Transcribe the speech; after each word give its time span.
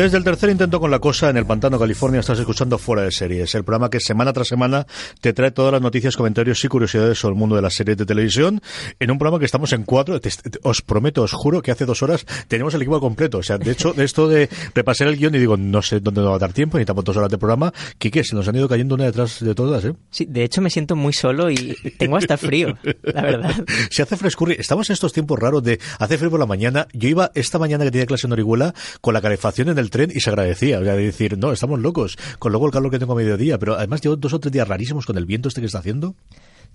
Desde 0.00 0.16
el 0.16 0.24
tercer 0.24 0.48
intento 0.48 0.80
con 0.80 0.90
la 0.90 0.98
cosa 0.98 1.28
en 1.28 1.36
el 1.36 1.44
Pantano, 1.44 1.78
California, 1.78 2.20
estás 2.20 2.38
escuchando 2.38 2.78
Fuera 2.78 3.02
de 3.02 3.10
Series, 3.12 3.54
el 3.54 3.64
programa 3.64 3.90
que 3.90 4.00
semana 4.00 4.32
tras 4.32 4.48
semana 4.48 4.86
te 5.20 5.34
trae 5.34 5.50
todas 5.50 5.72
las 5.72 5.82
noticias, 5.82 6.16
comentarios 6.16 6.64
y 6.64 6.68
curiosidades 6.68 7.18
sobre 7.18 7.34
el 7.34 7.38
mundo 7.38 7.54
de 7.54 7.60
las 7.60 7.74
series 7.74 7.98
de 7.98 8.06
televisión, 8.06 8.62
en 8.98 9.10
un 9.10 9.18
programa 9.18 9.38
que 9.38 9.44
estamos 9.44 9.74
en 9.74 9.82
cuatro. 9.84 10.18
Te- 10.18 10.30
te- 10.30 10.58
os 10.62 10.80
prometo, 10.80 11.20
os 11.22 11.32
juro 11.34 11.60
que 11.60 11.70
hace 11.70 11.84
dos 11.84 12.02
horas 12.02 12.24
tenemos 12.48 12.72
el 12.72 12.80
equipo 12.80 12.98
completo. 12.98 13.36
O 13.38 13.42
sea, 13.42 13.58
de 13.58 13.70
hecho, 13.72 13.92
de 13.92 14.04
esto 14.06 14.26
de 14.26 14.48
repasar 14.74 15.06
el 15.06 15.18
guion 15.18 15.34
y 15.34 15.38
digo, 15.38 15.58
no 15.58 15.82
sé 15.82 16.00
dónde 16.00 16.22
nos 16.22 16.30
va 16.30 16.36
a 16.36 16.38
dar 16.38 16.54
tiempo, 16.54 16.78
necesitamos 16.78 17.04
dos 17.04 17.18
horas 17.18 17.30
de 17.30 17.36
programa. 17.36 17.70
Quique, 17.98 18.24
se 18.24 18.34
nos 18.34 18.48
han 18.48 18.56
ido 18.56 18.70
cayendo 18.70 18.94
una 18.94 19.04
detrás 19.04 19.40
de 19.40 19.54
todas, 19.54 19.84
¿eh? 19.84 19.92
Sí, 20.10 20.24
de 20.24 20.44
hecho 20.44 20.62
me 20.62 20.70
siento 20.70 20.96
muy 20.96 21.12
solo 21.12 21.50
y 21.50 21.76
tengo 21.98 22.16
hasta 22.16 22.38
frío, 22.38 22.78
la 23.02 23.20
verdad. 23.20 23.54
Se 23.90 24.00
hace 24.00 24.16
frescurri. 24.16 24.56
Estamos 24.58 24.88
en 24.88 24.94
estos 24.94 25.12
tiempos 25.12 25.38
raros 25.38 25.62
de 25.62 25.78
hace 25.98 26.16
frío 26.16 26.30
por 26.30 26.40
la 26.40 26.46
mañana. 26.46 26.88
Yo 26.94 27.06
iba 27.10 27.30
esta 27.34 27.58
mañana 27.58 27.84
que 27.84 27.90
tenía 27.90 28.06
clase 28.06 28.26
en 28.26 28.32
Orihuela 28.32 28.72
con 29.02 29.12
la 29.12 29.20
calefacción 29.20 29.68
en 29.68 29.76
el 29.78 29.89
tren 29.90 30.10
y 30.14 30.20
se 30.20 30.30
agradecía. 30.30 30.78
O 30.78 30.84
sea, 30.84 30.94
de 30.94 31.04
decir, 31.04 31.36
no, 31.36 31.52
estamos 31.52 31.78
locos. 31.80 32.16
Con 32.38 32.52
luego 32.52 32.66
el 32.66 32.72
calor 32.72 32.90
que 32.90 32.98
tengo 32.98 33.12
a 33.12 33.16
mediodía. 33.16 33.58
Pero 33.58 33.74
además 33.74 34.00
llevo 34.00 34.16
dos 34.16 34.32
o 34.32 34.40
tres 34.40 34.52
días 34.52 34.66
rarísimos 34.66 35.06
con 35.06 35.18
el 35.18 35.26
viento 35.26 35.48
este 35.48 35.60
que 35.60 35.66
está 35.66 35.80
haciendo. 35.80 36.14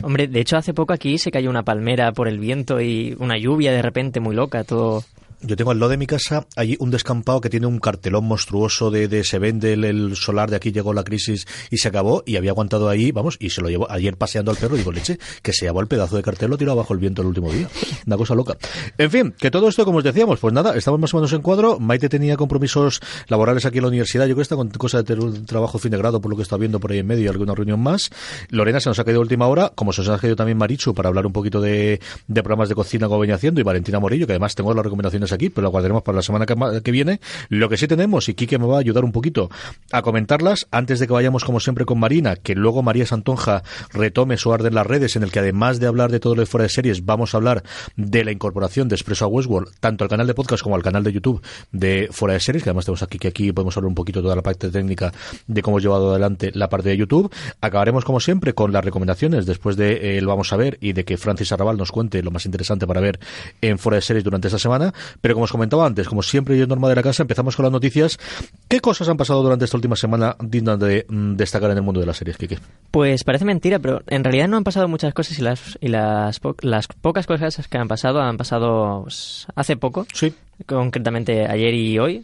Hombre, 0.03 0.27
de 0.27 0.41
hecho 0.41 0.57
hace 0.57 0.73
poco 0.73 0.93
aquí 0.93 1.17
se 1.17 1.31
cayó 1.31 1.49
una 1.49 1.63
palmera 1.63 2.11
por 2.11 2.27
el 2.27 2.37
viento 2.37 2.81
y 2.81 3.15
una 3.19 3.37
lluvia 3.37 3.71
de 3.71 3.81
repente 3.81 4.19
muy 4.19 4.35
loca, 4.35 4.63
todo... 4.63 5.03
Yo 5.45 5.55
tengo 5.55 5.69
al 5.69 5.79
lado 5.79 5.91
de 5.91 5.97
mi 5.97 6.07
casa 6.07 6.47
allí 6.55 6.75
un 6.79 6.89
descampado 6.89 7.39
que 7.39 7.51
tiene 7.51 7.67
un 7.67 7.77
cartelón 7.77 8.25
monstruoso 8.25 8.89
de, 8.89 9.07
de 9.07 9.23
se 9.23 9.37
vende 9.37 9.73
el, 9.73 10.15
solar 10.15 10.49
de 10.49 10.55
aquí 10.55 10.71
llegó 10.71 10.91
la 10.91 11.03
crisis 11.03 11.45
y 11.69 11.77
se 11.77 11.87
acabó 11.87 12.23
y 12.25 12.37
había 12.37 12.49
aguantado 12.49 12.89
ahí, 12.89 13.11
vamos, 13.11 13.37
y 13.39 13.51
se 13.51 13.61
lo 13.61 13.69
llevó 13.69 13.89
ayer 13.91 14.17
paseando 14.17 14.49
al 14.49 14.57
perro, 14.57 14.75
digo, 14.75 14.91
leche, 14.91 15.19
que 15.43 15.53
se 15.53 15.65
llevó 15.65 15.81
el 15.81 15.87
pedazo 15.87 16.15
de 16.15 16.23
cartel, 16.23 16.49
lo 16.49 16.57
tiró 16.57 16.71
abajo 16.71 16.93
el 16.93 16.99
viento 16.99 17.21
el 17.21 17.27
último 17.27 17.51
día. 17.51 17.69
Una 18.07 18.17
cosa 18.17 18.33
loca. 18.33 18.57
En 18.97 19.11
fin, 19.11 19.35
que 19.37 19.51
todo 19.51 19.67
esto, 19.67 19.85
como 19.85 19.99
os 19.99 20.03
decíamos, 20.03 20.39
pues 20.39 20.51
nada, 20.51 20.75
estamos 20.75 20.99
más 20.99 21.13
o 21.13 21.17
menos 21.17 21.31
en 21.33 21.43
cuadro. 21.43 21.79
Maite 21.79 22.09
tenía 22.09 22.37
compromisos 22.37 22.99
laborales 23.27 23.65
aquí 23.65 23.77
en 23.77 23.83
la 23.83 23.89
universidad, 23.89 24.25
yo 24.25 24.29
creo 24.33 24.37
que 24.37 24.41
está 24.41 24.55
con 24.55 24.69
cosa 24.69 25.03
de 25.03 25.13
un 25.13 25.45
trabajo 25.45 25.77
fin 25.77 25.91
de 25.91 25.97
grado, 25.97 26.21
por 26.21 26.31
lo 26.31 26.37
que 26.37 26.43
está 26.43 26.57
viendo 26.57 26.79
por 26.79 26.91
ahí 26.91 26.99
en 26.99 27.07
medio 27.07 27.25
y 27.25 27.27
alguna 27.27 27.53
reunión 27.53 27.79
más. 27.79 28.09
Lorena 28.49 28.79
se 28.79 28.89
nos 28.89 28.97
ha 28.97 29.03
caído 29.03 29.21
última 29.21 29.47
hora, 29.47 29.71
como 29.75 29.93
se 29.93 30.01
nos 30.01 30.09
ha 30.09 30.17
caído 30.17 30.35
también 30.35 30.57
Marichu 30.57 30.95
para 30.95 31.09
hablar 31.09 31.27
un 31.27 31.33
poquito 31.33 31.61
de, 31.61 31.99
de 32.27 32.43
programas 32.43 32.69
de 32.69 32.73
cocina 32.73 33.07
como 33.07 33.19
venía 33.19 33.35
haciendo, 33.35 33.61
y 33.61 33.63
Valentina 33.63 33.99
Morillo, 33.99 34.25
que 34.25 34.33
además 34.33 34.55
tengo 34.55 34.73
las 34.73 34.83
recomendaciones 34.83 35.31
aquí, 35.35 35.49
pero 35.49 35.63
la 35.63 35.69
guardaremos 35.69 36.03
para 36.03 36.17
la 36.17 36.21
semana 36.21 36.45
que, 36.45 36.91
viene. 36.91 37.19
Lo 37.49 37.69
que 37.69 37.77
sí 37.77 37.87
tenemos, 37.87 38.29
y 38.29 38.33
Quique 38.33 38.57
me 38.57 38.65
va 38.65 38.77
a 38.77 38.79
ayudar 38.79 39.03
un 39.03 39.11
poquito 39.11 39.49
a 39.91 40.01
comentarlas, 40.01 40.67
antes 40.71 40.99
de 40.99 41.07
que 41.07 41.13
vayamos 41.13 41.43
como 41.43 41.59
siempre 41.59 41.85
con 41.85 41.99
Marina, 41.99 42.35
que 42.35 42.55
luego 42.55 42.81
María 42.83 43.05
Santonja 43.05 43.63
retome 43.91 44.37
su 44.37 44.53
arte 44.53 44.67
en 44.67 44.75
las 44.75 44.87
redes, 44.87 45.15
en 45.15 45.23
el 45.23 45.31
que 45.31 45.39
además 45.39 45.79
de 45.79 45.87
hablar 45.87 46.11
de 46.11 46.19
todo 46.19 46.35
lo 46.35 46.41
de 46.41 46.45
fuera 46.45 46.63
de 46.63 46.69
series, 46.69 47.05
vamos 47.05 47.33
a 47.33 47.37
hablar 47.37 47.63
de 47.95 48.23
la 48.23 48.31
incorporación 48.31 48.87
de 48.87 48.95
Expreso 48.95 49.25
a 49.25 49.27
Westworld, 49.27 49.69
tanto 49.79 50.03
al 50.03 50.09
canal 50.09 50.27
de 50.27 50.33
podcast 50.33 50.63
como 50.63 50.75
al 50.75 50.83
canal 50.83 51.03
de 51.03 51.11
YouTube 51.11 51.41
de 51.71 52.09
fuera 52.11 52.33
de 52.33 52.39
series, 52.39 52.63
que 52.63 52.69
además 52.69 52.85
tenemos 52.85 53.03
aquí 53.03 53.19
que 53.19 53.27
aquí 53.27 53.51
podemos 53.51 53.75
hablar 53.77 53.89
un 53.89 53.95
poquito 53.95 54.21
toda 54.21 54.35
la 54.35 54.41
parte 54.41 54.69
técnica 54.69 55.11
de 55.47 55.61
cómo 55.61 55.77
hemos 55.77 55.83
llevado 55.83 56.11
adelante 56.11 56.51
la 56.53 56.69
parte 56.69 56.89
de 56.89 56.97
YouTube. 56.97 57.31
Acabaremos 57.61 58.05
como 58.05 58.19
siempre 58.19 58.53
con 58.53 58.71
las 58.71 58.83
recomendaciones 58.83 59.45
después 59.45 59.75
de 59.75 59.93
eh, 59.93 60.17
el 60.17 60.25
vamos 60.25 60.51
a 60.53 60.57
ver 60.57 60.77
y 60.81 60.93
de 60.93 61.05
que 61.05 61.17
Francis 61.17 61.51
Arrabal 61.51 61.77
nos 61.77 61.91
cuente 61.91 62.21
lo 62.23 62.31
más 62.31 62.45
interesante 62.45 62.87
para 62.87 63.01
ver 63.01 63.19
en 63.61 63.77
fuera 63.77 63.95
de 63.95 64.01
series 64.01 64.23
durante 64.23 64.47
esta 64.47 64.59
semana. 64.59 64.93
Pero 65.25 65.33
como 65.33 65.45
os 65.45 65.51
comentaba 65.51 65.87
antes, 65.87 66.07
como 66.07 66.21
siempre 66.21 66.55
yo 66.55 66.67
norma 66.67 66.87
de 66.87 66.93
la 66.93 67.01
casa, 67.01 67.23
empezamos 67.23 67.55
con 67.55 67.63
las 67.63 67.71
noticias. 67.71 68.19
¿Qué 68.67 68.79
cosas 68.79 69.09
han 69.09 69.17
pasado 69.17 69.41
durante 69.41 69.65
esta 69.65 69.75
última 69.75 69.95
semana 69.95 70.35
dignas 70.39 70.77
de 70.79 71.03
mm, 71.09 71.33
destacar 71.35 71.71
en 71.71 71.77
el 71.77 71.81
mundo 71.81 71.99
de 71.99 72.05
las 72.05 72.17
series, 72.17 72.37
Kike? 72.37 72.59
Pues 72.91 73.23
parece 73.23 73.43
mentira, 73.43 73.79
pero 73.79 74.03
en 74.05 74.23
realidad 74.23 74.47
no 74.47 74.57
han 74.57 74.63
pasado 74.63 74.87
muchas 74.87 75.15
cosas 75.15 75.39
y 75.39 75.41
las, 75.41 75.79
y 75.81 75.87
las, 75.87 76.39
po- 76.39 76.55
las 76.61 76.85
pocas 76.85 77.25
cosas 77.25 77.67
que 77.67 77.77
han 77.79 77.87
pasado 77.87 78.21
han 78.21 78.37
pasado 78.37 79.01
pues, 79.01 79.47
hace 79.55 79.75
poco, 79.77 80.05
Sí. 80.13 80.31
concretamente 80.67 81.47
ayer 81.47 81.73
y 81.73 81.97
hoy. 81.97 82.23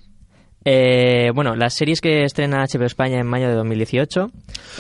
Eh, 0.64 1.32
bueno, 1.34 1.56
las 1.56 1.74
series 1.74 2.02
que 2.02 2.24
estrena 2.24 2.64
HBO 2.72 2.86
España 2.86 3.20
en 3.20 3.26
mayo 3.26 3.48
de 3.48 3.56
2018. 3.56 4.30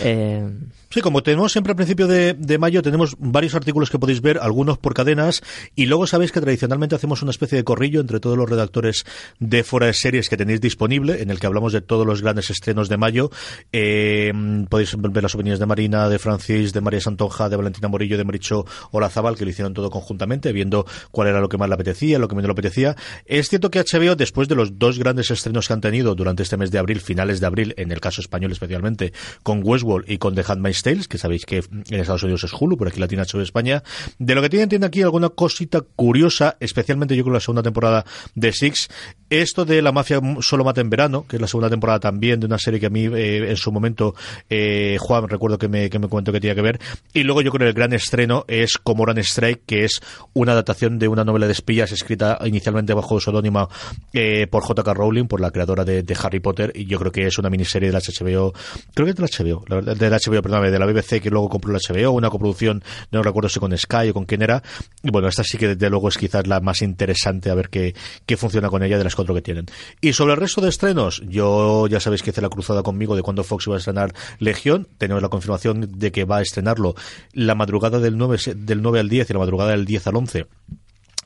Eh, 0.04 0.48
Sí, 0.94 1.00
como 1.00 1.24
tenemos 1.24 1.54
siempre 1.54 1.72
al 1.72 1.78
principio 1.78 2.06
de, 2.06 2.58
mayo, 2.60 2.82
tenemos 2.82 3.16
varios 3.18 3.56
artículos 3.56 3.90
que 3.90 3.98
podéis 3.98 4.20
ver, 4.20 4.40
algunos 4.40 4.78
por 4.78 4.94
cadenas, 4.94 5.42
y 5.74 5.86
luego 5.86 6.06
sabéis 6.06 6.34
que 6.34 6.42
tradicionalmente 6.42 6.96
hacemos 6.96 7.22
una 7.22 7.32
especie 7.32 7.58
de 7.58 7.64
corrillo 7.64 8.02
entre 8.02 8.20
todos 8.20 8.38
los 8.38 8.50
redactores 8.50 9.06
de 9.40 9.64
fuera 9.64 9.86
de 9.86 9.94
series 9.94 10.28
que 10.28 10.36
tenéis 10.36 10.60
disponible, 10.60 11.22
en 11.22 11.30
el 11.30 11.40
que 11.40 11.48
hablamos 11.48 11.72
de 11.72 11.80
todos 11.80 12.06
los 12.06 12.22
grandes 12.22 12.50
estrenos 12.50 12.90
de 12.90 12.98
mayo. 12.98 13.32
Eh, 13.72 14.34
podéis 14.68 14.94
ver 15.00 15.24
las 15.24 15.34
opiniones 15.34 15.60
de 15.60 15.66
Marina, 15.66 16.10
de 16.10 16.20
Francis, 16.20 16.74
de 16.74 16.82
María 16.82 17.00
Santonja, 17.00 17.48
de 17.48 17.56
Valentina 17.56 17.88
Morillo, 17.88 18.18
de 18.18 18.26
Maricho 18.26 18.66
Olazábal, 18.92 19.38
que 19.38 19.46
lo 19.46 19.52
hicieron 19.52 19.74
todo 19.74 19.90
conjuntamente, 19.90 20.52
viendo 20.52 20.86
cuál 21.12 21.30
era 21.30 21.40
lo 21.40 21.48
que 21.48 21.58
más 21.58 21.70
le 21.70 21.76
apetecía, 21.76 22.20
lo 22.20 22.28
que 22.28 22.36
menos 22.36 22.50
le 22.50 22.52
apetecía. 22.52 22.98
Es 23.26 23.48
cierto 23.48 23.72
que 23.72 23.80
HBO, 23.80 24.18
después 24.18 24.50
de 24.50 24.56
los 24.56 24.78
dos 24.78 25.00
grandes 25.00 25.32
estrenos 25.32 25.70
que 25.70 25.74
han 25.74 25.80
tenido 25.80 26.16
durante 26.16 26.44
este 26.44 26.58
mes 26.58 26.70
de 26.70 26.80
abril, 26.80 27.00
finales 27.00 27.40
de 27.40 27.48
abril, 27.48 27.74
en 27.78 27.94
el 27.94 28.02
caso 28.02 28.20
español 28.20 28.52
especialmente, 28.52 29.14
con 29.42 29.62
Westworld 29.64 30.12
y 30.12 30.18
con 30.18 30.36
The 30.36 30.44
Handmaid's 30.46 30.81
Que 30.82 31.18
sabéis 31.18 31.46
que 31.46 31.58
en 31.58 32.00
Estados 32.00 32.24
Unidos 32.24 32.44
es 32.44 32.52
Hulu, 32.54 32.78
por 32.78 32.88
aquí 32.88 33.00
la 33.00 33.08
tiene 33.08 33.24
HBO 33.24 33.42
España. 33.42 33.84
De 34.18 34.36
lo 34.36 34.42
que 34.42 34.50
tiene 34.50 34.86
aquí 34.86 35.02
alguna 35.02 35.30
cosita 35.30 35.82
curiosa, 35.82 36.58
especialmente 36.60 37.16
yo 37.16 37.24
creo 37.24 37.34
la 37.34 37.40
segunda 37.40 37.64
temporada 37.64 38.06
de 38.36 38.52
Six. 38.52 38.90
Esto 39.32 39.64
de 39.64 39.82
La 39.82 39.94
Mafia 39.94 40.20
solo 40.42 40.66
mata 40.66 40.82
en 40.82 40.90
verano, 40.90 41.26
que 41.26 41.38
es 41.38 41.42
la 41.42 41.48
segunda 41.48 41.70
temporada 41.70 42.02
también 42.02 42.42
de 42.42 42.48
una 42.48 42.58
serie 42.58 42.82
que 42.82 42.88
a 42.88 42.90
mí 42.90 43.06
eh, 43.06 43.50
en 43.50 43.56
su 43.56 43.72
momento, 43.72 44.14
eh, 44.50 44.98
Juan, 45.00 45.30
recuerdo 45.30 45.58
que 45.58 45.70
me, 45.70 45.90
que 45.90 46.00
me 46.00 46.10
comentó 46.10 46.34
que 46.34 46.42
tenía 46.42 46.54
que 46.54 46.62
ver. 46.62 46.82
Y 47.14 47.24
luego 47.24 47.42
yo 47.42 47.50
creo 47.50 47.64
que 47.64 47.70
el 47.70 47.74
gran 47.74 47.94
estreno 47.94 48.44
es 48.50 48.78
Comoran 48.78 49.18
Strike, 49.20 49.62
que 49.66 49.86
es 49.86 50.02
una 50.34 50.52
adaptación 50.52 51.00
de 51.00 51.08
una 51.08 51.24
novela 51.24 51.46
de 51.46 51.54
espías 51.54 51.94
escrita 51.94 52.40
inicialmente 52.44 52.94
bajo 52.94 53.22
seudónimo 53.22 53.70
eh, 54.12 54.48
por 54.48 54.64
J.K. 54.64 54.94
Rowling, 54.94 55.28
por 55.28 55.40
la 55.40 55.52
creadora 55.52 55.86
de, 55.86 56.04
de 56.04 56.18
Harry 56.22 56.42
Potter, 56.42 56.74
y 56.76 56.86
yo 56.86 57.00
creo 57.00 57.14
que 57.14 57.26
es 57.26 57.38
una 57.38 57.50
miniserie 57.50 57.88
de 57.88 57.94
la 57.94 58.02
HBO, 58.02 58.52
creo 58.94 59.06
que 59.06 59.12
es 59.12 59.16
de 59.16 59.22
la 59.22 59.30
HBO, 59.30 59.64
la 59.70 59.76
verdad, 59.78 59.96
de 59.96 60.10
la 60.10 60.18
HBO, 60.18 60.42
perdón, 60.42 60.70
de 60.70 60.78
la 60.78 60.86
BBC, 60.86 61.22
que 61.22 61.30
luego 61.30 61.48
compró 61.48 61.72
la 61.72 61.80
HBO, 61.80 62.12
una 62.12 62.30
coproducción, 62.30 62.84
no 63.12 63.24
recuerdo 63.24 63.48
si 63.48 63.62
con 63.62 63.78
Sky 63.78 64.10
o 64.10 64.14
con 64.14 64.26
quién 64.26 64.42
era, 64.42 64.62
y 65.02 65.10
bueno, 65.10 65.30
esta 65.30 65.46
sí 65.46 65.58
que 65.58 65.70
desde 65.70 65.90
luego 65.90 66.10
es 66.10 66.18
quizás 66.18 66.48
la 66.48 66.60
más 66.60 66.82
interesante 66.82 67.50
a 67.50 67.56
ver 67.56 67.70
qué, 67.70 67.96
qué 68.26 68.36
funciona 68.36 68.68
con 68.68 68.84
ella 68.84 68.98
de 68.98 69.06
las 69.06 69.16
cuatro 69.22 69.36
que 69.36 69.42
tienen. 69.42 69.66
Y 70.02 70.14
sobre 70.14 70.34
el 70.34 70.40
resto 70.40 70.62
de 70.62 70.70
estrenos, 70.70 71.22
yo 71.28 71.88
ya 71.88 72.00
sabéis 72.00 72.24
que 72.24 72.32
hice 72.32 72.42
la 72.42 72.50
cruzada 72.50 72.84
conmigo 72.84 73.16
de 73.16 73.22
cuando 73.22 73.44
Fox 73.44 73.68
iba 73.68 73.76
a 73.76 73.80
estrenar 73.80 74.14
Legión, 74.40 74.88
tenemos 74.98 75.22
la 75.24 75.30
confirmación 75.30 75.88
de 75.98 76.12
que 76.12 76.26
va 76.26 76.38
a 76.38 76.42
estrenarlo 76.42 76.96
la 77.34 77.56
madrugada 77.56 78.00
del 78.00 78.18
9, 78.18 78.38
se- 78.38 78.56
del 78.56 78.82
9 78.82 79.00
al 79.00 79.10
10 79.10 79.30
y 79.30 79.34
la 79.34 79.40
madrugada 79.40 79.72
del 79.72 79.86
10 79.86 80.08
al 80.08 80.16
11 80.16 80.46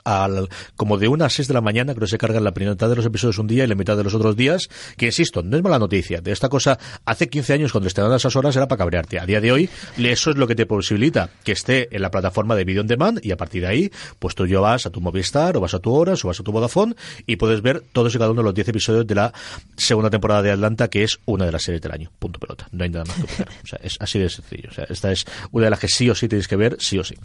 al, 0.06 0.48
como 0.75 0.98
de 0.98 1.07
una 1.07 1.25
a 1.25 1.30
6 1.30 1.48
de 1.50 1.54
la 1.54 1.62
mañana, 1.62 1.94
creo 1.94 2.06
que 2.06 2.12
se 2.12 2.18
cargan 2.18 2.44
la 2.44 2.54
primera 2.54 2.74
mitad 2.74 2.90
de 2.90 2.96
los 2.96 3.06
episodios 3.06 3.38
un 3.40 3.48
día 3.48 3.63
y 3.63 3.68
la 3.68 3.75
mitad 3.75 3.98
de 3.98 4.04
los 4.04 4.13
otros 4.13 4.36
días, 4.38 4.69
que 4.96 5.07
insisto, 5.07 5.44
no 5.44 5.57
es 5.57 5.63
mala 5.63 5.80
noticia. 5.80 6.22
De 6.22 6.31
esta 6.31 6.48
cosa, 6.48 6.80
hace 7.04 7.28
15 7.28 7.54
años 7.54 7.72
cuando 7.72 7.88
estrenaban 7.88 8.13
a 8.13 8.18
esas 8.18 8.36
horas 8.36 8.56
era 8.56 8.68
para 8.68 8.78
cabrearte. 8.78 9.19
A 9.19 9.25
día 9.25 9.42
de 9.42 9.52
hoy, 9.52 9.69
eso 9.98 10.31
es 10.31 10.38
lo 10.38 10.48
que 10.48 10.56
te 10.56 10.66
posibilita 10.66 11.30
que 11.44 11.52
esté 11.52 11.94
en 11.94 12.02
la 12.02 12.12
plataforma 12.12 12.56
de 12.56 12.63
video 12.63 12.81
on 12.81 12.88
demand 12.88 13.19
y 13.24 13.31
a 13.31 13.38
partir 13.38 13.62
de 13.62 13.68
ahí, 13.68 13.92
pues 14.19 14.36
tú 14.36 14.46
ya 14.46 14.60
vas 14.60 14.86
a 14.86 14.92
tu 14.92 15.02
Movistar 15.02 15.57
o 15.57 15.60
vas 15.60 15.74
a 15.74 15.80
tu 15.80 15.92
Horas 15.92 16.24
o 16.24 16.28
vas 16.28 16.40
a 16.40 16.44
tu 16.44 16.52
Vodafone 16.52 16.96
y 17.25 17.38
puedes 17.38 17.62
ver 17.62 17.84
todos 17.92 18.13
y 18.13 18.18
cada 18.18 18.31
uno 18.31 18.42
de 18.42 18.46
los 18.46 18.54
10 18.54 18.69
episodios 18.69 19.07
de 19.07 19.16
la 19.16 19.34
segunda 19.75 20.10
temporada 20.10 20.42
de 20.42 20.52
Atlanta, 20.52 20.88
que 20.88 21.04
es 21.04 21.19
una 21.25 21.46
de 21.46 21.52
las 21.52 21.63
series 21.63 21.81
del 21.81 21.92
año. 21.92 22.12
Punto 22.19 22.40
pelota. 22.40 22.68
No 22.72 22.84
hay 22.84 22.90
nada 22.90 23.06
más 23.06 23.16
que. 23.18 23.44
O 23.44 23.68
sea, 23.68 23.80
es 23.81 23.98
así 24.00 24.19
de 24.19 24.30
sencillo. 24.30 24.69
O 24.69 24.74
sea, 24.74 24.86
esta 24.90 25.12
es 25.12 25.25
una 25.52 25.66
de 25.66 25.72
las 25.72 25.80
que 25.80 25.88
sí 25.88 26.10
o 26.10 26.16
sí 26.16 26.28
tenéis 26.28 26.48
que 26.48 26.56
ver, 26.56 26.78
sí 26.80 27.00
o 27.00 27.04
sí. 27.04 27.16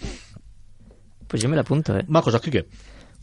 Pues 1.30 1.40
yo 1.40 1.48
me 1.48 1.54
la 1.54 1.62
apunto, 1.62 1.96
¿eh? 1.96 2.04
Más 2.08 2.24
cosas, 2.24 2.40
Kike. 2.40 2.66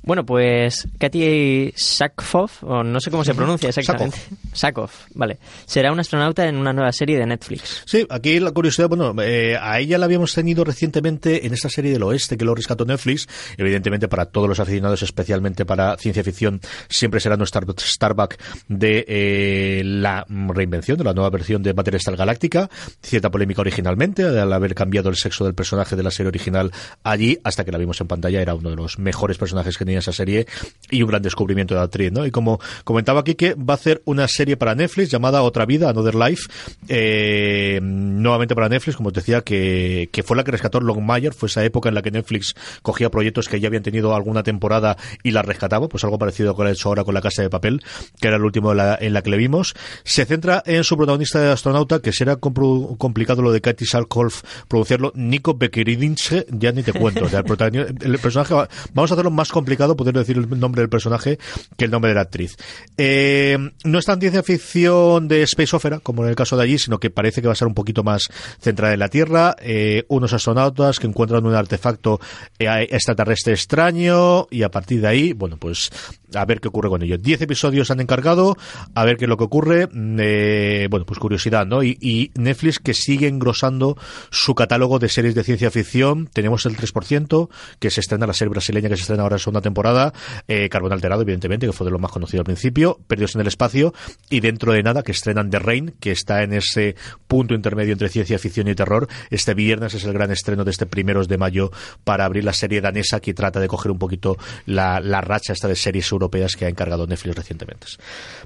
Bueno, 0.04 0.26
pues 0.26 0.88
Katy 0.98 1.74
Sackhoff, 1.76 2.64
o 2.64 2.84
no 2.84 3.00
sé 3.02 3.12
cómo 3.12 3.26
se 3.26 3.36
pronuncia 3.36 3.70
exactamente. 3.70 4.18
Sackhoff, 4.54 5.08
vale. 5.14 5.38
Será 5.66 5.92
un 5.92 6.00
astronauta 6.00 6.48
en 6.48 6.56
una 6.56 6.72
nueva 6.72 6.92
serie 6.94 7.18
de 7.18 7.26
Netflix. 7.26 7.84
Sí, 7.86 8.06
aquí 8.10 8.40
la 8.40 8.52
curiosidad, 8.52 8.88
bueno, 8.88 9.14
eh, 9.22 9.58
a 9.60 9.80
ella 9.80 9.98
la 9.98 10.06
habíamos 10.06 10.34
tenido 10.34 10.64
recientemente 10.64 11.46
en 11.46 11.54
esta 11.54 11.70
serie 11.70 11.92
del 11.92 12.04
oeste 12.04 12.38
que 12.38 12.46
lo 12.46 12.56
rescató 12.56 12.86
Netflix. 12.86 13.28
Evidentemente 13.58 14.08
para 14.08 14.28
todos 14.28 14.48
los 14.48 14.60
aficionados, 14.60 15.02
especialmente 15.04 15.66
para 15.66 15.98
ciencia 15.98 16.24
ficción, 16.24 16.62
siempre 16.90 17.20
será 17.20 17.36
nuestra 17.36 17.62
Starbuck 17.78 18.36
de 18.68 19.06
eh, 19.08 19.82
la 19.84 20.26
reinvención, 20.30 20.98
de 20.98 21.04
la 21.04 21.14
nueva 21.14 21.30
versión 21.30 21.64
de 21.64 21.74
Battlestar 21.74 22.16
Galáctica. 22.16 22.70
Cierta 23.02 23.30
polémica 23.30 23.62
originalmente, 23.62 24.24
al 24.24 24.54
haber 24.54 24.74
cambiado 24.74 25.10
el 25.10 25.16
sexo 25.16 25.44
del 25.44 25.54
personaje 25.54 25.96
de 25.96 26.04
la 26.04 26.12
serie 26.12 26.30
original 26.30 26.72
allí, 27.04 27.38
hasta 27.44 27.66
que 27.66 27.72
la 27.72 27.78
vimos 27.78 28.00
en 28.02 28.08
pantalla, 28.08 28.42
era 28.42 28.56
uno 28.56 28.70
de 28.70 28.76
los 28.76 29.00
mejores 29.00 29.38
personajes 29.38 29.78
que 29.78 29.86
tenía 29.88 30.00
esa 30.00 30.12
serie 30.12 30.46
y 30.92 31.02
un 31.02 31.10
gran 31.10 31.22
descubrimiento 31.22 31.74
de 31.74 31.82
actriz, 31.82 32.12
¿no? 32.12 32.26
Y 32.26 32.32
como 32.32 32.60
comentaba 32.84 33.22
aquí 33.22 33.36
que 33.36 33.54
va 33.56 33.74
a 33.74 33.76
hacer 33.76 34.02
una 34.06 34.28
serie 34.28 34.58
para 34.58 34.76
Netflix 34.76 35.10
llamada 35.10 35.42
Otra 35.42 35.66
Vida, 35.66 35.90
Another 35.90 36.16
Life, 36.16 36.44
eh, 36.90 37.80
nuevamente 37.82 38.54
para 38.54 38.68
Netflix, 38.70 38.98
como 38.98 39.08
os 39.10 39.14
decía, 39.14 39.42
que, 39.42 40.10
que 40.12 40.24
fue 40.24 40.36
la 40.36 40.44
que 40.44 40.52
rescató 40.52 40.80
Longmire, 40.82 41.32
fue 41.32 41.48
esa 41.48 41.64
época 41.64 41.90
en 41.90 41.96
la 41.96 42.02
que 42.02 42.12
Netflix 42.12 42.54
cogía 42.82 43.10
proyectos 43.10 43.48
que 43.48 43.60
ya 43.60 43.68
habían 43.68 43.84
tenido 43.84 44.14
alguna 44.14 44.44
temporada 44.44 44.98
y 45.24 45.32
las 45.32 45.46
rescataba, 45.46 45.88
pues 45.88 46.04
algo 46.04 46.20
parecido 46.20 46.54
con 46.54 46.66
lo 46.66 46.72
hecho 46.72 46.90
ahora 46.90 47.04
con 47.06 47.14
La 47.14 47.22
Casa 47.22 47.42
de 47.42 47.50
Papel, 47.50 47.82
que 48.20 48.28
era 48.28 48.36
el 48.38 48.44
último 48.44 48.72
en 48.72 48.78
la, 48.78 49.00
la 49.02 49.22
que 49.22 49.30
le 49.30 49.38
vimos. 49.38 49.74
Se 50.04 50.26
centra 50.26 50.64
en 50.66 50.84
su 50.84 50.98
protagonista 50.98 51.40
de 51.40 51.52
astronauta, 51.52 52.02
que 52.02 52.12
será 52.12 52.36
complicado 52.36 53.42
lo 53.42 53.52
de 53.54 53.62
Katy 53.62 53.86
Salkholf 53.86 54.44
pronunciarlo, 54.68 55.14
Nico 55.16 55.54
Bekeridinche, 55.54 56.46
ya 56.50 56.74
ni 56.74 56.84
te 56.84 56.92
cuento, 56.92 57.26
el 57.28 58.20
personaje, 58.20 58.54
vamos 58.94 59.12
a 59.12 59.14
hacerlo 59.14 59.32
más 59.32 59.50
complicado 59.50 59.77
poder 59.78 60.16
decir 60.16 60.38
el 60.38 60.60
nombre 60.60 60.82
del 60.82 60.90
personaje 60.90 61.38
que 61.78 61.86
el 61.86 61.92
nombre 61.92 62.10
de 62.10 62.16
la 62.16 62.22
actriz. 62.22 62.56
Eh, 62.98 63.58
no 63.84 64.00
es 64.00 64.06
tan 64.06 64.20
ciencia 64.20 64.44
ficción 64.44 65.28
de 65.28 65.44
Space 65.44 65.76
Opera, 65.76 66.00
como 66.00 66.24
en 66.24 66.30
el 66.30 66.36
caso 66.36 66.58
de 66.58 66.64
allí, 66.64 66.78
sino 66.78 67.00
que 67.00 67.10
parece 67.10 67.42
que 67.42 67.48
va 67.48 67.54
a 67.54 67.56
ser 67.56 67.68
un 67.68 67.74
poquito 67.74 68.04
más 68.04 68.30
centrada 68.60 68.94
en 68.94 69.00
la 69.00 69.10
Tierra. 69.10 69.56
Eh, 69.60 70.04
unos 70.08 70.34
astronautas 70.34 71.00
que 71.00 71.08
encuentran 71.08 71.46
un 71.46 71.54
artefacto 71.54 72.20
eh, 72.60 72.88
extraterrestre 72.90 73.54
extraño 73.54 74.48
y 74.50 74.64
a 74.64 74.70
partir 74.70 75.02
de 75.02 75.08
ahí, 75.08 75.34
bueno, 75.34 75.58
pues 75.58 75.90
a 76.34 76.46
ver 76.46 76.60
qué 76.60 76.68
ocurre 76.68 76.90
con 76.90 77.02
ello. 77.04 77.18
Diez 77.18 77.42
episodios 77.42 77.92
han 77.92 78.00
encargado, 78.00 78.58
a 78.96 79.06
ver 79.06 79.18
qué 79.18 79.26
es 79.26 79.30
lo 79.30 79.38
que 79.38 79.46
ocurre. 79.46 79.88
Eh, 79.94 80.88
bueno, 80.90 81.06
pues 81.06 81.20
curiosidad, 81.20 81.66
¿no? 81.66 81.84
Y, 81.84 81.98
y, 82.02 82.32
Netflix 82.36 82.80
que 82.80 82.94
sigue 82.94 83.28
engrosando 83.28 83.98
su 84.30 84.56
catálogo 84.56 85.00
de 85.00 85.10
series 85.10 85.36
de 85.36 85.44
ciencia 85.44 85.72
ficción. 85.72 86.28
Tenemos 86.32 86.66
el 86.66 86.78
3%, 86.78 87.50
que 87.80 87.90
se 87.90 88.02
estrena 88.02 88.28
la 88.28 88.34
serie 88.34 88.50
brasileña 88.50 88.90
que 88.90 88.96
se 88.96 89.04
estrena 89.04 89.24
ahora 89.24 89.36
en 89.36 89.40
segunda 89.40 89.62
temporada. 89.68 90.14
Eh, 90.48 90.70
Carbón 90.70 90.94
Alterado, 90.94 91.22
evidentemente, 91.22 91.66
que 91.66 91.74
fue 91.74 91.86
de 91.86 91.92
lo 91.92 92.00
más 92.00 92.12
conocido 92.12 92.42
al 92.42 92.46
principio. 92.46 93.00
Perdidos 93.08 93.36
en 93.36 93.42
el 93.42 93.48
espacio. 93.48 93.94
Y 94.30 94.40
dentro 94.40 94.74
de 94.74 94.84
nada, 94.84 95.04
que 95.04 95.12
estrenan 95.12 95.50
The 95.50 95.60
Rain, 95.60 95.94
que 96.00 96.12
está 96.12 96.44
en 96.44 96.54
ese 96.54 96.96
punto 97.28 97.54
intermedio 97.54 97.94
entre 97.94 98.10
ciencia 98.10 98.40
ficción 98.40 98.68
y 98.68 98.76
terror. 98.76 99.08
Este 99.30 99.54
viernes 99.54 99.94
es 99.94 100.04
el 100.04 100.14
gran 100.14 100.32
estreno 100.32 100.64
de 100.64 100.72
este 100.72 100.86
primeros 100.86 101.28
de 101.28 101.38
mayo 101.38 101.72
para 102.04 102.26
abrir 102.26 102.44
la 102.44 102.54
serie 102.54 102.82
danesa 102.82 103.20
que 103.20 103.34
trata 103.34 103.60
de 103.60 103.68
coger 103.68 103.92
un 103.92 104.00
poquito 104.00 104.38
la, 104.66 105.00
la 105.00 105.22
racha 105.22 105.54
esta 105.54 105.68
de 105.68 105.76
series 105.76 106.12
europeas 106.12 106.56
que 106.56 106.66
ha 106.66 106.70
encargado 106.70 107.08
Netflix 107.08 107.36
recientemente. 107.36 107.88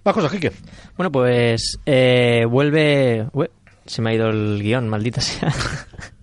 Más 0.03 0.13
cosas, 0.13 0.31
Kike. 0.31 0.51
Bueno, 0.97 1.11
pues 1.11 1.79
eh, 1.85 2.45
vuelve... 2.49 3.27
Se 3.85 4.01
me 4.01 4.11
ha 4.11 4.13
ido 4.13 4.29
el 4.29 4.61
guion, 4.61 4.87
maldita 4.87 5.21
sea. 5.21 5.53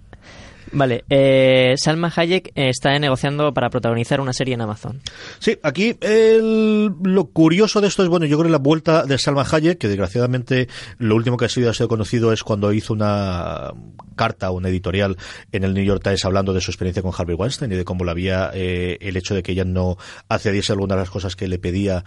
Vale, 0.72 1.04
eh, 1.08 1.74
Salma 1.76 2.12
Hayek 2.14 2.52
está 2.54 2.98
negociando 2.98 3.52
para 3.52 3.70
protagonizar 3.70 4.20
una 4.20 4.32
serie 4.32 4.54
en 4.54 4.60
Amazon. 4.60 5.00
Sí, 5.38 5.58
aquí 5.62 5.96
el, 6.00 6.92
lo 7.02 7.26
curioso 7.26 7.80
de 7.80 7.88
esto 7.88 8.02
es, 8.02 8.08
bueno, 8.08 8.26
yo 8.26 8.38
creo 8.38 8.50
la 8.50 8.58
vuelta 8.58 9.04
de 9.04 9.18
Salma 9.18 9.46
Hayek, 9.50 9.78
que 9.78 9.88
desgraciadamente 9.88 10.68
lo 10.98 11.16
último 11.16 11.36
que 11.36 11.46
ha 11.46 11.48
sido, 11.48 11.70
ha 11.70 11.74
sido 11.74 11.88
conocido 11.88 12.32
es 12.32 12.42
cuando 12.42 12.72
hizo 12.72 12.92
una 12.92 13.72
carta, 14.16 14.50
un 14.50 14.66
editorial 14.66 15.16
en 15.52 15.64
el 15.64 15.72
New 15.72 15.84
York 15.84 16.02
Times 16.02 16.24
hablando 16.24 16.52
de 16.52 16.60
su 16.60 16.70
experiencia 16.70 17.02
con 17.02 17.12
Harvey 17.16 17.36
Weinstein 17.36 17.72
y 17.72 17.76
de 17.76 17.84
cómo 17.84 18.04
la 18.04 18.12
había 18.12 18.50
eh, 18.52 18.98
el 19.00 19.16
hecho 19.16 19.34
de 19.34 19.42
que 19.42 19.52
ella 19.52 19.64
no 19.64 19.96
accediese 20.28 20.72
a 20.72 20.74
algunas 20.74 20.96
de 20.96 21.02
las 21.02 21.10
cosas 21.10 21.36
que 21.36 21.48
le 21.48 21.58
pedía 21.58 22.04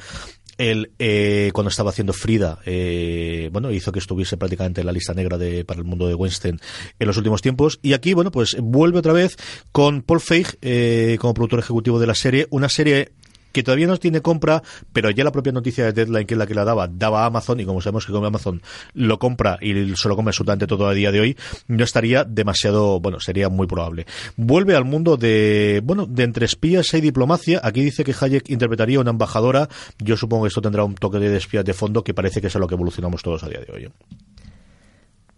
él 0.57 0.91
eh, 0.99 1.51
cuando 1.53 1.69
estaba 1.69 1.89
haciendo 1.89 2.13
Frida, 2.13 2.59
eh, 2.65 3.49
bueno, 3.51 3.71
hizo 3.71 3.91
que 3.91 3.99
estuviese 3.99 4.37
prácticamente 4.37 4.81
en 4.81 4.87
la 4.87 4.93
lista 4.93 5.13
negra 5.13 5.37
de, 5.37 5.65
para 5.65 5.79
el 5.79 5.85
mundo 5.85 6.07
de 6.07 6.15
Weinstein 6.15 6.59
en 6.99 7.07
los 7.07 7.17
últimos 7.17 7.41
tiempos. 7.41 7.79
Y 7.81 7.93
aquí, 7.93 8.13
bueno, 8.13 8.31
pues 8.31 8.55
vuelve 8.59 8.99
otra 8.99 9.13
vez 9.13 9.37
con 9.71 10.01
Paul 10.01 10.21
Feig 10.21 10.57
eh, 10.61 11.17
como 11.19 11.33
productor 11.33 11.59
ejecutivo 11.59 11.99
de 11.99 12.07
la 12.07 12.15
serie, 12.15 12.47
una 12.49 12.69
serie 12.69 13.11
que 13.51 13.63
todavía 13.63 13.87
no 13.87 13.97
tiene 13.97 14.21
compra, 14.21 14.61
pero 14.93 15.09
ya 15.09 15.23
la 15.23 15.31
propia 15.31 15.51
noticia 15.51 15.85
de 15.85 15.93
Deadline, 15.93 16.25
que 16.25 16.33
es 16.33 16.37
la 16.37 16.47
que 16.47 16.53
la 16.53 16.65
daba, 16.65 16.87
daba 16.87 17.23
a 17.23 17.25
Amazon, 17.27 17.59
y 17.59 17.65
como 17.65 17.81
sabemos 17.81 18.05
que 18.05 18.11
como 18.11 18.25
Amazon 18.25 18.61
lo 18.93 19.19
compra 19.19 19.57
y 19.61 19.95
se 19.95 20.09
lo 20.09 20.15
come 20.15 20.29
absolutamente 20.29 20.67
todo 20.67 20.87
a 20.87 20.93
día 20.93 21.11
de 21.11 21.19
hoy, 21.19 21.37
no 21.67 21.83
estaría 21.83 22.23
demasiado, 22.23 22.99
bueno, 22.99 23.19
sería 23.19 23.49
muy 23.49 23.67
probable. 23.67 24.05
Vuelve 24.37 24.75
al 24.75 24.85
mundo 24.85 25.17
de, 25.17 25.81
bueno, 25.83 26.05
de 26.05 26.23
entre 26.23 26.45
espías 26.45 26.93
y 26.93 27.01
diplomacia. 27.01 27.59
Aquí 27.63 27.83
dice 27.83 28.03
que 28.03 28.15
Hayek 28.19 28.49
interpretaría 28.49 28.99
una 28.99 29.11
embajadora. 29.11 29.67
Yo 29.99 30.17
supongo 30.17 30.43
que 30.43 30.49
esto 30.49 30.61
tendrá 30.61 30.83
un 30.83 30.95
toque 30.95 31.19
de 31.19 31.37
espías 31.37 31.65
de 31.65 31.73
fondo 31.73 32.03
que 32.03 32.13
parece 32.13 32.41
que 32.41 32.47
es 32.47 32.55
a 32.55 32.59
lo 32.59 32.67
que 32.67 32.75
evolucionamos 32.75 33.21
todos 33.21 33.43
a 33.43 33.49
día 33.49 33.59
de 33.59 33.73
hoy. 33.73 33.83
¿eh? 33.85 33.91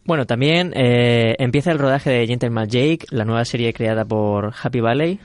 Bueno, 0.06 0.26
también 0.26 0.74
eh, 0.76 1.36
empieza 1.40 1.72
el 1.72 1.80
rodaje 1.80 2.10
de 2.10 2.28
Gentleman 2.28 2.68
Jake, 2.68 3.06
la 3.10 3.24
nueva 3.24 3.46
serie 3.46 3.74
creada 3.74 4.04
por 4.04 4.54
Happy 4.62 4.82
Valley. 4.82 5.20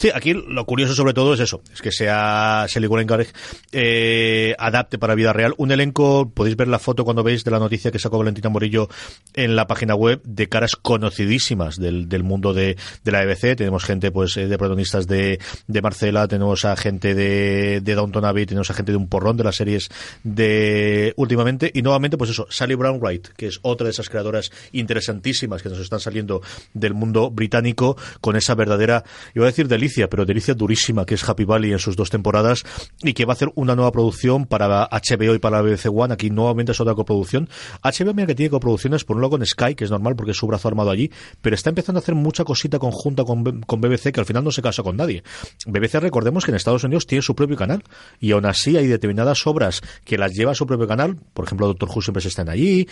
Sí, 0.00 0.08
aquí 0.14 0.32
lo 0.32 0.64
curioso 0.64 0.94
sobre 0.94 1.12
todo 1.12 1.34
es 1.34 1.40
eso, 1.40 1.60
es 1.74 1.82
que 1.82 1.92
sea 1.92 2.64
Wallengareg 2.74 3.28
eh, 3.70 4.54
adapte 4.58 4.96
para 4.96 5.14
vida 5.14 5.34
real. 5.34 5.52
Un 5.58 5.72
elenco, 5.72 6.30
podéis 6.30 6.56
ver 6.56 6.68
la 6.68 6.78
foto 6.78 7.04
cuando 7.04 7.22
veis 7.22 7.44
de 7.44 7.50
la 7.50 7.58
noticia 7.58 7.90
que 7.90 7.98
sacó 7.98 8.16
Valentina 8.16 8.48
Morillo 8.48 8.88
en 9.34 9.56
la 9.56 9.66
página 9.66 9.94
web 9.94 10.22
de 10.24 10.48
caras 10.48 10.74
conocidísimas 10.76 11.76
del, 11.76 12.08
del 12.08 12.22
mundo 12.22 12.54
de, 12.54 12.78
de 13.04 13.12
la 13.12 13.22
EBC. 13.24 13.58
Tenemos 13.58 13.84
gente 13.84 14.10
pues 14.10 14.38
eh, 14.38 14.46
de 14.48 14.56
protagonistas 14.56 15.06
de, 15.06 15.38
de 15.66 15.82
Marcela, 15.82 16.26
tenemos 16.26 16.64
a 16.64 16.76
gente 16.76 17.14
de, 17.14 17.82
de 17.82 17.94
Downton 17.94 18.24
Abbey, 18.24 18.46
tenemos 18.46 18.70
a 18.70 18.74
gente 18.74 18.92
de 18.92 18.96
un 18.96 19.06
porrón 19.06 19.36
de 19.36 19.44
las 19.44 19.56
series 19.56 19.90
de 20.24 21.12
últimamente 21.16 21.70
y 21.74 21.82
nuevamente 21.82 22.16
pues 22.16 22.30
eso, 22.30 22.46
Sally 22.48 22.74
Brown 22.74 23.00
Wright, 23.02 23.28
que 23.36 23.48
es 23.48 23.58
otra 23.60 23.84
de 23.84 23.90
esas 23.90 24.08
creadoras 24.08 24.50
interesantísimas 24.72 25.62
que 25.62 25.68
nos 25.68 25.78
están 25.78 26.00
saliendo 26.00 26.40
del 26.72 26.94
mundo 26.94 27.30
británico 27.30 27.98
con 28.22 28.36
esa 28.36 28.54
verdadera, 28.54 29.04
iba 29.34 29.44
a 29.44 29.48
decir 29.50 29.68
delicia 29.68 29.89
pero 30.08 30.24
delicia 30.24 30.54
durísima, 30.54 31.04
que 31.04 31.14
es 31.14 31.28
Happy 31.28 31.44
Valley 31.44 31.72
en 31.72 31.78
sus 31.78 31.96
dos 31.96 32.10
temporadas 32.10 32.64
y 33.02 33.12
que 33.12 33.24
va 33.24 33.32
a 33.32 33.34
hacer 33.34 33.50
una 33.54 33.74
nueva 33.74 33.92
producción 33.92 34.46
para 34.46 34.88
HBO 34.90 35.34
y 35.34 35.38
para 35.38 35.62
BBC 35.62 35.86
One. 35.92 36.14
Aquí 36.14 36.30
nuevamente 36.30 36.72
es 36.72 36.80
otra 36.80 36.94
coproducción. 36.94 37.48
HBO, 37.82 38.14
mira 38.14 38.26
que 38.26 38.34
tiene 38.34 38.50
coproducciones, 38.50 39.04
por 39.04 39.16
un 39.16 39.22
lado 39.22 39.30
con 39.30 39.46
Sky, 39.46 39.74
que 39.74 39.84
es 39.84 39.90
normal 39.90 40.16
porque 40.16 40.32
es 40.32 40.36
su 40.36 40.46
brazo 40.46 40.68
armado 40.68 40.90
allí, 40.90 41.10
pero 41.40 41.54
está 41.54 41.70
empezando 41.70 41.98
a 41.98 42.02
hacer 42.02 42.14
mucha 42.14 42.44
cosita 42.44 42.78
conjunta 42.78 43.24
con, 43.24 43.62
con 43.62 43.80
BBC 43.80 44.12
que 44.12 44.20
al 44.20 44.26
final 44.26 44.44
no 44.44 44.52
se 44.52 44.62
casa 44.62 44.82
con 44.82 44.96
nadie. 44.96 45.22
BBC, 45.66 45.94
recordemos 46.00 46.44
que 46.44 46.50
en 46.50 46.56
Estados 46.56 46.84
Unidos 46.84 47.06
tiene 47.06 47.22
su 47.22 47.34
propio 47.34 47.56
canal 47.56 47.82
y 48.20 48.32
aún 48.32 48.46
así 48.46 48.76
hay 48.76 48.86
determinadas 48.86 49.46
obras 49.46 49.80
que 50.04 50.18
las 50.18 50.32
lleva 50.32 50.52
a 50.52 50.54
su 50.54 50.66
propio 50.66 50.86
canal. 50.86 51.16
Por 51.32 51.44
ejemplo, 51.44 51.66
Doctor 51.66 51.88
Who 51.88 52.02
siempre 52.02 52.22
se 52.22 52.28
están 52.28 52.48
allí, 52.48 52.86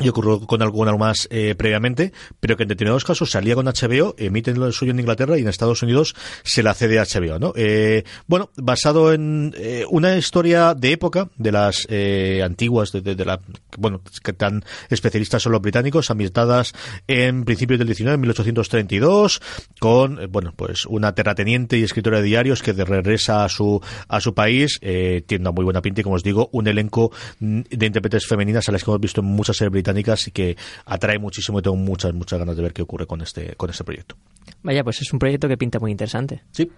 y 0.00 0.08
ocurrió 0.08 0.40
con 0.40 0.62
alguna 0.62 0.96
más 0.96 1.28
eh, 1.30 1.54
previamente, 1.56 2.12
pero 2.40 2.56
que 2.56 2.64
en 2.64 2.68
determinados 2.68 3.04
casos 3.04 3.30
salía 3.30 3.54
con 3.54 3.66
HBO, 3.66 4.14
emiten 4.18 4.58
lo 4.58 4.70
suyo 4.72 4.90
en 4.90 4.98
Inglaterra 4.98 5.38
y 5.38 5.42
en 5.42 5.48
Estados 5.48 5.82
Unidos 5.82 6.14
se 6.42 6.62
la 6.62 6.74
cede 6.74 6.98
a 6.98 7.04
HBO, 7.04 7.38
¿no? 7.38 7.52
Eh, 7.56 8.04
bueno, 8.26 8.50
basado 8.56 9.12
en 9.12 9.54
eh, 9.56 9.84
una 9.88 10.16
historia 10.16 10.74
de 10.74 10.92
época, 10.92 11.30
de 11.36 11.52
las 11.52 11.86
eh, 11.88 12.42
antiguas, 12.44 12.90
de, 12.90 13.02
de, 13.02 13.14
de, 13.14 13.24
la, 13.24 13.40
bueno, 13.78 14.00
que 14.22 14.32
tan 14.32 14.64
especialistas 14.90 15.42
son 15.42 15.52
los 15.52 15.62
británicos, 15.62 16.10
ambientadas 16.10 16.72
en 17.06 17.44
principios 17.44 17.78
del 17.78 17.86
19, 17.86 18.14
en 18.14 18.20
1832, 18.20 19.40
con, 19.78 20.20
eh, 20.20 20.26
bueno, 20.26 20.52
pues 20.56 20.86
una 20.86 21.14
terrateniente 21.14 21.78
y 21.78 21.84
escritora 21.84 22.18
de 22.18 22.24
diarios 22.24 22.62
que 22.62 22.72
de 22.72 22.84
regresa 22.84 23.44
a 23.44 23.48
su, 23.48 23.80
a 24.08 24.20
su 24.20 24.34
país, 24.34 24.80
tiene 24.80 25.42
una 25.42 25.52
muy 25.52 25.64
buena 25.64 25.82
pinta 25.82 26.00
y, 26.00 26.04
como 26.04 26.16
os 26.16 26.22
digo, 26.22 26.48
un 26.52 26.66
elenco 26.66 27.12
de 27.38 27.86
intérpretes 27.86 28.26
femeninas 28.26 28.68
a 28.68 28.72
las 28.72 28.82
que 28.82 28.90
hemos 28.90 29.00
visto 29.00 29.20
en 29.20 29.26
muchas 29.26 29.56
series 29.56 29.72
británicas 29.84 30.26
y 30.28 30.30
que 30.30 30.56
atrae 30.86 31.18
muchísimo 31.18 31.58
y 31.58 31.62
tengo 31.62 31.76
muchas, 31.76 32.14
muchas 32.14 32.38
ganas 32.38 32.56
de 32.56 32.62
ver 32.62 32.72
qué 32.72 32.82
ocurre 32.82 33.06
con 33.06 33.20
este, 33.20 33.54
con 33.56 33.70
este 33.70 33.84
proyecto. 33.84 34.16
Vaya, 34.62 34.82
pues 34.82 35.00
es 35.02 35.12
un 35.12 35.18
proyecto 35.18 35.46
que 35.48 35.56
pinta 35.56 35.78
muy 35.78 35.90
interesante. 35.90 36.42
Sí. 36.52 36.70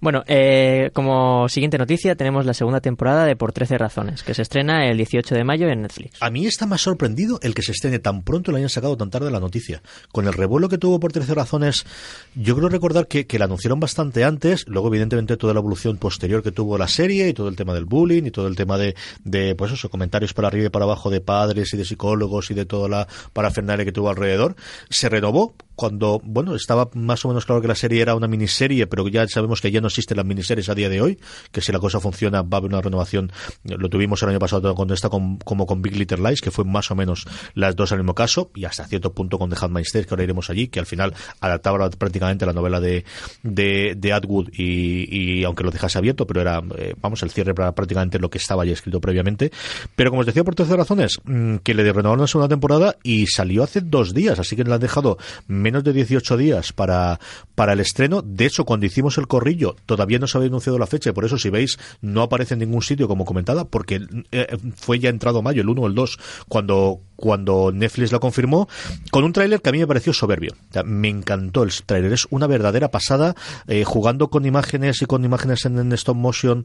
Bueno, 0.00 0.22
eh, 0.28 0.90
como 0.92 1.48
siguiente 1.48 1.76
noticia 1.76 2.14
tenemos 2.14 2.46
la 2.46 2.54
segunda 2.54 2.80
temporada 2.80 3.24
de 3.24 3.34
Por 3.34 3.52
13 3.52 3.78
Razones, 3.78 4.22
que 4.22 4.32
se 4.32 4.42
estrena 4.42 4.88
el 4.88 4.96
18 4.96 5.34
de 5.34 5.42
mayo 5.42 5.68
en 5.68 5.82
Netflix. 5.82 6.22
A 6.22 6.30
mí 6.30 6.46
está 6.46 6.66
más 6.66 6.82
sorprendido 6.82 7.40
el 7.42 7.52
que 7.52 7.62
se 7.62 7.72
estrene 7.72 7.98
tan 7.98 8.22
pronto 8.22 8.50
y 8.50 8.52
lo 8.52 8.58
hayan 8.58 8.68
sacado 8.68 8.96
tan 8.96 9.10
tarde 9.10 9.30
la 9.32 9.40
noticia. 9.40 9.82
Con 10.12 10.28
el 10.28 10.34
revuelo 10.34 10.68
que 10.68 10.78
tuvo 10.78 11.00
Por 11.00 11.10
13 11.10 11.34
Razones, 11.34 11.84
yo 12.36 12.54
creo 12.56 12.68
recordar 12.68 13.08
que, 13.08 13.26
que 13.26 13.40
la 13.40 13.46
anunciaron 13.46 13.80
bastante 13.80 14.22
antes, 14.22 14.64
luego 14.68 14.86
evidentemente 14.86 15.36
toda 15.36 15.52
la 15.52 15.60
evolución 15.60 15.96
posterior 15.96 16.44
que 16.44 16.52
tuvo 16.52 16.78
la 16.78 16.86
serie 16.86 17.28
y 17.28 17.34
todo 17.34 17.48
el 17.48 17.56
tema 17.56 17.74
del 17.74 17.84
bullying 17.84 18.22
y 18.22 18.30
todo 18.30 18.46
el 18.46 18.54
tema 18.54 18.78
de, 18.78 18.94
de 19.24 19.56
pues 19.56 19.72
eso, 19.72 19.90
comentarios 19.90 20.32
para 20.32 20.46
arriba 20.46 20.66
y 20.66 20.70
para 20.70 20.84
abajo 20.84 21.10
de 21.10 21.20
padres 21.20 21.74
y 21.74 21.76
de 21.76 21.84
psicólogos 21.84 22.52
y 22.52 22.54
de 22.54 22.66
toda 22.66 22.88
la 22.88 23.08
parafernalia 23.32 23.84
que 23.84 23.92
tuvo 23.92 24.10
alrededor, 24.10 24.54
se 24.90 25.08
renovó 25.08 25.54
cuando, 25.78 26.20
bueno, 26.24 26.56
estaba 26.56 26.90
más 26.94 27.24
o 27.24 27.28
menos 27.28 27.46
claro 27.46 27.62
que 27.62 27.68
la 27.68 27.76
serie 27.76 28.02
era 28.02 28.16
una 28.16 28.26
miniserie, 28.26 28.88
pero 28.88 29.06
ya 29.06 29.28
sabemos 29.28 29.60
que 29.60 29.70
ya 29.70 29.80
no 29.80 29.86
existen 29.86 30.16
las 30.16 30.26
miniseries 30.26 30.68
a 30.68 30.74
día 30.74 30.88
de 30.88 31.00
hoy, 31.00 31.20
que 31.52 31.60
si 31.60 31.70
la 31.70 31.78
cosa 31.78 32.00
funciona 32.00 32.42
va 32.42 32.56
a 32.56 32.58
haber 32.58 32.72
una 32.72 32.80
renovación. 32.80 33.30
Lo 33.62 33.88
tuvimos 33.88 34.20
el 34.24 34.30
año 34.30 34.40
pasado 34.40 34.74
cuando 34.74 34.94
está 34.94 35.08
con, 35.08 35.36
como 35.36 35.66
con 35.66 35.80
Big 35.80 35.94
Little 35.94 36.18
Lies, 36.18 36.40
que 36.40 36.50
fue 36.50 36.64
más 36.64 36.90
o 36.90 36.96
menos 36.96 37.26
las 37.54 37.76
dos 37.76 37.92
al 37.92 37.98
mismo 37.98 38.12
caso, 38.16 38.50
y 38.56 38.64
hasta 38.64 38.88
cierto 38.88 39.12
punto 39.12 39.38
con 39.38 39.50
The 39.50 39.56
Handmaid's 39.60 39.92
Tale, 39.92 40.04
que 40.04 40.14
ahora 40.14 40.24
iremos 40.24 40.50
allí, 40.50 40.66
que 40.66 40.80
al 40.80 40.86
final 40.86 41.14
adaptaba 41.38 41.88
prácticamente 41.90 42.44
la 42.44 42.52
novela 42.52 42.80
de, 42.80 43.04
de, 43.44 43.94
de 43.96 44.12
Atwood 44.12 44.48
y, 44.52 45.38
y, 45.38 45.44
aunque 45.44 45.62
lo 45.62 45.70
dejase 45.70 45.96
abierto, 45.96 46.26
pero 46.26 46.40
era, 46.40 46.60
eh, 46.76 46.94
vamos, 47.00 47.22
el 47.22 47.30
cierre 47.30 47.54
para 47.54 47.70
prácticamente 47.72 48.18
lo 48.18 48.30
que 48.30 48.38
estaba 48.38 48.64
ya 48.64 48.72
escrito 48.72 49.00
previamente. 49.00 49.52
Pero 49.94 50.10
como 50.10 50.22
os 50.22 50.26
decía, 50.26 50.42
por 50.42 50.56
terceras 50.56 50.80
razones, 50.80 51.20
mm, 51.22 51.58
que 51.58 51.72
le 51.72 51.84
renovaron 51.84 52.22
la 52.22 52.26
segunda 52.26 52.48
temporada 52.48 52.96
y 53.04 53.28
salió 53.28 53.62
hace 53.62 53.80
dos 53.80 54.12
días, 54.12 54.40
así 54.40 54.56
que 54.56 54.64
le 54.64 54.74
han 54.74 54.80
dejado 54.80 55.18
de 55.70 55.92
18 55.92 56.36
días 56.36 56.72
para, 56.72 57.20
para 57.54 57.72
el 57.72 57.80
estreno. 57.80 58.22
De 58.22 58.46
hecho, 58.46 58.64
cuando 58.64 58.86
hicimos 58.86 59.18
el 59.18 59.26
corrillo, 59.26 59.76
todavía 59.86 60.18
no 60.18 60.26
se 60.26 60.38
había 60.38 60.48
anunciado 60.48 60.78
la 60.78 60.86
fecha, 60.86 61.12
por 61.12 61.24
eso 61.24 61.38
si 61.38 61.50
veis, 61.50 61.78
no 62.00 62.22
aparece 62.22 62.54
en 62.54 62.60
ningún 62.60 62.82
sitio 62.82 63.08
como 63.08 63.24
comentada, 63.24 63.64
porque 63.64 64.00
eh, 64.32 64.56
fue 64.76 64.98
ya 64.98 65.10
entrado 65.10 65.42
mayo, 65.42 65.62
el 65.62 65.68
1 65.68 65.82
o 65.82 65.86
el 65.86 65.94
2, 65.94 66.18
cuando, 66.48 67.00
cuando 67.16 67.70
Netflix 67.72 68.12
lo 68.12 68.20
confirmó, 68.20 68.68
con 69.10 69.24
un 69.24 69.32
tráiler 69.32 69.60
que 69.60 69.68
a 69.68 69.72
mí 69.72 69.78
me 69.78 69.86
pareció 69.86 70.12
soberbio. 70.12 70.54
me 70.84 71.08
encantó 71.08 71.62
el 71.62 71.72
tráiler, 71.84 72.12
es 72.12 72.26
una 72.30 72.46
verdadera 72.46 72.90
pasada, 72.90 73.34
eh, 73.66 73.84
jugando 73.84 74.28
con 74.28 74.46
imágenes 74.46 75.02
y 75.02 75.06
con 75.06 75.24
imágenes 75.24 75.64
en, 75.64 75.78
en 75.78 75.92
stop 75.92 76.16
motion 76.16 76.64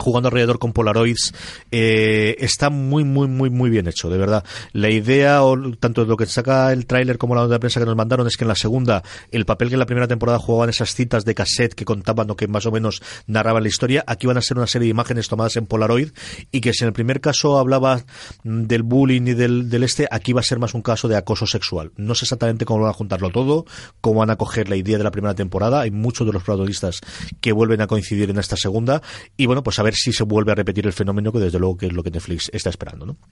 jugando 0.00 0.28
alrededor 0.28 0.58
con 0.58 0.72
Polaroids, 0.72 1.32
eh, 1.70 2.36
está 2.38 2.70
muy, 2.70 3.04
muy, 3.04 3.28
muy, 3.28 3.50
muy 3.50 3.70
bien 3.70 3.86
hecho, 3.86 4.08
de 4.10 4.18
verdad. 4.18 4.44
La 4.72 4.90
idea, 4.90 5.42
o 5.42 5.56
tanto 5.76 6.04
lo 6.04 6.16
que 6.16 6.26
saca 6.26 6.72
el 6.72 6.86
tráiler 6.86 7.18
como 7.18 7.34
la 7.34 7.42
nota 7.42 7.54
de 7.54 7.60
prensa 7.60 7.80
que 7.80 7.86
nos 7.86 7.96
mandaron, 7.96 8.26
es 8.26 8.36
que 8.36 8.44
en 8.44 8.48
la 8.48 8.54
segunda, 8.54 9.02
el 9.30 9.44
papel 9.44 9.68
que 9.68 9.74
en 9.74 9.80
la 9.80 9.86
primera 9.86 10.08
temporada 10.08 10.38
jugaban 10.38 10.70
esas 10.70 10.94
citas 10.94 11.24
de 11.24 11.34
cassette 11.34 11.74
que 11.74 11.84
contaban 11.84 12.30
o 12.30 12.36
que 12.36 12.48
más 12.48 12.66
o 12.66 12.72
menos 12.72 13.02
narraban 13.26 13.62
la 13.62 13.68
historia, 13.68 14.04
aquí 14.06 14.26
van 14.26 14.36
a 14.38 14.42
ser 14.42 14.56
una 14.56 14.66
serie 14.66 14.86
de 14.86 14.90
imágenes 14.90 15.28
tomadas 15.28 15.56
en 15.56 15.66
Polaroid, 15.66 16.10
y 16.50 16.60
que 16.60 16.72
si 16.72 16.84
en 16.84 16.88
el 16.88 16.92
primer 16.92 17.20
caso 17.20 17.58
hablaba 17.58 18.02
del 18.44 18.82
bullying 18.82 19.22
y 19.22 19.34
del, 19.34 19.68
del 19.68 19.82
este, 19.82 20.08
aquí 20.10 20.32
va 20.32 20.40
a 20.40 20.44
ser 20.44 20.58
más 20.58 20.74
un 20.74 20.82
caso 20.82 21.08
de 21.08 21.16
acoso 21.16 21.46
sexual. 21.46 21.92
No 21.96 22.14
sé 22.14 22.24
exactamente 22.24 22.64
cómo 22.64 22.80
van 22.80 22.90
a 22.90 22.94
juntarlo 22.94 23.30
todo, 23.30 23.64
cómo 24.00 24.20
van 24.20 24.30
a 24.30 24.36
coger 24.36 24.68
la 24.68 24.76
idea 24.76 24.98
de 24.98 25.04
la 25.04 25.10
primera 25.10 25.34
temporada, 25.34 25.80
hay 25.80 25.90
muchos 25.90 26.26
de 26.26 26.32
los 26.32 26.42
protagonistas 26.42 27.00
que 27.40 27.52
vuelven 27.52 27.80
a 27.80 27.86
coincidir 27.86 28.30
en 28.30 28.38
esta 28.38 28.56
segunda, 28.56 29.02
y 29.36 29.46
bueno, 29.46 29.62
pues 29.62 29.78
a 29.78 29.82
ver 29.82 29.89
si 29.94 30.12
se 30.12 30.24
vuelve 30.24 30.52
a 30.52 30.54
repetir 30.54 30.86
el 30.86 30.92
fenómeno 30.92 31.32
que 31.32 31.38
desde 31.38 31.58
luego 31.58 31.76
que 31.76 31.86
es 31.86 31.92
lo 31.92 32.02
que 32.02 32.10
Netflix 32.10 32.50
está 32.52 32.70
esperando, 32.70 33.06
¿no? 33.06 33.16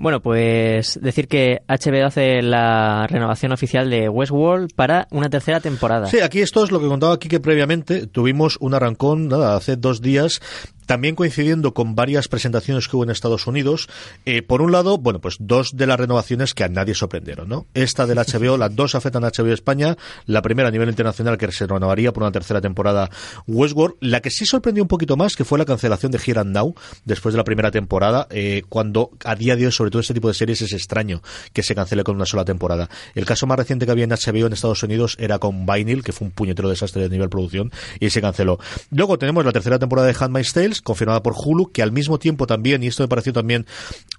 Bueno, 0.00 0.22
pues 0.22 0.96
decir 1.02 1.26
que 1.26 1.62
HBO 1.66 2.06
hace 2.06 2.40
la 2.40 3.08
renovación 3.08 3.50
oficial 3.50 3.90
de 3.90 4.08
Westworld 4.08 4.72
para 4.76 5.08
una 5.10 5.28
tercera 5.28 5.58
temporada. 5.58 6.06
Sí, 6.06 6.20
aquí 6.20 6.40
esto 6.40 6.62
es 6.62 6.70
lo 6.70 6.78
que 6.78 6.86
contaba 6.86 7.14
aquí 7.14 7.28
que 7.28 7.40
previamente 7.40 8.06
tuvimos 8.06 8.58
un 8.60 8.74
arrancón, 8.74 9.26
nada, 9.26 9.56
hace 9.56 9.74
dos 9.74 10.00
días 10.00 10.40
también 10.88 11.14
coincidiendo 11.14 11.74
con 11.74 11.94
varias 11.94 12.28
presentaciones 12.28 12.88
que 12.88 12.96
hubo 12.96 13.04
en 13.04 13.10
Estados 13.10 13.46
Unidos. 13.46 13.90
Eh, 14.24 14.40
por 14.40 14.62
un 14.62 14.72
lado, 14.72 14.96
bueno, 14.96 15.20
pues 15.20 15.36
dos 15.38 15.76
de 15.76 15.86
las 15.86 16.00
renovaciones 16.00 16.54
que 16.54 16.64
a 16.64 16.68
nadie 16.68 16.94
sorprendieron, 16.94 17.46
¿no? 17.46 17.66
Esta 17.74 18.06
del 18.06 18.16
HBO, 18.18 18.56
las 18.56 18.74
dos 18.74 18.94
afectan 18.94 19.22
a 19.22 19.28
HBO 19.28 19.52
España, 19.52 19.98
la 20.24 20.40
primera 20.40 20.68
a 20.68 20.72
nivel 20.72 20.88
internacional 20.88 21.36
que 21.36 21.52
se 21.52 21.66
renovaría 21.66 22.14
por 22.14 22.22
una 22.22 22.32
tercera 22.32 22.62
temporada 22.62 23.10
Westworld, 23.46 23.96
la 24.00 24.20
que 24.22 24.30
sí 24.30 24.46
sorprendió 24.46 24.82
un 24.82 24.88
poquito 24.88 25.18
más, 25.18 25.36
que 25.36 25.44
fue 25.44 25.58
la 25.58 25.66
cancelación 25.66 26.10
de 26.10 26.20
Here 26.24 26.40
and 26.40 26.54
Now 26.54 26.74
después 27.04 27.34
de 27.34 27.36
la 27.36 27.44
primera 27.44 27.70
temporada, 27.70 28.26
eh, 28.30 28.62
cuando 28.70 29.10
a 29.26 29.34
día 29.34 29.56
de 29.56 29.66
hoy, 29.66 29.72
sobre 29.72 29.90
todo 29.90 30.00
este 30.00 30.14
tipo 30.14 30.28
de 30.28 30.34
series, 30.34 30.62
es 30.62 30.72
extraño 30.72 31.20
que 31.52 31.62
se 31.62 31.74
cancele 31.74 32.02
con 32.02 32.16
una 32.16 32.24
sola 32.24 32.46
temporada. 32.46 32.88
El 33.14 33.26
caso 33.26 33.46
más 33.46 33.58
reciente 33.58 33.84
que 33.84 33.92
había 33.92 34.04
en 34.04 34.10
HBO 34.10 34.46
en 34.46 34.54
Estados 34.54 34.82
Unidos 34.82 35.16
era 35.20 35.38
con 35.38 35.66
Vinyl, 35.66 36.02
que 36.02 36.12
fue 36.12 36.28
un 36.28 36.32
puñetero 36.32 36.70
desastre 36.70 37.02
de 37.02 37.10
nivel 37.10 37.28
producción, 37.28 37.70
y 38.00 38.08
se 38.08 38.22
canceló. 38.22 38.58
Luego 38.90 39.18
tenemos 39.18 39.44
la 39.44 39.52
tercera 39.52 39.78
temporada 39.78 40.08
de 40.08 40.16
Handmaid's 40.18 40.54
Tales, 40.54 40.77
confirmada 40.82 41.22
por 41.22 41.34
Hulu, 41.36 41.72
que 41.72 41.82
al 41.82 41.92
mismo 41.92 42.18
tiempo 42.18 42.46
también, 42.46 42.82
y 42.82 42.86
esto 42.86 43.02
me 43.02 43.08
pareció 43.08 43.32
también 43.32 43.66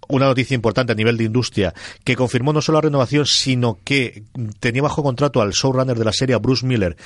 una 0.09 0.25
noticia 0.25 0.55
importante 0.55 0.91
a 0.91 0.95
nivel 0.95 1.17
de 1.17 1.23
industria, 1.25 1.73
que 2.03 2.15
confirmó 2.15 2.51
no 2.51 2.61
solo 2.61 2.77
la 2.77 2.81
renovación, 2.81 3.25
sino 3.25 3.79
que 3.83 4.23
tenía 4.59 4.81
bajo 4.81 5.03
contrato 5.03 5.41
al 5.41 5.51
showrunner 5.51 5.97
de 5.97 6.05
la 6.05 6.13
serie, 6.13 6.35
Bruce 6.37 6.65
Miller, 6.65 6.97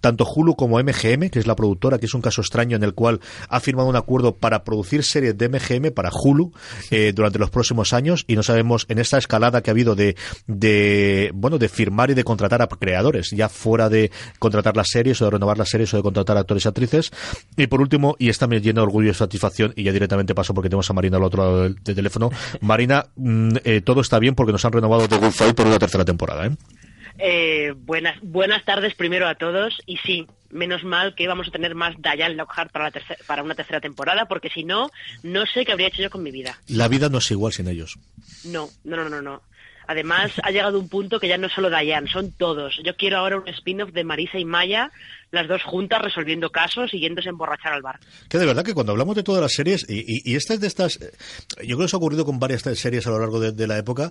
tanto 0.00 0.24
Hulu 0.24 0.54
como 0.56 0.78
MGM, 0.78 1.30
que 1.30 1.38
es 1.38 1.46
la 1.46 1.56
productora, 1.56 1.98
que 1.98 2.06
es 2.06 2.14
un 2.14 2.20
caso 2.20 2.40
extraño 2.42 2.76
en 2.76 2.82
el 2.82 2.94
cual 2.94 3.20
ha 3.48 3.60
firmado 3.60 3.88
un 3.88 3.96
acuerdo 3.96 4.34
para 4.34 4.62
producir 4.64 5.04
series 5.04 5.36
de 5.36 5.48
MGM 5.48 5.92
para 5.92 6.10
Hulu 6.12 6.52
eh, 6.90 7.12
durante 7.14 7.38
los 7.38 7.50
próximos 7.50 7.92
años, 7.92 8.24
y 8.26 8.36
no 8.36 8.42
sabemos 8.42 8.86
en 8.88 8.98
esta 8.98 9.18
escalada 9.18 9.62
que 9.62 9.70
ha 9.70 9.72
habido 9.72 9.94
de, 9.94 10.16
de, 10.46 11.30
bueno, 11.34 11.58
de 11.58 11.68
firmar 11.68 12.10
y 12.10 12.14
de 12.14 12.24
contratar 12.24 12.62
a 12.62 12.66
creadores, 12.66 13.30
ya 13.30 13.48
fuera 13.48 13.88
de 13.88 14.10
contratar 14.38 14.76
las 14.76 14.88
series 14.88 15.20
o 15.22 15.24
de 15.24 15.30
renovar 15.32 15.58
las 15.58 15.68
series 15.68 15.92
o 15.94 15.96
de 15.96 16.02
contratar 16.02 16.36
actores 16.36 16.64
y 16.64 16.68
actrices. 16.68 17.10
Y 17.56 17.66
por 17.66 17.80
último, 17.80 18.16
y 18.18 18.28
esta 18.28 18.46
me 18.46 18.60
llena 18.60 18.80
de 18.80 18.86
orgullo 18.86 19.10
y 19.10 19.14
satisfacción, 19.14 19.72
y 19.76 19.84
ya 19.84 19.92
directamente 19.92 20.34
paso 20.34 20.54
porque 20.54 20.68
tenemos 20.68 20.90
a 20.90 20.92
Marina 20.92 21.16
al 21.16 21.24
otro 21.24 21.42
lado 21.42 21.62
del, 21.62 21.80
teléfono, 21.80 22.30
Marina, 22.60 23.06
mm, 23.16 23.56
eh, 23.64 23.80
todo 23.80 24.00
está 24.00 24.18
bien 24.18 24.34
porque 24.34 24.52
nos 24.52 24.64
han 24.64 24.72
renovado 24.72 25.08
The 25.08 25.16
Good 25.16 25.32
Fight 25.32 25.54
por 25.54 25.66
una 25.66 25.78
tercera 25.78 26.04
temporada, 26.04 26.46
¿eh? 26.46 26.50
Eh, 27.18 27.74
buenas, 27.76 28.18
buenas 28.22 28.64
tardes 28.64 28.94
primero 28.94 29.28
a 29.28 29.34
todos 29.34 29.82
y 29.84 29.98
sí, 29.98 30.26
menos 30.50 30.84
mal 30.84 31.14
que 31.14 31.28
vamos 31.28 31.48
a 31.48 31.50
tener 31.50 31.74
más 31.74 31.94
Diane 31.98 32.34
Lockhart 32.34 32.72
para, 32.72 32.86
la 32.86 32.92
para 33.26 33.42
una 33.42 33.54
tercera 33.54 33.80
temporada 33.80 34.26
porque 34.26 34.48
si 34.48 34.64
no, 34.64 34.90
no 35.22 35.44
sé 35.46 35.66
qué 35.66 35.72
habría 35.72 35.88
hecho 35.88 36.02
yo 36.02 36.10
con 36.10 36.22
mi 36.22 36.30
vida. 36.30 36.58
La 36.68 36.88
vida 36.88 37.08
no 37.10 37.18
es 37.18 37.30
igual 37.30 37.52
sin 37.52 37.68
ellos. 37.68 37.98
No, 38.44 38.70
no, 38.84 38.96
no, 38.96 39.08
no, 39.08 39.20
no. 39.20 39.42
Además, 39.86 40.30
ha 40.44 40.50
llegado 40.50 40.78
un 40.78 40.88
punto 40.88 41.18
que 41.18 41.26
ya 41.26 41.36
no 41.36 41.48
es 41.48 41.52
solo 41.52 41.68
Diane, 41.68 42.08
son 42.08 42.30
todos. 42.30 42.80
Yo 42.84 42.94
quiero 42.94 43.18
ahora 43.18 43.38
un 43.38 43.48
spin-off 43.48 43.90
de 43.90 44.04
Marisa 44.04 44.38
y 44.38 44.44
Maya, 44.44 44.92
las 45.30 45.48
dos 45.48 45.62
juntas 45.62 46.02
resolviendo 46.02 46.50
casos 46.50 46.92
y 46.92 47.00
yéndose 47.00 47.28
a 47.28 47.30
emborrachar 47.30 47.72
al 47.72 47.82
bar. 47.82 48.00
Que 48.28 48.38
de 48.38 48.46
verdad 48.46 48.64
que 48.64 48.74
cuando 48.74 48.92
hablamos 48.92 49.16
de 49.16 49.22
todas 49.22 49.40
las 49.42 49.52
series, 49.52 49.86
y, 49.88 50.30
y, 50.30 50.36
esta 50.36 50.54
es 50.54 50.60
de 50.60 50.66
estas, 50.66 50.98
yo 50.98 51.76
creo 51.76 51.78
que 51.78 51.84
eso 51.84 51.96
ha 51.96 51.98
ocurrido 51.98 52.24
con 52.24 52.38
varias 52.38 52.62
series 52.62 53.06
a 53.06 53.10
lo 53.10 53.18
largo 53.18 53.40
de, 53.40 53.52
de 53.52 53.66
la 53.66 53.78
época, 53.78 54.10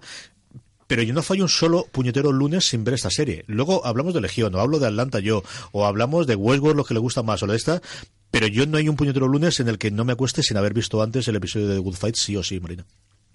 pero 0.88 1.04
yo 1.04 1.14
no 1.14 1.22
fallo 1.22 1.44
un 1.44 1.50
solo 1.50 1.86
puñetero 1.92 2.32
lunes 2.32 2.66
sin 2.66 2.84
ver 2.84 2.96
esta 2.96 3.12
serie. 3.12 3.44
Luego 3.48 3.86
hablamos 3.86 4.14
de 4.14 4.22
Legión, 4.22 4.56
o 4.56 4.60
hablo 4.60 4.80
de 4.80 4.88
Atlanta 4.88 5.20
yo, 5.20 5.44
o 5.72 5.86
hablamos 5.86 6.26
de 6.26 6.36
Westworld, 6.36 6.78
lo 6.78 6.84
que 6.84 6.96
le 6.96 7.00
gusta 7.00 7.22
más, 7.22 7.44
o 7.44 7.48
de 7.48 7.56
esta, 7.56 7.82
pero 8.32 8.48
yo 8.48 8.66
no 8.66 8.78
hay 8.78 8.90
un 8.90 8.96
puñetero 8.96 9.28
lunes 9.28 9.60
en 9.60 9.68
el 9.68 9.78
que 9.78 9.92
no 9.92 10.06
me 10.06 10.14
acueste 10.14 10.42
sin 10.42 10.58
haber 10.58 10.74
visto 10.74 11.02
antes 11.02 11.28
el 11.28 11.36
episodio 11.36 11.68
de 11.68 11.76
The 11.76 11.82
Good 11.82 11.96
Fight, 11.96 12.16
sí 12.16 12.36
o 12.36 12.44
sí, 12.44 12.60
Marina. 12.60 12.86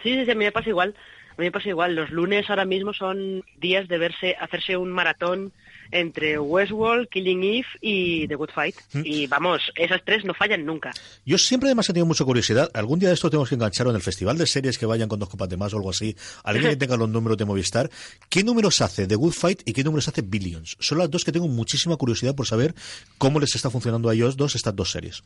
Sí, 0.02 0.12
sí, 0.14 0.24
sí, 0.24 0.30
a 0.30 0.34
mí 0.34 0.44
me 0.44 0.52
pasa 0.52 0.68
igual. 0.68 0.94
A 1.30 1.40
mí 1.40 1.46
me 1.46 1.52
pasa 1.52 1.68
igual. 1.68 1.94
Los 1.94 2.10
lunes 2.10 2.48
ahora 2.48 2.64
mismo 2.64 2.92
son 2.92 3.44
días 3.58 3.88
de 3.88 3.98
verse, 3.98 4.36
hacerse 4.38 4.76
un 4.76 4.92
maratón 4.92 5.52
entre 5.90 6.38
Westworld, 6.38 7.08
Killing 7.08 7.42
Eve 7.42 7.66
y 7.80 8.28
The 8.28 8.34
Good 8.34 8.50
Fight. 8.54 8.76
Mm. 8.92 9.02
Y 9.04 9.26
vamos, 9.26 9.62
esas 9.76 10.02
tres 10.04 10.24
no 10.24 10.34
fallan 10.34 10.64
nunca. 10.64 10.92
Yo 11.24 11.38
siempre 11.38 11.68
además 11.68 11.88
he 11.88 11.92
tenido 11.92 12.06
mucha 12.06 12.24
curiosidad. 12.24 12.70
Algún 12.74 12.98
día 12.98 13.08
de 13.08 13.14
esto 13.14 13.30
tenemos 13.30 13.48
que 13.48 13.54
enganchar 13.54 13.86
en 13.86 13.94
el 13.94 14.02
festival 14.02 14.38
de 14.38 14.46
series 14.46 14.78
que 14.78 14.86
vayan 14.86 15.08
con 15.08 15.18
dos 15.18 15.28
copas 15.28 15.48
de 15.48 15.56
más 15.56 15.72
o 15.74 15.76
algo 15.76 15.90
así. 15.90 16.16
Alguien 16.42 16.70
que 16.70 16.76
tenga 16.84 16.96
los 16.96 17.08
números 17.08 17.38
de 17.38 17.44
Movistar. 17.44 17.90
¿Qué 18.28 18.42
números 18.42 18.80
hace 18.80 19.06
The 19.06 19.16
Good 19.16 19.32
Fight 19.32 19.62
y 19.64 19.72
qué 19.72 19.84
números 19.84 20.08
hace 20.08 20.22
Billions? 20.22 20.76
Son 20.80 20.98
las 20.98 21.10
dos 21.10 21.24
que 21.24 21.32
tengo 21.32 21.48
muchísima 21.48 21.96
curiosidad 21.96 22.34
por 22.34 22.46
saber 22.46 22.74
cómo 23.18 23.40
les 23.40 23.54
está 23.54 23.70
funcionando 23.70 24.08
a 24.08 24.14
ellos 24.14 24.36
dos 24.36 24.54
estas 24.54 24.74
dos 24.74 24.90
series. 24.90 25.22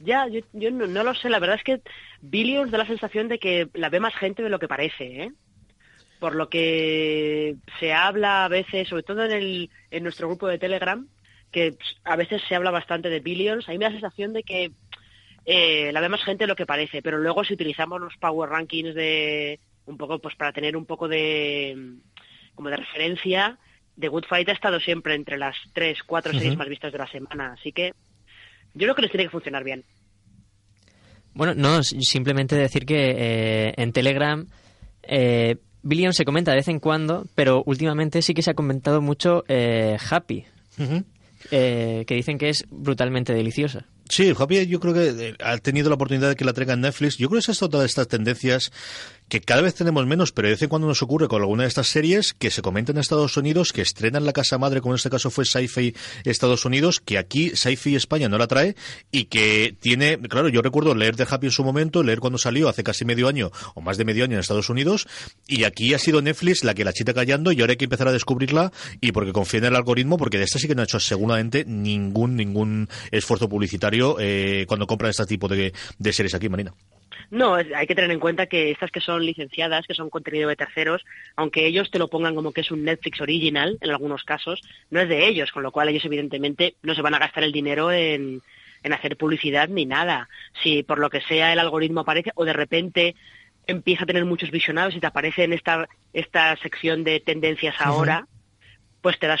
Ya, 0.00 0.26
yo, 0.28 0.40
yo 0.52 0.70
no, 0.70 0.86
no, 0.86 1.04
lo 1.04 1.14
sé. 1.14 1.30
La 1.30 1.38
verdad 1.38 1.56
es 1.56 1.64
que 1.64 1.80
Billions 2.20 2.70
da 2.70 2.78
la 2.78 2.86
sensación 2.86 3.28
de 3.28 3.38
que 3.38 3.68
la 3.74 3.88
ve 3.88 4.00
más 4.00 4.14
gente 4.14 4.42
de 4.42 4.48
lo 4.48 4.58
que 4.58 4.68
parece, 4.68 5.22
¿eh? 5.22 5.32
Por 6.22 6.36
lo 6.36 6.48
que 6.48 7.56
se 7.80 7.92
habla 7.92 8.44
a 8.44 8.48
veces, 8.48 8.88
sobre 8.88 9.02
todo 9.02 9.24
en, 9.24 9.32
el, 9.32 9.70
en 9.90 10.04
nuestro 10.04 10.28
grupo 10.28 10.46
de 10.46 10.56
Telegram, 10.56 11.08
que 11.50 11.76
a 12.04 12.14
veces 12.14 12.40
se 12.48 12.54
habla 12.54 12.70
bastante 12.70 13.08
de 13.08 13.18
Billions. 13.18 13.68
A 13.68 13.72
mí 13.72 13.78
me 13.78 13.86
da 13.86 13.90
la 13.90 13.96
sensación 13.96 14.32
de 14.32 14.44
que 14.44 14.70
eh, 15.46 15.90
la 15.90 16.00
ve 16.00 16.08
más 16.08 16.22
gente 16.22 16.44
de 16.44 16.46
lo 16.46 16.54
que 16.54 16.64
parece. 16.64 17.02
Pero 17.02 17.18
luego 17.18 17.42
si 17.42 17.54
utilizamos 17.54 18.00
los 18.00 18.16
Power 18.18 18.50
Rankings 18.50 18.94
de 18.94 19.58
un 19.86 19.96
poco, 19.96 20.20
pues 20.20 20.36
para 20.36 20.52
tener 20.52 20.76
un 20.76 20.86
poco 20.86 21.08
de 21.08 21.96
como 22.54 22.68
de 22.68 22.76
referencia, 22.76 23.58
The 23.98 24.06
Good 24.06 24.26
Fight 24.28 24.48
ha 24.48 24.52
estado 24.52 24.78
siempre 24.78 25.16
entre 25.16 25.38
las 25.38 25.56
tres, 25.72 26.04
cuatro 26.06 26.32
series 26.32 26.56
más 26.56 26.68
vistas 26.68 26.92
de 26.92 26.98
la 26.98 27.10
semana. 27.10 27.54
Así 27.58 27.72
que 27.72 27.94
yo 28.74 28.84
creo 28.86 28.94
que 28.94 29.02
les 29.02 29.10
tiene 29.10 29.24
que 29.24 29.30
funcionar 29.30 29.64
bien. 29.64 29.82
Bueno, 31.34 31.54
no, 31.56 31.82
simplemente 31.82 32.54
decir 32.54 32.86
que 32.86 33.10
eh, 33.10 33.74
en 33.76 33.92
Telegram 33.92 34.46
eh, 35.02 35.56
Billion 35.82 36.12
se 36.12 36.24
comenta 36.24 36.52
de 36.52 36.58
vez 36.58 36.68
en 36.68 36.80
cuando, 36.80 37.26
pero 37.34 37.62
últimamente 37.66 38.22
sí 38.22 38.34
que 38.34 38.42
se 38.42 38.50
ha 38.50 38.54
comentado 38.54 39.00
mucho 39.00 39.44
eh, 39.48 39.96
Happy, 40.10 40.44
eh, 41.50 42.04
que 42.06 42.14
dicen 42.14 42.38
que 42.38 42.48
es 42.48 42.64
brutalmente 42.70 43.34
deliciosa. 43.34 43.86
Sí, 44.08 44.32
Happy 44.38 44.66
yo 44.66 44.78
creo 44.78 44.94
que 44.94 45.34
ha 45.42 45.56
tenido 45.58 45.88
la 45.88 45.94
oportunidad 45.94 46.28
de 46.28 46.36
que 46.36 46.44
la 46.44 46.52
traiga 46.52 46.74
en 46.74 46.82
Netflix. 46.82 47.16
Yo 47.16 47.28
creo 47.28 47.40
que 47.40 47.50
es 47.50 47.58
todas 47.58 47.86
estas 47.86 48.08
tendencias 48.08 48.70
que 49.32 49.40
cada 49.40 49.62
vez 49.62 49.74
tenemos 49.74 50.04
menos, 50.04 50.30
pero 50.30 50.48
de 50.48 50.52
vez 50.52 50.62
en 50.62 50.68
cuando 50.68 50.86
nos 50.86 51.00
ocurre 51.00 51.26
con 51.26 51.40
alguna 51.40 51.62
de 51.62 51.68
estas 51.70 51.88
series 51.88 52.34
que 52.34 52.50
se 52.50 52.60
comentan 52.60 52.96
en 52.96 53.00
Estados 53.00 53.34
Unidos, 53.38 53.72
que 53.72 53.80
estrenan 53.80 54.26
la 54.26 54.34
casa 54.34 54.58
madre, 54.58 54.82
como 54.82 54.92
en 54.92 54.96
este 54.96 55.08
caso 55.08 55.30
fue 55.30 55.46
Sci-Fi 55.46 55.94
Estados 56.24 56.66
Unidos, 56.66 57.00
que 57.00 57.16
aquí 57.16 57.48
Sci-Fi 57.56 57.96
España 57.96 58.28
no 58.28 58.36
la 58.36 58.46
trae 58.46 58.76
y 59.10 59.24
que 59.24 59.74
tiene, 59.80 60.18
claro, 60.18 60.50
yo 60.50 60.60
recuerdo 60.60 60.94
leer 60.94 61.16
de 61.16 61.26
Happy 61.26 61.46
en 61.46 61.50
su 61.50 61.64
momento, 61.64 62.02
leer 62.02 62.20
cuando 62.20 62.36
salió 62.36 62.68
hace 62.68 62.84
casi 62.84 63.06
medio 63.06 63.26
año 63.26 63.50
o 63.74 63.80
más 63.80 63.96
de 63.96 64.04
medio 64.04 64.24
año 64.24 64.34
en 64.34 64.40
Estados 64.40 64.68
Unidos 64.68 65.08
y 65.46 65.64
aquí 65.64 65.94
ha 65.94 65.98
sido 65.98 66.20
Netflix 66.20 66.62
la 66.62 66.74
que 66.74 66.84
la 66.84 66.92
chita 66.92 67.14
callando 67.14 67.52
y 67.52 67.60
ahora 67.62 67.70
hay 67.70 67.78
que 67.78 67.84
empezar 67.84 68.08
a 68.08 68.12
descubrirla 68.12 68.70
y 69.00 69.12
porque 69.12 69.32
confía 69.32 69.60
en 69.60 69.64
el 69.64 69.76
algoritmo, 69.76 70.18
porque 70.18 70.36
de 70.36 70.44
esta 70.44 70.58
sí 70.58 70.68
que 70.68 70.74
no 70.74 70.82
ha 70.82 70.84
hecho 70.84 71.00
seguramente 71.00 71.64
ningún 71.64 72.36
ningún 72.36 72.86
esfuerzo 73.10 73.48
publicitario 73.48 74.18
eh, 74.20 74.66
cuando 74.68 74.86
compran 74.86 75.08
este 75.08 75.24
tipo 75.24 75.48
de 75.48 75.72
series 76.12 76.34
aquí, 76.34 76.50
Marina. 76.50 76.74
No, 77.32 77.54
hay 77.54 77.86
que 77.86 77.94
tener 77.94 78.10
en 78.10 78.20
cuenta 78.20 78.44
que 78.44 78.70
estas 78.70 78.90
que 78.90 79.00
son 79.00 79.24
licenciadas, 79.24 79.86
que 79.86 79.94
son 79.94 80.10
contenido 80.10 80.50
de 80.50 80.56
terceros, 80.56 81.02
aunque 81.34 81.66
ellos 81.66 81.90
te 81.90 81.98
lo 81.98 82.08
pongan 82.08 82.34
como 82.34 82.52
que 82.52 82.60
es 82.60 82.70
un 82.70 82.84
Netflix 82.84 83.22
original, 83.22 83.78
en 83.80 83.90
algunos 83.90 84.22
casos, 84.22 84.60
no 84.90 85.00
es 85.00 85.08
de 85.08 85.26
ellos, 85.26 85.50
con 85.50 85.62
lo 85.62 85.72
cual 85.72 85.88
ellos 85.88 86.04
evidentemente 86.04 86.74
no 86.82 86.94
se 86.94 87.00
van 87.00 87.14
a 87.14 87.18
gastar 87.18 87.42
el 87.42 87.50
dinero 87.50 87.90
en, 87.90 88.42
en 88.82 88.92
hacer 88.92 89.16
publicidad 89.16 89.70
ni 89.70 89.86
nada. 89.86 90.28
Si 90.62 90.82
por 90.82 90.98
lo 90.98 91.08
que 91.08 91.22
sea 91.22 91.54
el 91.54 91.58
algoritmo 91.58 92.00
aparece 92.00 92.32
o 92.34 92.44
de 92.44 92.52
repente 92.52 93.14
empieza 93.66 94.04
a 94.04 94.06
tener 94.06 94.26
muchos 94.26 94.50
visionados 94.50 94.94
y 94.94 95.00
te 95.00 95.06
aparece 95.06 95.44
en 95.44 95.54
esta, 95.54 95.88
esta 96.12 96.54
sección 96.56 97.02
de 97.02 97.18
tendencias 97.20 97.76
ahora, 97.78 98.26
pues 99.00 99.18
te 99.18 99.26
das 99.26 99.40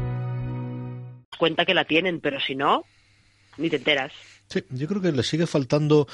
Cuenta 1.41 1.65
que 1.65 1.73
la 1.73 1.85
tienen, 1.85 2.19
pero 2.19 2.39
si 2.39 2.53
no, 2.53 2.85
ni 3.57 3.67
te 3.71 3.77
enteras. 3.77 4.11
Sí, 4.47 4.63
yo 4.69 4.87
creo 4.87 5.01
que 5.01 5.11
le 5.11 5.23
sigue 5.23 5.47
faltando 5.47 6.07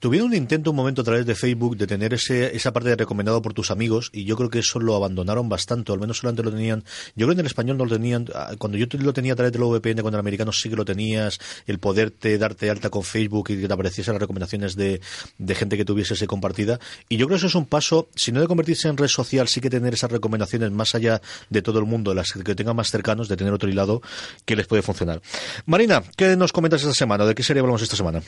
Tuvieron 0.00 0.28
un 0.28 0.34
intento 0.34 0.70
un 0.70 0.76
momento 0.76 1.02
a 1.02 1.04
través 1.04 1.26
de 1.26 1.34
Facebook 1.34 1.76
de 1.76 1.86
tener 1.86 2.14
ese, 2.14 2.56
esa 2.56 2.72
parte 2.72 2.88
de 2.88 2.96
recomendado 2.96 3.42
por 3.42 3.52
tus 3.52 3.70
amigos 3.70 4.08
y 4.14 4.24
yo 4.24 4.34
creo 4.34 4.48
que 4.48 4.60
eso 4.60 4.80
lo 4.80 4.96
abandonaron 4.96 5.50
bastante, 5.50 5.92
al 5.92 6.00
menos 6.00 6.16
solamente 6.16 6.42
lo 6.42 6.50
tenían. 6.50 6.84
Yo 7.16 7.26
creo 7.26 7.28
que 7.28 7.34
en 7.34 7.40
el 7.40 7.46
español 7.46 7.76
no 7.76 7.84
lo 7.84 7.92
tenían. 7.92 8.26
Ah, 8.34 8.52
cuando 8.56 8.78
yo 8.78 8.86
lo 8.98 9.12
tenía 9.12 9.34
a 9.34 9.36
través 9.36 9.52
del 9.52 9.62
VPN, 9.62 10.00
cuando 10.00 10.16
el 10.16 10.20
americano 10.20 10.52
sí 10.52 10.70
que 10.70 10.76
lo 10.76 10.86
tenías, 10.86 11.38
el 11.66 11.78
poderte 11.78 12.38
darte 12.38 12.70
alta 12.70 12.88
con 12.88 13.02
Facebook 13.02 13.50
y 13.50 13.60
que 13.60 13.68
te 13.68 13.74
apareciesen 13.74 14.14
las 14.14 14.22
recomendaciones 14.22 14.74
de, 14.74 15.02
de 15.36 15.54
gente 15.54 15.76
que 15.76 15.84
tuviese 15.84 16.26
compartida. 16.26 16.80
Y 17.10 17.18
yo 17.18 17.26
creo 17.26 17.36
que 17.36 17.40
eso 17.40 17.48
es 17.48 17.54
un 17.54 17.66
paso, 17.66 18.08
si 18.14 18.32
no 18.32 18.40
de 18.40 18.46
convertirse 18.46 18.88
en 18.88 18.96
red 18.96 19.08
social, 19.08 19.48
sí 19.48 19.60
que 19.60 19.68
tener 19.68 19.92
esas 19.92 20.10
recomendaciones 20.10 20.70
más 20.70 20.94
allá 20.94 21.20
de 21.50 21.60
todo 21.60 21.78
el 21.78 21.84
mundo, 21.84 22.14
las 22.14 22.32
que 22.32 22.54
tengan 22.54 22.74
más 22.74 22.90
cercanos, 22.90 23.28
de 23.28 23.36
tener 23.36 23.52
otro 23.52 23.68
hilado 23.68 24.00
que 24.46 24.56
les 24.56 24.66
puede 24.66 24.80
funcionar. 24.80 25.20
Marina, 25.66 26.02
¿qué 26.16 26.36
nos 26.36 26.52
comentas 26.52 26.80
esta 26.80 26.94
semana? 26.94 27.26
¿De 27.26 27.34
qué 27.34 27.42
serie 27.42 27.60
hablamos 27.60 27.82
esta 27.82 27.96
semana? 27.96 28.22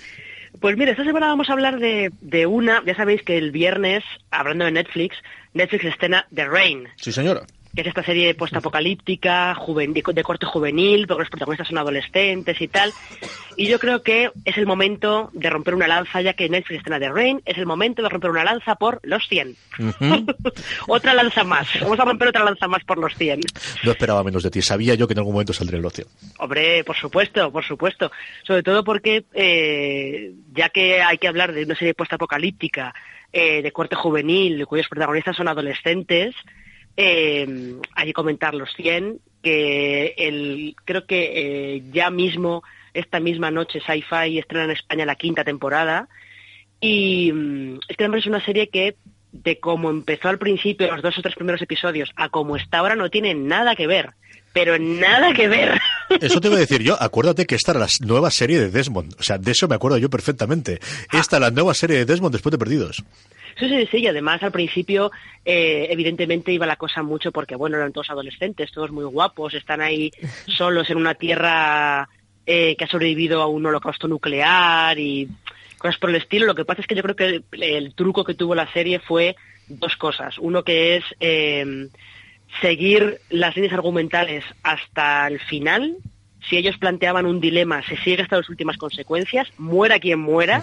Pues 0.60 0.76
mira, 0.76 0.92
esta 0.92 1.04
semana 1.04 1.26
vamos 1.26 1.48
a 1.48 1.54
hablar 1.54 1.78
de, 1.78 2.12
de 2.20 2.46
una, 2.46 2.82
ya 2.84 2.94
sabéis 2.94 3.22
que 3.22 3.38
el 3.38 3.50
viernes, 3.50 4.04
hablando 4.30 4.64
de 4.64 4.72
Netflix, 4.72 5.16
Netflix 5.54 5.84
escena 5.86 6.26
The 6.34 6.46
Rain. 6.46 6.88
Sí, 6.96 7.12
señora 7.12 7.42
que 7.74 7.80
es 7.80 7.86
esta 7.86 8.02
serie 8.02 8.34
postapocalíptica, 8.34 9.56
de 10.12 10.22
corte 10.22 10.46
juvenil, 10.46 11.06
porque 11.06 11.22
los 11.22 11.30
protagonistas 11.30 11.68
son 11.68 11.78
adolescentes 11.78 12.60
y 12.60 12.68
tal. 12.68 12.92
Y 13.56 13.66
yo 13.66 13.78
creo 13.78 14.02
que 14.02 14.30
es 14.44 14.56
el 14.56 14.66
momento 14.66 15.30
de 15.32 15.50
romper 15.50 15.74
una 15.74 15.86
lanza, 15.86 16.20
ya 16.20 16.32
que 16.34 16.48
Netflix 16.48 16.78
estrena 16.78 16.98
The 16.98 17.10
Rain, 17.10 17.42
es 17.44 17.58
el 17.58 17.66
momento 17.66 18.02
de 18.02 18.08
romper 18.08 18.30
una 18.30 18.44
lanza 18.44 18.76
por 18.76 19.00
los 19.02 19.26
100. 19.28 19.56
otra 20.88 21.14
lanza 21.14 21.44
más. 21.44 21.68
Vamos 21.80 21.98
a 21.98 22.04
romper 22.04 22.28
otra 22.28 22.44
lanza 22.44 22.68
más 22.68 22.84
por 22.84 22.98
los 22.98 23.14
100. 23.16 23.40
No 23.84 23.90
esperaba 23.90 24.24
menos 24.24 24.42
de 24.42 24.50
ti. 24.50 24.62
Sabía 24.62 24.94
yo 24.94 25.06
que 25.06 25.12
en 25.12 25.18
algún 25.18 25.34
momento 25.34 25.52
saldría 25.52 25.80
los 25.80 25.92
100. 25.92 26.06
Hombre, 26.38 26.84
por 26.84 26.96
supuesto, 26.96 27.50
por 27.50 27.64
supuesto. 27.64 28.10
Sobre 28.42 28.62
todo 28.62 28.84
porque, 28.84 29.24
eh, 29.34 30.32
ya 30.54 30.68
que 30.68 31.02
hay 31.02 31.18
que 31.18 31.28
hablar 31.28 31.52
de 31.52 31.64
una 31.64 31.74
serie 31.74 31.94
postapocalíptica, 31.94 32.94
eh, 33.32 33.62
de 33.62 33.72
corte 33.72 33.96
juvenil, 33.96 34.66
cuyos 34.66 34.88
protagonistas 34.88 35.36
son 35.36 35.48
adolescentes, 35.48 36.34
eh, 36.96 37.76
hay 37.94 38.06
que 38.06 38.12
comentar 38.12 38.54
los 38.54 38.70
100, 38.74 39.18
que 39.42 40.14
el, 40.16 40.76
creo 40.84 41.06
que 41.06 41.32
eh, 41.76 41.82
ya 41.92 42.10
mismo, 42.10 42.62
esta 42.94 43.20
misma 43.20 43.50
noche, 43.50 43.80
Sci-Fi 43.80 44.38
estrena 44.38 44.64
en 44.64 44.70
España 44.72 45.06
la 45.06 45.16
quinta 45.16 45.44
temporada. 45.44 46.08
Y 46.80 47.32
mm, 47.32 47.78
es 47.88 47.96
que 47.96 48.04
es 48.04 48.26
una 48.26 48.44
serie 48.44 48.68
que, 48.68 48.96
de 49.32 49.58
cómo 49.58 49.90
empezó 49.90 50.28
al 50.28 50.38
principio, 50.38 50.90
los 50.90 51.02
dos 51.02 51.18
o 51.18 51.22
tres 51.22 51.34
primeros 51.34 51.62
episodios, 51.62 52.10
a 52.16 52.28
cómo 52.28 52.56
está 52.56 52.78
ahora, 52.78 52.96
no 52.96 53.10
tiene 53.10 53.34
nada 53.34 53.74
que 53.74 53.86
ver. 53.86 54.10
Pero 54.52 54.78
nada 54.78 55.32
que 55.32 55.48
ver. 55.48 55.80
Eso 56.20 56.40
te 56.40 56.48
voy 56.48 56.58
a 56.58 56.60
decir 56.60 56.82
yo. 56.82 57.00
Acuérdate 57.00 57.46
que 57.46 57.54
esta 57.54 57.70
era 57.70 57.80
la 57.80 57.86
nueva 58.00 58.30
serie 58.30 58.60
de 58.60 58.70
Desmond. 58.70 59.14
O 59.18 59.22
sea, 59.22 59.38
de 59.38 59.50
eso 59.50 59.66
me 59.66 59.74
acuerdo 59.74 59.96
yo 59.96 60.10
perfectamente. 60.10 60.78
Esta, 61.10 61.40
la 61.40 61.50
nueva 61.50 61.72
serie 61.72 61.96
de 61.96 62.04
Desmond 62.04 62.34
después 62.34 62.50
de 62.50 62.58
Perdidos. 62.58 63.02
Sí, 63.58 63.68
sí, 63.68 63.88
sí, 63.90 63.98
y 63.98 64.06
además 64.06 64.42
al 64.42 64.52
principio 64.52 65.10
eh, 65.44 65.88
evidentemente 65.90 66.52
iba 66.52 66.66
la 66.66 66.76
cosa 66.76 67.02
mucho 67.02 67.32
porque, 67.32 67.56
bueno, 67.56 67.76
eran 67.76 67.92
todos 67.92 68.10
adolescentes, 68.10 68.72
todos 68.72 68.90
muy 68.90 69.04
guapos, 69.04 69.54
están 69.54 69.80
ahí 69.80 70.10
solos 70.46 70.88
en 70.90 70.96
una 70.96 71.14
tierra 71.14 72.08
eh, 72.46 72.76
que 72.76 72.84
ha 72.84 72.88
sobrevivido 72.88 73.42
a 73.42 73.46
un 73.46 73.64
holocausto 73.64 74.08
nuclear 74.08 74.98
y 74.98 75.28
cosas 75.78 75.98
por 75.98 76.10
el 76.10 76.16
estilo. 76.16 76.46
Lo 76.46 76.54
que 76.54 76.64
pasa 76.64 76.80
es 76.80 76.86
que 76.86 76.94
yo 76.94 77.02
creo 77.02 77.16
que 77.16 77.42
el, 77.52 77.94
truco 77.94 78.24
que 78.24 78.34
tuvo 78.34 78.54
la 78.54 78.72
serie 78.72 78.98
fue 79.00 79.36
dos 79.68 79.96
cosas. 79.96 80.38
Uno 80.38 80.62
que 80.62 80.96
es 80.96 81.04
eh, 81.20 81.88
seguir 82.60 83.20
las 83.30 83.54
líneas 83.54 83.74
argumentales 83.74 84.44
hasta 84.62 85.26
el 85.26 85.40
final. 85.40 85.96
Si 86.48 86.56
ellos 86.56 86.76
planteaban 86.78 87.26
un 87.26 87.40
dilema, 87.40 87.82
se 87.86 87.96
sigue 87.98 88.22
hasta 88.22 88.38
las 88.38 88.48
últimas 88.48 88.76
consecuencias, 88.76 89.48
muera 89.58 90.00
quien 90.00 90.18
muera, 90.18 90.62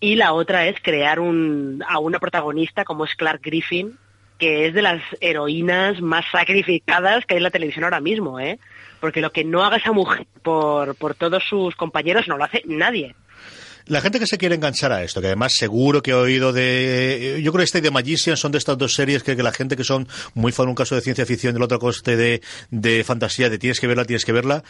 y 0.00 0.16
la 0.16 0.32
otra 0.32 0.66
es 0.66 0.76
crear 0.82 1.20
un, 1.20 1.82
a 1.88 1.98
una 1.98 2.18
protagonista 2.18 2.84
como 2.84 3.04
es 3.04 3.14
Clark 3.14 3.40
Griffin, 3.42 3.98
que 4.38 4.66
es 4.66 4.74
de 4.74 4.82
las 4.82 5.02
heroínas 5.20 6.00
más 6.00 6.24
sacrificadas 6.30 7.24
que 7.24 7.34
hay 7.34 7.38
en 7.38 7.44
la 7.44 7.50
televisión 7.50 7.84
ahora 7.84 8.00
mismo, 8.00 8.38
¿eh? 8.38 8.58
Porque 9.00 9.20
lo 9.20 9.32
que 9.32 9.44
no 9.44 9.64
haga 9.64 9.78
esa 9.78 9.92
mujer 9.92 10.26
por, 10.42 10.94
por 10.96 11.14
todos 11.14 11.42
sus 11.44 11.74
compañeros 11.76 12.28
no 12.28 12.36
lo 12.36 12.44
hace 12.44 12.62
nadie. 12.66 13.14
La 13.86 14.00
gente 14.00 14.18
que 14.18 14.26
se 14.26 14.36
quiere 14.36 14.56
enganchar 14.56 14.90
a 14.90 15.04
esto, 15.04 15.20
que 15.20 15.28
además 15.28 15.52
seguro 15.52 16.02
que 16.02 16.10
he 16.10 16.14
oído 16.14 16.52
de... 16.52 17.40
Yo 17.40 17.52
creo 17.52 17.60
que 17.60 17.64
este 17.64 17.78
y 17.78 17.82
de 17.82 17.92
Magician 17.92 18.36
son 18.36 18.50
de 18.50 18.58
estas 18.58 18.76
dos 18.76 18.94
series 18.94 19.22
que, 19.22 19.36
la 19.36 19.52
gente 19.52 19.76
que 19.76 19.84
son 19.84 20.08
muy 20.34 20.50
fan, 20.50 20.66
un 20.66 20.74
caso 20.74 20.96
de 20.96 21.02
ciencia 21.02 21.24
ficción 21.24 21.54
y 21.54 21.56
el 21.58 21.62
otro 21.62 21.78
coste 21.78 22.16
de, 22.16 22.42
de 22.70 23.04
fantasía, 23.04 23.48
de 23.48 23.58
tienes 23.58 23.78
que 23.78 23.86
verla, 23.86 24.04
tienes 24.04 24.24
que 24.24 24.32
verla. 24.32 24.64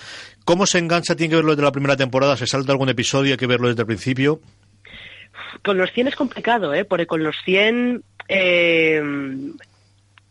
¿Cómo 0.44 0.66
se 0.66 0.78
engancha? 0.78 1.16
¿Tiene 1.16 1.30
que 1.30 1.36
verlo 1.36 1.52
desde 1.52 1.62
la 1.62 1.72
primera 1.72 1.96
temporada? 1.96 2.36
¿Se 2.36 2.46
salta 2.46 2.72
algún 2.72 2.90
episodio? 2.90 3.32
¿Hay 3.32 3.38
que 3.38 3.46
verlo 3.46 3.68
desde 3.68 3.80
el 3.80 3.86
principio? 3.86 4.42
Con 5.62 5.78
los 5.78 5.92
100 5.92 6.08
es 6.08 6.16
complicado, 6.16 6.74
¿eh? 6.74 6.84
porque 6.84 7.06
con 7.06 7.22
los 7.22 7.36
100 7.44 8.02
eh, 8.28 9.02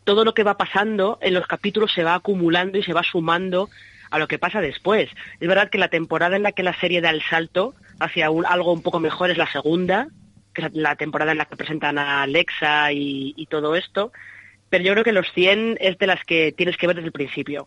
todo 0.04 0.24
lo 0.24 0.34
que 0.34 0.44
va 0.44 0.56
pasando 0.56 1.18
en 1.20 1.34
los 1.34 1.46
capítulos 1.46 1.92
se 1.92 2.04
va 2.04 2.14
acumulando 2.14 2.78
y 2.78 2.82
se 2.82 2.92
va 2.92 3.02
sumando 3.02 3.68
a 4.10 4.18
lo 4.18 4.28
que 4.28 4.38
pasa 4.38 4.60
después. 4.60 5.10
Es 5.40 5.48
verdad 5.48 5.68
que 5.68 5.78
la 5.78 5.88
temporada 5.88 6.36
en 6.36 6.44
la 6.44 6.52
que 6.52 6.62
la 6.62 6.78
serie 6.78 7.00
da 7.00 7.10
el 7.10 7.22
salto 7.22 7.74
hacia 7.98 8.26
algo 8.26 8.72
un 8.72 8.82
poco 8.82 9.00
mejor 9.00 9.30
es 9.30 9.36
la 9.36 9.50
segunda, 9.50 10.08
que 10.54 10.62
es 10.62 10.74
la 10.74 10.96
temporada 10.96 11.32
en 11.32 11.38
la 11.38 11.46
que 11.46 11.56
presentan 11.56 11.98
a 11.98 12.22
Alexa 12.22 12.92
y, 12.92 13.34
y 13.36 13.46
todo 13.46 13.74
esto, 13.74 14.12
pero 14.68 14.84
yo 14.84 14.92
creo 14.92 15.04
que 15.04 15.12
los 15.12 15.26
100 15.32 15.78
es 15.80 15.98
de 15.98 16.06
las 16.06 16.22
que 16.24 16.52
tienes 16.52 16.76
que 16.76 16.86
ver 16.86 16.96
desde 16.96 17.08
el 17.08 17.12
principio. 17.12 17.66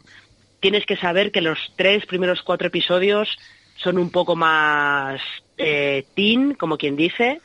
Tienes 0.60 0.86
que 0.86 0.98
saber 0.98 1.32
que 1.32 1.42
los 1.42 1.58
tres 1.76 2.06
primeros 2.06 2.42
cuatro 2.42 2.68
episodios 2.68 3.38
son 3.76 3.98
un 3.98 4.12
poco 4.12 4.36
más 4.36 5.22
eh, 5.60 6.06
teen, 6.16 6.56
como 6.56 6.78
quien 6.78 6.96
dice, 6.96 7.40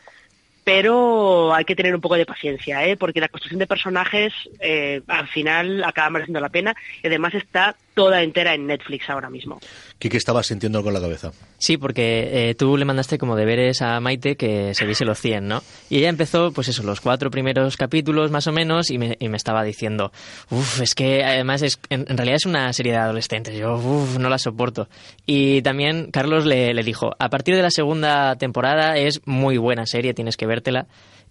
pero 0.64 1.54
hay 1.54 1.64
que 1.64 1.76
tener 1.76 1.94
un 1.94 2.00
poco 2.00 2.16
de 2.16 2.24
paciencia, 2.24 2.84
¿eh? 2.86 2.96
porque 2.96 3.20
la 3.20 3.28
construcción 3.28 3.58
de 3.58 3.66
personajes 3.66 4.32
eh, 4.60 5.02
al 5.06 5.28
final 5.28 5.84
acaba 5.84 6.10
mereciendo 6.10 6.40
la 6.40 6.48
pena 6.48 6.74
y 7.02 7.06
además 7.06 7.34
está 7.34 7.76
toda 7.94 8.22
entera 8.22 8.54
en 8.54 8.66
Netflix 8.66 9.08
ahora 9.08 9.30
mismo. 9.30 9.60
¿Qué 9.98 10.08
estaba 10.16 10.42
sintiendo 10.42 10.82
con 10.82 10.92
la 10.92 11.00
cabeza? 11.00 11.32
Sí, 11.58 11.76
porque 11.76 12.50
eh, 12.50 12.54
tú 12.54 12.76
le 12.76 12.84
mandaste 12.84 13.16
como 13.16 13.36
deberes 13.36 13.80
a 13.80 14.00
Maite 14.00 14.36
que 14.36 14.74
se 14.74 14.84
viese 14.84 15.04
los 15.04 15.18
100, 15.18 15.46
¿no? 15.46 15.62
Y 15.88 15.98
ella 15.98 16.08
empezó, 16.08 16.52
pues 16.52 16.68
eso, 16.68 16.82
los 16.82 17.00
cuatro 17.00 17.30
primeros 17.30 17.76
capítulos 17.76 18.30
más 18.30 18.46
o 18.46 18.52
menos 18.52 18.90
y 18.90 18.98
me, 18.98 19.16
y 19.18 19.28
me 19.28 19.36
estaba 19.36 19.62
diciendo, 19.62 20.12
uff, 20.50 20.80
es 20.80 20.94
que 20.94 21.24
además 21.24 21.62
es, 21.62 21.78
en, 21.88 22.04
realidad 22.06 22.36
es 22.36 22.46
una 22.46 22.72
serie 22.72 22.92
de 22.92 22.98
adolescentes, 22.98 23.56
yo 23.56 23.76
uff, 23.76 24.18
no 24.18 24.28
la 24.28 24.38
soporto. 24.38 24.88
Y 25.24 25.62
también 25.62 26.10
Carlos 26.10 26.44
le, 26.44 26.74
le 26.74 26.82
dijo, 26.82 27.12
a 27.18 27.30
partir 27.30 27.54
de 27.54 27.62
la 27.62 27.70
segunda 27.70 28.36
temporada 28.36 28.98
es 28.98 29.20
muy 29.24 29.56
buena 29.56 29.86
serie, 29.86 30.14
tienes 30.14 30.36
que 30.36 30.46
vértela. 30.46 30.86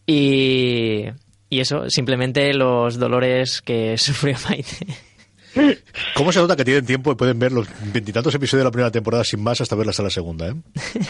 Y, 0.05 1.05
y 1.49 1.59
eso, 1.59 1.89
simplemente 1.89 2.53
los 2.53 2.97
dolores 2.97 3.61
que 3.61 3.97
sufrió 3.97 4.35
Maite. 4.49 5.12
¿Cómo 6.15 6.31
se 6.31 6.39
nota 6.39 6.55
que 6.55 6.65
tienen 6.65 6.85
tiempo 6.85 7.11
y 7.11 7.15
pueden 7.15 7.37
ver 7.39 7.51
los 7.51 7.67
veintitantos 7.91 8.33
episodios 8.33 8.61
de 8.61 8.65
la 8.65 8.71
primera 8.71 8.91
temporada 8.91 9.23
sin 9.23 9.43
más 9.43 9.61
hasta 9.61 9.75
verlas 9.75 9.99
a 9.99 10.03
la 10.03 10.09
segunda? 10.09 10.47
¿eh? 10.47 10.55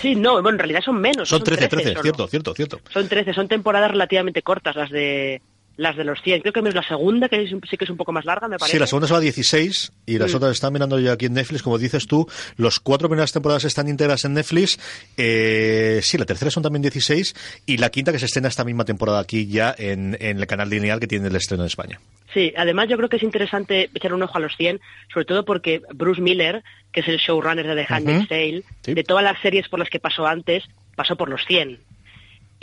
Sí, 0.02 0.16
no, 0.16 0.34
bueno, 0.34 0.52
en 0.52 0.60
realidad 0.60 0.82
son 0.84 1.00
menos. 1.00 1.30
Son, 1.30 1.44
trece, 1.44 1.68
13, 1.68 1.96
cierto, 2.02 2.28
cierto, 2.28 2.54
cierto. 2.54 2.80
Son 2.92 3.08
13, 3.08 3.34
son 3.34 3.48
temporadas 3.48 3.92
relativamente 3.92 4.42
cortas 4.42 4.76
las 4.76 4.90
de 4.90 5.42
las 5.78 5.96
de 5.96 6.04
los 6.04 6.22
100. 6.22 6.42
Creo 6.42 6.54
que 6.54 6.60
es 6.60 6.76
la 6.76 6.88
segunda, 6.88 7.30
que 7.30 7.48
sí 7.48 7.78
que 7.78 7.86
es 7.86 7.90
un 7.90 7.98
poco 7.98 8.12
más 8.12 8.26
larga, 8.26 8.48
me 8.48 8.58
parece. 8.58 8.78
Sí, 8.78 8.80
la 8.80 8.88
segunda 8.88 9.08
se 9.08 9.14
va 9.14 9.20
a 9.20 9.22
16 9.22 9.92
y 10.06 10.18
las 10.18 10.34
mm. 10.34 10.36
otras 10.36 10.52
están 10.52 10.74
mirando 10.74 11.00
ya 11.00 11.14
aquí 11.14 11.26
en 11.26 11.34
Netflix. 11.34 11.64
Como 11.64 11.78
dices 11.78 12.08
tú, 12.08 12.28
los 12.58 12.80
cuatro 12.80 13.10
primeras 13.10 13.32
temporadas 13.32 13.66
están 13.66 13.88
íntegras 13.88 14.26
en 14.26 14.34
Netflix. 14.34 14.80
Eh, 15.18 16.00
sí, 16.04 16.18
la 16.18 16.26
tercera 16.26 16.52
son 16.52 16.64
también 16.64 16.82
16 16.82 17.64
y 17.66 17.78
la 17.78 17.90
quinta 17.90 18.12
que 18.12 18.20
se 18.20 18.26
estrena 18.26 18.48
esta 18.48 18.64
misma 18.64 18.86
temporada 18.86 19.20
aquí 19.20 19.48
ya 19.48 19.74
en, 19.78 20.18
en 20.20 20.40
el 20.40 20.48
canal 20.48 20.70
lineal 20.70 21.00
que 21.00 21.08
tiene 21.08 21.28
el 21.28 21.36
estreno 21.36 21.64
en 21.64 21.68
España. 21.68 22.00
Sí, 22.34 22.54
además 22.58 22.90
yo 22.90 22.98
creo 22.98 23.10
que 23.10 23.18
es 23.18 23.24
interesante 23.24 23.90
echar 23.94 24.14
un 24.14 24.24
ojo 24.24 24.38
a 24.38 24.42
los 24.42 24.56
100, 24.58 24.80
sobre 25.12 25.26
todo 25.26 25.46
porque 25.46 25.82
Bruce 25.94 26.22
Miller, 26.22 26.64
que 26.92 27.02
es 27.02 27.08
el 27.08 27.18
showrunner 27.18 27.68
de 27.68 27.76
The 27.76 27.94
Handmaid's 27.94 28.28
Tale, 28.28 28.64
de 28.86 29.04
todas 29.04 29.24
las 29.24 29.40
series 29.42 29.70
por 29.70 29.80
las 29.80 29.90
que 29.90 30.00
pasó 30.00 30.26
antes, 30.26 30.64
pasó 30.96 31.16
por 31.16 31.30
los 31.30 31.46
100 31.46 31.80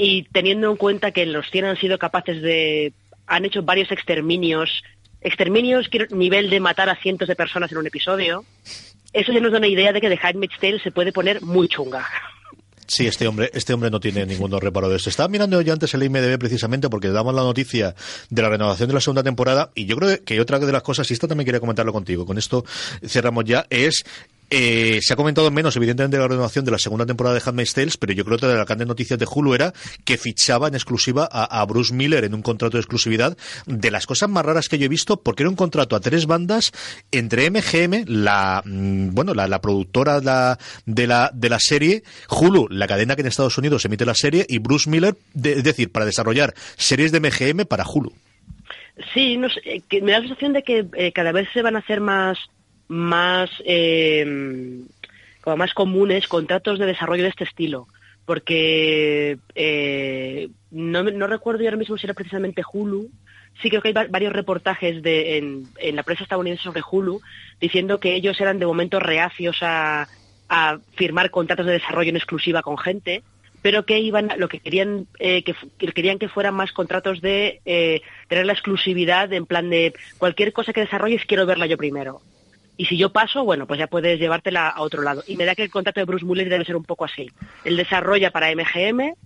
y 0.02 0.22
teniendo 0.32 0.70
en 0.70 0.76
cuenta 0.76 1.10
que 1.10 1.26
los 1.26 1.50
100 1.50 1.64
han 1.66 1.76
sido 1.76 1.98
capaces 1.98 2.40
de... 2.40 2.94
han 3.30 3.44
hecho 3.44 3.62
varios 3.62 3.90
exterminios, 3.92 4.82
exterminios 5.20 5.88
nivel 6.10 6.50
de 6.50 6.60
matar 6.60 6.90
a 6.90 6.96
cientos 6.96 7.28
de 7.28 7.36
personas 7.36 7.70
en 7.70 7.78
un 7.78 7.86
episodio, 7.86 8.44
eso 9.12 9.32
ya 9.32 9.40
nos 9.40 9.52
da 9.52 9.58
una 9.58 9.68
idea 9.68 9.92
de 9.92 10.00
que 10.00 10.08
The 10.08 10.18
Handmaid's 10.20 10.58
Tale 10.60 10.80
se 10.80 10.90
puede 10.90 11.12
poner 11.12 11.40
muy 11.40 11.68
chunga. 11.68 12.06
Sí, 12.88 13.06
este 13.06 13.28
hombre, 13.28 13.48
este 13.54 13.72
hombre 13.72 13.88
no 13.88 14.00
tiene 14.00 14.26
ningún 14.26 14.50
reparo 14.60 14.88
de 14.88 14.96
esto. 14.96 15.10
Estaba 15.10 15.28
mirando 15.28 15.60
yo 15.62 15.72
antes 15.72 15.94
el 15.94 16.02
IMDB 16.02 16.40
precisamente 16.40 16.90
porque 16.90 17.08
damos 17.08 17.32
la 17.32 17.42
noticia 17.42 17.94
de 18.30 18.42
la 18.42 18.48
renovación 18.48 18.88
de 18.88 18.94
la 18.94 19.00
segunda 19.00 19.22
temporada 19.22 19.70
y 19.76 19.86
yo 19.86 19.94
creo 19.96 20.24
que 20.24 20.40
otra 20.40 20.58
de 20.58 20.72
las 20.72 20.82
cosas, 20.82 21.08
y 21.08 21.14
esto 21.14 21.28
también 21.28 21.44
quería 21.44 21.60
comentarlo 21.60 21.92
contigo, 21.92 22.26
con 22.26 22.36
esto 22.36 22.64
cerramos 23.06 23.44
ya, 23.44 23.64
es 23.70 24.02
eh, 24.50 24.98
se 25.00 25.12
ha 25.12 25.16
comentado 25.16 25.50
menos, 25.50 25.76
evidentemente, 25.76 26.16
de 26.16 26.22
la 26.22 26.28
renovación 26.28 26.64
de 26.64 26.72
la 26.72 26.78
segunda 26.78 27.06
temporada 27.06 27.34
de 27.36 27.42
Handmaid's 27.44 27.72
Tales, 27.72 27.96
pero 27.96 28.12
yo 28.12 28.24
creo 28.24 28.36
que 28.36 28.46
la 28.46 28.64
de 28.64 28.86
noticias 28.86 29.18
de 29.18 29.26
Hulu 29.30 29.54
era 29.54 29.72
que 30.04 30.18
fichaba 30.18 30.68
en 30.68 30.74
exclusiva 30.74 31.28
a, 31.30 31.64
Bruce 31.66 31.94
Miller 31.94 32.24
en 32.24 32.34
un 32.34 32.42
contrato 32.42 32.76
de 32.76 32.80
exclusividad 32.80 33.36
de 33.66 33.90
las 33.90 34.06
cosas 34.06 34.28
más 34.28 34.44
raras 34.44 34.68
que 34.68 34.78
yo 34.78 34.86
he 34.86 34.88
visto, 34.88 35.22
porque 35.22 35.44
era 35.44 35.50
un 35.50 35.56
contrato 35.56 35.94
a 35.94 36.00
tres 36.00 36.26
bandas 36.26 36.72
entre 37.12 37.50
MGM, 37.50 38.04
la 38.06 38.62
mm, 38.64 39.10
bueno, 39.14 39.34
la, 39.34 39.60
productora 39.60 40.20
de 40.20 41.06
la, 41.06 41.30
de 41.32 41.48
la 41.48 41.58
serie, 41.60 42.02
Hulu, 42.28 42.66
la 42.70 42.88
cadena 42.88 43.14
que 43.14 43.22
en 43.22 43.28
Estados 43.28 43.56
Unidos 43.58 43.84
emite 43.84 44.04
la 44.04 44.14
serie, 44.14 44.46
y 44.48 44.58
Bruce 44.58 44.90
Miller, 44.90 45.16
es 45.42 45.62
decir, 45.62 45.92
para 45.92 46.06
desarrollar 46.06 46.54
series 46.76 47.12
de 47.12 47.20
MGM 47.20 47.66
para 47.66 47.84
Hulu. 47.86 48.12
Sí, 49.14 49.36
no 49.36 49.48
sé, 49.48 49.82
que 49.88 50.02
me 50.02 50.12
da 50.12 50.18
la 50.18 50.26
sensación 50.26 50.52
de 50.52 50.62
que 50.62 50.86
eh, 50.94 51.12
cada 51.12 51.32
vez 51.32 51.48
se 51.52 51.62
van 51.62 51.76
a 51.76 51.78
hacer 51.78 52.00
más 52.00 52.38
más, 52.90 53.50
eh, 53.64 54.82
como 55.40 55.56
más 55.56 55.72
comunes 55.74 56.26
contratos 56.26 56.78
de 56.80 56.86
desarrollo 56.86 57.22
de 57.22 57.28
este 57.28 57.44
estilo. 57.44 57.86
Porque 58.26 59.38
eh, 59.54 60.48
no, 60.72 61.04
no 61.04 61.26
recuerdo 61.28 61.64
ahora 61.64 61.76
mismo 61.76 61.96
si 61.96 62.06
era 62.06 62.14
precisamente 62.14 62.62
Hulu, 62.70 63.08
sí 63.62 63.70
creo 63.70 63.80
que 63.80 63.88
hay 63.88 64.08
varios 64.08 64.32
reportajes 64.32 65.02
de, 65.02 65.38
en, 65.38 65.68
en, 65.78 65.96
la 65.96 66.02
prensa 66.02 66.24
estadounidense 66.24 66.64
sobre 66.64 66.82
Hulu 66.88 67.20
diciendo 67.60 68.00
que 68.00 68.14
ellos 68.14 68.40
eran 68.40 68.58
de 68.58 68.66
momento 68.66 68.98
reacios 68.98 69.58
a, 69.62 70.08
a, 70.48 70.78
firmar 70.96 71.30
contratos 71.30 71.66
de 71.66 71.72
desarrollo 71.72 72.10
en 72.10 72.16
exclusiva 72.16 72.62
con 72.62 72.76
gente, 72.76 73.22
pero 73.62 73.84
que 73.84 74.00
iban, 74.00 74.32
lo 74.36 74.48
que 74.48 74.58
querían, 74.58 75.06
eh, 75.20 75.44
que, 75.44 75.54
querían 75.92 76.18
que 76.18 76.28
fueran 76.28 76.54
más 76.54 76.72
contratos 76.72 77.20
de 77.20 77.60
eh, 77.64 78.02
tener 78.28 78.46
la 78.46 78.52
exclusividad 78.52 79.32
en 79.32 79.46
plan 79.46 79.70
de 79.70 79.94
cualquier 80.18 80.52
cosa 80.52 80.72
que 80.72 80.80
desarrolles 80.80 81.24
quiero 81.24 81.46
verla 81.46 81.66
yo 81.66 81.76
primero. 81.76 82.20
Y 82.80 82.86
si 82.86 82.96
yo 82.96 83.12
paso, 83.12 83.44
bueno, 83.44 83.66
pues 83.66 83.78
ya 83.78 83.88
puedes 83.88 84.18
llevártela 84.18 84.66
a 84.68 84.80
otro 84.80 85.02
lado. 85.02 85.22
Y 85.26 85.36
me 85.36 85.44
da 85.44 85.54
que 85.54 85.62
el 85.62 85.70
contrato 85.70 86.00
de 86.00 86.06
Bruce 86.06 86.24
Muller 86.24 86.48
debe 86.48 86.64
ser 86.64 86.76
un 86.76 86.84
poco 86.84 87.04
así. 87.04 87.30
Él 87.62 87.76
desarrolla 87.76 88.30
para 88.30 88.50
MGM, 88.54 89.16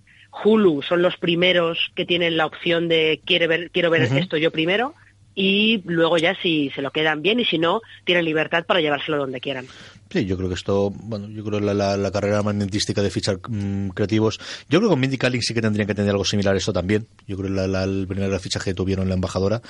Hulu 0.42 0.82
son 0.82 1.02
los 1.02 1.16
primeros 1.18 1.92
que 1.94 2.04
tienen 2.04 2.36
la 2.36 2.46
opción 2.46 2.88
de 2.88 3.20
quiere 3.24 3.46
ver, 3.46 3.70
quiero 3.70 3.90
ver 3.90 4.02
esto 4.02 4.36
yo 4.38 4.50
primero, 4.50 4.96
y 5.34 5.82
luego 5.84 6.18
ya 6.18 6.34
si 6.40 6.70
se 6.70 6.82
lo 6.82 6.90
quedan 6.90 7.22
bien 7.22 7.40
y 7.40 7.44
si 7.44 7.58
no, 7.58 7.82
tienen 8.04 8.24
libertad 8.24 8.64
para 8.64 8.80
llevárselo 8.80 9.18
donde 9.18 9.40
quieran. 9.40 9.66
Sí, 10.10 10.26
yo 10.26 10.36
creo 10.36 10.48
que 10.48 10.54
esto, 10.54 10.90
bueno, 10.90 11.28
yo 11.28 11.42
creo 11.42 11.58
que 11.58 11.66
la, 11.66 11.96
la, 11.96 12.10
carrera 12.12 12.40
magnetística 12.40 13.02
de 13.02 13.10
fichar 13.10 13.40
mm, 13.48 13.88
creativos, 13.88 14.38
yo 14.68 14.78
creo 14.78 14.82
que 14.82 14.92
con 14.92 15.00
Mindy 15.00 15.18
Kaling 15.18 15.42
sí 15.42 15.54
que 15.54 15.60
tendrían 15.60 15.88
que 15.88 15.94
tener 15.94 16.10
algo 16.10 16.24
similar 16.24 16.54
a 16.54 16.58
esto 16.58 16.72
también. 16.72 17.08
Yo 17.26 17.36
creo 17.36 17.52
que 17.52 17.82
el 17.82 18.06
primer 18.06 18.38
fichaje 18.38 18.70
que 18.70 18.74
tuvieron 18.74 19.08
la 19.08 19.14
embajadora, 19.14 19.60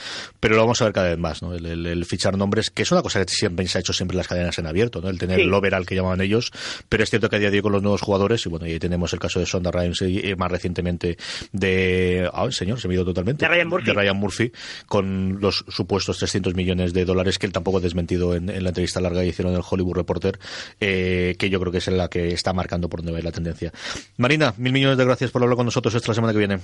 pero 0.41 0.57
lo 0.57 0.61
vamos 0.61 0.83
a 0.83 0.85
ver 0.85 0.93
cada 0.93 1.09
vez 1.09 1.19
más, 1.19 1.41
¿no? 1.41 1.55
El, 1.55 2.05
fichar 2.05 2.37
nombres, 2.37 2.71
que 2.71 2.83
es 2.83 2.93
una 2.93 3.01
cosa 3.01 3.25
que 3.25 3.33
siempre 3.33 3.67
se 3.67 3.79
ha 3.79 3.81
hecho 3.81 3.95
siempre 3.95 4.19
las 4.19 4.29
cadenas 4.29 4.59
en 4.59 4.67
abierto, 4.67 5.01
¿no? 5.01 5.09
El 5.09 5.19
tener 5.19 5.41
el 5.41 5.55
overall 5.55 5.87
que 5.87 5.95
llamaban 5.95 6.21
ellos, 6.21 6.53
pero 6.91 7.03
es 7.03 7.09
cierto 7.09 7.31
que 7.31 7.37
a 7.37 7.39
día 7.39 7.51
de 7.51 7.57
hoy 7.57 7.63
con 7.63 7.73
los 7.73 7.83
nuevos 7.83 8.03
jugadores, 8.03 8.45
y 8.45 8.51
bueno, 8.51 8.67
ahí 8.67 8.79
tenemos 8.79 9.15
el 9.15 9.21
caso 9.21 9.41
de 9.41 9.47
Sonda 9.47 9.71
Rhimes 9.71 10.03
y, 10.03 10.35
más 10.37 10.51
recientemente 10.51 11.17
de, 11.53 12.29
ah, 12.31 12.49
señor, 12.51 12.79
se 12.81 12.89
me 12.89 12.93
ha 12.93 12.97
ido 12.97 13.07
totalmente. 13.07 13.47
De 13.47 13.49
Ryan 13.49 13.69
Murphy. 13.69 13.87
De 13.87 13.93
Ryan 13.95 14.17
Murphy, 14.17 14.53
con 14.87 15.41
los 15.41 15.54
supuestos 15.69 16.19
300 16.19 16.55
millones 16.55 16.93
de 16.93 17.05
dólares 17.05 17.39
que 17.39 17.47
él 17.47 17.53
tampoco 17.53 17.79
ha 17.79 17.81
desmentido 17.81 18.35
en, 18.35 18.49
en 18.49 18.63
la 18.65 18.71
entrevista 18.71 19.01
larga 19.01 19.21
que 19.21 19.29
hicieron 19.29 19.53
en 19.53 19.59
el 19.59 19.65
Hollywood 19.69 19.95
Reporter 19.95 20.39
eh, 20.81 21.37
que 21.39 21.51
yo 21.51 21.61
creo 21.61 21.73
que 21.73 21.79
es 21.79 21.89
la 21.89 22.09
que 22.09 22.33
está 22.33 22.53
marcando 22.53 22.89
por 22.89 23.01
donde 23.01 23.13
va 23.13 23.25
la 23.25 23.33
tendencia. 23.33 23.73
Marina, 24.17 24.55
mil 24.57 24.73
millones 24.73 24.99
de 24.99 25.05
gracias 25.05 25.31
por 25.31 25.43
hablar 25.43 25.57
con 25.57 25.67
nosotros 25.67 25.95
esta 25.95 26.15
semana 26.15 26.33
que 26.33 26.39
viene. 26.39 26.59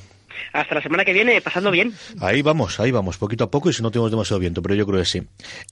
Hasta 0.53 0.75
la 0.75 0.83
semana 0.83 1.05
que 1.05 1.13
viene, 1.13 1.41
pasando 1.41 1.71
bien. 1.71 1.95
Ahí 2.19 2.43
vamos, 2.43 2.81
ahí 2.81 2.91
vamos, 2.91 3.19
poquito 3.19 3.45
a 3.45 3.51
poco 3.51 3.71
y 3.71 3.73
si 3.73 3.83
no 3.83 3.91
tenemos 3.91 4.11
demasiado 4.11 4.41
viento, 4.41 4.63
pero 4.63 4.75
yo 4.75 4.87
creo 4.87 4.99
que 5.01 5.05
sí. 5.05 5.23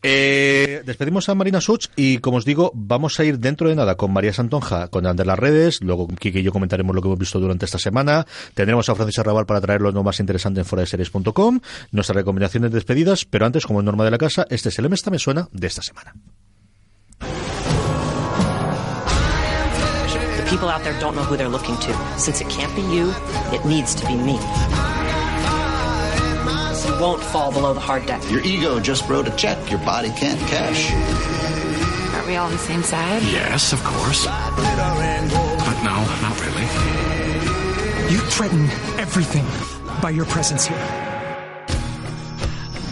Eh, 0.03 0.83
despedimos 0.85 1.29
a 1.29 1.35
Marina 1.35 1.61
Such 1.61 1.87
y 1.97 2.19
como 2.19 2.37
os 2.37 2.45
digo, 2.45 2.71
vamos 2.75 3.19
a 3.19 3.25
ir 3.25 3.39
dentro 3.39 3.69
de 3.69 3.77
nada 3.77 3.97
con 3.97 4.13
María 4.13 4.33
Santonja, 4.33 4.89
con 4.89 5.09
de 5.17 5.25
las 5.25 5.39
redes, 5.39 5.81
luego 5.81 6.07
Kiki 6.09 6.41
y 6.41 6.43
yo 6.43 6.53
comentaremos 6.53 6.95
lo 6.95 7.01
que 7.01 7.09
hemos 7.09 7.19
visto 7.19 7.41
durante 7.41 7.65
esta 7.65 7.79
semana, 7.79 8.27
tendremos 8.55 8.89
a 8.89 8.95
Francisco 8.95 9.23
Raval 9.23 9.47
para 9.47 9.61
traer 9.61 9.81
lo 9.81 9.93
más 10.03 10.21
interesante 10.21 10.61
en 10.61 10.67
foradeseries.com, 10.67 11.61
nuestras 11.93 12.17
recomendaciones 12.17 12.71
de 12.71 12.79
despedidas, 13.09 13.25
pero 13.25 13.47
antes, 13.47 13.67
como 13.67 13.81
es 13.81 13.85
norma 13.85 14.05
de 14.05 14.11
la 14.11 14.19
casa, 14.19 14.47
este 14.51 14.69
es 14.69 14.79
el 14.79 14.87
M 14.87 14.97
me 15.11 15.19
suena 15.19 15.49
de 15.53 15.67
esta 15.67 15.83
semana. 15.83 16.15
people 20.49 20.71
out 20.71 20.83
there 20.83 20.99
don't 20.99 21.15
know 21.15 21.23
who 21.23 21.37
they're 21.37 21.49
looking 21.49 21.77
to. 21.77 21.93
Since 22.19 22.41
it 22.41 22.49
can't 22.49 22.75
be 22.75 22.81
you, 22.81 23.13
it 23.53 23.65
needs 23.67 23.95
to 23.95 24.07
be 24.07 24.15
me. 24.15 24.33
You 26.87 26.99
won't 26.99 27.23
fall 27.23 27.53
below 27.53 27.75
the 27.75 27.81
hard 27.81 28.07
deck. 28.07 28.23
Your 28.31 28.43
ego 28.43 28.81
just 28.81 29.07
wrote 29.11 29.29
a 29.29 29.37
check 29.37 29.71
your 29.71 29.81
body 29.81 30.09
can't 30.09 30.41
cash. 30.49 30.91
Are 32.15 32.27
we 32.27 32.37
all 32.37 32.47
on 32.47 32.53
the 32.53 32.59
same 32.59 32.83
side? 32.83 33.23
Yes, 33.25 33.75
of 33.75 33.85
course. 33.85 34.25
But 34.25 35.83
no, 35.85 35.97
not 36.23 36.41
really. 36.41 36.67
You 38.11 38.19
threaten 38.19 38.65
everything 38.99 39.45
by 40.01 40.11
your 40.11 40.25
presence 40.25 40.67
here. 40.67 41.08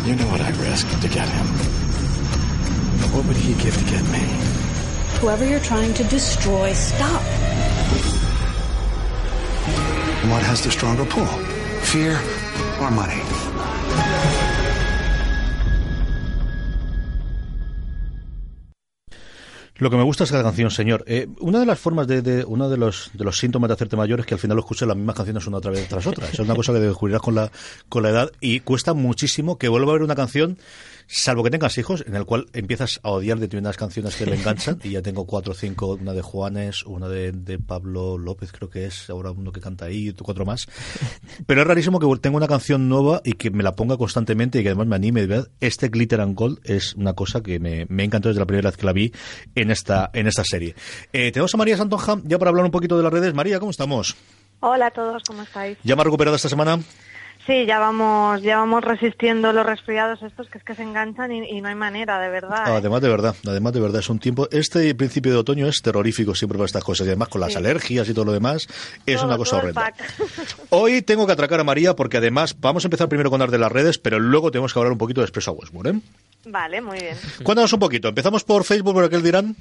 You 0.07 0.15
know 0.15 0.29
what 0.29 0.41
I 0.41 0.51
risked 0.51 1.03
to 1.03 1.09
get 1.09 1.29
him. 1.29 1.47
What 3.13 3.27
would 3.27 3.37
he 3.37 3.55
give 3.61 3.77
to 3.77 3.85
get 3.91 4.05
me? 4.13 4.21
Whoever 5.19 5.45
you're 5.45 5.59
trying 5.59 5.95
to 5.95 6.05
destroy, 6.05 6.73
stop. 6.75 7.23
What 10.31 10.45
has 10.45 10.63
the 10.63 10.71
stronger 10.71 11.05
pull? 11.07 11.27
Fear 11.83 12.21
or 12.81 12.91
money? 12.93 14.46
Lo 19.79 19.91
que 19.91 19.97
me 19.97 20.03
gusta 20.03 20.25
es 20.25 20.31
la 20.31 20.43
canción, 20.43 20.71
señor. 20.71 21.05
Eh, 21.07 21.29
una 21.41 21.61
de 21.61 21.67
las 21.67 21.79
formas 21.79 22.07
de, 22.07 22.23
de, 22.23 22.45
uno 22.45 22.71
de 22.71 22.79
los, 22.79 23.11
de 23.13 23.25
los 23.25 23.39
síntomas 23.39 23.69
de 23.69 23.75
hacerte 23.75 23.97
mayor 23.97 24.21
es 24.21 24.27
que 24.27 24.35
al 24.35 24.41
final 24.41 24.57
lo 24.57 24.63
escuches 24.63 24.89
las 24.89 24.97
mismas 24.97 25.17
canciones 25.17 25.47
una 25.47 25.59
otra 25.59 25.71
vez 25.71 25.87
tras 25.89 26.07
otra. 26.07 26.27
Es 26.29 26.39
una 26.39 26.55
cosa 26.55 26.73
que 26.73 26.81
descubrirás 26.81 27.21
con 27.21 27.35
la, 27.35 27.51
con 27.89 28.03
la 28.03 28.11
edad 28.11 28.33
y 28.41 28.61
cuesta 28.61 28.95
muchísimo 28.95 29.59
que 29.59 29.69
vuelva 29.69 29.91
a 29.91 29.95
ver 29.95 30.03
una 30.03 30.15
canción 30.15 30.57
salvo 31.07 31.43
que 31.43 31.51
tengas 31.51 31.77
hijos, 31.79 32.05
en 32.07 32.17
el 32.17 32.25
cual 32.25 32.47
empiezas 32.53 33.01
a 33.03 33.11
odiar 33.11 33.39
determinadas 33.39 33.77
canciones 33.77 34.17
que 34.17 34.27
le 34.27 34.37
enganchan, 34.37 34.81
y 34.83 34.91
ya 34.91 35.03
tengo 35.03 35.27
cuatro 35.27 35.53
o 35.53 35.55
cinco, 35.55 35.99
una 36.01 36.13
de 36.13 36.23
Juanes, 36.23 36.85
una 36.85 37.09
de, 37.09 37.33
de, 37.33 37.59
Pablo 37.59 38.19
López, 38.19 38.53
creo 38.53 38.71
que 38.71 38.87
es, 38.87 39.11
ahora 39.11 39.31
uno 39.31 39.53
que 39.53 39.61
canta 39.61 39.87
ahí, 39.87 40.13
cuatro 40.13 40.45
más. 40.45 40.69
Pero 41.47 41.63
es 41.63 41.67
rarísimo 41.67 41.99
que 41.99 42.21
tenga 42.21 42.37
una 42.37 42.49
canción 42.49 42.89
nueva 42.89 43.21
y 43.25 43.33
que 43.33 43.51
me 43.51 43.63
la 43.63 43.75
ponga 43.75 43.97
constantemente 43.97 44.61
y 44.61 44.63
que 44.63 44.69
además 44.69 44.87
me 44.87 44.97
anime. 44.97 45.27
¿verdad? 45.27 45.49
Este 45.61 45.89
Glitter 45.89 46.21
and 46.21 46.37
Gold 46.37 46.61
es 46.65 46.95
una 46.95 47.15
cosa 47.15 47.43
que 47.43 47.59
me, 47.59 47.87
me 47.89 48.05
encantó 48.05 48.29
desde 48.29 48.41
la 48.41 48.47
primera 48.47 48.71
vez 48.71 48.77
que 48.77 48.87
la 48.87 48.93
vi 48.93 49.13
en 49.55 49.71
esta, 49.71 50.11
en 50.13 50.27
esta 50.27 50.45
serie. 50.45 50.75
Eh, 51.13 51.33
tenemos 51.33 51.55
a 51.55 51.59
María 51.59 51.77
Santonja 51.77 52.19
ya 52.25 52.39
para 52.39 52.51
hablar 52.51 52.65
un 52.65 52.71
poquito 52.71 52.97
de 52.97 53.03
las 53.03 53.13
redes. 53.13 53.35
María, 53.35 53.59
¿cómo 53.59 53.71
estamos? 53.71 54.17
Hola 54.61 54.87
a 54.87 54.91
todos, 54.91 55.23
¿cómo 55.27 55.43
estáis? 55.43 55.79
¿Ya 55.85 55.97
me 55.97 56.03
ha 56.03 56.05
recuperado 56.05 56.37
esta 56.37 56.49
semana? 56.49 56.81
Sí, 57.47 57.65
ya 57.65 57.79
vamos, 57.79 58.43
ya 58.43 58.57
vamos 58.57 58.83
resistiendo 58.83 59.53
los 59.53 59.65
resfriados 59.65 60.21
estos 60.23 60.49
que 60.49 60.59
es 60.59 60.65
que 60.65 60.75
se 60.75 60.83
enganchan 60.83 61.31
y, 61.31 61.49
y 61.49 61.61
no 61.61 61.69
hay 61.69 61.77
manera, 61.77 62.19
de 62.19 62.29
verdad. 62.29 62.67
¿eh? 62.67 62.73
Además 62.73 63.01
de 63.01 63.09
verdad, 63.09 63.37
además 63.47 63.73
de 63.73 63.81
verdad, 63.81 64.01
es 64.01 64.11
un 64.11 64.19
tiempo. 64.19 64.49
Este 64.51 64.93
principio 64.97 65.31
de 65.31 65.39
otoño 65.39 65.69
es 65.69 65.81
terrorífico 65.81 66.35
siempre 66.35 66.59
para 66.59 66.67
estas 66.67 66.83
cosas 66.83 67.07
y 67.07 67.11
además 67.11 67.29
con 67.29 67.41
las 67.41 67.53
sí. 67.53 67.59
alergias 67.59 68.09
y 68.09 68.15
todo 68.15 68.25
lo 68.25 68.33
demás 68.33 68.67
es 69.07 69.17
todo, 69.17 69.27
una 69.27 69.37
cosa 69.37 69.59
horrenda. 69.59 69.93
Hoy 70.71 71.03
tengo 71.03 71.25
que 71.27 71.33
atracar 71.35 71.61
a 71.61 71.65
María 71.65 71.95
porque 71.95 72.17
además 72.17 72.57
vamos 72.61 72.85
a 72.85 72.89
empezar 72.89 73.09
primero 73.09 73.31
con 73.31 73.41
hablar 73.41 73.53
de 73.53 73.59
las 73.59 73.71
redes, 73.71 73.99
pero 73.99 74.19
luego 74.19 74.51
tenemos 74.51 74.73
que 74.73 74.81
hablar 74.81 74.93
un 74.93 74.99
poquito 74.99 75.21
de 75.21 75.27
Expreso 75.27 75.53
a 75.53 75.55
Westworld, 75.55 75.97
¿eh? 75.97 76.01
Vale, 76.47 76.81
muy 76.81 76.99
bien. 76.99 77.17
Cuéntanos 77.45 77.73
un 77.73 77.81
poquito. 77.81 78.09
Empezamos 78.09 78.43
por 78.43 78.65
Facebook, 78.65 78.95
por 78.95 79.05
aquel 79.05 79.23
dirán. 79.23 79.55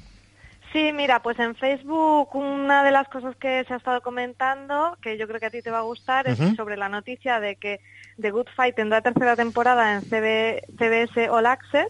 Sí, 0.76 0.92
mira, 0.92 1.22
pues 1.22 1.38
en 1.38 1.54
Facebook 1.54 2.34
una 2.34 2.84
de 2.84 2.90
las 2.90 3.08
cosas 3.08 3.34
que 3.36 3.64
se 3.64 3.72
ha 3.72 3.78
estado 3.78 4.02
comentando, 4.02 4.98
que 5.00 5.16
yo 5.16 5.26
creo 5.26 5.40
que 5.40 5.46
a 5.46 5.50
ti 5.50 5.62
te 5.62 5.70
va 5.70 5.78
a 5.78 5.88
gustar, 5.88 6.28
uh 6.28 6.32
-huh. 6.32 6.50
es 6.50 6.56
sobre 6.56 6.76
la 6.76 6.90
noticia 6.90 7.40
de 7.40 7.56
que 7.56 7.80
The 8.20 8.30
Good 8.30 8.48
Fight 8.54 8.76
tendrá 8.76 9.00
tercera 9.00 9.36
temporada 9.36 9.94
en 9.94 10.02
CB, 10.02 10.66
CBS 10.76 11.30
All 11.30 11.46
Access 11.46 11.88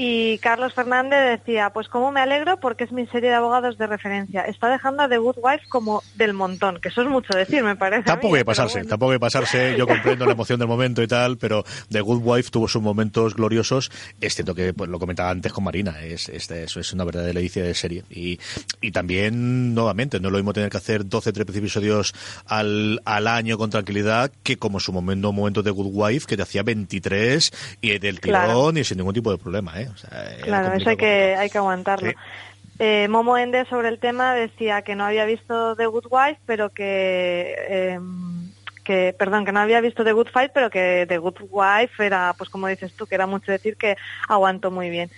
y 0.00 0.38
Carlos 0.38 0.74
Fernández 0.74 1.40
decía, 1.40 1.70
pues 1.70 1.88
cómo 1.88 2.12
me 2.12 2.20
alegro 2.20 2.60
porque 2.60 2.84
es 2.84 2.92
mi 2.92 3.08
serie 3.08 3.30
de 3.30 3.34
abogados 3.34 3.76
de 3.78 3.88
referencia. 3.88 4.42
Está 4.42 4.68
dejando 4.68 5.02
a 5.02 5.08
The 5.08 5.18
Good 5.18 5.38
Wife 5.42 5.64
como 5.68 6.04
del 6.14 6.34
montón, 6.34 6.78
que 6.80 6.88
eso 6.90 7.02
es 7.02 7.08
mucho 7.08 7.36
decir, 7.36 7.64
me 7.64 7.74
parece. 7.74 8.04
Tampoco 8.04 8.36
hay 8.36 8.42
que 8.42 8.44
pasarse, 8.44 8.78
bueno. 8.78 8.90
tampoco 8.90 9.10
hay 9.10 9.16
que 9.16 9.20
pasarse. 9.20 9.74
Yo 9.76 9.88
comprendo 9.88 10.24
la 10.24 10.32
emoción 10.32 10.60
del 10.60 10.68
momento 10.68 11.02
y 11.02 11.08
tal, 11.08 11.36
pero 11.36 11.64
The 11.90 12.00
Good 12.00 12.20
Wife 12.22 12.50
tuvo 12.50 12.68
sus 12.68 12.80
momentos 12.80 13.34
gloriosos. 13.34 13.90
Es 14.20 14.36
cierto 14.36 14.54
que 14.54 14.72
pues, 14.72 14.88
lo 14.88 15.00
comentaba 15.00 15.30
antes 15.30 15.52
con 15.52 15.64
Marina, 15.64 16.00
es, 16.00 16.28
es, 16.28 16.48
eso 16.48 16.78
es 16.78 16.92
una 16.92 17.02
verdadera 17.02 17.34
delicia 17.34 17.64
de 17.64 17.74
serie. 17.74 18.04
Y, 18.08 18.38
y 18.80 18.92
también, 18.92 19.74
nuevamente, 19.74 20.20
no 20.20 20.28
es 20.28 20.32
lo 20.32 20.38
mismo 20.38 20.52
tener 20.52 20.70
que 20.70 20.76
hacer 20.76 21.08
12, 21.08 21.32
13 21.32 21.58
episodios 21.58 22.14
al, 22.46 23.02
al 23.04 23.26
año 23.26 23.58
con 23.58 23.70
tranquilidad 23.70 24.30
que 24.44 24.58
como 24.58 24.78
su 24.78 24.92
momento, 24.92 25.32
momento 25.32 25.64
de 25.64 25.72
Good 25.72 25.90
Wife, 25.92 26.26
que 26.28 26.36
te 26.36 26.44
hacía 26.44 26.62
23 26.62 27.50
y 27.80 27.98
del 27.98 28.20
tirón 28.20 28.44
claro. 28.44 28.78
y 28.78 28.84
sin 28.84 28.98
ningún 28.98 29.14
tipo 29.14 29.32
de 29.32 29.38
problema, 29.38 29.80
¿eh? 29.80 29.87
O 29.92 29.96
sea, 29.96 30.36
claro, 30.42 30.74
eso 30.74 30.90
hay 30.90 30.96
que, 30.96 31.36
hay 31.36 31.50
que 31.50 31.58
aguantarlo. 31.58 32.10
Sí. 32.10 32.16
Eh, 32.80 33.08
Momo 33.08 33.36
Ende 33.36 33.64
sobre 33.66 33.88
el 33.88 33.98
tema 33.98 34.34
decía 34.34 34.82
que 34.82 34.94
no 34.94 35.04
había 35.04 35.24
visto 35.24 35.74
The 35.74 35.86
Good 35.86 36.06
Wife, 36.10 36.40
pero 36.46 36.70
que, 36.70 37.54
eh, 37.68 38.00
que, 38.84 39.14
perdón, 39.18 39.44
que 39.44 39.52
no 39.52 39.60
había 39.60 39.80
visto 39.80 40.04
The 40.04 40.12
Good 40.12 40.28
Fight, 40.28 40.52
pero 40.54 40.70
que 40.70 41.04
The 41.08 41.18
Good 41.18 41.40
Wife 41.50 42.06
era, 42.06 42.34
pues 42.38 42.48
como 42.48 42.68
dices 42.68 42.94
tú, 42.94 43.06
que 43.06 43.16
era 43.16 43.26
mucho 43.26 43.50
decir 43.50 43.76
que 43.76 43.96
aguantó 44.28 44.70
muy 44.70 44.90
bien. 44.90 45.10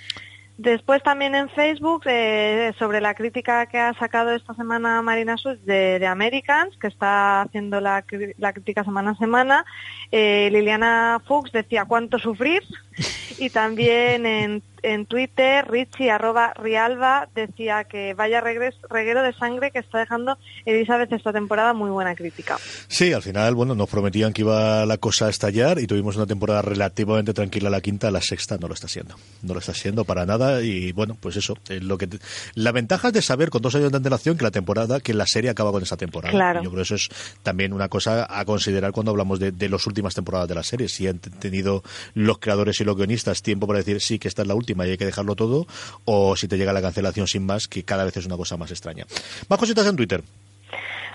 Después 0.63 1.03
también 1.03 1.35
en 1.35 1.49
Facebook, 1.49 2.03
eh, 2.05 2.75
sobre 2.79 3.01
la 3.01 3.15
crítica 3.15 3.65
que 3.65 3.79
ha 3.79 3.95
sacado 3.95 4.33
esta 4.33 4.53
semana 4.53 5.01
Marina 5.01 5.39
Sus 5.39 5.65
de, 5.65 5.99
de 5.99 6.07
Americans, 6.07 6.77
que 6.77 6.89
está 6.89 7.41
haciendo 7.41 7.81
la, 7.81 8.05
la 8.37 8.53
crítica 8.53 8.85
semana 8.85 9.13
a 9.13 9.15
semana, 9.15 9.65
eh, 10.13 10.51
Liliana 10.53 11.23
Fuchs 11.27 11.53
decía 11.53 11.87
cuánto 11.87 12.19
sufrir 12.19 12.63
y 13.39 13.49
también 13.49 14.27
en, 14.27 14.63
en 14.83 15.07
Twitter 15.07 15.67
Richie 15.69 16.11
arroba 16.11 16.53
Rialba 16.55 17.29
decía 17.35 17.85
que 17.85 18.15
vaya 18.15 18.41
regreso, 18.41 18.79
reguero 18.89 19.23
de 19.23 19.33
sangre 19.33 19.71
que 19.71 19.79
está 19.79 19.99
dejando 19.99 20.39
Elizabeth 20.65 21.13
esta 21.13 21.33
temporada 21.33 21.73
muy 21.73 21.91
buena 21.91 22.15
crítica. 22.15 22.59
Sí, 22.89 23.13
al 23.13 23.23
final, 23.23 23.55
bueno, 23.55 23.75
nos 23.75 23.89
prometían 23.89 24.33
que 24.33 24.43
iba 24.43 24.87
la 24.87 24.99
cosa 24.99 25.27
a 25.27 25.31
estallar 25.31 25.79
y 25.79 25.87
tuvimos 25.87 26.17
una 26.17 26.27
temporada 26.27 26.63
relativamente 26.63 27.35
tranquila 27.35 27.71
la 27.71 27.81
quinta, 27.81 28.11
la 28.11 28.21
sexta 28.21 28.59
no 28.59 28.69
lo 28.69 28.75
está 28.75 28.89
siendo. 28.89 29.15
No 29.43 29.55
lo 29.55 29.61
está 29.61 29.75
siendo 29.75 30.05
para 30.05 30.27
nada 30.27 30.63
y 30.63 30.93
bueno, 30.93 31.17
pues 31.21 31.37
eso, 31.37 31.59
lo 31.69 31.99
que 31.99 32.09
la 32.55 32.73
ventaja 32.73 33.09
es 33.09 33.15
de 33.15 33.23
saber 33.23 33.51
con 33.51 33.63
dos 33.63 33.75
años 33.75 33.91
de 33.91 33.97
antelación 33.97 34.37
que 34.37 34.45
la 34.45 34.51
temporada, 34.51 35.01
que 35.01 35.15
la 35.15 35.27
serie 35.27 35.51
acaba 35.51 35.73
con 35.73 35.83
esa 35.83 35.97
temporada. 35.97 36.33
Claro. 36.33 36.63
Yo 36.63 36.71
creo 36.71 36.81
que 36.81 36.83
eso 36.83 36.95
es 36.95 37.09
también 37.43 37.73
una 37.73 37.89
cosa 37.89 38.27
a 38.29 38.45
considerar 38.45 38.93
cuando 38.93 39.11
hablamos 39.11 39.39
de, 39.39 39.53
de 39.53 39.69
las 39.69 39.87
últimas 39.87 40.15
temporadas 40.15 40.49
de 40.49 40.55
la 40.55 40.63
serie. 40.63 40.89
Si 40.89 41.07
han 41.07 41.19
tenido 41.19 41.83
los 42.15 42.39
creadores 42.39 42.81
y 42.81 42.85
los 42.85 42.97
guionistas 42.97 43.43
tiempo 43.43 43.67
para 43.67 43.79
decir 43.79 44.01
sí 44.01 44.19
que 44.19 44.29
esta 44.29 44.43
es 44.43 44.49
la 44.49 44.55
última 44.55 44.70
y 44.71 44.91
hay 44.91 44.99
que 44.99 45.07
dejarlo 45.07 45.37
todo, 45.37 45.67
o 46.05 46.37
si 46.37 46.49
te 46.49 46.57
llega 46.57 46.73
la 46.73 46.83
cancelación 46.83 47.27
sin 47.27 47.47
más, 47.47 47.69
que 47.69 47.85
cada 47.85 48.05
vez 48.05 48.17
es 48.17 48.27
una 48.27 48.37
cosa 48.37 48.57
más 48.57 48.71
extraña. 48.71 49.07
Más 49.49 49.59
cositas 49.59 49.87
en 49.87 49.97
Twitter. 49.97 50.23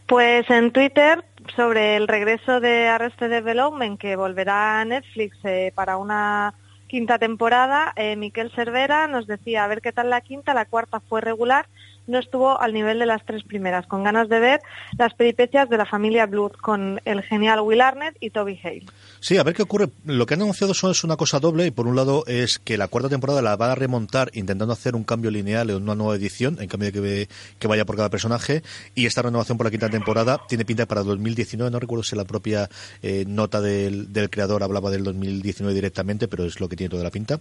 Pues 0.08 0.48
en 0.52 0.72
Twitter, 0.72 1.24
sobre 1.56 1.96
el 1.96 2.08
regreso 2.08 2.60
de 2.60 2.88
Arrested 2.88 3.30
Development, 3.30 4.00
que 4.00 4.16
volverá 4.16 4.80
a 4.82 4.86
Netflix 4.86 5.38
eh, 5.44 5.72
para 5.74 5.98
una 5.98 6.54
quinta 6.88 7.18
temporada, 7.18 7.92
eh, 7.96 8.16
Miquel 8.16 8.52
Cervera 8.52 9.08
nos 9.08 9.26
decía 9.26 9.64
a 9.64 9.68
ver 9.68 9.82
qué 9.82 9.92
tal 9.92 10.12
la 10.12 10.22
quinta, 10.22 10.54
la 10.54 10.66
cuarta 10.66 11.00
fue 11.00 11.22
regular, 11.22 11.66
no 12.08 12.20
estuvo 12.20 12.60
al 12.60 12.74
nivel 12.74 13.00
de 13.00 13.06
las 13.06 13.26
tres 13.26 13.44
primeras, 13.44 13.88
con 13.88 14.04
ganas 14.04 14.30
de 14.30 14.40
ver 14.40 14.60
las 14.98 15.14
peripecias 15.14 15.70
de 15.70 15.78
la 15.78 15.86
familia 15.86 16.26
Blood 16.26 16.54
con 16.54 17.02
el 17.06 17.22
genial 17.24 17.62
Will 17.62 17.82
Arnett 17.82 18.16
y 18.20 18.30
Toby 18.30 18.60
Hale. 18.64 18.86
Sí, 19.20 19.38
a 19.38 19.44
ver 19.44 19.56
qué 19.56 19.64
ocurre. 19.64 19.90
Lo 20.06 20.26
que 20.26 20.36
han 20.36 20.42
anunciado 20.42 20.74
es 20.74 21.04
una 21.04 21.18
cosa 21.18 21.40
doble 21.40 21.66
y 21.66 21.72
por 21.72 21.88
un 21.88 21.96
lado 21.96 22.24
es 22.28 22.60
que 22.60 22.78
la 22.78 22.88
cuarta 22.88 23.10
temporada 23.10 23.42
la 23.42 23.56
va 23.56 23.72
a 23.72 23.76
remontar 23.76 24.30
intentando 24.34 24.74
hacer 24.74 24.96
un 24.96 25.04
cambio 25.04 25.32
lineal 25.32 25.70
en 25.70 25.78
una 25.78 25.96
nueva 25.96 26.16
edición, 26.16 26.58
en 26.60 26.68
cambio 26.68 26.92
de 26.92 26.94
que, 26.94 27.30
que 27.60 27.68
vaya 27.68 27.86
por 27.86 27.96
cada 27.96 28.10
personaje 28.10 28.62
y 28.94 29.06
esta 29.06 29.22
renovación 29.22 29.58
por 29.58 29.66
la 29.66 29.72
quinta 29.72 29.90
temporada 29.90 30.40
tiene 30.48 30.66
pinta 30.66 30.86
para 30.86 31.04
2019, 31.04 31.72
no 31.72 31.80
recuerdo 31.80 32.04
si 32.04 32.16
la 32.16 32.26
propia 32.26 32.70
eh, 33.02 33.26
nota 33.28 33.62
del, 33.62 34.12
del 34.14 34.30
creador 34.30 34.64
hablaba 34.64 34.92
del 34.92 35.04
2019 35.04 35.74
directamente, 35.74 36.28
pero 36.28 36.46
es 36.46 36.60
lo 36.60 36.70
que 36.70 36.76
tiene 36.76 36.90
toda 36.90 37.04
la 37.04 37.12
pinta. 37.12 37.40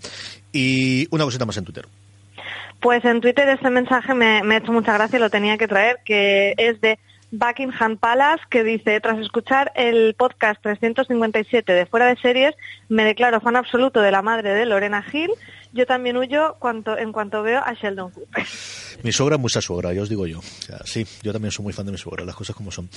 Y 0.53 1.07
una 1.11 1.25
cosita 1.25 1.45
más 1.45 1.57
en 1.57 1.65
Twitter. 1.65 1.87
Pues 2.85 3.03
en 3.07 3.23
Twitter 3.23 3.49
este 3.49 3.71
mensaje 3.71 4.13
me, 4.13 4.43
ha 4.43 4.57
hecho 4.59 4.71
mucha 4.71 4.93
gracia 4.93 5.19
lo 5.19 5.31
tenía 5.31 5.57
que 5.57 5.67
traer, 5.67 6.01
que 6.05 6.53
es 6.59 6.83
de 6.83 6.99
Buckingham 7.31 7.97
Palace, 7.97 8.45
que 8.51 8.63
dice, 8.63 9.01
tras 9.01 9.19
escuchar 9.21 9.73
el 9.75 10.15
podcast 10.19 10.61
357 10.61 11.73
de 11.73 11.87
Fuera 11.87 12.05
de 12.05 12.17
Series, 12.17 12.55
me 12.91 13.07
declaro 13.07 13.41
fan 13.41 13.57
absoluto 13.57 14.03
de 14.03 14.11
la 14.11 14.21
madre 14.21 14.53
de 14.53 14.67
Lorena 14.67 15.03
Hill. 15.11 15.31
Yo 15.75 15.87
también 15.87 16.17
huyo 16.17 16.55
cuanto, 16.61 16.97
en 16.97 17.11
cuanto 17.11 17.43
veo 17.43 17.59
a 17.59 17.75
Sheldon 17.75 18.13
Cooper. 18.13 18.47
Mi 19.03 19.11
suegra 19.11 19.35
es 19.35 19.43
mucha 19.43 19.61
suegra, 19.61 19.93
ya 19.93 20.03
os 20.03 20.09
digo 20.09 20.25
yo. 20.27 20.39
O 20.39 20.43
sea, 20.43 20.79
sí, 20.85 21.05
yo 21.23 21.33
también 21.33 21.51
soy 21.51 21.65
muy 21.65 21.73
fan 21.73 21.85
de 21.85 21.91
mi 21.91 21.99
suegra, 21.99 22.25
las 22.25 22.37
cosas 22.37 22.55
como 22.55 22.71
son. 22.71 22.89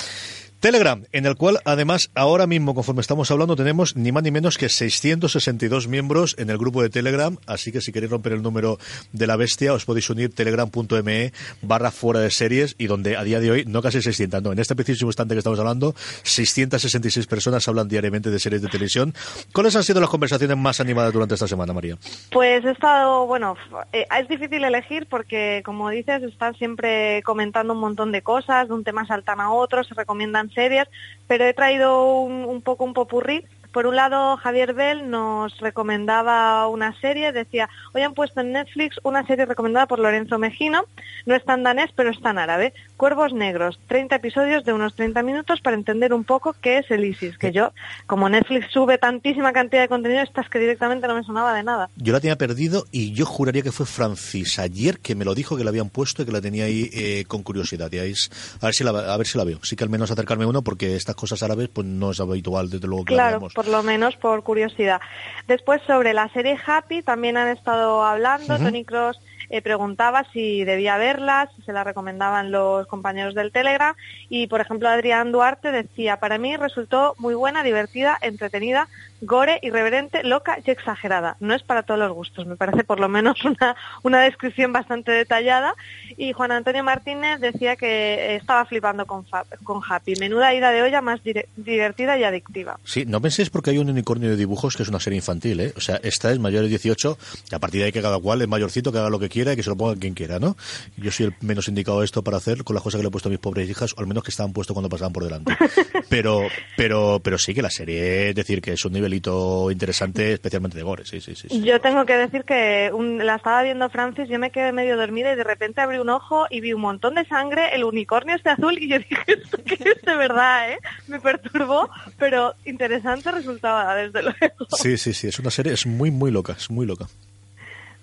Telegram, 0.60 1.04
en 1.12 1.26
el 1.26 1.36
cual 1.36 1.60
además 1.66 2.12
ahora 2.16 2.46
mismo, 2.48 2.76
conforme 2.76 3.02
estamos 3.02 3.30
hablando, 3.32 3.56
tenemos 3.56 3.96
ni 3.96 4.12
más 4.12 4.24
ni 4.24 4.32
menos 4.32 4.58
que 4.58 4.70
662 4.70 5.88
miembros 5.88 6.36
en 6.38 6.50
el 6.50 6.58
grupo 6.58 6.82
de 6.84 6.90
Telegram, 6.90 7.38
así 7.46 7.72
que 7.72 7.82
si 7.82 7.92
queréis 7.92 8.12
romper 8.12 8.34
el 8.34 8.42
número 8.42 8.78
de 9.12 9.28
la 9.28 9.36
bestia, 9.38 9.74
os 9.74 9.86
podéis 9.86 10.10
unir 10.10 10.34
telegram.me 10.34 11.34
barra 11.62 11.92
fuera 11.92 12.20
de 12.20 12.32
series 12.32 12.76
y 12.78 12.88
donde 12.88 13.18
a 13.18 13.24
día 13.24 13.40
de 13.40 13.52
hoy, 13.52 13.66
no 13.66 13.82
casi 13.82 14.02
600, 14.02 14.44
no, 14.44 14.52
en 14.52 14.60
este 14.60 14.76
preciso 14.76 15.06
instante 15.06 15.36
que 15.36 15.40
estamos 15.40 15.60
hablando, 15.60 15.96
666 16.24 17.26
personas 17.28 17.68
hablan 17.68 17.88
diariamente 17.88 18.30
de 18.30 18.40
series 18.40 18.62
de 18.62 18.68
televisión. 18.68 19.14
¿Cuáles 19.52 19.76
han 19.76 19.84
sido 19.84 20.00
las 20.00 20.10
conversaciones 20.10 20.58
más 20.58 20.80
animadas 20.80 21.14
durante 21.14 21.36
esta 21.36 21.48
semana, 21.48 21.74
María? 21.74 21.98
Pues 22.32 22.67
he 22.70 22.74
estado, 22.74 23.26
bueno, 23.28 23.56
eh, 23.94 24.06
es 24.20 24.28
difícil 24.28 24.64
elegir 24.64 25.08
porque, 25.08 25.62
como 25.66 25.90
dices, 25.90 26.24
están 26.24 26.56
siempre 26.56 27.22
comentando 27.24 27.74
un 27.74 27.80
montón 27.80 28.12
de 28.12 28.22
cosas, 28.22 28.68
de 28.68 28.74
un 28.74 28.84
tema 28.84 29.06
saltan 29.06 29.40
a 29.40 29.52
otro, 29.52 29.84
se 29.84 29.94
recomiendan 29.94 30.50
series, 30.52 30.88
pero 31.28 31.46
he 31.46 31.54
traído 31.54 32.14
un, 32.22 32.46
un 32.46 32.62
poco 32.62 32.84
un 32.84 32.94
popurrí 32.94 33.46
por 33.78 33.86
un 33.86 33.96
lado, 33.96 34.38
Javier 34.38 34.74
Bell 34.74 35.08
nos 35.08 35.56
recomendaba 35.60 36.68
una 36.68 37.00
serie, 37.00 37.32
decía, 37.32 37.70
hoy 37.94 38.02
han 38.02 38.16
puesto 38.16 38.42
en 38.42 38.52
Netflix 38.52 39.00
una 39.04 39.24
serie 39.28 39.46
recomendada 39.46 39.86
por 39.86 40.00
Lorenzo 40.00 40.40
Mejino, 40.40 40.86
no 41.28 41.36
está 41.36 41.54
en 41.54 41.62
danés, 41.62 41.92
pero 41.96 42.10
está 42.10 42.32
en 42.32 42.40
árabe, 42.40 42.74
Cuervos 42.98 43.34
Negros, 43.34 43.80
30 43.88 44.16
episodios 44.16 44.66
de 44.66 44.74
unos 44.74 44.96
30 44.96 45.22
minutos 45.22 45.62
para 45.62 45.76
entender 45.76 46.12
un 46.12 46.24
poco 46.24 46.56
qué 46.60 46.80
es 46.80 46.90
el 46.90 47.06
ISIS, 47.06 47.38
que 47.38 47.52
yo, 47.52 47.72
como 48.08 48.28
Netflix 48.30 48.72
sube 48.72 48.98
tantísima 48.98 49.54
cantidad 49.54 49.84
de 49.84 49.90
contenido, 49.90 50.24
estas 50.24 50.50
que 50.50 50.58
directamente 50.58 51.08
no 51.08 51.14
me 51.14 51.22
sonaba 51.22 51.54
de 51.54 51.62
nada. 51.62 51.92
Yo 51.98 52.14
la 52.14 52.20
tenía 52.20 52.36
perdido 52.36 52.86
y 52.92 53.14
yo 53.14 53.28
juraría 53.28 53.62
que 53.62 53.72
fue 53.72 53.86
Francis 53.86 54.58
ayer 54.58 54.98
que 54.98 55.14
me 55.14 55.24
lo 55.24 55.36
dijo 55.36 55.56
que 55.56 55.64
la 55.64 55.70
habían 55.70 55.90
puesto 55.90 56.24
y 56.24 56.26
que 56.26 56.32
la 56.32 56.42
tenía 56.42 56.66
ahí 56.66 56.90
eh, 56.94 57.26
con 57.28 57.44
curiosidad. 57.44 57.92
Y 57.92 58.00
ahí 58.00 58.12
es, 58.14 58.32
a, 58.60 58.66
ver 58.66 58.74
si 58.74 58.84
la, 58.84 58.90
a 58.90 59.18
ver 59.18 59.28
si 59.28 59.38
la 59.38 59.44
veo. 59.44 59.60
Sí 59.62 59.76
que 59.76 59.84
al 59.84 59.92
menos 59.92 60.10
acercarme 60.10 60.48
uno 60.48 60.64
porque 60.64 60.96
estas 60.96 61.16
cosas 61.16 61.44
árabes 61.44 61.70
pues 61.72 61.86
no 61.86 62.10
es 62.10 62.20
habitual, 62.20 62.72
desde 62.72 62.88
luego 62.88 63.06
que 63.06 63.14
claro, 63.14 63.24
la 63.24 63.38
veamos. 63.38 63.67
Por 63.68 63.76
lo 63.76 63.84
menos 63.84 64.16
por 64.16 64.44
curiosidad. 64.44 65.02
Después 65.46 65.82
sobre 65.86 66.14
la 66.14 66.30
serie 66.30 66.58
Happy 66.66 67.02
también 67.02 67.36
han 67.36 67.50
estado 67.50 68.02
hablando, 68.02 68.56
uh 68.56 68.58
-huh. 68.58 68.64
Tony 68.64 68.86
Cross 68.86 69.20
eh, 69.50 69.62
preguntaba 69.62 70.24
si 70.32 70.64
debía 70.64 70.98
verlas, 70.98 71.50
si 71.56 71.64
se 71.64 71.74
la 71.74 71.84
recomendaban 71.84 72.50
los 72.50 72.88
compañeros 72.88 73.36
del 73.36 73.52
Telegram 73.52 73.94
y, 74.30 74.48
por 74.48 74.62
ejemplo, 74.62 74.88
Adrián 74.88 75.34
Duarte 75.34 75.72
decía, 75.72 76.18
para 76.18 76.38
mí 76.38 76.56
resultó 76.56 77.14
muy 77.18 77.36
buena, 77.36 77.62
divertida, 77.62 78.18
entretenida, 78.22 78.88
gore, 79.22 79.60
irreverente, 79.62 80.24
loca 80.24 80.58
y 80.66 80.72
exagerada. 80.72 81.38
No 81.40 81.54
es 81.54 81.64
para 81.64 81.84
todos 81.84 82.00
los 82.00 82.12
gustos, 82.12 82.46
me 82.46 82.56
parece 82.56 82.84
por 82.84 83.00
lo 83.00 83.10
menos 83.10 83.44
una, 83.46 83.76
una 84.04 84.22
descripción 84.22 84.74
bastante 84.74 85.12
detallada. 85.12 85.76
Y 86.18 86.34
Juan 86.34 86.52
Antonio 86.52 86.84
Martínez 86.84 87.40
decía 87.40 87.76
que 87.76 88.36
estaba 88.36 88.66
flipando 88.66 89.06
con, 89.06 89.26
con 89.64 89.82
Happy. 89.88 90.16
Menuda 90.20 90.54
ida 90.54 90.72
de 90.72 90.82
olla 90.82 91.02
más 91.02 91.22
divertida 91.56 92.18
y 92.18 92.24
adictiva. 92.24 92.80
Sí, 92.84 93.06
no 93.06 93.22
penséis 93.22 93.50
porque 93.50 93.72
hay 93.72 93.78
un 93.78 93.90
unicornio 93.90 94.30
de 94.30 94.36
dibujos 94.36 94.76
que 94.76 94.84
es 94.84 94.90
una 94.90 95.00
serie 95.00 95.18
infantil, 95.18 95.60
¿eh? 95.60 95.74
O 95.76 95.82
sea, 95.82 96.00
esta 96.04 96.32
es 96.32 96.40
mayor 96.40 96.64
de 96.64 96.70
18 96.70 97.18
y 97.52 97.56
a 97.56 97.60
partir 97.60 97.82
de 97.82 97.86
ahí 97.86 97.92
que 97.92 98.02
cada 98.02 98.20
cual 98.20 98.42
es 98.42 98.48
mayorcito, 98.48 98.92
que 98.92 99.00
haga 99.00 99.10
lo 99.10 99.20
que 99.20 99.30
quiera 99.30 99.54
y 99.54 99.56
que 99.56 99.64
se 99.64 99.70
lo 99.70 99.76
ponga 99.76 100.00
quien 100.00 100.14
quiera, 100.14 100.40
¿no? 100.40 100.58
Yo 100.98 101.12
soy 101.12 101.28
el 101.28 101.34
menos 101.42 101.68
indicado 101.68 102.02
a 102.02 102.06
esto 102.06 102.24
para 102.24 102.38
hacer 102.38 102.64
con 102.64 102.74
las 102.74 102.84
cosas 102.84 103.00
que 103.00 103.04
le 103.04 103.10
he 103.10 103.12
puesto 103.12 103.30
a 103.30 103.32
mis 103.32 103.40
pobres 103.40 103.70
hijas, 103.70 103.94
o 103.96 104.00
al 104.00 104.08
menos 104.08 104.24
que 104.24 104.32
estaban 104.32 104.54
puestos 104.54 104.74
cuando 104.74 104.90
pasaban 104.90 105.14
por 105.14 105.24
delante. 105.24 105.56
Pero, 106.10 106.44
pero, 106.78 107.20
pero 107.22 107.38
sí 107.38 107.54
que 107.54 107.62
la 107.62 107.70
serie, 107.70 108.30
es 108.30 108.36
decir, 108.36 108.62
que 108.62 108.72
es 108.72 108.86
un 108.86 108.94
nivelito 109.08 109.72
interesante, 109.72 110.34
especialmente 110.34 110.78
de 110.78 110.84
gore, 110.84 111.06
sí, 111.06 111.22
sí, 111.22 111.34
sí. 111.36 111.48
Yo 111.64 111.80
tengo 111.80 112.06
que 112.06 112.16
decir 112.16 112.44
que 112.44 112.92
la 113.20 113.36
estaba 113.36 113.64
viendo 113.64 113.90
Francis, 113.90 114.28
yo 114.30 114.38
me 114.38 114.52
quedé 114.52 114.72
medio 114.72 114.98
dormida 114.98 115.32
y 115.32 115.36
de 115.36 115.44
repente 115.44 115.82
abrí 115.82 115.98
un 115.98 116.10
ojo 116.10 116.46
y 116.50 116.62
vi 116.62 116.74
un 116.74 116.82
montón 116.82 117.16
de 117.16 117.26
sangre, 117.26 117.74
el 117.74 117.84
unicornio 117.84 118.36
este 118.36 118.50
azul 118.50 118.78
y 118.78 118.90
yo 118.90 118.98
dije, 119.10 119.18
esto 119.28 119.58
que 119.64 119.76
es 119.76 120.02
de 120.02 120.16
verdad, 120.16 120.72
¿eh? 120.72 120.80
Me 121.08 121.20
perturbó, 121.20 121.90
pero 122.18 122.54
interesante 122.66 123.32
resultaba, 123.32 123.96
desde 123.96 124.22
luego. 124.24 124.68
Sí, 124.78 124.98
sí, 124.98 125.14
sí, 125.14 125.28
es 125.28 125.40
una 125.40 125.52
serie, 125.52 125.74
es 125.74 125.86
muy, 125.86 126.12
muy 126.12 126.32
loca, 126.32 126.54
es 126.58 126.70
muy 126.70 126.86
loca. 126.86 127.08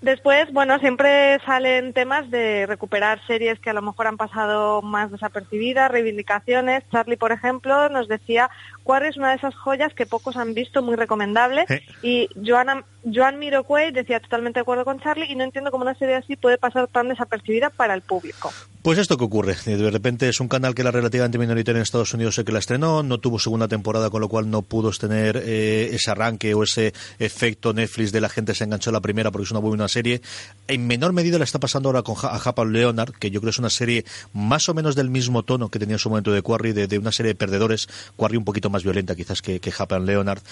Después, 0.04 0.52
bueno, 0.52 0.78
siempre 0.80 1.38
salen 1.46 1.94
temas 1.94 2.30
de 2.30 2.66
recuperar 2.66 3.26
series 3.26 3.58
que 3.58 3.70
a 3.70 3.72
lo 3.72 3.80
mejor 3.80 4.06
han 4.06 4.18
pasado 4.18 4.82
más 4.82 5.10
desapercibidas, 5.10 5.90
reivindicaciones. 5.90 6.84
Charlie, 6.92 7.16
por 7.16 7.32
ejemplo, 7.32 7.88
nos 7.88 8.06
decía 8.06 8.50
cuál 8.82 9.06
es 9.06 9.16
una 9.16 9.30
de 9.30 9.36
esas 9.36 9.54
joyas 9.54 9.94
que 9.94 10.04
pocos 10.04 10.36
han 10.36 10.52
visto, 10.52 10.82
muy 10.82 10.96
recomendable. 10.96 11.64
Y 12.02 12.28
Joana, 12.44 12.84
Joan 13.12 13.38
Miroquay 13.38 13.92
decía 13.92 14.20
totalmente 14.20 14.58
de 14.58 14.62
acuerdo 14.62 14.84
con 14.84 15.00
Charlie 15.00 15.30
y 15.30 15.34
no 15.34 15.44
entiendo 15.44 15.70
cómo 15.70 15.84
una 15.84 15.94
serie 15.94 16.14
así 16.16 16.36
puede 16.36 16.58
pasar 16.58 16.88
tan 16.88 17.08
desapercibida 17.08 17.70
para 17.70 17.94
el 17.94 18.02
público. 18.02 18.52
Pues 18.82 18.98
esto 18.98 19.16
que 19.16 19.24
ocurre, 19.24 19.56
de 19.64 19.90
repente 19.90 20.28
es 20.28 20.40
un 20.40 20.48
canal 20.48 20.74
que 20.74 20.82
era 20.82 20.90
relativamente 20.90 21.38
minoritario 21.38 21.78
en 21.78 21.82
Estados 21.82 22.12
Unidos, 22.12 22.34
sé 22.34 22.44
que 22.44 22.52
la 22.52 22.58
estrenó, 22.58 23.02
no 23.02 23.18
tuvo 23.18 23.38
segunda 23.38 23.66
temporada, 23.66 24.10
con 24.10 24.20
lo 24.20 24.28
cual 24.28 24.50
no 24.50 24.62
pudo 24.62 24.90
tener 24.90 25.42
eh, 25.42 25.90
ese 25.92 26.10
arranque 26.10 26.52
o 26.54 26.62
ese 26.62 26.92
efecto 27.18 27.72
Netflix 27.72 28.12
de 28.12 28.20
la 28.20 28.28
gente 28.28 28.54
se 28.54 28.64
enganchó 28.64 28.90
a 28.90 28.92
la 28.92 29.00
primera 29.00 29.30
porque 29.30 29.44
es 29.44 29.50
una 29.50 29.60
buena 29.60 29.88
serie. 29.88 30.20
En 30.68 30.86
menor 30.86 31.12
medida 31.12 31.38
la 31.38 31.44
está 31.44 31.58
pasando 31.58 31.88
ahora 31.88 32.02
con 32.02 32.16
a 32.22 32.36
Happy 32.36 32.62
Leonard, 32.66 33.14
que 33.14 33.30
yo 33.30 33.40
creo 33.40 33.50
es 33.50 33.58
una 33.58 33.70
serie 33.70 34.04
más 34.32 34.68
o 34.68 34.74
menos 34.74 34.94
del 34.96 35.08
mismo 35.08 35.42
tono 35.42 35.70
que 35.70 35.78
tenía 35.78 35.94
en 35.94 35.98
su 35.98 36.10
momento 36.10 36.32
de 36.32 36.42
Quarry, 36.42 36.72
de, 36.72 36.98
una 36.98 37.12
serie 37.12 37.32
de 37.32 37.36
perdedores, 37.36 37.88
Quarry 38.16 38.36
un 38.36 38.44
poquito 38.44 38.70
más 38.70 38.82
violenta 38.82 39.14
quizás 39.14 39.40
que, 39.40 39.60
que 39.60 39.72
Happy 39.76 39.98
Leonard. 40.00 40.42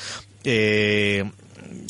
Eh, 0.44 1.24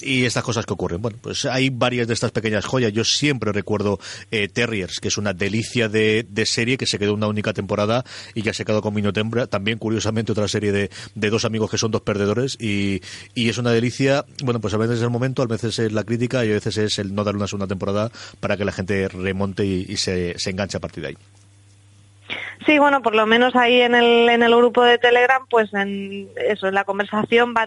y 0.03 0.25
estas 0.25 0.43
cosas 0.43 0.67
que 0.67 0.73
ocurren. 0.73 1.01
Bueno, 1.01 1.19
pues 1.21 1.45
hay 1.45 1.71
varias 1.71 2.09
de 2.09 2.15
estas 2.15 2.33
pequeñas 2.33 2.65
joyas. 2.65 2.93
Yo 2.93 3.05
siempre 3.05 3.53
recuerdo 3.53 3.99
eh, 4.31 4.49
Terriers, 4.49 5.01
que 5.01 5.09
es 5.09 5.19
una 5.19 5.33
delicia 5.33 5.89
de, 5.89 6.27
serie 6.45 6.77
que 6.77 6.87
se 6.87 6.99
quedó 6.99 7.15
una 7.15 7.29
única 7.29 7.53
temporada 7.53 8.05
y 8.35 8.43
ya 8.43 8.53
se 8.53 8.65
quedó 8.65 8.83
con 8.83 8.95
Minotembra. 8.95 9.47
También, 9.47 9.79
curiosamente, 9.79 10.33
otra 10.33 10.49
serie 10.49 10.73
de, 10.73 10.91
dos 11.15 11.45
amigos 11.45 11.71
que 11.71 11.79
son 11.79 11.91
dos 11.91 12.03
perdedores 12.03 12.57
y, 12.61 13.01
es 13.35 13.59
una 13.59 13.71
delicia. 13.71 14.25
Bueno, 14.43 14.61
pues 14.61 14.75
a 14.75 14.79
veces 14.79 14.99
es 14.99 15.03
el 15.03 15.11
momento, 15.11 15.43
a 15.43 15.47
veces 15.47 15.79
es 15.79 15.93
la 15.93 16.05
crítica 16.05 16.45
y 16.45 16.51
a 16.51 16.55
veces 16.55 16.79
es 16.79 16.99
el 16.99 17.15
no 17.15 17.25
dar 17.25 17.37
una 17.37 17.47
segunda 17.47 17.67
temporada 17.67 18.11
para 18.41 18.57
que 18.57 18.65
la 18.65 18.73
gente 18.73 19.09
remonte 19.09 19.65
y, 19.65 19.97
se, 19.97 20.39
se 20.39 20.51
enganche 20.51 20.77
a 20.77 20.81
partir 20.81 21.03
de 21.03 21.09
ahí. 21.11 21.17
Sí, 22.67 22.79
bueno, 22.79 23.03
por 23.03 23.15
lo 23.15 23.27
menos 23.27 23.55
ahí 23.57 23.81
en 23.81 23.95
el, 23.95 24.29
en 24.29 24.43
el 24.43 24.55
grupo 24.55 24.85
de 24.85 24.99
Telegram, 24.99 25.45
pues 25.51 25.73
en 25.75 26.29
eso, 26.49 26.69
en 26.69 26.75
la 26.75 26.85
conversación 26.85 27.55
va 27.57 27.67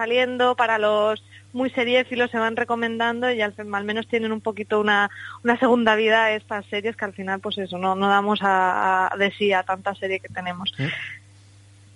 Saliendo 0.00 0.56
para 0.56 0.78
los 0.78 1.22
muy 1.52 1.68
seriéfilos 1.68 2.30
se 2.30 2.38
van 2.38 2.56
recomendando 2.56 3.30
y 3.30 3.42
al, 3.42 3.52
al 3.58 3.84
menos 3.84 4.08
tienen 4.08 4.32
un 4.32 4.40
poquito 4.40 4.80
una, 4.80 5.10
una, 5.44 5.58
segunda 5.58 5.94
vida 5.94 6.32
estas 6.32 6.64
series 6.66 6.96
que 6.96 7.04
al 7.04 7.12
final 7.12 7.40
pues 7.40 7.58
eso 7.58 7.76
no, 7.76 7.94
no 7.94 8.08
damos 8.08 8.40
a, 8.42 9.12
de 9.18 9.30
sí 9.32 9.52
a 9.52 9.62
tanta 9.62 9.94
serie 9.94 10.20
que 10.20 10.32
tenemos. 10.32 10.72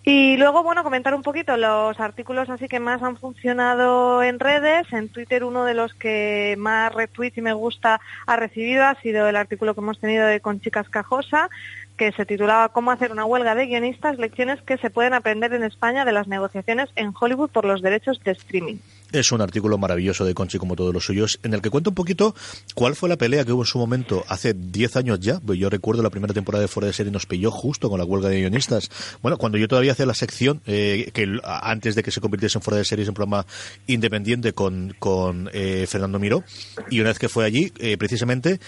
Y 0.06 0.36
luego, 0.36 0.62
bueno, 0.62 0.84
comentar 0.84 1.14
un 1.14 1.22
poquito 1.22 1.56
los 1.56 1.98
artículos 1.98 2.50
así 2.50 2.68
que 2.68 2.78
más 2.78 3.02
han 3.02 3.16
funcionado 3.16 4.22
en 4.22 4.38
redes. 4.38 4.92
En 4.92 5.08
Twitter 5.08 5.44
uno 5.44 5.64
de 5.64 5.72
los 5.72 5.94
que 5.94 6.56
más 6.58 6.92
retweets 6.92 7.38
y 7.38 7.40
me 7.40 7.54
gusta 7.54 8.02
ha 8.26 8.36
recibido 8.36 8.84
ha 8.84 8.96
sido 8.96 9.26
el 9.26 9.36
artículo 9.36 9.72
que 9.72 9.80
hemos 9.80 9.98
tenido 9.98 10.26
de 10.26 10.40
Conchicas 10.40 10.90
Cajosa, 10.90 11.48
que 11.96 12.12
se 12.12 12.26
titulaba 12.26 12.70
Cómo 12.70 12.90
hacer 12.90 13.12
una 13.12 13.24
huelga 13.24 13.54
de 13.54 13.66
guionistas, 13.66 14.18
lecciones 14.18 14.60
que 14.62 14.78
se 14.78 14.90
pueden 14.90 15.14
aprender 15.14 15.52
en 15.52 15.62
España 15.62 16.04
de 16.04 16.12
las 16.12 16.28
negociaciones 16.28 16.90
en 16.96 17.12
Hollywood 17.18 17.50
por 17.50 17.64
los 17.64 17.82
derechos 17.82 18.20
de 18.24 18.32
streaming. 18.32 18.76
Es 19.12 19.30
un 19.30 19.40
artículo 19.40 19.78
maravilloso 19.78 20.24
de 20.24 20.34
Conchi, 20.34 20.58
como 20.58 20.74
todos 20.74 20.92
los 20.92 21.04
suyos, 21.04 21.38
en 21.44 21.54
el 21.54 21.62
que 21.62 21.70
cuenta 21.70 21.90
un 21.90 21.94
poquito 21.94 22.34
cuál 22.74 22.96
fue 22.96 23.08
la 23.08 23.16
pelea 23.16 23.44
que 23.44 23.52
hubo 23.52 23.62
en 23.62 23.66
su 23.66 23.78
momento 23.78 24.24
hace 24.28 24.54
10 24.54 24.96
años 24.96 25.20
ya. 25.20 25.38
Pues 25.38 25.56
yo 25.56 25.70
recuerdo 25.70 26.02
la 26.02 26.10
primera 26.10 26.34
temporada 26.34 26.62
de 26.62 26.68
Fuera 26.68 26.88
de 26.88 26.92
Serie 26.92 27.12
nos 27.12 27.26
pilló 27.26 27.52
justo 27.52 27.88
con 27.88 28.00
la 28.00 28.04
huelga 28.04 28.28
de 28.28 28.40
guionistas. 28.40 28.90
Bueno, 29.22 29.38
cuando 29.38 29.56
yo 29.56 29.68
todavía 29.68 29.92
hacía 29.92 30.06
la 30.06 30.14
sección, 30.14 30.62
eh, 30.66 31.10
que 31.14 31.38
antes 31.44 31.94
de 31.94 32.02
que 32.02 32.10
se 32.10 32.20
convirtiese 32.20 32.58
en 32.58 32.62
Fuera 32.62 32.78
de 32.78 32.84
Series, 32.84 33.06
en 33.06 33.14
programa 33.14 33.46
independiente 33.86 34.52
con, 34.52 34.96
con 34.98 35.48
eh, 35.52 35.86
Fernando 35.88 36.18
Miró, 36.18 36.42
y 36.90 36.98
una 36.98 37.10
vez 37.10 37.20
que 37.20 37.28
fue 37.28 37.44
allí, 37.44 37.72
eh, 37.78 37.96
precisamente, 37.96 38.58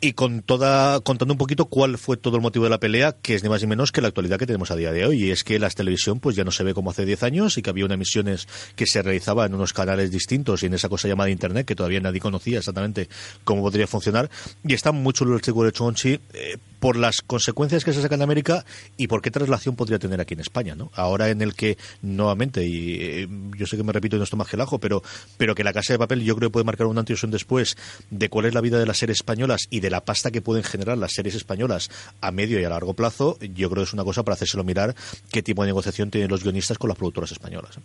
y 0.00 0.12
con 0.12 0.42
toda 0.42 1.00
contando 1.00 1.34
un 1.34 1.38
poquito 1.38 1.66
cuál 1.66 1.98
fue 1.98 2.16
todo 2.16 2.36
el 2.36 2.42
motivo 2.42 2.64
de 2.64 2.70
la 2.70 2.78
pelea, 2.78 3.16
que 3.20 3.34
es 3.34 3.42
ni 3.42 3.48
más 3.48 3.60
ni 3.62 3.68
menos 3.68 3.92
que 3.92 4.00
la 4.00 4.08
actualidad 4.08 4.38
que 4.38 4.46
tenemos 4.46 4.70
a 4.70 4.76
día 4.76 4.92
de 4.92 5.04
hoy, 5.06 5.24
y 5.24 5.30
es 5.30 5.44
que 5.44 5.58
la 5.58 5.68
televisión 5.70 6.20
pues 6.20 6.36
ya 6.36 6.44
no 6.44 6.50
se 6.50 6.64
ve 6.64 6.74
como 6.74 6.90
hace 6.90 7.04
10 7.04 7.22
años 7.22 7.58
y 7.58 7.62
que 7.62 7.70
había 7.70 7.84
unas 7.84 7.96
emisiones 7.96 8.48
que 8.76 8.86
se 8.86 9.02
realizaban 9.02 9.48
en 9.50 9.54
unos 9.54 9.72
canales 9.72 10.10
distintos 10.10 10.62
y 10.62 10.66
en 10.66 10.74
esa 10.74 10.88
cosa 10.88 11.08
llamada 11.08 11.30
internet 11.30 11.66
que 11.66 11.74
todavía 11.74 12.00
nadie 12.00 12.20
conocía 12.20 12.58
exactamente 12.58 13.08
cómo 13.44 13.62
podría 13.62 13.86
funcionar 13.86 14.30
y 14.64 14.74
está 14.74 14.92
mucho 14.92 15.24
el 15.24 15.34
artículo 15.34 15.66
de 15.66 15.72
Chonchi 15.72 16.20
eh, 16.32 16.58
por 16.80 16.96
las 16.96 17.22
consecuencias 17.22 17.84
que 17.84 17.92
se 17.92 18.02
sacan 18.02 18.20
de 18.20 18.24
América 18.24 18.64
y 18.96 19.06
por 19.08 19.22
qué 19.22 19.30
traslación 19.30 19.76
podría 19.76 19.98
tener 19.98 20.20
aquí 20.20 20.34
en 20.34 20.40
España, 20.40 20.74
¿no? 20.74 20.90
Ahora 20.94 21.28
en 21.28 21.42
el 21.42 21.54
que 21.54 21.76
nuevamente 22.02 22.66
y 22.66 22.96
eh, 23.00 23.28
yo 23.56 23.66
sé 23.66 23.76
que 23.76 23.82
me 23.82 23.92
repito 23.92 24.16
en 24.16 24.22
esto 24.22 24.36
más 24.36 24.48
que 24.48 24.56
el 24.56 24.62
ajo, 24.62 24.78
pero 24.78 25.02
pero 25.36 25.54
que 25.54 25.64
la 25.64 25.72
Casa 25.72 25.92
de 25.92 25.98
Papel 25.98 26.22
yo 26.22 26.36
creo 26.36 26.50
que 26.50 26.52
puede 26.54 26.64
marcar 26.64 26.86
un 26.86 26.98
antes 26.98 27.22
y 27.22 27.26
un 27.26 27.32
después 27.32 27.76
de 28.10 28.28
cuál 28.28 28.46
es 28.46 28.54
la 28.54 28.60
vida 28.60 28.78
de 28.78 28.86
las 28.86 28.98
series 28.98 29.18
españolas 29.18 29.66
y 29.70 29.80
de 29.80 29.90
la 29.90 30.04
pasta 30.04 30.30
que 30.30 30.42
pueden 30.42 30.64
generar 30.64 30.98
las 30.98 31.12
series 31.12 31.34
españolas 31.34 31.90
a 32.20 32.30
medio 32.30 32.60
y 32.60 32.64
a 32.64 32.68
largo 32.68 32.94
plazo, 32.94 33.38
yo 33.40 33.70
creo 33.70 33.82
que 33.82 33.88
es 33.88 33.92
una 33.92 34.04
cosa 34.04 34.22
para 34.22 34.34
hacérselo 34.34 34.64
mirar 34.64 34.94
qué 35.30 35.42
tipo 35.42 35.62
de 35.62 35.68
negociación 35.68 36.10
tienen 36.10 36.30
los 36.30 36.42
guionistas 36.42 36.78
con 36.78 36.88
las 36.88 36.96
productoras 36.98 37.32
españolas. 37.32 37.78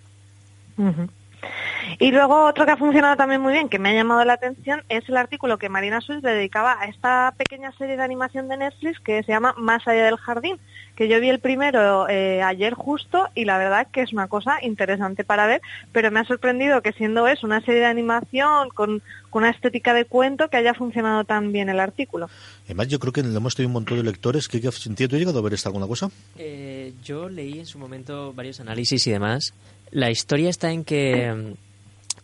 Y 2.00 2.12
luego 2.12 2.46
otro 2.46 2.66
que 2.66 2.72
ha 2.72 2.78
funcionado 2.78 3.16
también 3.16 3.42
muy 3.42 3.54
bien, 3.54 3.70
que 3.70 3.80
me 3.80 3.90
ha 3.90 3.94
llamado 3.94 4.24
la 4.26 4.34
atención, 4.34 4.84
es 4.90 5.08
el 5.10 5.18
artículo 5.18 5.58
que 5.58 5.70
Marina 5.70 6.02
Suiz 6.02 6.24
le 6.24 6.32
dedicaba 6.32 6.78
a 6.80 6.86
esta 6.86 7.34
pequeña 7.38 7.72
serie 7.78 7.98
de 7.98 8.04
animación 8.04 8.48
de 8.48 8.58
Netflix 8.58 9.00
que 9.00 9.24
se 9.24 9.32
llama 9.32 9.54
Más 9.58 9.88
allá 9.88 10.06
del 10.06 10.18
jardín, 10.18 10.58
que 10.96 11.08
yo 11.08 11.20
vi 11.20 11.30
el 11.30 11.40
primero 11.40 12.08
eh, 12.10 12.42
ayer 12.42 12.74
justo 12.74 13.28
y 13.36 13.46
la 13.46 13.58
verdad 13.58 13.88
que 13.92 14.02
es 14.02 14.14
una 14.14 14.28
cosa 14.28 14.58
interesante 14.62 15.24
para 15.24 15.48
ver, 15.48 15.62
pero 15.92 16.12
me 16.12 16.20
ha 16.20 16.26
sorprendido 16.26 16.82
que 16.82 16.94
siendo 16.94 17.28
eso 17.28 17.46
una 17.46 17.62
serie 17.62 17.82
de 17.82 17.88
animación 17.88 18.70
con, 18.70 19.02
una 19.32 19.50
estética 19.50 19.94
de 19.94 20.06
cuento 20.06 20.50
que 20.50 20.58
haya 20.58 20.74
funcionado 20.74 21.24
tan 21.24 21.52
bien 21.52 21.70
el 21.70 21.80
artículo. 21.80 22.30
Además, 22.66 22.88
yo 22.88 23.00
creo 23.00 23.14
que 23.14 23.22
hemos 23.22 23.56
tenido 23.56 23.70
un 23.70 23.74
montón 23.74 23.98
de 23.98 24.04
lectores. 24.04 24.48
¿Qué, 24.48 24.62
qué 24.62 24.72
sentido? 24.72 25.10
¿Tú 25.10 25.16
has 25.16 25.20
llegado 25.20 25.40
a 25.40 25.42
ver 25.42 25.54
esta 25.54 25.70
alguna 25.70 25.88
cosa? 25.88 26.10
Eh, 26.38 26.94
yo 27.04 27.30
leí 27.30 27.60
en 27.60 27.66
su 27.66 27.80
momento 27.80 28.34
varios 28.34 28.60
análisis 28.60 29.06
y 29.08 29.12
demás. 29.12 29.54
La 29.92 30.12
historia 30.12 30.50
está 30.50 30.72
en 30.72 30.84
que 30.84 31.56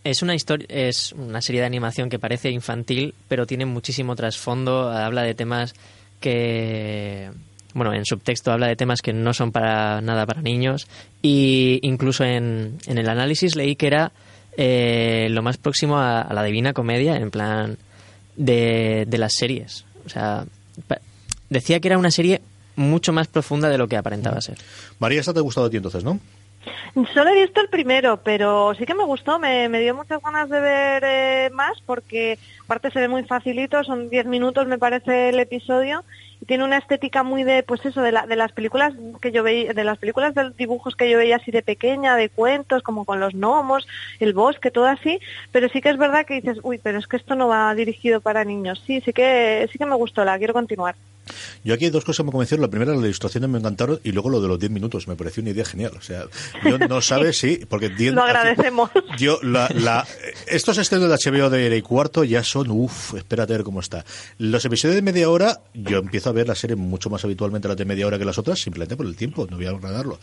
es 0.04 0.22
una 0.22 0.36
historia, 0.36 0.68
es 0.70 1.14
una 1.14 1.42
serie 1.42 1.62
de 1.62 1.68
animación 1.68 2.10
que 2.10 2.20
parece 2.20 2.50
infantil, 2.50 3.14
pero 3.28 3.46
tiene 3.46 3.66
muchísimo 3.66 4.16
trasfondo. 4.16 4.90
Habla 4.90 5.24
de 5.24 5.36
temas 5.36 5.74
que 6.20 7.30
bueno, 7.74 7.94
en 7.94 8.06
subtexto 8.06 8.52
habla 8.52 8.68
de 8.68 8.76
temas 8.76 9.02
que 9.02 9.14
no 9.14 9.34
son 9.34 9.52
para 9.52 10.02
nada 10.02 10.26
para 10.26 10.42
niños 10.42 10.88
y 11.22 11.80
incluso 11.84 12.24
en, 12.24 12.78
en 12.88 12.98
el 12.98 13.08
análisis 13.08 13.56
leí 13.56 13.76
que 13.76 13.88
era 13.88 14.12
eh, 14.58 15.28
lo 15.30 15.42
más 15.44 15.58
próximo 15.58 15.98
a, 16.00 16.28
la 16.34 16.44
Divina 16.44 16.74
Comedia 16.74 17.16
en 17.16 17.32
plan 17.32 17.78
de, 18.36 19.06
de 19.08 19.18
las 19.18 19.34
series. 19.36 19.86
O 20.06 20.10
sea, 20.10 20.46
decía 21.50 21.80
que 21.80 21.88
era 21.88 21.98
una 21.98 22.12
serie 22.12 22.42
mucho 22.76 23.14
más 23.14 23.28
profunda 23.28 23.70
de 23.70 23.78
lo 23.78 23.88
que 23.88 23.98
aparentaba 23.98 24.42
ser. 24.42 24.58
María, 25.00 25.20
esta 25.20 25.34
te 25.34 25.40
ha 25.40 25.44
gustado 25.44 25.68
a 25.68 25.70
ti 25.70 25.78
entonces, 25.78 26.04
¿no? 26.04 26.20
Solo 27.14 27.30
he 27.30 27.42
visto 27.42 27.62
el 27.62 27.70
primero, 27.70 28.18
pero 28.24 28.74
sí 28.76 28.86
que 28.86 28.94
me 28.94 29.06
gustó, 29.06 29.40
me, 29.40 29.70
dio 29.80 29.96
muchas 29.96 30.22
ganas 30.22 30.50
de 30.50 30.60
ver 30.60 31.04
eh, 31.06 31.50
más 31.54 31.82
porque 31.86 32.38
aparte 32.64 32.92
se 32.92 33.00
ve 33.00 33.08
muy 33.08 33.24
facilito, 33.24 33.84
son 33.84 34.10
10 34.10 34.26
minutos 34.26 34.68
me 34.68 34.78
parece 34.78 35.30
el 35.30 35.40
episodio. 35.40 36.04
Y 36.42 36.46
tiene 36.46 36.64
una 36.64 36.78
estética 36.78 37.22
muy 37.22 37.44
de 37.44 37.64
pues 37.64 37.86
eso 37.86 38.02
de, 38.02 38.14
la, 38.14 38.26
de 38.26 38.38
las 38.38 38.54
películas 38.54 38.94
que 39.22 39.32
yo 39.32 39.44
veía 39.44 39.74
de 39.74 39.84
las 39.84 39.98
películas 39.98 40.34
de 40.36 40.52
dibujos 40.52 40.96
que 40.96 41.10
yo 41.10 41.18
veía 41.18 41.36
así 41.36 41.52
de 41.52 41.62
pequeña 41.62 42.16
de 42.16 42.30
cuentos 42.30 42.82
como 42.82 43.04
con 43.04 43.20
los 43.20 43.34
gnomos 43.34 43.86
el 44.22 44.34
bosque 44.34 44.72
todo 44.72 44.86
así. 44.86 45.20
Pero 45.52 45.68
sí 45.68 45.82
que 45.82 45.90
es 45.90 45.98
verdad 45.98 46.26
que 46.26 46.36
dices 46.36 46.60
uy 46.64 46.80
pero 46.82 46.98
es 46.98 47.08
que 47.08 47.18
esto 47.18 47.36
no 47.36 47.50
va 47.50 47.76
dirigido 47.76 48.22
para 48.22 48.46
niños 48.46 48.82
sí 48.88 49.02
sí 49.02 49.12
que 49.12 49.68
sí 49.70 49.78
que 49.78 49.86
me 49.86 49.96
gustó 49.96 50.24
la 50.24 50.38
quiero 50.38 50.54
continuar 50.54 50.96
yo 51.64 51.74
aquí 51.74 51.86
hay 51.86 51.92
dos 51.92 52.04
cosas 52.04 52.18
que 52.18 52.24
me 52.26 52.32
convencieron. 52.32 52.62
La 52.62 52.70
primera, 52.70 52.94
las 52.94 53.04
ilustraciones 53.04 53.50
me 53.50 53.60
encantaron 53.60 54.00
y 54.04 54.12
luego 54.12 54.30
lo 54.30 54.42
de 54.42 54.48
los 54.48 54.60
10 54.60 54.72
minutos. 54.72 55.08
Me 55.08 55.16
pareció 55.16 55.42
una 55.42 55.52
idea 55.52 55.66
genial. 55.66 55.94
O 55.98 56.02
sea, 56.02 56.26
yo 56.64 56.78
no 56.78 57.02
sabes, 57.10 57.38
sí, 57.38 57.66
porque... 57.68 57.90
lo 57.90 58.24
agradecemos. 58.24 58.92
Yo, 59.18 59.40
la, 59.42 59.70
la, 59.74 60.08
estos 60.48 60.78
estrenos 60.78 61.10
de 61.10 61.32
HBO 61.32 61.50
de 61.50 61.70
y 61.76 61.82
cuarto 61.82 62.24
ya 62.24 62.44
son, 62.44 62.70
uff, 62.72 63.14
espérate 63.16 63.54
a 63.54 63.58
ver 63.58 63.64
cómo 63.64 63.80
está. 63.80 64.06
Los 64.38 64.64
episodios 64.66 64.96
de 64.96 65.02
media 65.02 65.30
hora, 65.30 65.62
yo 65.74 66.00
empiezo 66.00 66.30
a 66.30 66.34
ver 66.34 66.48
la 66.48 66.56
serie 66.56 66.76
mucho 66.76 67.10
más 67.10 67.24
habitualmente 67.24 67.68
las 67.68 67.78
de 67.78 67.86
media 67.86 68.08
hora 68.08 68.18
que 68.18 68.26
las 68.26 68.38
otras, 68.38 68.60
simplemente 68.60 68.96
por 68.96 69.06
el 69.06 69.16
tiempo, 69.16 69.48
no 69.50 69.58
voy 69.58 69.66
a 69.66 69.70
agradarlos. 69.70 70.20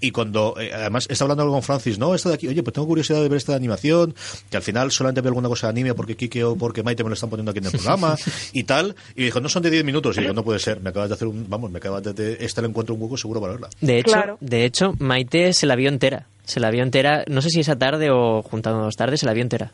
Y 0.00 0.10
cuando, 0.10 0.56
eh, 0.60 0.72
además, 0.72 1.06
está 1.10 1.24
hablando 1.24 1.48
con 1.48 1.62
Francis, 1.62 1.98
no, 1.98 2.14
esta 2.14 2.28
de 2.28 2.36
aquí, 2.36 2.48
oye, 2.48 2.62
pues 2.62 2.74
tengo 2.74 2.86
curiosidad 2.86 3.22
de 3.22 3.28
ver 3.28 3.38
esta 3.38 3.52
de 3.52 3.56
animación, 3.56 4.14
que 4.50 4.56
al 4.56 4.62
final 4.62 4.90
solamente 4.90 5.20
veo 5.20 5.30
alguna 5.30 5.48
cosa 5.48 5.68
de 5.68 5.72
anime 5.72 5.94
porque 5.94 6.16
Kike 6.16 6.44
o 6.44 6.56
porque 6.56 6.82
Maite 6.82 7.02
me 7.02 7.10
lo 7.10 7.14
están 7.14 7.30
poniendo 7.30 7.50
aquí 7.50 7.58
en 7.58 7.66
el 7.66 7.72
programa 7.72 8.16
y 8.52 8.64
tal. 8.64 8.94
Y 9.14 9.24
dijo, 9.24 9.40
no 9.40 9.48
son 9.48 9.62
de 9.62 9.70
10 9.70 9.84
minutos. 9.84 10.16
Y 10.16 10.20
digo, 10.20 10.32
no 10.32 10.44
puede 10.50 10.58
ser, 10.58 10.80
me 10.80 10.90
acabas 10.90 11.08
de 11.08 11.14
hacer 11.14 11.28
un, 11.28 11.48
vamos, 11.48 11.70
me 11.70 11.78
acabas 11.78 12.02
de, 12.02 12.36
este 12.40 12.60
encuentro 12.60 12.96
un 12.96 13.00
hueco 13.00 13.16
seguro 13.16 13.40
para 13.40 13.52
verla. 13.52 13.68
De 13.80 14.00
hecho, 14.00 14.36
de 14.40 14.64
hecho, 14.64 14.94
Maite 14.98 15.52
se 15.52 15.64
la 15.64 15.76
vio 15.76 15.88
entera. 15.88 16.26
Se 16.42 16.58
la 16.58 16.72
vio 16.72 16.82
entera, 16.82 17.22
no 17.28 17.40
sé 17.40 17.50
si 17.50 17.60
esa 17.60 17.76
tarde 17.76 18.10
o 18.10 18.42
juntando 18.42 18.82
dos 18.82 18.96
tardes, 18.96 19.20
se 19.20 19.26
la 19.26 19.32
vio 19.32 19.42
entera. 19.42 19.70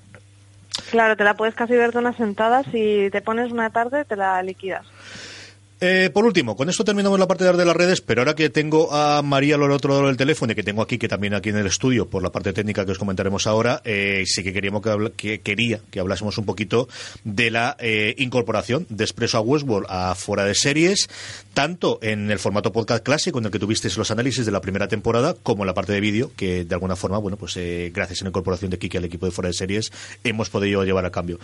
Claro, 0.91 1.17
te 1.17 1.25
la 1.25 1.33
puedes 1.33 1.55
casi 1.55 1.73
ver 1.73 1.93
de 1.93 1.99
una 2.01 2.15
sentada. 2.15 2.63
Si 2.65 3.09
te 3.11 3.23
pones 3.23 3.51
una 3.51 3.71
tarde, 3.71 4.05
te 4.05 4.17
la 4.17 4.43
liquidas. 4.43 4.85
Eh, 5.79 6.09
por 6.13 6.25
último, 6.25 6.57
con 6.57 6.71
esto 6.71 6.85
terminamos 6.85 7.19
la 7.19 7.27
parte 7.27 7.45
de 7.45 7.65
las 7.65 7.77
redes, 7.77 8.01
pero 8.01 8.23
ahora 8.23 8.35
que 8.35 8.49
tengo 8.49 8.95
a 8.95 9.21
María 9.21 9.57
al 9.57 9.71
otro 9.71 9.93
lado 9.93 10.07
del 10.07 10.17
teléfono 10.17 10.53
y 10.53 10.55
que 10.55 10.63
tengo 10.63 10.81
aquí, 10.81 10.97
que 10.97 11.07
también 11.07 11.35
aquí 11.35 11.51
en 11.51 11.59
el 11.59 11.67
estudio, 11.67 12.09
por 12.09 12.23
la 12.23 12.33
parte 12.33 12.55
técnica 12.55 12.87
que 12.87 12.93
os 12.93 12.99
comentaremos 12.99 13.47
ahora, 13.47 13.83
eh, 13.85 14.23
sí 14.25 14.43
que 14.43 14.55
queríamos 14.55 14.83
que, 15.17 15.43
quería 15.43 15.81
que 15.91 16.01
hablásemos 16.01 16.39
un 16.39 16.47
poquito 16.47 16.89
de 17.25 17.51
la 17.51 17.77
eh, 17.79 18.15
incorporación 18.17 18.87
de 18.89 19.05
Expreso 19.05 19.37
a 19.37 19.43
Westworld 19.43 19.87
a 19.91 20.15
fuera 20.15 20.45
de 20.45 20.55
series, 20.55 21.11
tanto 21.57 21.99
en 22.03 22.31
el 22.31 22.39
formato 22.39 22.71
podcast 22.71 23.03
clásico, 23.03 23.39
en 23.39 23.47
el 23.47 23.51
que 23.51 23.59
tuvisteis 23.59 23.97
los 23.97 24.11
análisis 24.11 24.45
de 24.45 24.53
la 24.53 24.61
primera 24.61 24.89
temporada, 24.89 25.35
como 25.43 25.63
en 25.63 25.67
la 25.69 25.73
parte 25.73 25.95
de 25.95 26.01
vídeo, 26.01 26.31
que 26.37 26.67
de 26.67 26.75
alguna 26.75 26.97
forma, 26.97 27.17
bueno, 27.17 27.39
pues 27.39 27.59
gracias 27.95 28.21
a 28.21 28.25
la 28.25 28.29
incorporación 28.29 28.71
de 28.71 28.79
Kiki 28.79 28.99
al 28.99 29.07
equipo 29.07 29.25
de 29.25 29.33
fuera 29.33 29.49
de 29.49 29.55
series, 29.55 29.91
hemos 30.23 30.51
podido 30.51 30.85
llevar 30.85 31.07
a 31.07 31.11
cambio. 31.11 31.39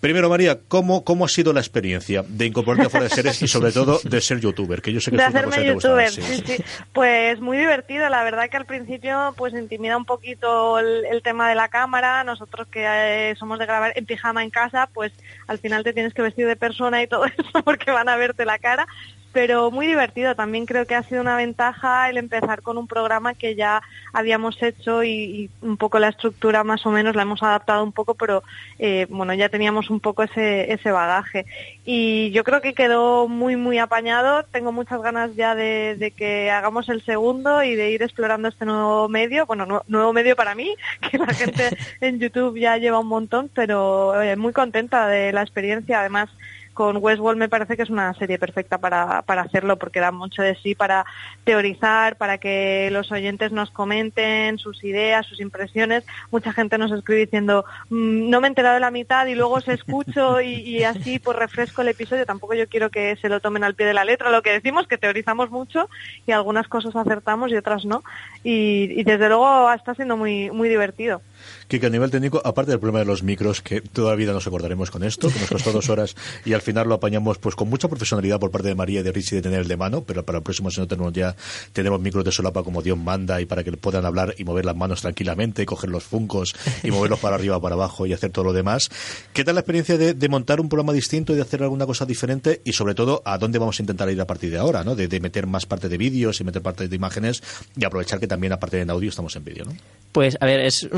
Primero, 0.00 0.30
María, 0.30 0.58
¿cómo, 0.68 1.04
cómo 1.04 1.26
ha 1.26 1.28
sido 1.28 1.52
la 1.52 1.60
experiencia 1.60 2.24
de 2.26 2.46
incorporarte 2.46 2.86
a 2.86 2.88
fuera 2.88 3.08
de 3.08 3.14
series 3.14 3.42
y 3.42 3.46
sobre 3.46 3.72
todo 3.72 4.00
de 4.02 4.22
ser 4.22 4.40
youtuber, 4.40 4.80
que 4.80 4.90
yo 4.90 5.02
sé 5.02 5.10
que 5.10 5.18
de 5.18 5.24
es 5.24 5.28
una 5.28 5.40
hacerme 5.40 5.66
youtuber, 5.66 6.10
sí, 6.10 6.22
sí, 6.22 6.64
Pues 6.94 7.38
muy 7.38 7.58
divertido, 7.58 8.08
la 8.08 8.24
verdad 8.24 8.48
que 8.48 8.56
al 8.56 8.64
principio 8.64 9.34
pues 9.36 9.52
intimida 9.52 9.98
un 9.98 10.06
poquito 10.06 10.78
el, 10.78 11.20
tema 11.22 11.46
de 11.50 11.54
la 11.54 11.68
cámara, 11.68 12.24
nosotros 12.24 12.68
que 12.68 12.86
eh, 12.86 13.36
somos 13.36 13.58
de 13.58 13.66
grabar 13.66 13.92
en 13.96 14.06
pijama 14.06 14.42
en 14.42 14.48
casa, 14.48 14.88
pues 14.94 15.12
al 15.48 15.58
final 15.58 15.82
te 15.82 15.92
tienes 15.92 16.14
que 16.14 16.22
vestir 16.22 16.46
de 16.46 16.56
persona 16.56 17.02
y 17.02 17.08
todo 17.08 17.24
eso 17.26 17.62
porque 17.64 17.90
van 17.90 18.08
a 18.08 18.16
verte 18.16 18.44
la 18.44 18.58
cara, 18.58 18.86
pero 19.32 19.70
muy 19.70 19.86
divertido. 19.86 20.34
También 20.34 20.66
creo 20.66 20.86
que 20.86 20.94
ha 20.94 21.02
sido 21.02 21.20
una 21.20 21.36
ventaja 21.36 22.08
el 22.08 22.18
empezar 22.18 22.62
con 22.62 22.78
un 22.78 22.86
programa 22.86 23.34
que 23.34 23.54
ya 23.54 23.82
habíamos 24.12 24.62
hecho 24.62 25.04
y, 25.04 25.50
un 25.62 25.76
poco 25.76 25.98
la 25.98 26.08
estructura 26.08 26.64
más 26.64 26.84
o 26.86 26.90
menos 26.90 27.14
la 27.14 27.22
hemos 27.22 27.42
adaptado 27.42 27.82
un 27.82 27.92
poco, 27.92 28.14
pero 28.14 28.42
eh, 28.78 29.06
bueno, 29.10 29.34
ya 29.34 29.48
teníamos 29.48 29.90
un 29.90 30.00
poco 30.00 30.22
ese, 30.22 30.72
ese 30.72 30.90
bagaje. 30.90 31.46
Y 31.84 32.30
yo 32.32 32.44
creo 32.44 32.60
que 32.60 32.74
quedó 32.74 33.28
muy, 33.28 33.56
muy 33.56 33.78
apañado. 33.78 34.44
Tengo 34.44 34.72
muchas 34.72 35.00
ganas 35.02 35.34
ya 35.36 35.54
de, 35.54 36.12
que 36.16 36.50
hagamos 36.50 36.88
el 36.88 37.04
segundo 37.04 37.62
y 37.62 37.74
de 37.74 37.90
ir 37.90 38.02
explorando 38.02 38.48
este 38.48 38.64
nuevo 38.64 39.08
medio. 39.08 39.46
Bueno, 39.46 39.82
nuevo 39.86 40.12
medio 40.12 40.36
para 40.36 40.54
mí, 40.54 40.74
que 41.10 41.18
la 41.18 41.32
gente 41.32 41.76
en 42.00 42.18
YouTube 42.18 42.58
ya 42.58 42.76
lleva 42.76 42.98
un 42.98 43.08
montón, 43.08 43.50
pero 43.54 44.20
eh, 44.20 44.36
muy 44.36 44.52
contenta 44.52 45.06
de 45.06 45.32
la 45.32 45.37
experiencia. 45.42 46.00
Además, 46.00 46.30
con 46.78 46.98
Westworld 46.98 47.40
me 47.40 47.48
parece 47.48 47.76
que 47.76 47.82
es 47.82 47.90
una 47.90 48.14
serie 48.14 48.38
perfecta 48.38 48.78
para, 48.78 49.22
para 49.22 49.42
hacerlo 49.42 49.80
porque 49.80 49.98
da 49.98 50.12
mucho 50.12 50.42
de 50.42 50.54
sí 50.54 50.76
para 50.76 51.04
teorizar, 51.42 52.14
para 52.14 52.38
que 52.38 52.88
los 52.92 53.10
oyentes 53.10 53.50
nos 53.50 53.72
comenten 53.72 54.58
sus 54.58 54.84
ideas, 54.84 55.26
sus 55.26 55.40
impresiones. 55.40 56.04
Mucha 56.30 56.52
gente 56.52 56.78
nos 56.78 56.92
escribe 56.92 57.22
diciendo 57.22 57.64
mm, 57.90 58.30
no 58.30 58.40
me 58.40 58.46
he 58.46 58.50
enterado 58.50 58.74
de 58.74 58.80
la 58.80 58.92
mitad 58.92 59.26
y 59.26 59.34
luego 59.34 59.60
se 59.60 59.72
escucho 59.72 60.40
y, 60.40 60.84
así 60.84 61.18
pues 61.18 61.36
refresco 61.36 61.82
el 61.82 61.88
episodio. 61.88 62.24
Tampoco 62.24 62.54
yo 62.54 62.68
quiero 62.68 62.90
que 62.90 63.16
se 63.16 63.28
lo 63.28 63.40
tomen 63.40 63.64
al 63.64 63.74
pie 63.74 63.86
de 63.86 63.94
la 63.94 64.04
letra. 64.04 64.30
Lo 64.30 64.42
que 64.42 64.52
decimos 64.52 64.86
que 64.86 64.98
teorizamos 64.98 65.50
mucho 65.50 65.88
y 66.28 66.30
algunas 66.30 66.68
cosas 66.68 66.94
acertamos 66.94 67.50
y 67.50 67.56
otras 67.56 67.86
no. 67.86 68.04
Y, 68.44 68.92
y 68.94 69.02
desde 69.02 69.28
luego 69.28 69.72
está 69.72 69.96
siendo 69.96 70.16
muy, 70.16 70.52
muy 70.52 70.68
divertido 70.68 71.22
que, 71.68 71.84
a 71.84 71.90
nivel 71.90 72.10
técnico, 72.10 72.40
aparte 72.44 72.70
del 72.70 72.80
problema 72.80 73.00
de 73.00 73.04
los 73.04 73.22
micros, 73.22 73.62
que 73.62 73.80
toda 73.80 74.10
la 74.10 74.16
vida 74.16 74.32
nos 74.32 74.46
acordaremos 74.46 74.90
con 74.90 75.04
esto, 75.04 75.28
que 75.28 75.38
nos 75.38 75.48
costó 75.48 75.72
dos 75.72 75.88
horas 75.88 76.16
y 76.44 76.52
al 76.52 76.62
final 76.62 76.88
lo 76.88 76.94
apañamos 76.94 77.38
pues 77.38 77.54
con 77.54 77.68
mucha 77.68 77.88
profesionalidad 77.88 78.40
por 78.40 78.50
parte 78.50 78.68
de 78.68 78.74
María 78.74 79.00
y 79.00 79.02
de 79.02 79.12
Richie 79.12 79.36
de 79.36 79.42
tener 79.42 79.60
el 79.60 79.68
de 79.68 79.76
mano, 79.76 80.02
pero 80.02 80.24
para 80.24 80.38
el 80.38 80.44
próximo 80.44 80.70
si 80.70 80.80
no 80.80 80.88
tenemos 80.88 81.12
ya, 81.12 81.36
tenemos 81.72 82.00
micros 82.00 82.24
de 82.24 82.32
solapa 82.32 82.62
como 82.62 82.82
Dios 82.82 82.98
manda 82.98 83.40
y 83.40 83.46
para 83.46 83.64
que 83.64 83.72
puedan 83.72 84.04
hablar 84.04 84.34
y 84.38 84.44
mover 84.44 84.64
las 84.64 84.76
manos 84.76 85.02
tranquilamente, 85.02 85.66
coger 85.66 85.90
los 85.90 86.04
funcos 86.04 86.54
y 86.82 86.90
moverlos 86.90 87.18
para 87.20 87.36
arriba, 87.36 87.60
para 87.60 87.74
abajo 87.74 88.06
y 88.06 88.12
hacer 88.12 88.30
todo 88.30 88.46
lo 88.46 88.52
demás. 88.52 88.90
¿Qué 89.32 89.44
tal 89.44 89.54
la 89.54 89.60
experiencia 89.60 89.96
de, 89.96 90.28
montar 90.28 90.60
un 90.60 90.68
programa 90.68 90.92
distinto 90.92 91.32
y 91.32 91.36
de 91.36 91.42
hacer 91.42 91.62
alguna 91.62 91.86
cosa 91.86 92.04
diferente 92.04 92.60
y 92.64 92.72
sobre 92.72 92.94
todo 92.94 93.22
a 93.24 93.38
dónde 93.38 93.58
vamos 93.58 93.78
a 93.80 93.82
intentar 93.82 94.10
ir 94.10 94.20
a 94.20 94.26
partir 94.26 94.50
de 94.50 94.58
ahora, 94.58 94.84
¿no? 94.84 94.94
De, 94.94 95.08
meter 95.18 95.46
más 95.46 95.66
parte 95.66 95.88
de 95.88 95.96
vídeos 95.96 96.40
y 96.40 96.44
meter 96.44 96.62
parte 96.62 96.86
de 96.86 96.94
imágenes 96.94 97.42
y 97.76 97.84
aprovechar 97.84 98.20
que 98.20 98.28
también 98.28 98.52
aparte 98.52 98.84
de 98.84 98.92
audio 98.92 99.08
estamos 99.08 99.34
en 99.36 99.44
vídeo, 99.44 99.64
¿no? 99.64 99.72
Pues 100.12 100.36
a 100.40 100.46
ver, 100.46 100.60
es 100.60 100.88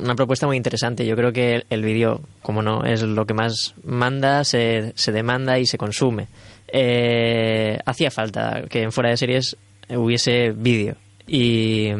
una 0.00 0.14
propuesta 0.14 0.46
muy 0.46 0.56
interesante. 0.56 1.06
Yo 1.06 1.16
creo 1.16 1.32
que 1.32 1.64
el, 1.68 1.82
vídeo, 1.82 2.20
como 2.42 2.62
no, 2.62 2.84
es 2.84 3.02
lo 3.02 3.26
que 3.26 3.34
más 3.34 3.74
manda, 3.84 4.44
se, 4.44 4.92
se 4.94 5.12
demanda 5.12 5.58
y 5.58 5.66
se 5.66 5.78
consume. 5.78 6.28
Eh, 6.68 7.78
hacía 7.84 8.10
falta 8.10 8.62
que 8.68 8.82
en 8.82 8.92
fuera 8.92 9.10
de 9.10 9.16
series 9.16 9.56
hubiese 9.90 10.52
vídeo. 10.52 10.96
Y, 11.26 11.90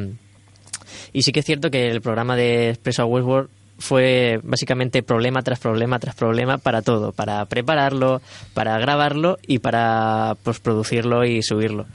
y 1.12 1.22
sí 1.22 1.32
que 1.32 1.40
es 1.40 1.46
cierto 1.46 1.70
que 1.70 1.88
el 1.88 2.00
programa 2.00 2.36
de 2.36 2.70
Expreso 2.70 3.02
a 3.02 3.06
Westworld 3.06 3.50
fue 3.78 4.40
básicamente 4.44 5.02
problema 5.02 5.42
tras 5.42 5.58
problema 5.58 5.98
tras 5.98 6.14
problema 6.14 6.58
para 6.58 6.82
todo, 6.82 7.12
para 7.12 7.44
prepararlo, 7.46 8.22
para 8.54 8.78
grabarlo 8.78 9.38
y 9.46 9.58
para 9.58 10.36
postproducirlo 10.42 11.24
y 11.24 11.42
subirlo. 11.42 11.86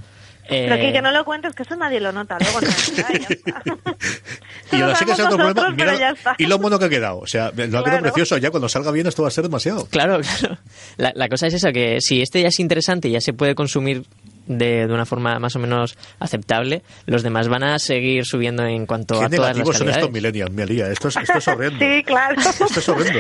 Pero 0.48 0.76
que, 0.78 0.94
que, 0.94 1.02
no 1.02 1.12
lo 1.12 1.26
cuentes, 1.26 1.54
que 1.54 1.64
eso 1.64 1.76
nadie 1.76 2.00
lo 2.00 2.12
nota. 2.12 2.38
Luego 2.40 2.62
no, 2.62 2.68
y 4.72 4.82
ahora 4.82 4.96
sí 4.96 5.06
que 5.06 5.12
es 5.12 5.20
otro 5.20 5.38
problema. 5.38 5.70
Mira, 5.72 6.16
y 6.38 6.46
lo 6.46 6.58
bueno 6.58 6.80
que 6.80 6.86
ha 6.86 6.90
quedado. 6.90 7.20
O 7.20 7.28
sea, 7.28 7.52
lo 7.56 7.80
ha 7.80 7.84
quedado 7.84 8.02
precioso. 8.02 8.38
Ya 8.38 8.50
cuando 8.50 8.70
salga 8.70 8.92
bien, 8.92 9.08
esto 9.08 9.24
va 9.24 9.28
a 9.28 9.32
ser 9.32 9.44
demasiado. 9.44 9.86
Claro, 9.88 10.20
claro. 10.40 10.58
La, 10.98 11.12
la, 11.16 11.30
cosa 11.30 11.48
es 11.48 11.54
esa: 11.54 11.72
que 11.72 12.00
si 12.02 12.22
este 12.22 12.42
ya 12.42 12.48
es 12.48 12.60
interesante 12.60 13.10
y 13.10 13.12
ya 13.12 13.22
se 13.22 13.34
puede 13.34 13.56
consumir 13.56 14.06
de, 14.48 14.88
de 14.88 14.94
una 14.94 15.06
forma 15.06 15.40
más 15.40 15.56
o 15.56 15.60
menos 15.60 15.98
aceptable, 16.20 16.84
los 17.06 17.24
demás 17.24 17.48
van 17.48 17.64
a 17.64 17.80
seguir 17.80 18.26
subiendo 18.26 18.64
en 18.64 18.86
cuanto 18.86 19.22
a 19.22 19.30
todas 19.30 19.58
las 19.58 19.78
son 19.78 19.90
estos 19.90 20.12
millennials, 20.12 20.52
Melía. 20.52 20.90
Esto 20.90 21.10
es, 21.10 21.18
esto 21.18 21.38
es 21.38 21.48
horrendo. 21.48 21.80
sí, 21.80 22.04
claro. 22.04 22.40
Esto 22.40 22.80
es 22.80 22.90
horrendo. 22.90 23.20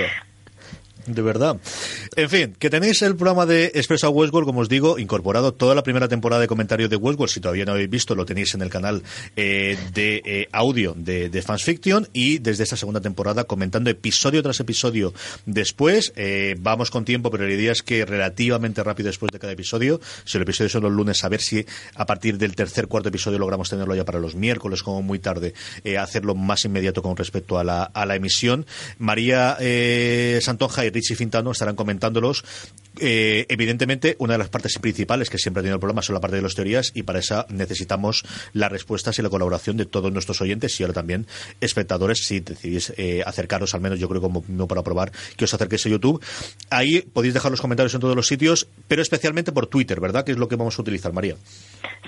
De 1.08 1.22
verdad. 1.22 1.58
En 2.18 2.30
fin, 2.30 2.56
que 2.60 2.70
tenéis 2.70 3.02
el 3.02 3.16
programa 3.16 3.46
de 3.46 3.72
Expreso 3.76 4.10
Westworld, 4.10 4.46
como 4.46 4.60
os 4.60 4.68
digo, 4.68 5.00
incorporado 5.00 5.54
toda 5.54 5.74
la 5.74 5.82
primera 5.82 6.10
temporada 6.10 6.42
de 6.42 6.48
comentarios 6.48 6.90
de 6.90 6.98
Westworld. 6.98 7.32
Si 7.32 7.40
todavía 7.40 7.64
no 7.64 7.72
habéis 7.72 7.90
visto, 7.90 8.14
lo 8.14 8.26
tenéis 8.26 8.54
en 8.56 8.62
el 8.62 8.70
canal 8.70 9.04
eh, 9.38 9.78
de 9.94 10.22
eh, 10.26 10.50
audio 10.52 10.94
de, 10.98 11.30
de 11.30 11.42
Fans 11.42 11.64
Fiction. 11.64 12.10
Y 12.12 12.40
desde 12.40 12.64
esta 12.64 12.76
segunda 12.76 13.00
temporada, 13.00 13.46
comentando 13.46 13.90
episodio 13.90 14.44
tras 14.44 14.60
episodio 14.60 15.14
después. 15.46 16.12
Eh, 16.18 16.58
vamos 16.60 16.92
con 16.92 17.06
tiempo, 17.06 17.32
pero 17.32 17.48
la 17.48 17.54
idea 17.54 17.72
es 17.72 17.84
que 17.84 18.06
relativamente 18.06 18.84
rápido 18.84 19.08
después 19.08 19.32
de 19.32 19.40
cada 19.40 19.54
episodio. 19.54 20.02
Si 20.26 20.38
el 20.38 20.44
episodio 20.44 20.70
son 20.70 20.84
los 20.84 20.92
lunes, 20.92 21.24
a 21.24 21.30
ver 21.30 21.40
si 21.40 21.66
a 21.96 22.06
partir 22.06 22.38
del 22.38 22.54
tercer, 22.54 22.88
cuarto 22.88 23.08
episodio 23.08 23.40
logramos 23.40 23.70
tenerlo 23.70 23.96
ya 23.96 24.04
para 24.04 24.20
los 24.20 24.36
miércoles, 24.36 24.84
como 24.84 25.02
muy 25.02 25.20
tarde, 25.20 25.54
hacerlo 25.98 26.36
más 26.36 26.66
inmediato 26.66 27.02
con 27.02 27.16
respecto 27.16 27.58
a 27.58 27.64
la, 27.64 27.84
a 27.84 28.06
la 28.06 28.16
emisión. 28.18 28.66
María 28.98 29.58
Santonja 30.42 30.84
y 30.84 30.97
Richie 30.98 31.16
Fintano 31.16 31.52
estarán 31.52 31.76
comentándolos. 31.76 32.44
Eh, 33.00 33.46
evidentemente, 33.50 34.16
una 34.20 34.34
de 34.34 34.40
las 34.40 34.50
partes 34.50 34.78
principales 34.80 35.30
que 35.30 35.38
siempre 35.38 35.62
ha 35.62 35.64
tenido 35.64 35.76
el 35.76 35.80
programa 35.80 36.02
son 36.02 36.16
la 36.16 36.20
parte 36.20 36.38
de 36.38 36.42
las 36.42 36.56
teorías 36.56 36.92
y 36.94 37.04
para 37.04 37.20
esa 37.20 37.46
necesitamos 37.50 38.24
las 38.54 38.72
respuestas 38.72 39.18
y 39.20 39.22
la 39.22 39.30
colaboración 39.30 39.78
de 39.78 39.86
todos 39.86 40.12
nuestros 40.12 40.42
oyentes 40.42 40.80
y 40.80 40.84
ahora 40.84 40.94
también 40.94 41.28
espectadores 41.62 42.26
si 42.26 42.40
decidís 42.40 42.94
eh, 42.98 43.24
acercaros, 43.26 43.74
al 43.74 43.82
menos 43.82 44.00
yo 44.00 44.10
creo 44.10 44.22
como 44.22 44.44
no 44.48 44.68
para 44.68 44.84
probar 44.84 45.12
que 45.36 45.46
os 45.46 45.54
acerquéis 45.54 45.86
a 45.86 45.90
YouTube. 45.90 46.24
Ahí 46.70 47.02
podéis 47.02 47.34
dejar 47.34 47.52
los 47.52 47.62
comentarios 47.62 47.94
en 47.94 48.02
todos 48.02 48.16
los 48.16 48.28
sitios, 48.28 48.68
pero 48.88 49.02
especialmente 49.02 49.52
por 49.52 49.68
Twitter, 49.68 50.00
¿verdad? 50.00 50.24
Que 50.24 50.32
es 50.32 50.38
lo 50.38 50.48
que 50.48 50.56
vamos 50.56 50.78
a 50.78 50.82
utilizar, 50.82 51.14
María. 51.14 51.36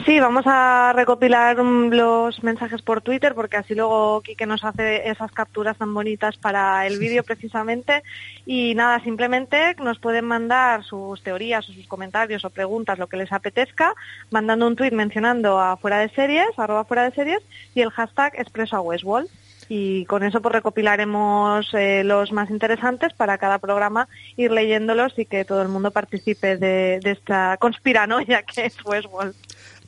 Sí, 0.05 0.19
vamos 0.19 0.45
a 0.47 0.93
recopilar 0.95 1.57
los 1.57 2.41
mensajes 2.43 2.81
por 2.81 3.01
Twitter 3.01 3.35
porque 3.35 3.57
así 3.57 3.75
luego 3.75 4.21
Quique 4.21 4.45
nos 4.45 4.63
hace 4.63 5.09
esas 5.09 5.31
capturas 5.31 5.77
tan 5.77 5.93
bonitas 5.93 6.37
para 6.37 6.87
el 6.87 6.99
vídeo 6.99 7.23
precisamente. 7.23 8.03
Y 8.45 8.75
nada, 8.75 9.01
simplemente 9.03 9.75
nos 9.75 9.99
pueden 9.99 10.25
mandar 10.25 10.78
sus 10.84 11.21
teorías 11.23 11.67
o 11.69 11.73
sus 11.73 11.88
comentarios 11.88 12.45
o 12.45 12.49
preguntas, 12.49 12.99
lo 12.99 13.07
que 13.07 13.17
les 13.17 13.32
apetezca, 13.32 13.93
mandando 14.32 14.67
un 14.67 14.75
tweet 14.75 14.91
mencionando 14.91 15.59
a 15.59 15.77
fuera 15.77 15.99
de 15.99 16.09
series, 16.09 16.47
arroba 16.57 16.86
fuera 16.86 17.03
de 17.03 17.11
series, 17.11 17.41
y 17.75 17.82
el 17.82 17.91
hashtag 17.91 18.34
expreso 18.38 18.75
a 18.75 18.82
Westwall 18.82 19.30
y 19.69 20.05
con 20.05 20.23
eso 20.23 20.41
pues 20.41 20.53
recopilaremos 20.53 21.71
eh, 21.73 22.03
los 22.03 22.32
más 22.32 22.49
interesantes 22.49 23.13
para 23.13 23.38
cada 23.38 23.59
programa 23.59 24.09
ir 24.36 24.51
leyéndolos 24.51 25.17
y 25.17 25.25
que 25.25 25.45
todo 25.45 25.61
el 25.61 25.67
mundo 25.67 25.91
participe 25.91 26.57
de, 26.57 26.99
de 27.01 27.11
esta 27.11 27.55
conspiranoia 27.57 28.41
que 28.53 28.65
es 28.65 28.84
Westworld. 28.84 29.36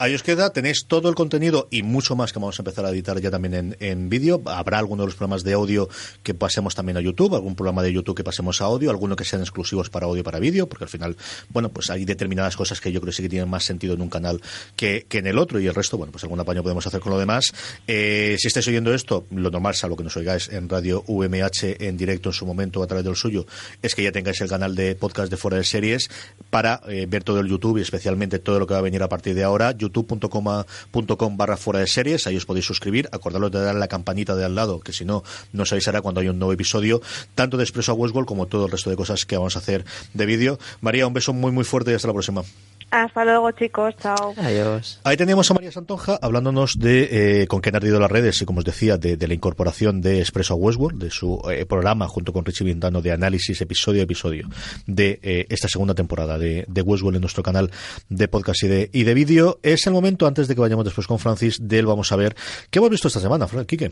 Ahí 0.01 0.15
os 0.15 0.23
queda, 0.23 0.49
tenéis 0.51 0.85
todo 0.87 1.09
el 1.09 1.13
contenido 1.13 1.67
y 1.69 1.83
mucho 1.83 2.15
más 2.15 2.33
que 2.33 2.39
vamos 2.39 2.57
a 2.57 2.63
empezar 2.63 2.83
a 2.87 2.89
editar 2.89 3.21
ya 3.21 3.29
también 3.29 3.53
en, 3.53 3.77
en 3.79 4.09
vídeo. 4.09 4.41
Habrá 4.47 4.79
algunos 4.79 5.03
de 5.03 5.07
los 5.09 5.13
programas 5.13 5.43
de 5.43 5.53
audio 5.53 5.89
que 6.23 6.33
pasemos 6.33 6.73
también 6.73 6.97
a 6.97 7.01
YouTube, 7.01 7.35
algún 7.35 7.55
programa 7.55 7.83
de 7.83 7.93
YouTube 7.93 8.17
que 8.17 8.23
pasemos 8.23 8.61
a 8.61 8.65
audio, 8.65 8.89
algunos 8.89 9.15
que 9.15 9.25
sean 9.25 9.43
exclusivos 9.43 9.91
para 9.91 10.07
audio 10.07 10.23
para 10.23 10.39
vídeo, 10.39 10.67
porque 10.67 10.85
al 10.85 10.89
final, 10.89 11.17
bueno, 11.49 11.69
pues 11.69 11.91
hay 11.91 12.03
determinadas 12.03 12.57
cosas 12.57 12.81
que 12.81 12.91
yo 12.91 12.99
creo 12.99 13.11
que 13.11 13.15
sí 13.15 13.21
que 13.21 13.29
tienen 13.29 13.47
más 13.47 13.63
sentido 13.63 13.93
en 13.93 14.01
un 14.01 14.09
canal 14.09 14.41
que, 14.75 15.05
que 15.07 15.19
en 15.19 15.27
el 15.27 15.37
otro 15.37 15.59
y 15.59 15.67
el 15.67 15.75
resto, 15.75 15.99
bueno, 15.99 16.11
pues 16.11 16.23
algún 16.23 16.39
apaño 16.39 16.63
podemos 16.63 16.87
hacer 16.87 16.99
con 16.99 17.11
lo 17.11 17.19
demás. 17.19 17.53
Eh, 17.85 18.37
si 18.39 18.47
estáis 18.47 18.67
oyendo 18.69 18.95
esto, 18.95 19.27
lo 19.29 19.51
normal, 19.51 19.75
salvo 19.75 19.97
que 19.97 20.03
nos 20.03 20.17
oigáis 20.17 20.49
en 20.49 20.67
radio 20.67 21.03
UMH 21.05 21.75
en 21.79 21.95
directo 21.95 22.29
en 22.29 22.33
su 22.33 22.47
momento 22.47 22.81
a 22.81 22.87
través 22.87 23.05
del 23.05 23.15
suyo, 23.15 23.45
es 23.83 23.93
que 23.93 24.01
ya 24.01 24.11
tengáis 24.11 24.41
el 24.41 24.49
canal 24.49 24.73
de 24.73 24.95
podcast 24.95 25.29
de 25.29 25.37
Fuera 25.37 25.57
de 25.57 25.63
Series 25.63 26.09
para 26.49 26.81
eh, 26.87 27.05
ver 27.07 27.23
todo 27.23 27.39
el 27.39 27.47
YouTube 27.47 27.77
y 27.77 27.81
especialmente 27.81 28.39
todo 28.39 28.57
lo 28.57 28.65
que 28.65 28.73
va 28.73 28.79
a 28.79 28.81
venir 28.81 29.03
a 29.03 29.07
partir 29.07 29.35
de 29.35 29.43
ahora 29.43 29.77
youtube.com 29.91 31.37
barra 31.37 31.57
fuera 31.57 31.79
de 31.79 31.87
series, 31.87 32.27
ahí 32.27 32.37
os 32.37 32.45
podéis 32.45 32.65
suscribir, 32.65 33.09
acordaros 33.11 33.51
de 33.51 33.61
dar 33.61 33.75
la 33.75 33.87
campanita 33.87 34.35
de 34.35 34.45
al 34.45 34.55
lado, 34.55 34.79
que 34.79 34.93
si 34.93 35.05
no, 35.05 35.23
no 35.51 35.63
os 35.63 35.71
avisará 35.71 36.01
cuando 36.01 36.21
hay 36.21 36.29
un 36.29 36.39
nuevo 36.39 36.53
episodio, 36.53 37.01
tanto 37.35 37.57
de 37.57 37.63
Expreso 37.63 37.91
a 37.91 37.95
Westworld 37.95 38.27
como 38.27 38.47
todo 38.47 38.65
el 38.65 38.71
resto 38.71 38.89
de 38.89 38.95
cosas 38.95 39.25
que 39.25 39.37
vamos 39.37 39.55
a 39.55 39.59
hacer 39.59 39.85
de 40.13 40.25
vídeo. 40.25 40.59
María, 40.79 41.07
un 41.07 41.13
beso 41.13 41.33
muy 41.33 41.51
muy 41.51 41.63
fuerte 41.63 41.91
y 41.91 41.95
hasta 41.95 42.07
la 42.07 42.13
próxima. 42.13 42.43
Hasta 42.91 43.23
luego, 43.23 43.51
chicos. 43.51 43.95
Chao. 43.97 44.33
Adiós. 44.37 44.99
Ahí 45.05 45.15
teníamos 45.15 45.49
a 45.49 45.53
María 45.53 45.71
Santonja 45.71 46.19
hablándonos 46.21 46.77
de 46.77 47.41
eh, 47.41 47.47
con 47.47 47.61
qué 47.61 47.69
han 47.69 47.77
ardido 47.77 48.01
las 48.01 48.11
redes 48.11 48.41
y, 48.41 48.45
como 48.45 48.59
os 48.59 48.65
decía, 48.65 48.97
de, 48.97 49.15
de 49.15 49.27
la 49.29 49.33
incorporación 49.33 50.01
de 50.01 50.19
Expreso 50.19 50.55
a 50.55 50.57
Westworld, 50.57 51.01
de 51.01 51.09
su 51.09 51.41
eh, 51.49 51.65
programa 51.65 52.09
junto 52.09 52.33
con 52.33 52.43
Richie 52.43 52.65
Vintano 52.65 53.01
de 53.01 53.13
análisis 53.13 53.61
episodio 53.61 54.01
a 54.01 54.03
episodio 54.03 54.49
de 54.85 55.19
eh, 55.23 55.45
esta 55.49 55.69
segunda 55.69 55.93
temporada 55.93 56.37
de, 56.37 56.65
de, 56.67 56.81
Westworld 56.81 57.15
en 57.15 57.21
nuestro 57.21 57.43
canal 57.43 57.71
de 58.09 58.27
podcast 58.27 58.63
y 58.63 58.67
de, 58.67 58.89
y 58.91 59.03
de 59.03 59.13
vídeo. 59.13 59.59
Es 59.63 59.87
el 59.87 59.93
momento, 59.93 60.27
antes 60.27 60.49
de 60.49 60.55
que 60.55 60.61
vayamos 60.61 60.83
después 60.83 61.07
con 61.07 61.17
Francis, 61.17 61.59
de 61.61 61.79
él 61.79 61.85
vamos 61.85 62.11
a 62.11 62.17
ver 62.17 62.35
qué 62.69 62.79
hemos 62.79 62.89
visto 62.89 63.07
esta 63.07 63.21
semana, 63.21 63.47
Quique. 63.65 63.91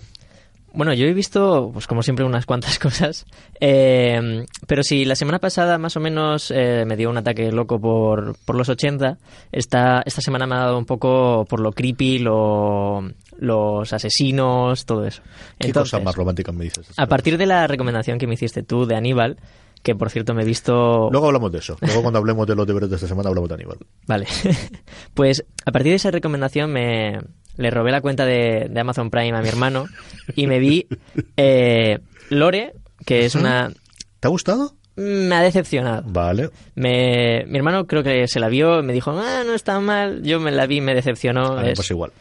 Bueno, 0.74 0.94
yo 0.94 1.06
he 1.06 1.14
visto, 1.14 1.72
pues 1.74 1.88
como 1.88 2.04
siempre, 2.04 2.26
unas 2.26 2.46
cuantas 2.46 2.80
cosas. 2.80 3.26
Eh, 3.60 4.46
pero 4.68 4.84
si 4.84 5.06
la 5.06 5.16
semana 5.16 5.40
pasada 5.40 5.78
más 5.78 5.96
o 5.98 6.00
menos 6.00 6.52
eh, 6.52 6.86
me 6.86 6.96
dio 6.96 7.10
un 7.10 7.18
ataque 7.18 7.52
loco 7.52 7.80
por, 7.80 8.36
por 8.46 8.56
los 8.56 8.70
80, 8.70 9.18
esta, 9.52 10.02
esta 10.06 10.22
semana 10.22 10.48
me 10.48 10.56
ha 10.56 10.60
dado 10.60 10.78
un 10.78 10.86
poco 10.86 11.46
por 11.50 11.60
lo 11.60 11.72
creepy, 11.72 12.20
lo, 12.20 13.04
los 13.40 13.94
asesinos, 13.94 14.86
todo 14.86 15.06
eso. 15.06 15.22
¿Qué 15.58 15.68
Entonces, 15.68 15.92
cosa 15.92 16.04
más 16.04 16.16
romántica 16.16 16.52
me 16.52 16.66
dices? 16.66 16.88
A 16.98 17.08
partir 17.08 17.38
de 17.38 17.46
la 17.46 17.68
recomendación 17.68 18.20
que 18.20 18.28
me 18.28 18.36
hiciste 18.36 18.64
tú 18.64 18.86
de 18.86 18.96
Aníbal, 18.96 19.38
que 19.84 19.96
por 19.96 20.10
cierto 20.10 20.34
me 20.34 20.44
he 20.44 20.46
visto... 20.46 21.10
Luego 21.12 21.28
hablamos 21.28 21.52
de 21.52 21.60
eso. 21.60 21.78
Luego 21.82 22.02
cuando 22.02 22.20
hablemos 22.20 22.48
de 22.48 22.56
los 22.56 22.68
deberes 22.68 22.90
de 22.90 22.96
esta 22.96 23.08
semana 23.08 23.30
hablamos 23.30 23.50
de 23.50 23.56
Aníbal. 23.56 23.78
Vale. 24.08 24.28
pues 25.14 25.46
a 25.66 25.72
partir 25.72 25.92
de 25.92 25.96
esa 25.96 26.12
recomendación 26.12 26.72
me, 26.72 27.20
le 27.58 27.72
robé 27.72 27.92
la 27.92 28.02
cuenta 28.02 28.26
de, 28.26 28.68
de, 28.70 28.80
Amazon 28.80 29.10
Prime 29.10 29.38
a 29.38 29.42
mi 29.42 29.48
hermano 29.48 29.86
y 30.36 30.48
me 30.48 30.60
vi 30.60 30.88
eh, 31.38 32.00
Lore, 32.30 32.74
que 33.06 33.26
es 33.26 33.36
una... 33.36 33.72
¿Te 34.20 34.28
ha 34.28 34.32
gustado? 34.32 34.74
Me 34.96 35.34
ha 35.34 35.42
decepcionado. 35.42 36.04
Vale. 36.08 36.50
Me, 36.76 37.46
mi 37.48 37.58
hermano 37.58 37.88
creo 37.88 38.04
que 38.04 38.28
se 38.28 38.42
la 38.42 38.50
vio, 38.50 38.84
me 38.84 38.92
dijo, 38.92 39.12
ah, 39.12 39.44
no 39.46 39.54
está 39.54 39.80
mal. 39.80 40.24
Yo 40.24 40.42
me 40.42 40.52
la 40.52 40.68
vi, 40.68 40.82
me 40.82 40.94
decepcionó. 40.94 41.62
Es... 41.62 41.78
pues 41.78 41.90
igual. 41.92 42.12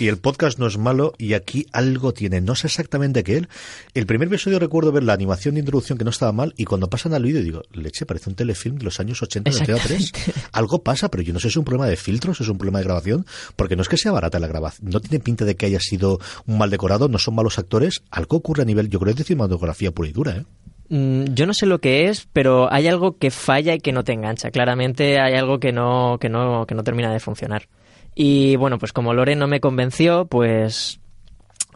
Y 0.00 0.08
el 0.08 0.18
podcast 0.18 0.58
no 0.58 0.66
es 0.66 0.76
malo 0.76 1.12
y 1.18 1.34
aquí 1.34 1.66
algo 1.72 2.12
tiene. 2.12 2.40
No 2.40 2.54
sé 2.54 2.66
exactamente 2.66 3.22
qué 3.22 3.36
él. 3.36 3.48
El 3.94 4.06
primer 4.06 4.28
episodio 4.28 4.58
recuerdo 4.58 4.90
ver 4.90 5.04
la 5.04 5.12
animación 5.12 5.54
de 5.54 5.60
introducción 5.60 5.98
que 5.98 6.04
no 6.04 6.10
estaba 6.10 6.32
mal 6.32 6.52
y 6.56 6.64
cuando 6.64 6.90
pasan 6.90 7.14
al 7.14 7.22
vídeo 7.22 7.42
digo, 7.42 7.62
leche, 7.72 8.06
parece 8.06 8.30
un 8.30 8.36
telefilm 8.36 8.76
de 8.76 8.84
los 8.84 8.98
años 8.98 9.22
80 9.22 9.50
de 9.50 9.58
Antena 9.58 9.78
3. 9.82 10.12
Algo 10.52 10.82
pasa, 10.82 11.10
pero 11.10 11.22
yo 11.22 11.32
no 11.32 11.38
sé 11.38 11.44
si 11.44 11.52
es 11.52 11.56
un 11.56 11.64
problema 11.64 11.86
de 11.86 11.96
filtros, 11.96 12.40
es 12.40 12.48
un 12.48 12.58
problema 12.58 12.78
de 12.78 12.84
grabación, 12.84 13.26
porque 13.56 13.76
no 13.76 13.82
es 13.82 13.88
que 13.88 13.96
sea 13.96 14.12
barata 14.12 14.38
la 14.38 14.48
grabación. 14.48 14.90
No 14.90 15.00
tiene 15.00 15.22
pinta 15.22 15.44
de 15.44 15.56
que 15.56 15.66
haya 15.66 15.80
sido 15.80 16.18
un 16.46 16.58
mal 16.58 16.70
decorado, 16.70 17.08
no 17.08 17.18
son 17.18 17.34
malos 17.34 17.58
actores. 17.58 18.02
Algo 18.10 18.38
ocurre 18.38 18.62
a 18.62 18.66
nivel, 18.66 18.88
yo 18.88 18.98
creo 18.98 19.14
que 19.14 19.22
es 19.22 19.28
de 19.28 19.34
cinematografía 19.34 19.92
pura 19.92 20.08
y 20.08 20.12
dura, 20.12 20.36
¿eh? 20.36 20.44
Mm, 20.88 21.34
Yo 21.34 21.46
no 21.46 21.54
sé 21.54 21.66
lo 21.66 21.78
que 21.80 22.08
es, 22.08 22.28
pero 22.32 22.72
hay 22.72 22.88
algo 22.88 23.16
que 23.16 23.30
falla 23.30 23.74
y 23.74 23.80
que 23.80 23.92
no 23.92 24.04
te 24.04 24.12
engancha. 24.12 24.50
Claramente 24.50 25.18
hay 25.20 25.34
algo 25.34 25.58
que 25.58 25.72
no, 25.72 26.18
que 26.20 26.28
no, 26.28 26.66
que 26.66 26.74
no 26.74 26.84
termina 26.84 27.12
de 27.12 27.20
funcionar. 27.20 27.68
Y 28.14 28.56
bueno, 28.56 28.78
pues 28.78 28.92
como 28.92 29.12
Lore 29.12 29.36
no 29.36 29.46
me 29.46 29.60
convenció, 29.60 30.26
pues 30.26 31.00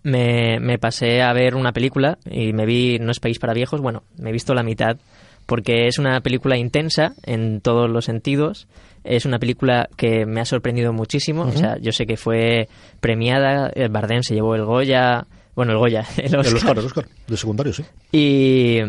me, 0.02 0.60
me, 0.60 0.78
pasé 0.78 1.22
a 1.22 1.32
ver 1.32 1.54
una 1.54 1.72
película 1.72 2.18
y 2.30 2.52
me 2.52 2.66
vi 2.66 2.98
No 2.98 3.10
es 3.10 3.20
país 3.20 3.38
para 3.38 3.54
viejos. 3.54 3.80
Bueno, 3.80 4.04
me 4.16 4.30
he 4.30 4.32
visto 4.32 4.54
la 4.54 4.62
mitad 4.62 4.98
porque 5.46 5.86
es 5.86 5.98
una 5.98 6.20
película 6.20 6.58
intensa 6.58 7.14
en 7.24 7.60
todos 7.60 7.88
los 7.88 8.04
sentidos. 8.04 8.68
Es 9.02 9.24
una 9.24 9.38
película 9.38 9.88
que 9.96 10.26
me 10.26 10.40
ha 10.40 10.44
sorprendido 10.44 10.92
muchísimo. 10.92 11.44
Uh 11.44 11.46
-huh. 11.46 11.54
O 11.54 11.58
sea, 11.58 11.78
yo 11.78 11.92
sé 11.92 12.06
que 12.06 12.18
fue 12.18 12.68
premiada, 13.00 13.70
el 13.74 13.88
Bardem 13.88 14.22
se 14.22 14.34
llevó 14.34 14.54
el 14.54 14.64
Goya, 14.64 15.26
bueno, 15.56 15.72
el 15.72 15.78
Goya, 15.78 16.04
el 16.18 16.36
Oscar. 16.36 16.46
El 16.46 16.54
Oscar, 16.54 16.78
el 16.78 16.84
Oscar 16.84 17.08
de 17.26 17.36
secundario, 17.36 17.72
sí. 17.72 17.82
Y, 18.12 18.80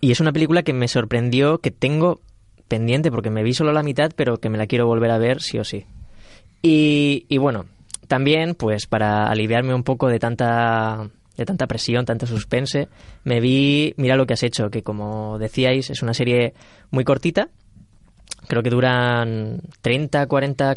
y 0.00 0.12
es 0.12 0.20
una 0.20 0.32
película 0.32 0.62
que 0.62 0.72
me 0.72 0.86
sorprendió, 0.86 1.58
que 1.58 1.72
tengo 1.72 2.20
pendiente 2.68 3.10
porque 3.10 3.30
me 3.30 3.42
vi 3.42 3.52
solo 3.52 3.72
la 3.72 3.82
mitad, 3.82 4.12
pero 4.14 4.36
que 4.36 4.48
me 4.48 4.58
la 4.58 4.68
quiero 4.68 4.86
volver 4.86 5.10
a 5.10 5.18
ver 5.18 5.42
sí 5.42 5.58
o 5.58 5.64
sí. 5.64 5.84
Y, 6.62 7.26
y, 7.28 7.38
bueno, 7.38 7.66
también, 8.08 8.54
pues 8.54 8.86
para 8.86 9.28
aliviarme 9.28 9.74
un 9.74 9.82
poco 9.82 10.08
de 10.08 10.18
tanta, 10.18 11.10
de 11.36 11.44
tanta 11.44 11.66
presión, 11.66 12.04
tanto 12.04 12.26
suspense, 12.26 12.88
me 13.24 13.40
vi 13.40 13.94
Mira 13.96 14.16
lo 14.16 14.26
que 14.26 14.34
has 14.34 14.42
hecho, 14.42 14.70
que 14.70 14.82
como 14.82 15.38
decíais, 15.38 15.90
es 15.90 16.02
una 16.02 16.14
serie 16.14 16.54
muy 16.90 17.04
cortita. 17.04 17.48
Creo 18.48 18.62
que 18.62 18.70
duran 18.70 19.60
30, 19.80 20.26
40, 20.26 20.74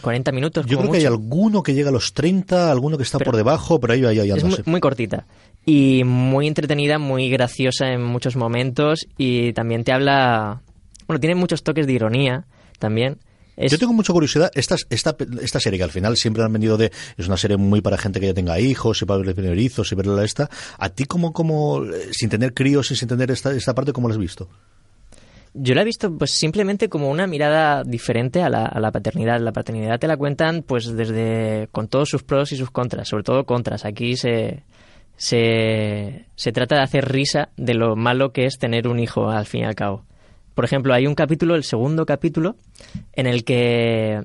40 0.00 0.32
minutos. 0.32 0.66
Yo 0.66 0.78
creo 0.78 0.88
mucho. 0.88 0.92
que 0.92 0.98
hay 0.98 1.04
alguno 1.04 1.62
que 1.62 1.72
llega 1.72 1.90
a 1.90 1.92
los 1.92 2.14
30, 2.14 2.70
alguno 2.70 2.96
que 2.96 3.04
está 3.04 3.18
Pero 3.18 3.30
por 3.30 3.36
debajo, 3.36 3.78
pero 3.78 3.92
ahí, 3.92 4.04
ahí, 4.04 4.18
ahí 4.18 4.30
Es 4.30 4.42
muy, 4.42 4.58
muy 4.66 4.80
cortita 4.80 5.26
y 5.64 6.02
muy 6.04 6.48
entretenida, 6.48 6.98
muy 6.98 7.30
graciosa 7.30 7.92
en 7.92 8.02
muchos 8.02 8.34
momentos 8.34 9.06
y 9.16 9.52
también 9.52 9.84
te 9.84 9.92
habla... 9.92 10.62
Bueno, 11.06 11.20
tiene 11.20 11.36
muchos 11.36 11.62
toques 11.62 11.86
de 11.86 11.92
ironía 11.92 12.44
también. 12.80 13.18
Es... 13.56 13.70
Yo 13.70 13.78
tengo 13.78 13.92
mucha 13.92 14.12
curiosidad. 14.12 14.50
Esta, 14.54 14.76
esta, 14.88 15.16
esta 15.40 15.60
serie 15.60 15.78
que 15.78 15.84
al 15.84 15.90
final 15.90 16.16
siempre 16.16 16.42
han 16.42 16.52
venido 16.52 16.76
de. 16.76 16.90
Es 17.16 17.26
una 17.26 17.36
serie 17.36 17.56
muy 17.56 17.80
para 17.80 17.98
gente 17.98 18.20
que 18.20 18.26
ya 18.26 18.34
tenga 18.34 18.58
hijos 18.58 19.02
y 19.02 19.04
para 19.04 19.22
ver 19.22 19.34
primerizos 19.34 19.92
y 19.92 19.94
verla 19.94 20.24
esta. 20.24 20.48
¿A 20.78 20.88
ti, 20.88 21.04
como, 21.04 21.32
como 21.32 21.82
sin 22.12 22.30
tener 22.30 22.54
críos 22.54 22.90
y 22.90 22.96
sin 22.96 23.08
tener 23.08 23.30
esta, 23.30 23.52
esta 23.52 23.74
parte, 23.74 23.92
cómo 23.92 24.08
la 24.08 24.14
has 24.14 24.20
visto? 24.20 24.48
Yo 25.54 25.74
la 25.74 25.82
he 25.82 25.84
visto 25.84 26.16
pues 26.16 26.30
simplemente 26.30 26.88
como 26.88 27.10
una 27.10 27.26
mirada 27.26 27.84
diferente 27.84 28.42
a 28.42 28.48
la, 28.48 28.64
a 28.64 28.80
la, 28.80 28.90
paternidad. 28.90 29.38
La 29.40 29.52
paternidad 29.52 29.98
te 29.98 30.06
la 30.06 30.16
cuentan 30.16 30.62
pues 30.62 30.86
desde 30.96 31.68
con 31.72 31.88
todos 31.88 32.08
sus 32.08 32.22
pros 32.22 32.52
y 32.52 32.56
sus 32.56 32.70
contras, 32.70 33.08
sobre 33.08 33.22
todo 33.22 33.44
contras. 33.44 33.84
Aquí 33.84 34.16
se, 34.16 34.62
se, 35.16 36.24
se 36.36 36.52
trata 36.52 36.76
de 36.76 36.82
hacer 36.82 37.06
risa 37.06 37.50
de 37.58 37.74
lo 37.74 37.96
malo 37.96 38.32
que 38.32 38.46
es 38.46 38.58
tener 38.58 38.88
un 38.88 38.98
hijo 38.98 39.28
al 39.28 39.44
fin 39.44 39.62
y 39.62 39.64
al 39.64 39.74
cabo. 39.74 40.04
Por 40.54 40.64
ejemplo, 40.64 40.94
hay 40.94 41.06
un 41.06 41.14
capítulo, 41.14 41.54
el 41.54 41.64
segundo 41.64 42.06
capítulo, 42.06 42.56
en 43.12 43.26
el 43.26 43.44
que 43.44 44.22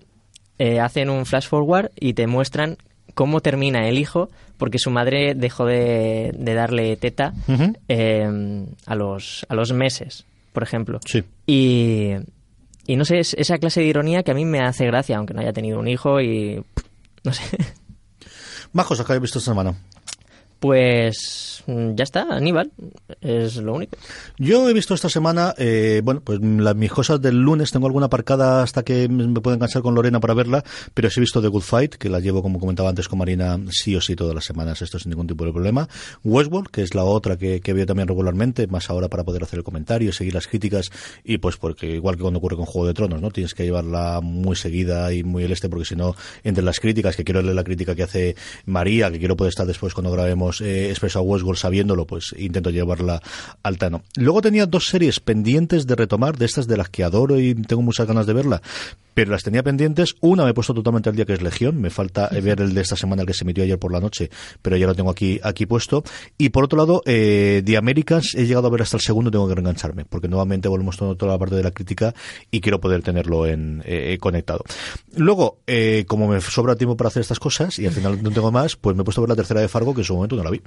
eh, 0.60 0.80
hacen 0.80 1.10
un 1.10 1.26
flash 1.26 1.48
forward 1.48 1.92
y 2.00 2.14
te 2.14 2.28
muestran 2.28 2.78
cómo 3.14 3.42
termina 3.42 3.88
el 3.88 3.98
hijo 3.98 4.30
porque 4.58 4.80
su 4.80 4.92
madre 4.92 5.34
dejó 5.36 5.66
de, 5.66 6.34
darle 6.38 6.98
teta 6.98 7.34
eh, 7.88 8.66
a, 8.86 8.96
los, 8.96 9.46
a 9.50 9.56
los 9.56 9.72
meses, 9.72 10.26
por 10.52 10.64
ejemplo. 10.64 11.00
Sí. 11.06 11.24
Y, 11.46 12.14
y 12.88 12.96
no 12.96 13.06
sé, 13.06 13.20
es 13.20 13.34
esa 13.36 13.58
clase 13.60 13.82
de 13.82 13.88
ironía 13.88 14.24
que 14.24 14.32
a 14.32 14.34
mí 14.34 14.46
me 14.46 14.62
hace 14.62 14.86
gracia, 14.86 15.18
aunque 15.18 15.34
no 15.34 15.42
haya 15.42 15.54
tenido 15.54 15.80
un 15.80 15.88
hijo 15.88 16.22
y... 16.22 16.64
no 17.24 17.34
sé. 17.34 17.44
Más 18.74 18.86
cosas 18.86 19.06
que 19.06 19.14
haya 19.14 19.20
visto 19.20 19.40
esta 19.40 19.52
semana. 19.52 19.76
Pues 20.60 21.64
mm, 21.68 21.94
ya 21.94 22.04
está, 22.04 22.24
Aníbal, 22.30 22.72
es 23.22 23.58
lo 23.58 23.76
único. 23.76 23.96
Yo 24.38 24.68
he 24.68 24.74
visto 24.74 24.96
esta 24.96 25.08
semana, 25.10 25.54
eh, 25.58 26.02
bueno, 26.04 26.22
pues 26.24 26.40
las, 26.42 26.76
mis 26.76 26.92
cosas 26.92 27.22
del 27.22 27.40
lunes, 27.40 27.72
tengo 27.72 27.86
alguna 27.86 28.08
aparcada 28.08 28.64
hasta 28.64 28.84
que 28.84 29.08
me 29.08 29.40
puedo 29.40 29.54
enganchar 29.54 29.84
con 29.84 29.94
Lorena 29.94 30.20
para 30.20 30.34
verla, 30.34 30.64
pero 30.96 31.12
sí 31.12 31.20
he 31.20 31.22
visto 31.22 31.42
The 31.42 31.48
Good 31.50 31.62
Fight, 31.62 31.96
que 31.96 32.10
la 32.10 32.20
llevo, 32.20 32.42
como 32.42 32.60
comentaba 32.60 32.90
antes 32.90 33.08
con 33.08 33.20
Marina, 33.20 33.60
sí 33.70 33.96
o 33.96 34.02
sí 34.02 34.16
todas 34.16 34.34
las 34.34 34.46
semanas, 34.46 34.82
esto 34.82 34.98
sin 34.98 35.12
ningún 35.12 35.28
tipo 35.28 35.46
de 35.46 35.52
problema. 35.52 35.88
Westworld, 36.24 36.70
que 36.70 36.82
es 36.82 36.96
la 36.96 37.04
otra 37.04 37.38
que, 37.38 37.62
que 37.62 37.74
veo 37.74 37.86
también 37.86 38.08
regularmente, 38.08 38.66
más 38.66 38.90
ahora 38.90 39.10
para 39.10 39.24
poder 39.24 39.44
hacer 39.44 39.60
el 39.60 39.64
comentario, 39.64 40.12
seguir 40.12 40.34
las 40.34 40.48
críticas, 40.48 40.90
y 41.24 41.38
pues 41.38 41.58
porque 41.58 41.88
igual 41.88 42.16
que 42.16 42.22
cuando 42.22 42.40
ocurre 42.40 42.56
con 42.56 42.66
Juego 42.66 42.88
de 42.88 42.96
Tronos, 42.96 43.22
¿no? 43.22 43.30
Tienes 43.30 43.54
que 43.54 43.64
llevarla 43.64 44.22
muy 44.24 44.56
seguida 44.56 45.14
y 45.14 45.24
muy 45.24 45.44
el 45.44 45.52
este, 45.52 45.70
porque 45.70 45.86
si 45.86 45.96
no, 45.96 46.16
entre 46.44 46.64
las 46.64 46.80
críticas, 46.80 47.16
que 47.16 47.24
quiero 47.24 47.44
leer 47.44 47.56
la 47.56 47.64
crítica 47.64 47.94
que 47.94 48.04
hace 48.04 48.36
María, 48.66 49.12
que 49.12 49.20
quiero 49.20 49.38
poder 49.38 49.50
estar 49.50 49.68
después 49.68 49.94
cuando 49.94 50.12
grabemos 50.12 50.47
eh, 50.62 50.90
expresado 50.90 51.24
Westworld 51.26 51.60
sabiéndolo, 51.60 52.06
pues 52.06 52.34
intento 52.38 52.70
llevarla 52.70 53.22
al 53.64 53.78
tano. 53.78 54.04
Luego 54.16 54.42
tenía 54.42 54.66
dos 54.66 54.88
series 54.88 55.20
pendientes 55.20 55.88
de 55.88 55.96
retomar, 55.96 56.38
de 56.38 56.46
estas 56.46 56.68
de 56.68 56.78
las 56.78 56.90
que 56.90 57.04
adoro 57.04 57.40
y 57.40 57.56
tengo 57.56 57.82
muchas 57.82 58.08
ganas 58.08 58.26
de 58.26 58.34
verla, 58.34 58.62
pero 59.18 59.32
las 59.32 59.42
tenía 59.42 59.64
pendientes. 59.64 60.14
Una 60.22 60.44
me 60.44 60.52
he 60.52 60.54
puesto 60.54 60.76
totalmente 60.76 61.10
al 61.10 61.16
día, 61.16 61.26
que 61.26 61.34
es 61.34 61.42
Legión. 61.42 61.82
Me 61.82 61.90
falta 61.90 62.30
ver 62.30 62.62
el 62.62 62.76
de 62.76 62.82
esta 62.82 62.96
semana, 62.96 63.24
el 63.24 63.28
que 63.28 63.34
se 63.34 63.46
emitió 63.46 63.64
ayer 63.64 63.80
por 63.80 63.92
la 63.92 64.00
noche, 64.00 64.30
pero 64.62 64.78
ya 64.78 64.86
lo 64.86 64.94
tengo 64.94 65.10
aquí, 65.10 65.40
aquí 65.42 65.66
puesto. 65.66 66.04
Y 66.38 66.50
por 66.50 66.66
otro 66.66 66.78
lado, 66.78 67.02
eh, 67.04 67.64
The 67.66 67.78
Americans, 67.78 68.36
he 68.36 68.46
llegado 68.46 68.68
a 68.68 68.70
ver 68.70 68.84
hasta 68.84 68.98
el 68.98 69.02
segundo, 69.02 69.32
tengo 69.32 69.48
que 69.48 69.56
reengancharme, 69.56 70.06
porque 70.06 70.28
nuevamente 70.28 70.68
volvemos 70.68 70.98
toda, 70.98 71.16
toda 71.16 71.32
la 71.32 71.40
parte 71.40 71.56
de 71.56 71.64
la 71.64 71.72
crítica 71.72 72.14
y 72.52 72.62
quiero 72.62 72.80
poder 72.80 73.02
tenerlo 73.02 73.48
en 73.48 73.82
eh, 73.88 74.20
conectado. 74.20 74.64
Luego, 75.16 75.62
eh, 75.66 76.06
como 76.08 76.28
me 76.28 76.40
sobra 76.40 76.76
tiempo 76.76 76.96
para 76.96 77.08
hacer 77.08 77.22
estas 77.22 77.40
cosas 77.40 77.80
y 77.80 77.88
al 77.88 77.94
final 77.94 78.22
no 78.22 78.30
tengo 78.30 78.52
más, 78.52 78.76
pues 78.76 78.96
me 78.96 79.02
he 79.02 79.04
puesto 79.04 79.22
a 79.22 79.24
ver 79.24 79.30
la 79.30 79.36
tercera 79.36 79.62
de 79.62 79.68
Fargo, 79.68 79.96
que 79.96 80.02
en 80.02 80.06
su 80.06 80.14
momento 80.14 80.36
no 80.36 80.44
la 80.44 80.52
vi. 80.52 80.62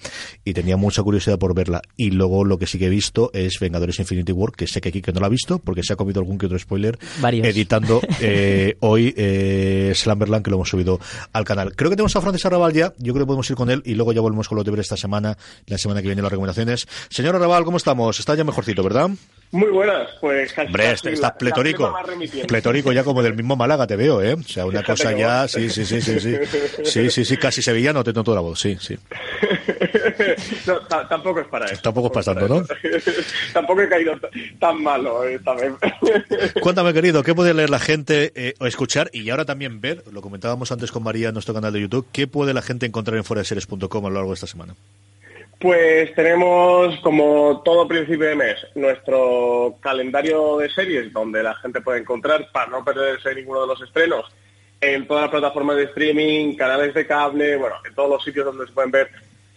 Y 0.45 0.55
tenía 0.55 0.77
mucha 0.77 1.05
curiosidad 1.05 1.39
por 1.39 1.55
verla. 1.55 1.83
Y 1.97 2.11
luego 2.11 2.45
lo 2.45 2.59
que 2.59 2.67
sí 2.67 2.81
que 2.81 2.87
he 2.87 2.91
visto 2.91 3.31
es 3.33 3.61
Vengadores 3.61 4.01
Infinity 4.01 4.33
War, 4.33 4.51
que 4.51 4.67
sé 4.67 4.81
que 4.81 4.89
aquí 4.89 5.03
que 5.03 5.13
no 5.13 5.21
la 5.21 5.27
ha 5.27 5.31
visto, 5.31 5.61
porque 5.61 5.85
se 5.85 5.93
ha 5.93 5.97
comido 5.97 6.19
algún 6.19 6.37
que 6.37 6.47
otro 6.47 6.59
spoiler. 6.59 6.99
Varios. 7.21 7.47
Editando 7.47 8.01
eh, 8.21 8.39
hoy 8.81 9.15
eh, 9.17 9.93
Slamberland, 9.95 10.45
que 10.45 10.51
lo 10.51 10.57
hemos 10.57 10.69
subido 10.69 11.01
al 11.33 11.45
canal. 11.45 11.75
Creo 11.75 11.91
que 11.91 11.97
tenemos 11.97 12.15
a 12.17 12.21
Francis 12.21 12.47
Arrabal 12.47 12.73
ya, 12.73 12.93
yo 12.99 13.13
creo 13.13 13.25
que 13.25 13.29
podemos 13.29 13.49
ir 13.51 13.57
con 13.57 13.71
él 13.71 13.83
y 13.85 13.95
luego 13.95 14.13
ya 14.13 14.21
volvemos 14.21 14.49
con 14.49 14.57
lo 14.57 14.65
de 14.65 14.71
ver 14.71 14.81
esta 14.81 14.97
semana, 14.97 15.37
la 15.67 15.79
semana 15.79 16.01
que 16.03 16.09
viene 16.09 16.23
las 16.23 16.31
recomendaciones. 16.31 16.87
Señor 17.09 17.37
Arrabal, 17.37 17.65
¿cómo 17.65 17.77
estamos? 17.77 18.19
Está 18.19 18.35
ya 18.35 18.45
mejorcito, 18.45 18.83
¿verdad? 18.83 19.11
Muy 19.53 19.71
buenas, 19.71 20.09
pues 20.21 20.53
casi. 20.53 20.67
Hombre, 20.69 20.85
casi 20.85 21.09
estás 21.09 21.21
la- 21.21 21.37
pletórico. 21.37 21.91
la. 21.93 22.47
Pletórico 22.47 22.93
ya 22.93 23.03
como 23.03 23.21
del 23.23 23.35
mismo 23.35 23.57
Málaga 23.57 23.85
te 23.87 23.97
veo, 23.97 24.23
¿eh? 24.23 24.35
O 24.35 24.43
sea, 24.45 24.65
una 24.65 24.81
Fíjate 24.81 25.03
cosa 25.05 25.13
ya, 25.19 25.49
sí, 25.49 25.69
sí, 25.69 25.85
sí, 25.85 26.01
sí, 26.01 26.21
sí. 26.21 26.37
Sí, 26.85 27.11
sí, 27.11 27.25
sí, 27.25 27.37
casi 27.37 27.61
sevillano 27.61 28.05
te 28.05 28.13
noto 28.13 28.33
la 28.35 28.41
voz, 28.43 28.61
sí, 28.61 28.77
sí. 28.81 28.97
no, 30.67 30.81
ta- 30.87 31.09
tampoco 31.09 31.41
es 31.41 31.49
para 31.49 31.67
eso. 31.67 31.83
Tampoco 31.83 32.07
es 32.09 32.13
pasando, 32.13 32.47
¿no? 32.49 32.65
tampoco 33.53 33.81
he 33.83 33.89
caído 33.89 34.13
tan 34.61 34.83
malo 34.83 35.25
esta 35.25 35.55
vez. 35.55 35.73
Cuéntame, 36.63 36.93
querido, 36.93 37.23
¿qué 37.23 37.35
puede 37.35 37.53
leer 37.55 37.71
la 37.71 37.81
gente 37.81 38.33
eh, 38.37 38.55
o 38.61 38.67
escuchar 38.67 39.11
y 39.13 39.29
ahora 39.31 39.45
también 39.45 39.81
ver? 39.81 40.05
Lo 40.13 40.23
comentábamos 40.23 40.71
antes 40.73 40.93
con 40.93 41.03
María 41.03 41.29
en 41.29 41.35
nuestro 41.35 41.55
canal 41.55 41.73
de 41.73 41.81
YouTube. 41.81 42.07
¿Qué 42.13 42.27
puede 42.27 42.55
la 42.55 42.63
gente 42.63 42.87
encontrar 42.87 43.17
en 43.17 43.25
foraseries.com 43.25 44.07
a 44.07 44.09
lo 44.09 44.15
largo 44.15 44.31
de 44.31 44.35
esta 44.35 44.47
semana? 44.47 44.75
Pues 45.61 46.15
tenemos, 46.15 46.99
como 47.01 47.61
todo 47.63 47.87
principio 47.87 48.29
de 48.29 48.35
mes, 48.35 48.57
nuestro 48.77 49.77
calendario 49.81 50.57
de 50.57 50.71
series 50.71 51.13
donde 51.13 51.43
la 51.43 51.55
gente 51.57 51.83
puede 51.83 52.01
encontrar, 52.01 52.51
para 52.51 52.71
no 52.71 52.83
perderse 52.83 53.35
ninguno 53.35 53.61
de 53.61 53.67
los 53.67 53.83
estrenos, 53.83 54.25
en 54.81 55.07
todas 55.07 55.25
las 55.25 55.31
plataformas 55.31 55.77
de 55.77 55.85
streaming, 55.85 56.57
canales 56.57 56.95
de 56.95 57.07
cable, 57.07 57.57
bueno, 57.57 57.77
en 57.87 57.95
todos 57.95 58.09
los 58.09 58.25
sitios 58.25 58.47
donde 58.47 58.67
se 58.67 58.73
pueden 58.73 58.91
ver 58.91 59.11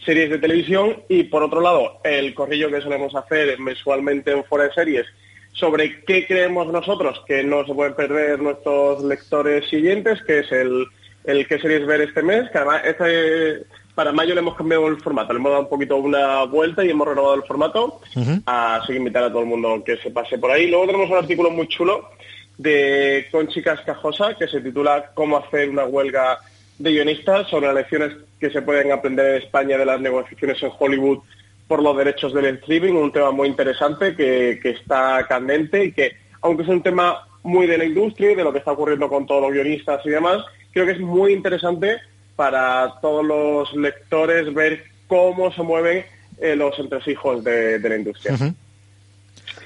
series 0.04 0.30
de 0.30 0.40
televisión. 0.40 1.04
Y 1.08 1.24
por 1.24 1.42
otro 1.42 1.62
lado, 1.62 2.02
el 2.04 2.34
corrillo 2.34 2.70
que 2.70 2.82
solemos 2.82 3.16
hacer 3.16 3.58
mensualmente 3.60 4.32
en 4.32 4.44
Fuera 4.44 4.66
de 4.66 4.74
Series 4.74 5.08
sobre 5.54 6.04
qué 6.04 6.28
creemos 6.28 6.68
nosotros 6.68 7.24
que 7.26 7.46
no 7.46 7.66
se 7.66 7.74
pueden 7.74 7.94
perder 7.94 8.42
nuestros 8.42 9.02
lectores 9.06 9.70
siguientes, 9.70 10.22
que 10.24 10.40
es 10.40 10.52
el, 10.52 10.86
el 11.24 11.48
qué 11.48 11.60
series 11.60 11.88
ver 11.88 12.02
este 12.02 12.24
mes, 12.24 12.50
que 12.52 12.58
además 12.58 12.82
este, 12.84 13.64
para 13.96 14.12
mayo 14.12 14.34
le 14.34 14.42
hemos 14.42 14.56
cambiado 14.56 14.88
el 14.88 14.98
formato, 15.02 15.34
le 15.34 15.40
hemos 15.40 15.52
dado 15.52 15.64
un 15.64 15.70
poquito 15.70 15.98
una 15.98 16.44
vuelta 16.46 16.84
y 16.84 16.90
hemos 16.90 17.08
renovado 17.08 17.36
el 17.36 17.44
formato, 17.44 18.02
así 18.46 18.88
que 18.88 18.98
invitar 18.98 19.24
a 19.24 19.30
todo 19.30 19.42
el 19.42 19.48
mundo 19.48 19.84
que 19.86 19.98
se 19.98 20.12
pase 20.12 20.38
por 20.38 20.52
ahí. 20.52 20.68
Luego 20.68 20.88
tenemos 20.88 21.10
un 21.10 21.18
artículo 21.18 21.52
muy 21.52 21.68
chulo 21.68 22.10
de 22.58 23.28
Conchi 23.32 23.62
Cascajosa 23.62 24.36
que 24.36 24.48
se 24.48 24.62
titula 24.62 25.12
Cómo 25.14 25.38
hacer 25.38 25.70
una 25.70 25.86
huelga 25.86 26.40
de 26.80 26.92
guionistas 26.92 27.48
sobre 27.50 27.68
las 27.68 27.76
lecciones 27.76 28.14
que 28.40 28.50
se 28.50 28.62
pueden 28.62 28.92
aprender 28.92 29.28
en 29.28 29.44
España 29.44 29.78
de 29.78 29.86
las 29.86 30.02
negociaciones 30.02 30.62
en 30.64 30.72
Hollywood 30.78 31.20
por 31.68 31.82
los 31.82 31.96
derechos 31.96 32.34
del 32.34 32.46
streaming, 32.46 32.94
un 32.94 33.12
tema 33.12 33.32
muy 33.32 33.48
interesante 33.48 34.16
que, 34.16 34.60
que 34.62 34.72
está 34.72 35.26
candente 35.28 35.86
y 35.86 35.92
que, 35.92 36.12
aunque 36.42 36.64
es 36.64 36.70
un 36.70 36.82
tema 36.82 37.28
muy 37.44 37.68
de 37.68 37.78
la 37.78 37.86
industria 37.86 38.32
y 38.32 38.36
de 38.36 38.44
lo 38.44 38.52
que 38.52 38.60
está 38.60 38.72
ocurriendo 38.72 39.08
con 39.08 39.26
todos 39.26 39.42
los 39.42 39.52
guionistas 39.52 40.06
y 40.06 40.10
demás, 40.10 40.44
creo 40.72 40.86
que 40.86 40.94
es 40.94 41.00
muy 41.00 41.34
interesante 41.34 42.00
para 42.36 43.00
todos 43.02 43.26
los 43.26 43.74
lectores 43.74 44.54
ver 44.54 44.84
cómo 45.08 45.52
se 45.52 45.64
mueven 45.64 46.06
eh, 46.40 46.56
los 46.56 46.78
entresijos 46.80 47.44
de, 47.44 47.80
de 47.80 47.90
la 47.90 47.96
industria. 47.96 48.38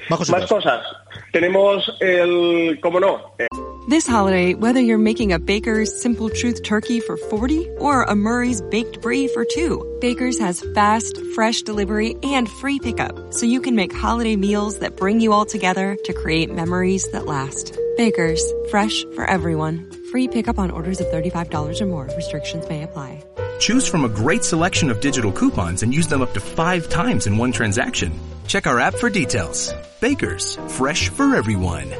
Más 0.09 0.19
cositas. 0.19 0.41
Más 0.41 0.49
cosas. 0.49 0.85
Tenemos 1.31 1.97
el, 1.99 2.79
como 2.81 2.99
no, 2.99 3.33
eh, 3.39 3.47
This 3.89 4.05
holiday, 4.05 4.53
whether 4.53 4.81
you're 4.81 4.97
making 4.97 5.31
a 5.31 5.39
Baker's 5.39 6.01
Simple 6.01 6.29
Truth 6.29 6.61
turkey 6.63 6.99
for 6.99 7.15
40 7.15 7.69
or 7.77 8.03
a 8.03 8.15
Murray's 8.15 8.61
baked 8.63 8.99
brie 8.99 9.29
for 9.29 9.45
2, 9.45 9.99
Baker's 10.01 10.37
has 10.39 10.61
fast, 10.75 11.17
fresh 11.33 11.61
delivery 11.61 12.17
and 12.21 12.49
free 12.49 12.79
pickup, 12.79 13.33
so 13.33 13.45
you 13.45 13.61
can 13.61 13.77
make 13.77 13.95
holiday 13.95 14.35
meals 14.35 14.79
that 14.79 14.97
bring 14.97 15.21
you 15.21 15.31
all 15.31 15.45
together 15.45 15.97
to 16.03 16.11
create 16.11 16.53
memories 16.53 17.09
that 17.11 17.27
last. 17.27 17.79
Baker's, 17.95 18.43
fresh 18.69 19.05
for 19.15 19.23
everyone. 19.23 19.89
Free 20.11 20.27
pickup 20.27 20.57
on 20.59 20.71
orders 20.71 21.01
of 21.01 21.07
$35 21.07 21.81
or 21.81 21.85
more. 21.85 22.07
Restrictions 22.15 22.67
may 22.69 22.83
apply. 22.83 23.23
Choose 23.59 23.87
from 23.87 24.05
a 24.05 24.09
great 24.09 24.43
selection 24.43 24.89
of 24.89 24.99
digital 25.01 25.31
coupons 25.31 25.83
and 25.83 25.93
use 25.93 26.07
them 26.07 26.21
up 26.21 26.33
to 26.33 26.39
five 26.39 26.87
times 26.89 27.27
in 27.27 27.37
one 27.37 27.51
transaction. 27.51 28.11
Check 28.47 28.67
our 28.67 28.79
app 28.79 28.95
for 28.95 29.09
details. 29.09 29.73
Bakers, 29.99 30.57
fresh 30.69 31.09
for 31.09 31.35
everyone. 31.35 31.93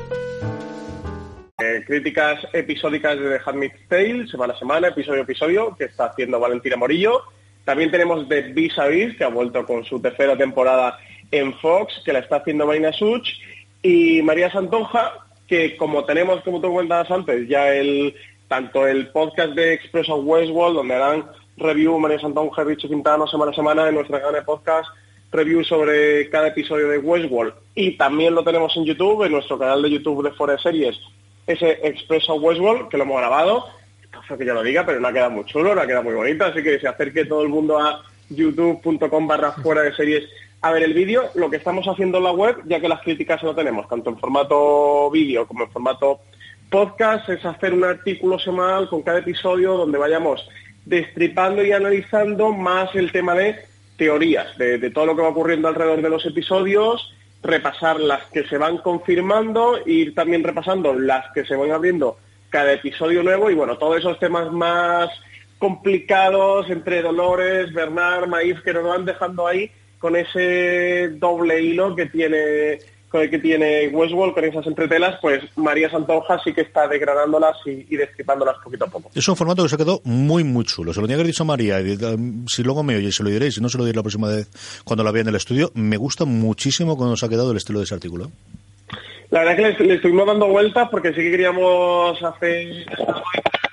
eh, 1.60 1.84
críticas 1.88 2.46
episódicas 2.54 3.18
de 3.18 3.30
The 3.30 3.40
Handmaid's 3.44 3.80
Tale, 3.90 4.28
semana 4.28 4.54
a 4.54 4.60
semana, 4.60 4.88
episodio 4.90 5.22
a 5.22 5.24
episodio, 5.24 5.76
que 5.76 5.86
está 5.86 6.06
haciendo 6.06 6.40
Valentina 6.40 6.78
Morillo. 6.78 7.24
También 7.66 7.90
tenemos 7.90 8.30
The 8.30 8.54
Vis 8.54 8.78
a 8.78 8.88
Vis, 8.88 9.18
que 9.18 9.24
ha 9.24 9.30
vuelto 9.30 9.66
con 9.66 9.84
su 9.84 10.00
tercera 10.00 10.38
temporada 10.38 11.00
en 11.32 11.54
Fox, 11.56 12.00
que 12.06 12.14
la 12.14 12.20
está 12.20 12.38
haciendo 12.38 12.68
Marina 12.68 12.94
Such. 12.94 13.28
Y 13.82 14.22
María 14.22 14.52
Santonja, 14.52 15.27
que 15.48 15.78
como 15.78 16.04
tenemos, 16.06 16.42
como 16.42 16.60
tú 16.60 16.68
comentabas 16.68 17.10
antes, 17.10 17.48
ya 17.48 17.74
el 17.74 18.14
tanto 18.48 18.88
el 18.88 19.08
podcast 19.10 19.54
de 19.54 19.74
Express 19.74 20.10
of 20.10 20.26
Westworld, 20.26 20.76
donde 20.76 20.96
harán 20.96 21.26
review 21.58 21.98
María 22.00 22.20
Santonja 22.20 22.62
y 22.62 22.66
Richo 22.66 22.88
Quintano 22.88 23.28
semana 23.28 23.52
a 23.52 23.56
semana 23.56 23.88
en 23.88 23.96
nuestra 23.96 24.20
canal 24.20 24.36
de 24.36 24.42
podcast, 24.44 24.90
review 25.32 25.64
sobre 25.64 26.30
cada 26.30 26.48
episodio 26.48 26.90
de 26.90 27.00
Westworld. 27.00 27.54
Y 27.76 27.98
también 27.98 28.36
lo 28.36 28.44
tenemos 28.44 28.76
en 28.78 28.86
YouTube, 28.86 29.24
en 29.24 29.32
nuestro 29.32 29.58
canal 29.58 29.82
de 29.82 29.90
YouTube 29.90 30.24
de 30.24 30.32
Fuera 30.32 30.54
de 30.54 30.60
Series, 30.60 30.98
ese 31.46 31.80
Express 31.84 32.30
of 32.30 32.42
Westworld, 32.42 32.90
que 32.90 32.98
lo 32.98 33.04
hemos 33.04 33.18
grabado. 33.18 33.66
Caso 34.10 34.38
que 34.38 34.46
yo 34.46 34.54
lo 34.54 34.64
diga, 34.64 34.86
pero 34.86 35.00
no 35.00 35.08
ha 35.08 35.14
quedado 35.14 35.32
muy 35.32 35.46
chulo, 35.46 35.76
no 35.76 35.82
ha 35.82 35.88
quedado 35.88 36.04
muy 36.04 36.14
bonito, 36.14 36.46
así 36.46 36.64
que 36.64 36.80
se 36.80 36.88
acerque 36.88 37.26
todo 37.26 37.42
el 37.42 37.50
mundo 37.50 37.78
a 37.78 38.04
youtube.com 38.30 39.28
barra 39.28 39.52
fuera 39.52 39.82
de 39.84 39.94
series 39.96 40.24
a 40.62 40.72
ver 40.72 40.84
el 40.84 40.94
vídeo. 40.94 41.24
Lo 41.36 41.50
que 41.50 41.58
estamos 41.58 41.88
haciendo 41.88 42.18
en 42.18 42.24
la 42.24 42.32
web, 42.32 42.58
ya 42.66 42.80
que 42.80 42.90
las 42.90 43.02
críticas 43.02 43.44
no 43.44 43.56
tenemos, 43.56 43.88
tanto 43.88 44.10
en 44.10 44.18
formato 44.18 45.10
vídeo 45.12 45.48
como 45.48 45.64
en 45.64 45.72
formato 45.72 46.22
podcast, 46.70 47.30
es 47.30 47.46
hacer 47.46 47.74
un 47.74 47.84
artículo 47.84 48.40
semanal 48.40 48.90
con 48.90 49.02
cada 49.02 49.20
episodio 49.20 49.74
donde 49.74 49.98
vayamos 49.98 50.48
destripando 50.86 51.64
y 51.64 51.72
analizando 51.72 52.52
más 52.54 52.96
el 52.96 53.12
tema 53.12 53.36
de 53.36 53.56
teorías, 53.98 54.58
de, 54.58 54.78
de 54.78 54.90
todo 54.90 55.06
lo 55.06 55.16
que 55.16 55.22
va 55.22 55.30
ocurriendo 55.30 55.68
alrededor 55.68 56.02
de 56.02 56.10
los 56.10 56.26
episodios 56.26 57.14
repasar 57.44 58.00
las 58.00 58.26
que 58.26 58.44
se 58.48 58.58
van 58.58 58.78
confirmando, 58.78 59.80
ir 59.86 60.16
también 60.16 60.44
repasando 60.44 60.94
las 60.94 61.32
que 61.34 61.46
se 61.46 61.56
van 61.56 61.72
abriendo 61.72 62.18
cada 62.50 62.74
episodio 62.74 63.24
nuevo 63.24 63.50
y 63.50 63.56
bueno, 63.56 63.78
todos 63.78 63.98
esos 63.98 64.20
temas 64.20 64.52
más 64.52 65.10
complicados 65.60 66.70
entre 66.70 67.02
Dolores, 67.02 67.74
Bernard, 67.74 68.28
Maíz, 68.28 68.60
que 68.62 68.74
nos 68.74 68.84
van 68.84 69.06
dejando 69.06 69.48
ahí 69.48 69.72
con 70.00 70.16
ese 70.16 71.10
doble 71.10 71.62
hilo 71.62 71.96
que 71.96 72.08
tiene 72.08 72.80
con 73.10 73.22
el 73.22 73.30
que 73.30 73.40
tiene 73.40 73.88
Westworld, 73.88 74.34
con 74.34 74.44
esas 74.44 74.68
entretelas, 74.68 75.18
pues 75.22 75.42
María 75.56 75.90
Santonja 75.90 76.40
sí 76.44 76.54
que 76.54 76.60
está 76.60 76.90
degradándolas 76.90 77.56
y, 77.66 77.86
y 77.90 77.96
destripándolas 77.96 78.58
poquito 78.62 78.84
a 78.84 78.90
poco. 78.90 79.10
Es 79.16 79.26
un 79.30 79.38
formato 79.38 79.64
que 79.64 79.70
se 79.70 79.78
quedó 79.78 80.02
muy, 80.04 80.44
muy 80.44 80.66
chulo. 80.66 80.94
Se 80.94 81.00
lo 81.00 81.08
tenía 81.08 81.16
que 81.16 81.22
haber 81.22 81.28
dicho 81.28 81.44
a 81.44 81.46
María, 81.46 81.80
y, 81.80 81.94
um, 82.04 82.46
si 82.48 82.64
luego 82.64 82.84
me 82.84 82.98
oye, 82.98 83.14
se 83.14 83.24
lo 83.24 83.30
diré, 83.30 83.50
si 83.50 83.62
no 83.62 83.70
se 83.70 83.78
lo 83.78 83.86
diré 83.86 83.96
la 83.96 84.04
próxima 84.04 84.28
vez 84.28 84.50
cuando 84.84 85.06
la 85.06 85.12
vea 85.12 85.22
en 85.22 85.30
el 85.30 85.36
estudio. 85.36 85.72
Me 85.74 85.96
gusta 85.96 86.26
muchísimo 86.26 86.98
cómo 86.98 87.12
nos 87.12 87.24
ha 87.24 87.30
quedado 87.30 87.52
el 87.52 87.58
estilo 87.58 87.80
de 87.80 87.86
ese 87.86 87.96
artículo. 87.96 88.30
La 89.30 89.40
verdad 89.40 89.58
es 89.58 89.78
que 89.78 89.84
le, 89.84 89.90
le 89.90 89.96
estuvimos 89.96 90.28
dando 90.28 90.48
vueltas 90.48 90.90
porque 90.90 91.10
sí 91.10 91.22
que 91.22 91.32
queríamos 91.32 92.22
hacer 92.22 92.86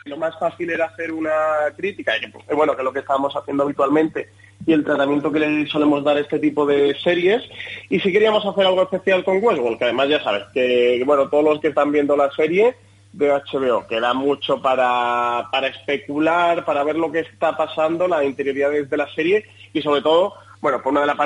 lo 0.05 0.17
más 0.17 0.39
fácil 0.39 0.71
era 0.71 0.87
hacer 0.87 1.13
una 1.13 1.33
crítica, 1.77 2.13
que, 2.21 2.55
bueno, 2.55 2.75
que 2.75 2.83
es 2.83 2.85
lo 2.85 2.93
que 2.93 3.01
estábamos 3.01 3.35
haciendo 3.35 3.65
habitualmente 3.65 4.29
y 4.67 4.73
el 4.73 4.85
tratamiento 4.85 5.31
que 5.31 5.41
le 5.41 5.67
solemos 5.67 6.05
dar 6.05 6.17
a 6.17 6.21
este 6.21 6.39
tipo 6.39 6.67
de 6.67 6.97
series. 7.03 7.43
Y 7.91 8.01
si 8.01 8.13
queríamos 8.13 8.45
hacer 8.45 8.67
algo 8.67 8.83
especial 8.83 9.25
con 9.25 9.43
Westworld, 9.43 9.79
que 9.79 9.85
además 9.85 10.09
ya 10.09 10.23
sabes 10.23 10.45
que, 10.53 11.03
bueno, 11.05 11.29
todos 11.29 11.45
los 11.45 11.61
que 11.61 11.69
están 11.69 11.93
viendo 11.93 12.17
la 12.17 12.31
serie 12.31 12.75
de 13.13 13.31
HBO, 13.31 13.87
que 13.87 14.01
da 14.01 14.13
mucho 14.13 14.61
para, 14.61 15.49
para 15.53 15.69
especular, 15.69 16.65
para 16.65 16.83
ver 16.83 16.97
lo 16.97 17.13
que 17.13 17.21
está 17.21 17.57
pasando, 17.57 18.09
la 18.09 18.25
interioridad 18.25 18.71
de 18.71 18.97
la 18.97 19.09
serie 19.15 19.45
y 19.73 19.83
sobre 19.83 20.03
todo, 20.03 20.35
bueno, 20.61 20.83
por 20.83 20.93
una 20.93 21.03
de 21.03 21.07
las 21.07 21.17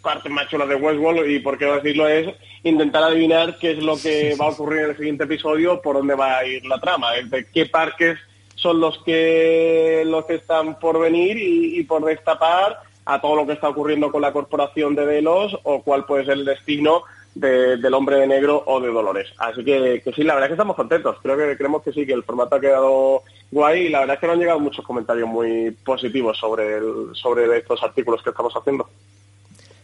partes 0.00 0.30
más 0.30 0.48
chulas 0.48 0.68
de 0.68 0.76
Westworld 0.76 1.28
y 1.28 1.40
por 1.40 1.58
qué 1.58 1.64
decirlo 1.64 2.06
es 2.06 2.32
intentar 2.62 3.02
adivinar 3.02 3.58
qué 3.58 3.72
es 3.72 3.78
lo 3.78 3.96
que 3.96 4.36
va 4.40 4.46
a 4.46 4.50
ocurrir 4.50 4.82
en 4.82 4.90
el 4.90 4.96
siguiente 4.96 5.24
episodio, 5.24 5.82
por 5.82 5.96
dónde 5.96 6.14
va 6.14 6.38
a 6.38 6.46
ir 6.46 6.64
la 6.66 6.78
trama, 6.78 7.12
de 7.12 7.46
qué 7.52 7.66
parques 7.66 8.18
son 8.56 8.80
los 8.80 8.98
que 9.04 10.02
los 10.06 10.24
que 10.24 10.34
están 10.34 10.78
por 10.78 10.98
venir 10.98 11.36
y, 11.38 11.82
por 11.84 12.04
destapar 12.04 12.80
a 13.04 13.20
todo 13.20 13.36
lo 13.36 13.46
que 13.46 13.52
está 13.52 13.68
ocurriendo 13.68 14.10
con 14.10 14.22
la 14.22 14.32
corporación 14.32 14.94
de 14.94 15.06
Delos 15.06 15.58
o 15.64 15.82
cuál 15.82 16.06
puede 16.06 16.24
ser 16.24 16.34
el 16.34 16.44
destino 16.44 17.02
de, 17.34 17.76
del 17.76 17.94
hombre 17.94 18.16
de 18.16 18.26
negro 18.26 18.62
o 18.66 18.80
de 18.80 18.88
Dolores. 18.88 19.28
Así 19.38 19.64
que, 19.64 20.00
que, 20.02 20.12
sí, 20.12 20.22
la 20.22 20.34
verdad 20.34 20.46
es 20.46 20.50
que 20.50 20.54
estamos 20.54 20.76
contentos. 20.76 21.16
Creo 21.22 21.36
que 21.36 21.56
creemos 21.56 21.82
que 21.82 21.92
sí, 21.92 22.06
que 22.06 22.12
el 22.12 22.22
formato 22.22 22.56
ha 22.56 22.60
quedado 22.60 23.22
guay 23.50 23.86
y 23.86 23.88
la 23.88 24.00
verdad 24.00 24.14
es 24.14 24.20
que 24.20 24.26
nos 24.26 24.34
han 24.34 24.40
llegado 24.40 24.60
muchos 24.60 24.84
comentarios 24.84 25.28
muy 25.28 25.70
positivos 25.84 26.38
sobre, 26.38 26.78
el, 26.78 27.10
sobre 27.12 27.58
estos 27.58 27.82
artículos 27.82 28.22
que 28.22 28.30
estamos 28.30 28.54
haciendo. 28.54 28.88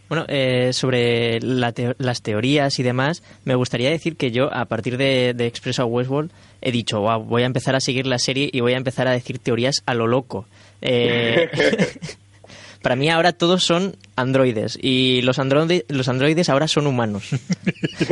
Bueno, 0.08 0.24
eh, 0.26 0.72
sobre 0.72 1.38
la 1.40 1.70
te 1.70 1.94
las 1.98 2.20
teorías 2.22 2.80
y 2.80 2.82
demás, 2.82 3.22
me 3.44 3.54
gustaría 3.54 3.90
decir 3.90 4.16
que 4.16 4.32
yo, 4.32 4.52
a 4.52 4.64
partir 4.64 4.96
de, 4.96 5.34
de 5.34 5.46
Expreso 5.46 5.86
Westworld, 5.86 6.32
he 6.62 6.72
dicho, 6.72 7.00
wow, 7.00 7.22
voy 7.22 7.42
a 7.42 7.46
empezar 7.46 7.74
a 7.74 7.80
seguir 7.80 8.06
la 8.06 8.18
serie 8.18 8.50
y 8.52 8.60
voy 8.60 8.74
a 8.74 8.76
empezar 8.76 9.08
a 9.08 9.12
decir 9.12 9.38
teorías 9.38 9.82
a 9.86 9.94
lo 9.94 10.06
loco. 10.06 10.46
Eh, 10.82 11.50
para 12.82 12.96
mí 12.96 13.10
ahora 13.10 13.32
todos 13.32 13.64
son 13.64 13.96
androides 14.16 14.78
y 14.80 15.22
los, 15.22 15.38
androide, 15.38 15.84
los 15.88 16.08
androides 16.08 16.48
ahora 16.48 16.68
son 16.68 16.86
humanos. 16.86 17.24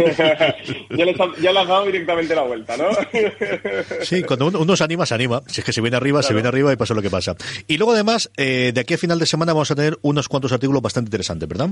ya, 0.90 1.04
les 1.04 1.20
ha, 1.20 1.26
ya 1.40 1.52
le 1.52 1.60
has 1.60 1.68
dado 1.68 1.86
directamente 1.86 2.34
la 2.34 2.42
vuelta, 2.42 2.76
¿no? 2.76 2.88
sí, 4.02 4.22
cuando 4.22 4.48
uno, 4.48 4.60
uno, 4.60 4.76
se 4.76 4.84
anima, 4.84 5.06
se 5.06 5.14
anima. 5.14 5.42
Si 5.46 5.60
es 5.60 5.64
que 5.64 5.72
se 5.72 5.80
viene 5.80 5.96
arriba, 5.96 6.20
claro. 6.20 6.28
se 6.28 6.34
viene 6.34 6.48
arriba 6.48 6.72
y 6.72 6.76
pasa 6.76 6.94
lo 6.94 7.02
que 7.02 7.10
pasa. 7.10 7.36
Y 7.66 7.78
luego 7.78 7.92
además, 7.92 8.30
eh, 8.36 8.72
de 8.74 8.80
aquí 8.80 8.94
a 8.94 8.98
final 8.98 9.18
de 9.18 9.26
semana 9.26 9.52
vamos 9.52 9.70
a 9.70 9.74
tener 9.74 9.98
unos 10.02 10.28
cuantos 10.28 10.52
artículos 10.52 10.82
bastante 10.82 11.08
interesantes, 11.08 11.48
¿verdad? 11.48 11.70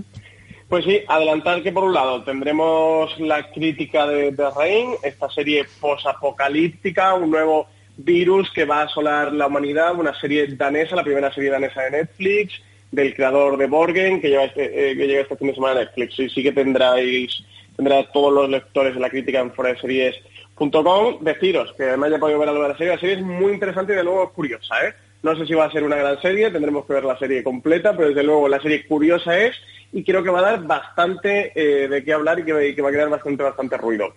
Pues 0.69 0.85
sí, 0.85 1.01
adelantar 1.07 1.63
que 1.63 1.71
por 1.71 1.85
un 1.85 1.95
lado 1.95 2.25
tendremos 2.25 3.19
la 3.21 3.53
crítica 3.53 4.07
de, 4.07 4.33
de 4.33 4.51
Rain, 4.51 4.95
esta 5.03 5.31
serie 5.31 5.65
posapocalíptica, 5.81 7.15
un 7.15 7.31
nuevo 7.31 7.69
virus 7.97 8.51
que 8.51 8.65
va 8.65 8.81
a 8.81 8.85
asolar 8.85 9.33
la 9.33 9.47
humanidad, 9.47 9.95
una 9.95 10.19
serie 10.19 10.49
danesa, 10.49 10.97
la 10.97 11.05
primera 11.05 11.33
serie 11.33 11.51
danesa 11.51 11.83
de 11.83 11.91
Netflix, 11.93 12.61
del 12.91 13.15
creador 13.15 13.57
de 13.57 13.67
Borgen, 13.67 14.21
que, 14.21 14.29
lleva 14.29 14.45
este, 14.45 14.65
eh, 14.65 14.97
que 14.97 15.07
llega 15.07 15.23
este 15.23 15.37
fin 15.37 15.49
de 15.49 15.55
semana 15.55 15.81
a 15.81 15.85
Netflix. 15.85 16.19
Y 16.19 16.29
sí 16.31 16.43
que 16.43 16.53
tendráis, 16.53 17.45
tendrá 17.77 18.11
todos 18.11 18.33
los 18.33 18.49
lectores 18.49 18.95
de 18.95 19.01
la 19.01 19.11
crítica 19.11 19.41
en 19.41 19.53
foraseries.com. 19.53 21.19
Deciros 21.23 21.73
que 21.75 21.85
además 21.85 22.11
ya 22.11 22.19
podido 22.19 22.39
ver 22.39 22.49
algo 22.49 22.63
de 22.63 22.69
la 22.71 22.77
serie. 22.77 22.95
La 22.95 23.01
serie 23.01 23.17
es 23.17 23.23
muy 23.23 23.53
interesante 23.53 23.93
y 23.93 23.97
de 23.97 24.05
nuevo 24.05 24.33
curiosa, 24.33 24.75
¿eh? 24.85 24.95
No 25.27 25.35
sé 25.35 25.45
si 25.45 25.55
va 25.55 25.65
a 25.65 25.73
ser 25.73 25.83
una 25.83 25.97
gran 25.97 26.23
serie, 26.23 26.53
tendremos 26.53 26.87
que 26.87 26.93
ver 26.93 27.05
la 27.05 27.19
serie 27.19 27.43
completa, 27.43 27.97
pero 27.97 28.11
desde 28.11 28.23
luego 28.23 28.47
la 28.47 28.63
serie 28.63 28.87
curiosa 28.87 29.37
es 29.37 29.57
y 29.93 30.05
creo 30.05 30.23
que 30.23 30.31
va 30.31 30.39
a 30.39 30.53
dar 30.53 30.63
bastante 30.63 31.51
eh, 31.57 31.89
de 31.89 32.05
qué 32.05 32.13
hablar 32.13 32.39
y 32.39 32.45
que, 32.45 32.81
va 32.81 32.89
a 32.91 32.93
crear 32.93 33.09
bastante, 33.09 33.43
bastante 33.43 33.77
ruido. 33.77 34.15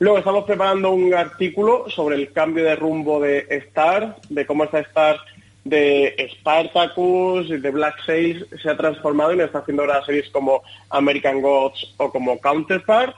Luego 0.00 0.18
estamos 0.18 0.44
preparando 0.44 0.90
un 0.90 1.14
artículo 1.14 1.88
sobre 1.88 2.16
el 2.16 2.30
cambio 2.34 2.62
de 2.62 2.76
rumbo 2.76 3.20
de 3.20 3.46
Star, 3.48 4.16
de 4.28 4.44
cómo 4.44 4.64
está 4.64 4.80
Star 4.80 5.16
de 5.64 6.28
Spartacus, 6.34 7.48
de 7.48 7.70
Black 7.70 8.04
Sails, 8.04 8.44
se 8.62 8.68
ha 8.68 8.76
transformado 8.76 9.32
y 9.32 9.40
está 9.40 9.60
haciendo 9.60 9.84
ahora 9.84 10.04
series 10.04 10.28
como 10.28 10.62
American 10.90 11.40
Gods 11.40 11.94
o 11.96 12.12
como 12.12 12.38
Counterpart, 12.38 13.16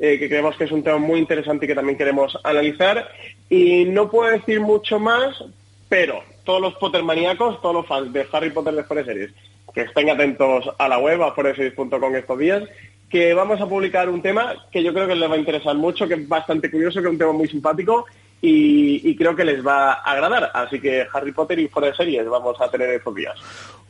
eh, 0.00 0.16
que 0.16 0.28
creemos 0.28 0.54
que 0.54 0.62
es 0.62 0.70
un 0.70 0.84
tema 0.84 0.98
muy 0.98 1.18
interesante 1.18 1.64
y 1.64 1.68
que 1.68 1.74
también 1.74 1.98
queremos 1.98 2.38
analizar. 2.44 3.08
Y 3.50 3.84
no 3.86 4.08
puedo 4.08 4.30
decir 4.30 4.60
mucho 4.60 5.00
más, 5.00 5.42
pero 5.88 6.22
todos 6.44 6.60
los 6.60 6.74
Pottermaníacos, 6.74 7.60
todos 7.60 7.74
los 7.74 7.86
fans 7.86 8.12
de 8.12 8.26
Harry 8.32 8.50
Potter 8.50 8.74
de 8.74 8.84
Fuera 8.84 9.04
Series, 9.04 9.32
que 9.74 9.82
estén 9.82 10.10
atentos 10.10 10.70
a 10.78 10.88
la 10.88 10.98
web, 10.98 11.22
a 11.22 11.32
foreseries.com 11.32 12.14
estos 12.14 12.38
días, 12.38 12.62
que 13.10 13.34
vamos 13.34 13.60
a 13.60 13.66
publicar 13.66 14.08
un 14.08 14.22
tema 14.22 14.54
que 14.70 14.82
yo 14.82 14.92
creo 14.92 15.06
que 15.06 15.14
les 15.14 15.30
va 15.30 15.34
a 15.34 15.38
interesar 15.38 15.74
mucho, 15.76 16.06
que 16.06 16.14
es 16.14 16.28
bastante 16.28 16.70
curioso, 16.70 17.00
que 17.00 17.06
es 17.06 17.12
un 17.12 17.18
tema 17.18 17.32
muy 17.32 17.48
simpático 17.48 18.06
y, 18.40 19.08
y, 19.08 19.16
creo 19.16 19.34
que 19.34 19.44
les 19.44 19.64
va 19.66 19.92
a 19.92 20.12
agradar. 20.12 20.50
Así 20.52 20.80
que 20.80 21.06
Harry 21.12 21.32
Potter 21.32 21.58
y 21.58 21.68
fuera 21.68 21.88
de 21.88 21.94
series 21.94 22.28
vamos 22.28 22.60
a 22.60 22.70
tener 22.70 22.90
estos 22.90 23.14
días. 23.14 23.34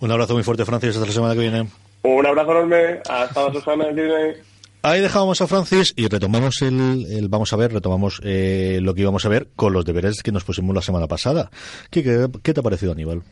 Un 0.01 0.11
abrazo 0.11 0.35
muy 0.35 0.43
fuerte, 0.43 0.65
Francis, 0.65 0.91
hasta 0.91 1.07
la 1.07 1.13
semana 1.13 1.35
que 1.35 1.41
viene. 1.41 1.67
Un 2.03 2.27
abrazo 2.27 2.51
enorme, 2.51 3.01
hasta 3.09 3.49
la 3.49 3.61
semana 3.61 3.95
que 3.95 4.03
viene. 4.03 4.54
Ahí 4.87 5.01
dejamos 5.01 5.41
a 5.41 5.47
Francis 5.47 5.95
y 5.97 6.09
retomamos 6.09 6.61
el, 6.61 7.07
el 7.09 7.31
vamos 7.31 7.55
a 7.55 7.57
ver, 7.57 7.73
retomamos 7.73 8.21
eh, 8.23 8.81
lo 8.83 8.93
que 8.93 9.01
íbamos 9.01 9.25
a 9.25 9.31
ver 9.31 9.49
con 9.57 9.73
los 9.73 9.87
deberes 9.87 10.23
que 10.23 10.31
nos 10.31 10.45
pusimos 10.45 10.75
la 10.75 10.83
semana 10.83 11.07
pasada. 11.07 11.51
¿Qué, 11.91 12.03
qué, 12.03 12.53
te 12.53 12.61
ha 12.61 12.63
parecido, 12.63 12.93
Aníbal? 12.93 13.23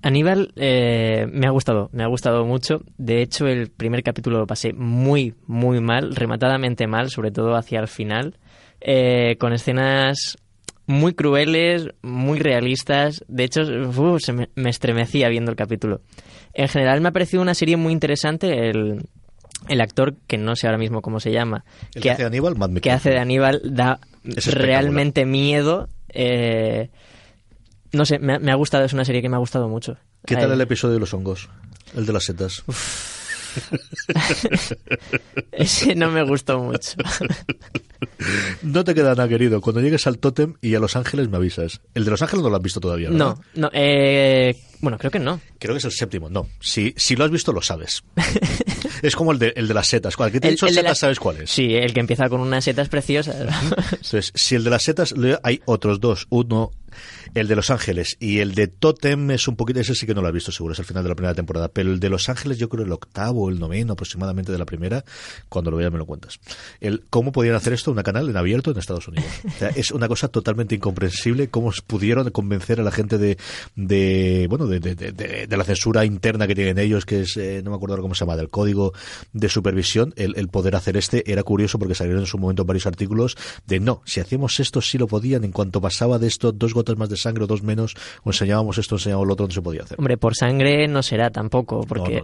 Aníbal 0.00 0.54
eh, 0.56 1.26
me 1.30 1.46
ha 1.46 1.50
gustado, 1.50 1.90
me 1.92 2.04
ha 2.04 2.06
gustado 2.06 2.46
mucho. 2.46 2.80
De 2.96 3.20
hecho, 3.20 3.46
el 3.46 3.70
primer 3.70 4.02
capítulo 4.02 4.38
lo 4.38 4.46
pasé 4.46 4.72
muy, 4.72 5.34
muy 5.46 5.78
mal, 5.82 6.16
rematadamente 6.16 6.86
mal, 6.86 7.10
sobre 7.10 7.30
todo 7.30 7.54
hacia 7.54 7.80
el 7.80 7.88
final, 7.88 8.38
eh, 8.80 9.36
con 9.38 9.52
escenas 9.52 10.38
muy 10.86 11.12
crueles, 11.12 11.86
muy 12.00 12.38
realistas. 12.38 13.22
De 13.28 13.44
hecho, 13.44 13.60
se 14.20 14.32
me, 14.32 14.48
me, 14.54 14.70
estremecía 14.70 15.28
viendo 15.28 15.50
el 15.50 15.56
capítulo. 15.58 16.00
En 16.54 16.68
general 16.68 17.02
me 17.02 17.10
ha 17.10 17.12
parecido 17.12 17.42
una 17.42 17.52
serie 17.52 17.76
muy 17.76 17.92
interesante. 17.92 18.70
El, 18.70 19.02
el 19.68 19.80
actor, 19.80 20.14
que 20.26 20.38
no 20.38 20.56
sé 20.56 20.66
ahora 20.66 20.78
mismo 20.78 21.02
cómo 21.02 21.20
se 21.20 21.32
llama, 21.32 21.64
que, 21.92 22.00
que, 22.00 22.10
hace 22.10 22.22
de 22.22 22.26
Aníbal, 22.26 22.56
Matt 22.56 22.80
que 22.80 22.90
hace 22.90 23.10
de 23.10 23.18
Aníbal, 23.18 23.60
da 23.64 24.00
realmente 24.24 25.24
miedo. 25.24 25.88
Eh, 26.08 26.90
no 27.92 28.04
sé, 28.04 28.18
me, 28.18 28.38
me, 28.38 28.52
ha 28.52 28.56
gustado, 28.56 28.84
es 28.84 28.92
una 28.92 29.04
serie 29.04 29.22
que 29.22 29.28
me 29.28 29.36
ha 29.36 29.40
gustado 29.40 29.68
mucho. 29.68 29.96
¿Qué 30.26 30.36
tal 30.36 30.52
el 30.52 30.60
episodio 30.60 30.94
de 30.94 31.00
los 31.00 31.12
hongos? 31.14 31.48
El 31.94 32.06
de 32.06 32.12
las 32.12 32.24
setas. 32.24 32.64
Ese 35.52 35.94
no 35.94 36.10
me 36.10 36.22
gustó 36.22 36.58
mucho. 36.58 36.92
no 38.62 38.84
te 38.84 38.94
queda 38.94 39.10
nada, 39.14 39.28
querido. 39.28 39.60
Cuando 39.60 39.80
llegues 39.80 40.06
al 40.06 40.18
tótem 40.18 40.54
y 40.60 40.74
a 40.74 40.80
Los 40.80 40.96
Ángeles 40.96 41.28
me 41.28 41.36
avisas. 41.36 41.80
El 41.94 42.04
de 42.04 42.10
Los 42.10 42.22
Ángeles 42.22 42.42
no 42.42 42.50
lo 42.50 42.56
has 42.56 42.62
visto 42.62 42.80
todavía, 42.80 43.10
¿verdad? 43.10 43.36
No, 43.36 43.40
no. 43.54 43.70
Eh, 43.72 44.56
bueno, 44.80 44.98
creo 44.98 45.10
que 45.10 45.18
no. 45.18 45.40
Creo 45.58 45.74
que 45.74 45.78
es 45.78 45.84
el 45.84 45.92
séptimo, 45.92 46.28
no. 46.28 46.48
Si, 46.60 46.94
si 46.96 47.16
lo 47.16 47.24
has 47.24 47.30
visto, 47.30 47.52
lo 47.52 47.62
sabes. 47.62 48.04
es 49.02 49.16
como 49.16 49.32
el 49.32 49.38
de, 49.38 49.52
el 49.56 49.68
de 49.68 49.74
las 49.74 49.86
setas. 49.86 50.16
¿Cuál? 50.16 50.30
que 50.30 50.40
te 50.40 50.48
he 50.48 50.50
dicho 50.52 50.66
el, 50.66 50.74
setas, 50.74 50.90
la... 50.90 50.94
sabes 50.94 51.18
cuál 51.18 51.42
es? 51.42 51.50
Sí, 51.50 51.74
el 51.74 51.94
que 51.94 52.00
empieza 52.00 52.28
con 52.28 52.40
unas 52.40 52.64
setas 52.64 52.88
preciosas. 52.88 53.36
Entonces, 53.92 54.32
si 54.34 54.54
el 54.54 54.64
de 54.64 54.70
las 54.70 54.82
setas, 54.82 55.14
hay 55.42 55.62
otros 55.64 56.00
dos. 56.00 56.26
Uno 56.30 56.70
el 57.34 57.48
de 57.48 57.56
Los 57.56 57.70
Ángeles 57.70 58.16
y 58.20 58.38
el 58.38 58.54
de 58.54 58.68
Totem 58.68 59.30
es 59.30 59.48
un 59.48 59.56
poquito, 59.56 59.80
ese 59.80 59.94
sí 59.94 60.06
que 60.06 60.14
no 60.14 60.22
lo 60.22 60.28
he 60.28 60.32
visto 60.32 60.52
seguro, 60.52 60.72
es 60.72 60.78
el 60.78 60.84
final 60.84 61.02
de 61.02 61.08
la 61.08 61.14
primera 61.14 61.34
temporada, 61.34 61.68
pero 61.68 61.90
el 61.92 62.00
de 62.00 62.08
Los 62.08 62.28
Ángeles 62.28 62.58
yo 62.58 62.68
creo 62.68 62.84
el 62.84 62.92
octavo 62.92 63.48
el 63.50 63.58
noveno 63.58 63.94
aproximadamente 63.94 64.52
de 64.52 64.58
la 64.58 64.66
primera, 64.66 65.04
cuando 65.48 65.70
lo 65.70 65.76
veas 65.76 65.92
me 65.92 65.98
lo 65.98 66.06
cuentas. 66.06 66.38
El, 66.80 67.04
¿Cómo 67.10 67.32
podían 67.32 67.54
hacer 67.54 67.72
esto? 67.72 67.90
Una 67.90 68.02
canal 68.02 68.28
en 68.28 68.36
abierto 68.36 68.70
en 68.70 68.78
Estados 68.78 69.08
Unidos. 69.08 69.28
Es 69.74 69.90
una 69.90 70.08
cosa 70.08 70.28
totalmente 70.28 70.74
incomprensible 70.74 71.48
cómo 71.48 71.72
pudieron 71.86 72.30
convencer 72.30 72.80
a 72.80 72.82
la 72.82 72.90
gente 72.90 73.18
de, 73.18 73.36
de 73.76 74.46
bueno, 74.48 74.66
de, 74.66 74.80
de 74.80 75.56
la 75.56 75.64
censura 75.64 76.04
interna 76.04 76.46
que 76.46 76.54
tienen 76.54 76.78
ellos, 76.78 77.04
que 77.04 77.22
es, 77.22 77.36
eh, 77.36 77.62
no 77.64 77.70
me 77.70 77.76
acuerdo 77.76 78.00
cómo 78.00 78.14
se 78.14 78.20
llama, 78.20 78.36
del 78.36 78.50
código 78.50 78.92
de 79.32 79.48
supervisión, 79.48 80.12
el, 80.16 80.34
el 80.36 80.48
poder 80.48 80.76
hacer 80.76 80.96
este 80.96 81.30
era 81.30 81.42
curioso 81.42 81.78
porque 81.78 81.94
salieron 81.94 82.22
en 82.22 82.26
su 82.26 82.38
momento 82.38 82.64
varios 82.64 82.86
artículos 82.86 83.36
de 83.66 83.80
no, 83.80 84.02
si 84.04 84.20
hacíamos 84.20 84.60
esto 84.60 84.80
sí 84.80 84.98
lo 84.98 85.06
podían, 85.06 85.44
en 85.44 85.52
cuanto 85.52 85.80
pasaba 85.80 86.18
de 86.18 86.26
esto 86.26 86.52
dos 86.52 86.74
gotas 86.74 86.96
más 86.96 87.08
de 87.08 87.16
sangre 87.24 87.44
o 87.44 87.46
dos 87.46 87.62
menos, 87.62 87.94
o 88.22 88.30
enseñábamos 88.30 88.78
esto, 88.78 88.94
enseñábamos 88.94 89.26
lo 89.28 89.34
otro, 89.34 89.46
no 89.46 89.52
se 89.52 89.62
podía 89.62 89.82
hacer. 89.82 89.98
Hombre, 89.98 90.16
por 90.16 90.34
sangre 90.36 90.86
no 90.88 91.02
será 91.02 91.30
tampoco, 91.30 91.84
porque... 91.86 92.22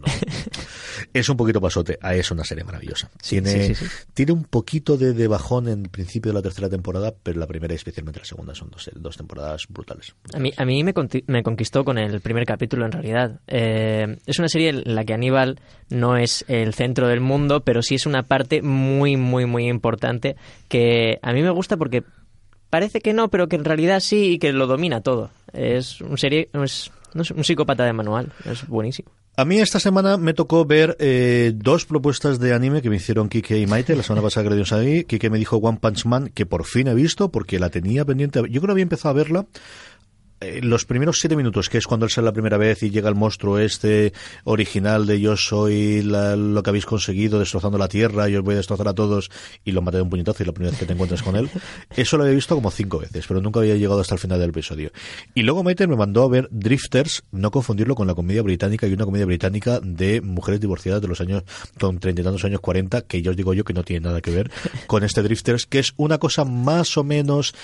es 1.13 1.29
un 1.29 1.37
poquito 1.37 1.61
pasote, 1.61 1.99
ah, 2.03 2.15
es 2.15 2.31
una 2.31 2.45
serie 2.45 2.65
maravillosa. 2.65 3.11
Tiene, 3.27 3.75
tiene 4.15 4.33
un 4.33 4.45
poquito 4.45 4.97
de, 4.97 5.13
de, 5.13 5.29
bajón 5.29 5.69
en 5.69 5.83
el 5.83 5.89
principio 5.89 6.31
de 6.31 6.35
la 6.35 6.43
tercera 6.43 6.69
temporada, 6.69 7.13
pero 7.23 7.39
la 7.39 7.47
primera 7.47 7.75
y 7.75 7.77
especialmente 7.77 8.21
la 8.21 8.27
segunda 8.27 8.55
son 8.55 8.71
dos, 8.71 8.91
dos 8.95 9.17
temporadas 9.17 9.67
brutales. 9.69 10.15
A 10.35 10.39
mí, 10.39 10.53
a 10.57 10.65
mí 10.65 10.85
me, 10.85 10.95
me 11.27 11.43
conquistó 11.43 11.85
con 11.85 11.99
el 11.99 12.21
primer 12.21 12.45
capítulo, 12.45 12.85
en 12.85 12.93
realidad. 12.93 13.41
Eh, 13.47 14.19
es 14.27 14.39
una 14.39 14.49
serie 14.49 14.71
en 14.71 14.95
la 14.95 15.05
que 15.05 15.15
Aníbal 15.15 15.61
no 15.89 16.17
es 16.17 16.45
el 16.49 16.75
centro 16.75 17.09
del 17.09 17.21
mundo, 17.21 17.63
pero 17.63 17.83
sí 17.83 17.97
es 17.97 18.07
una 18.07 18.23
parte 18.23 18.63
muy, 18.63 19.17
muy, 19.17 19.47
muy 19.47 19.69
importante 19.69 20.37
que 20.69 21.19
a 21.23 21.33
mí 21.33 21.43
me 21.43 21.51
gusta 21.51 21.77
porque 21.77 22.05
parece 22.71 23.01
que 23.01 23.13
no, 23.13 23.29
pero 23.29 23.49
que 23.49 23.57
en 23.57 23.65
realidad 23.65 24.01
sí 24.01 24.33
y 24.33 24.39
que 24.39 24.53
lo 24.53 24.67
domina 24.67 25.03
todo. 25.03 25.31
Es 25.53 26.01
un 26.01 26.17
serie, 26.17 26.49
es, 26.53 26.91
un 27.15 27.45
psicópata 27.45 27.85
de 27.85 27.93
manual, 27.93 28.33
es 28.45 28.67
buenísimo. 28.67 29.11
A 29.37 29.45
mí 29.45 29.59
esta 29.59 29.81
semana 29.81 30.19
me 30.19 30.35
tocó 30.35 30.67
ver 30.67 30.97
eh, 30.99 31.53
dos 31.55 31.87
propuestas 31.87 32.41
de 32.41 32.53
anime 32.53 32.83
que 32.83 32.91
me 32.91 32.97
hicieron 32.97 33.29
Kike 33.29 33.59
y 33.59 33.67
Maite. 33.67 33.97
La 33.97 34.03
semana 34.03 34.23
pasada 34.23 34.49
que 34.49 34.55
le 34.55 34.65
ahí, 34.77 35.05
Kike 35.05 35.31
me 35.31 35.39
dijo 35.39 35.57
One 35.57 35.79
Punch 35.81 36.05
Man, 36.05 36.29
que 36.35 36.45
por 36.45 36.67
fin 36.67 36.89
he 36.89 36.95
visto, 36.95 37.31
porque 37.31 37.59
la 37.59 37.71
tenía 37.71 38.05
pendiente. 38.05 38.41
Yo 38.51 38.61
creo 38.61 38.67
que 38.67 38.73
había 38.73 38.83
empezado 38.83 39.11
a 39.11 39.17
verla 39.17 39.47
eh, 40.41 40.61
los 40.63 40.87
primeros 40.87 41.19
siete 41.21 41.37
minutos, 41.37 41.69
que 41.69 41.77
es 41.77 41.87
cuando 41.87 42.07
él 42.07 42.11
sale 42.11 42.25
la 42.25 42.33
primera 42.33 42.57
vez 42.57 42.83
y 42.83 42.91
llega 42.91 43.09
el 43.09 43.15
monstruo 43.15 43.59
este 43.59 44.15
original 44.45 45.07
de 45.07 45.21
yo 45.21 45.37
soy 45.37 46.03
lo 46.03 46.63
que 46.63 46.71
habéis 46.71 46.87
conseguido 46.87 47.39
destrozando 47.39 47.77
la 47.77 47.89
tierra 47.89 48.29
y 48.29 48.37
os 48.37 48.43
voy 48.43 48.55
a 48.55 48.57
destrozar 48.59 48.89
a 48.89 48.95
todos 48.95 49.31
y 49.65 49.73
lo 49.73 49.83
maté 49.83 49.99
de 49.99 50.03
un 50.03 50.11
puñetazo 50.11 50.43
y 50.43 50.47
la 50.47 50.53
primera 50.53 50.71
vez 50.71 50.81
que 50.81 50.87
te 50.87 50.95
encuentras 50.95 51.23
con 51.23 51.37
él, 51.37 51.51
eso 51.97 52.17
lo 52.17 52.23
había 52.23 52.35
visto 52.35 52.55
como 52.55 52.71
cinco 52.71 52.99
veces, 52.99 53.27
pero 53.27 53.43
nunca 53.43 53.61
había 53.61 53.75
llegado 53.75 54.01
hasta 54.01 54.15
el 54.15 54.19
final 54.19 54.41
del 54.41 54.51
episodio. 54.51 54.91
Y 55.35 55.43
luego 55.43 55.63
Maite 55.63 55.87
me 55.87 55.97
mandó 55.97 56.23
a 56.23 56.29
ver 56.29 56.49
Drifters, 56.51 57.23
no 57.33 57.51
confundirlo 57.51 57.95
con 57.95 58.07
la 58.07 58.15
comedia 58.15 58.43
británica 58.43 58.87
y 58.87 58.95
una 58.95 59.05
comedia 59.05 59.27
británica 59.27 59.81
de 59.83 60.23
mujeres 60.23 60.61
divorciadas 60.61 61.03
de 61.03 61.09
los 61.09 61.21
años, 61.21 61.45
con 61.79 61.99
treinta 61.99 62.23
y 62.23 62.25
tantos 62.25 62.45
años, 62.47 62.61
cuarenta, 62.61 63.03
que 63.03 63.21
yo 63.21 63.33
os 63.33 63.37
digo 63.37 63.53
yo 63.53 63.65
que 63.65 63.75
no 63.75 63.85
tiene 63.85 64.07
nada 64.07 64.23
que 64.23 64.31
ver 64.31 64.51
con 64.87 65.05
este 65.05 65.23
Drifters, 65.23 65.67
que 65.67 65.81
es 65.81 65.93
una 65.97 66.17
cosa 66.17 66.45
más 66.45 66.97
o 66.97 67.05
menos 67.05 67.55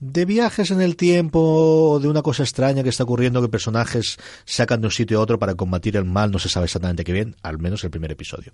de 0.00 0.24
viajes 0.24 0.70
en 0.70 0.80
el 0.80 0.96
tiempo, 0.96 1.98
de 2.00 2.08
una 2.08 2.22
cosa 2.22 2.42
extraña 2.42 2.82
que 2.82 2.90
está 2.90 3.04
ocurriendo 3.04 3.40
que 3.40 3.48
personajes 3.48 4.18
sacan 4.44 4.80
de 4.80 4.88
un 4.88 4.90
sitio 4.90 5.18
a 5.18 5.22
otro 5.22 5.38
para 5.38 5.54
combatir 5.54 5.96
el 5.96 6.04
mal, 6.04 6.30
no 6.30 6.38
se 6.38 6.48
sabe 6.48 6.64
exactamente 6.64 7.04
qué 7.04 7.12
bien, 7.12 7.36
al 7.42 7.58
menos 7.58 7.82
el 7.84 7.90
primer 7.90 8.12
episodio. 8.12 8.52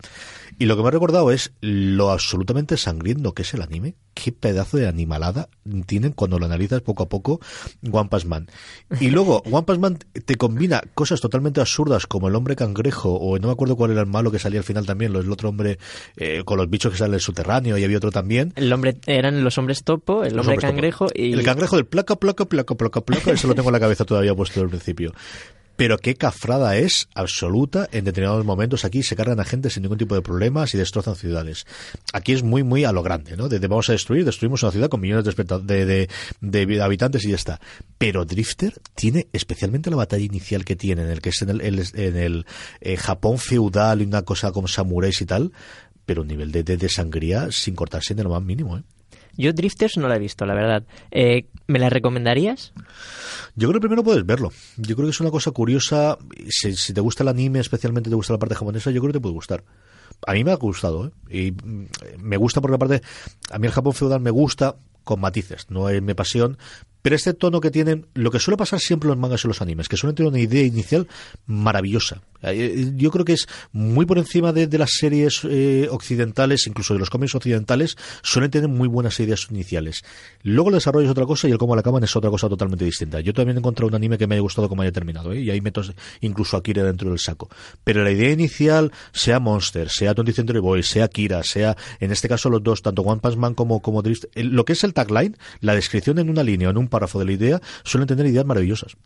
Y 0.59 0.67
lo 0.67 0.77
que 0.77 0.83
me 0.83 0.89
ha 0.89 0.93
recordado 0.93 1.31
es 1.33 1.53
lo 1.61 2.11
absolutamente 2.11 2.77
sangriento 2.77 3.33
que 3.35 3.43
es 3.43 3.55
el 3.55 3.63
anime, 3.63 3.97
qué 4.15 4.33
pedazo 4.33 4.77
de 4.77 4.87
animalada 4.87 5.49
tienen 5.87 6.13
cuando 6.13 6.39
lo 6.39 6.47
analizas 6.47 6.83
poco 6.83 7.03
a 7.03 7.09
poco 7.09 7.41
One 7.91 8.09
Punch 8.09 8.27
Man. 8.27 8.47
Y 9.01 9.11
luego 9.11 9.43
One 9.51 9.63
Punch 9.63 9.79
Man 9.79 9.99
te 10.25 10.37
combina 10.37 10.83
cosas 10.95 11.21
totalmente 11.21 11.61
absurdas 11.61 12.07
como 12.07 12.29
el 12.29 12.37
hombre 12.37 12.57
cangrejo, 12.57 13.15
o 13.15 13.39
no 13.39 13.49
me 13.49 13.53
acuerdo 13.53 13.77
cuál 13.77 13.91
era 13.91 14.01
el 14.01 14.07
malo 14.07 14.31
que 14.31 14.39
salía 14.39 14.61
al 14.61 14.65
final 14.65 14.87
también, 14.87 15.15
el 15.15 15.31
otro 15.31 15.49
hombre 15.49 15.79
eh, 16.17 16.43
con 16.45 16.59
los 16.59 16.71
bichos 16.71 16.93
que 16.93 16.99
salen 16.99 17.13
del 17.13 17.21
subterráneo 17.21 17.77
y 17.79 17.85
había 17.85 17.97
otro 17.97 18.11
también. 18.11 18.53
El 18.57 18.73
hombre, 18.73 18.97
eran 19.07 19.43
los 19.43 19.59
hombres 19.59 19.83
topo, 19.83 20.25
el 20.25 20.39
hombre 20.39 20.57
cangrejo 20.57 21.09
y 21.15 21.32
el 21.33 21.45
cangrejo 21.45 21.77
del 21.77 21.87
placa, 21.87 22.17
placa, 22.17 22.45
placa, 22.45 22.75
placa, 22.75 23.01
placa, 23.01 23.33
eso 23.33 23.49
lo 23.49 23.55
tengo 23.55 23.69
en 23.69 23.75
la 23.75 23.81
cabeza 23.81 24.05
todavía 24.05 24.35
puesto 24.35 24.61
al 24.61 24.69
principio. 24.69 25.13
Pero 25.77 25.99
qué 25.99 26.15
cafrada 26.15 26.77
es 26.77 27.09
absoluta 27.15 27.89
en 27.93 28.05
determinados 28.05 28.45
momentos. 28.45 28.85
Aquí 28.85 29.03
se 29.03 29.17
cargan 29.17 29.41
a 29.41 29.45
gente 29.45 29.71
sin 29.71 29.83
ningún 29.83 29.99
tipo 29.99 30.15
de 30.15 30.23
problemas 30.23 30.75
y 30.75 30.79
destrozan 30.79 31.17
ciudades. 31.17 31.67
Aquí 32.13 32.33
es 32.33 32.43
muy, 32.43 32.63
muy 32.63 32.85
a 32.85 32.93
lo 32.93 33.03
grande, 33.03 33.37
¿no? 33.37 33.49
De, 33.49 33.59
vamos 33.67 33.89
a 33.89 33.93
destruir, 33.93 34.25
destruimos 34.25 34.63
una 34.63 34.73
ciudad 34.73 34.91
con 34.91 35.01
millones 35.01 35.25
de, 35.25 36.09
de, 36.41 36.83
habitantes 36.83 37.25
y 37.25 37.31
ya 37.31 37.37
está. 37.37 37.61
Pero 37.97 38.25
Drifter 38.25 38.75
tiene 38.95 39.29
especialmente 39.33 39.91
la 39.91 39.97
batalla 39.97 40.25
inicial 40.25 40.65
que 40.65 40.77
tiene, 40.77 41.03
en 41.03 41.11
el 41.11 41.21
que 41.23 41.31
es 41.31 41.41
en 41.43 41.49
el, 41.49 41.61
en 41.63 42.17
el 42.17 42.47
eh, 42.81 42.97
Japón 42.97 43.39
feudal 43.39 44.03
y 44.03 44.05
una 44.05 44.23
cosa 44.23 44.53
como 44.53 44.69
samuráis 44.69 45.21
y 45.23 45.27
tal, 45.27 45.53
pero 46.05 46.23
un 46.23 46.29
nivel 46.29 46.53
de, 46.53 46.63
de, 46.65 46.89
sangría 46.89 47.51
sin 47.51 47.75
cortarse 47.75 48.13
en 48.13 48.23
lo 48.23 48.31
más 48.31 48.43
mínimo, 48.43 48.77
¿eh? 48.77 48.83
Yo 49.37 49.53
Drifters 49.53 49.97
no 49.97 50.09
la 50.09 50.17
he 50.17 50.19
visto, 50.19 50.45
la 50.47 50.55
verdad. 50.55 50.85
Eh, 51.11 51.47
¿Me 51.67 51.79
la 51.79 51.89
recomendarías? 51.89 52.73
Yo 53.55 53.69
creo 53.69 53.81
que 53.81 53.87
primero 53.87 54.03
puedes 54.03 54.25
verlo. 54.25 54.53
Yo 54.77 54.95
creo 54.95 55.07
que 55.07 55.13
es 55.13 55.21
una 55.21 55.31
cosa 55.31 55.51
curiosa. 55.51 56.19
Si, 56.49 56.93
te 56.93 57.01
gusta 57.01 57.23
el 57.23 57.29
anime, 57.29 57.61
especialmente 57.61 58.11
te 58.11 58.17
gusta 58.17 58.33
la 58.33 58.39
parte 58.39 58.55
japonesa, 58.55 58.91
yo 58.91 59.01
creo 59.01 59.13
que 59.13 59.19
te 59.19 59.23
puede 59.23 59.35
gustar. 59.35 59.65
A 60.27 60.33
mí 60.33 60.45
me 60.45 60.53
ha 60.53 60.57
gustado, 60.57 61.07
¿eh? 61.07 61.11
Y 61.31 61.53
mm, 61.53 61.87
me 62.19 62.37
gusta 62.37 62.61
porque 62.61 62.77
aparte, 62.77 63.03
a 63.51 63.59
mí 63.59 63.67
el 63.67 63.73
Japón 63.73 63.93
feudal 63.93 64.21
me 64.21 64.31
gusta 64.31 64.77
con 65.05 65.21
matices. 65.21 65.71
No 65.71 65.89
es 65.89 66.01
mi 66.03 66.15
pasión, 66.15 66.59
pero 67.03 67.17
este 67.17 67.35
tono 67.35 67.61
que 67.61 67.71
tienen, 67.71 68.07
lo 68.15 68.31
que 68.31 68.39
suele 68.39 68.57
pasar 68.57 68.81
siempre 68.81 69.09
en 69.09 69.11
los 69.11 69.19
mangas 69.19 69.45
y 69.45 69.49
los 69.49 69.61
animes, 69.61 69.89
que 69.89 69.97
suelen 69.97 70.15
tener 70.15 70.31
una 70.31 70.41
idea 70.41 70.63
inicial 70.63 71.09
maravillosa. 71.47 72.23
Eh, 72.43 72.93
yo 72.97 73.11
creo 73.11 73.25
que 73.25 73.35
es 73.35 73.47
muy 73.73 74.07
por 74.07 74.19
encima 74.19 74.53
de, 74.53 74.67
las 74.79 74.93
series 74.99 75.43
eh, 75.45 75.89
occidentales, 75.91 76.67
incluso 76.67 76.95
de 76.95 77.01
los 77.01 77.11
cómics 77.11 77.35
occidentales, 77.35 77.97
suelen 78.23 78.51
tener 78.51 78.69
muy 78.69 78.89
buenas 78.89 79.19
ideas 79.21 79.47
iniciales. 79.51 80.03
Luego 80.43 80.71
el 80.71 80.77
desarrollo 80.77 81.07
es 81.07 81.11
otra 81.11 81.27
cosa 81.27 81.49
y 81.49 81.53
el 81.53 81.59
cómo 81.59 81.75
la 81.75 81.81
acaban 81.81 82.03
es 82.03 82.15
otra 82.17 82.31
cosa 82.31 82.49
totalmente 82.49 82.85
distinta. 82.85 83.21
Yo 83.21 83.33
también 83.33 83.57
he 83.57 83.61
encontrado 83.61 83.89
un 83.89 83.95
anime 83.95 84.19
que 84.19 84.27
me 84.27 84.35
haya 84.35 84.43
gustado 84.43 84.69
como 84.69 84.83
haya 84.83 84.93
terminado, 84.93 85.33
¿eh? 85.33 85.41
y 85.41 85.51
ahí 85.51 85.61
meto 85.61 85.83
incluso 86.21 86.57
a 86.57 86.63
Kira 86.63 86.83
dentro 86.85 87.11
del 87.11 87.19
saco. 87.19 87.49
Pero 87.85 88.03
la 88.03 88.11
idea 88.11 88.31
inicial, 88.31 88.93
sea 89.13 89.39
Monster, 89.39 89.89
sea 89.89 90.15
20 90.15 90.33
Century 90.33 90.59
Boys, 90.59 90.89
sea 90.89 91.09
Kira, 91.09 91.43
sea 91.43 91.77
en 92.01 92.11
este 92.13 92.29
caso 92.29 92.51
los 92.51 92.63
dos, 92.63 92.83
tanto 92.83 93.03
One 93.03 93.21
Punch 93.21 93.37
Man 93.37 93.55
como, 93.55 93.81
como 93.81 94.03
Drift, 94.03 94.25
lo 94.35 94.65
que 94.65 94.73
es 94.73 94.85
el 94.85 94.95
tagline, 94.95 95.37
la 95.61 95.75
descripción 95.75 96.19
en 96.19 96.31
una 96.31 96.43
línea 96.43 96.71
en 96.71 96.79
un 96.79 96.89
párrafo 96.93 97.19
de 97.19 97.25
la 97.25 97.33
idea, 97.33 97.61
suelen 97.83 98.07
tener 98.07 98.27
ideas 98.27 98.47
maravillosas. 98.47 98.97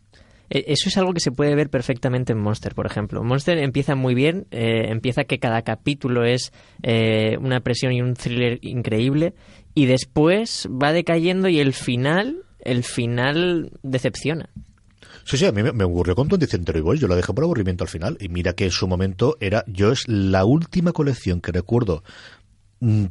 E, 0.49 0.65
eso 0.67 0.89
es 0.89 0.97
algo 0.97 1.13
que 1.13 1.19
se 1.19 1.31
puede 1.31 1.55
ver 1.55 1.69
perfectamente 1.69 2.33
en 2.33 2.39
Monster, 2.39 2.75
por 2.75 2.85
ejemplo. 2.85 3.23
Monster 3.23 3.57
empieza 3.57 3.95
muy 3.95 4.13
bien, 4.13 4.47
eh, 4.51 4.89
empieza 4.89 5.23
que 5.23 5.39
cada 5.39 5.63
capítulo 5.63 6.25
es 6.25 6.51
eh, 6.83 7.37
una 7.41 7.61
presión 7.61 7.91
y 7.93 8.01
un 8.01 8.13
thriller 8.13 8.59
increíble, 8.61 9.33
y 9.73 9.85
después 9.85 10.67
va 10.71 10.91
decayendo 10.91 11.49
y 11.49 11.59
el 11.59 11.73
final, 11.73 12.43
el 12.59 12.83
final 12.83 13.71
decepciona. 13.83 14.49
Sí, 15.27 15.35
sí, 15.35 15.45
a 15.45 15.51
mí 15.51 15.61
me, 15.61 15.83
ocurrió 15.83 16.15
con 16.15 16.29
20 16.29 16.47
Century 16.47 16.79
Boys, 16.79 17.01
yo 17.01 17.07
la 17.09 17.15
dejé 17.17 17.33
por 17.33 17.43
aburrimiento 17.43 17.83
al 17.83 17.89
final, 17.89 18.17
y 18.21 18.29
mira 18.29 18.53
que 18.53 18.63
en 18.63 18.71
su 18.71 18.87
momento 18.87 19.35
era, 19.41 19.65
yo 19.67 19.91
es 19.91 20.07
la 20.07 20.45
última 20.45 20.93
colección 20.93 21.41
que 21.41 21.51
recuerdo 21.51 22.01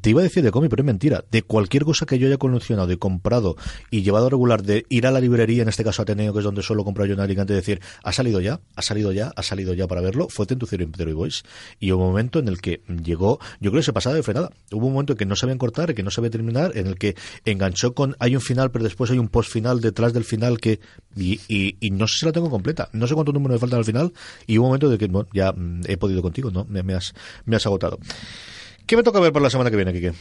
te 0.00 0.10
iba 0.10 0.20
a 0.20 0.24
decir 0.24 0.42
de 0.42 0.50
cómic, 0.50 0.70
pero 0.70 0.82
es 0.82 0.86
mentira. 0.86 1.24
De 1.30 1.42
cualquier 1.42 1.84
cosa 1.84 2.06
que 2.06 2.18
yo 2.18 2.28
haya 2.28 2.36
coleccionado 2.36 2.92
y 2.92 2.96
comprado 2.96 3.56
y 3.90 4.02
llevado 4.02 4.30
regular, 4.30 4.62
de 4.62 4.86
ir 4.88 5.06
a 5.06 5.10
la 5.10 5.20
librería, 5.20 5.62
en 5.62 5.68
este 5.68 5.84
caso 5.84 6.02
Ateneo, 6.02 6.32
que 6.32 6.38
es 6.38 6.44
donde 6.44 6.62
solo 6.62 6.84
compro 6.84 7.04
yo 7.06 7.14
en 7.14 7.20
Alicante, 7.20 7.52
y 7.52 7.56
decir, 7.56 7.80
ha 8.02 8.12
salido 8.12 8.40
ya, 8.40 8.60
ha 8.76 8.82
salido 8.82 9.12
ya, 9.12 9.32
ha 9.34 9.42
salido 9.42 9.74
ya 9.74 9.86
para 9.86 10.00
verlo, 10.00 10.28
fue 10.28 10.46
Tentucero 10.46 10.84
y 10.84 11.12
Boys. 11.12 11.42
Y 11.80 11.92
hubo 11.92 12.04
un 12.04 12.10
momento 12.10 12.38
en 12.38 12.48
el 12.48 12.60
que 12.60 12.82
llegó, 13.02 13.40
yo 13.60 13.70
creo 13.70 13.80
que 13.80 13.86
se 13.86 13.92
pasaba 13.92 14.14
de 14.14 14.22
frenada. 14.22 14.50
Hubo 14.70 14.86
un 14.86 14.92
momento 14.92 15.14
en 15.14 15.18
que 15.18 15.26
no 15.26 15.36
sabían 15.36 15.58
cortar, 15.58 15.94
que 15.94 16.02
no 16.02 16.10
sabía 16.10 16.30
terminar, 16.30 16.72
en 16.76 16.86
el 16.86 16.96
que 16.96 17.16
enganchó 17.44 17.94
con, 17.94 18.16
hay 18.18 18.36
un 18.36 18.42
final, 18.42 18.70
pero 18.70 18.84
después 18.84 19.10
hay 19.10 19.18
un 19.18 19.28
post 19.28 19.50
final 19.50 19.80
detrás 19.80 20.12
del 20.12 20.24
final 20.24 20.58
que, 20.58 20.80
y, 21.16 21.40
y, 21.48 21.90
no 21.90 22.06
sé 22.06 22.18
si 22.18 22.26
la 22.26 22.32
tengo 22.32 22.50
completa. 22.50 22.88
No 22.92 23.06
sé 23.06 23.14
cuánto 23.14 23.32
número 23.32 23.54
me 23.54 23.58
falta 23.58 23.76
al 23.76 23.84
final, 23.84 24.12
y 24.46 24.58
hubo 24.58 24.66
un 24.66 24.70
momento 24.70 24.88
de 24.88 24.98
que, 24.98 25.06
bueno, 25.06 25.28
ya 25.32 25.52
mm, 25.52 25.82
he 25.86 25.96
podido 25.96 26.22
contigo, 26.22 26.50
¿no? 26.50 26.66
Me 26.68 26.94
has, 26.94 27.14
me 27.44 27.56
has 27.56 27.66
agotado. 27.66 27.98
¿Qué 28.86 28.96
me 28.96 29.02
toca 29.02 29.18
ver 29.18 29.32
por 29.32 29.42
la 29.42 29.50
semana 29.50 29.70
que 29.70 29.76
viene, 29.76 29.92
Kike? 29.92 30.12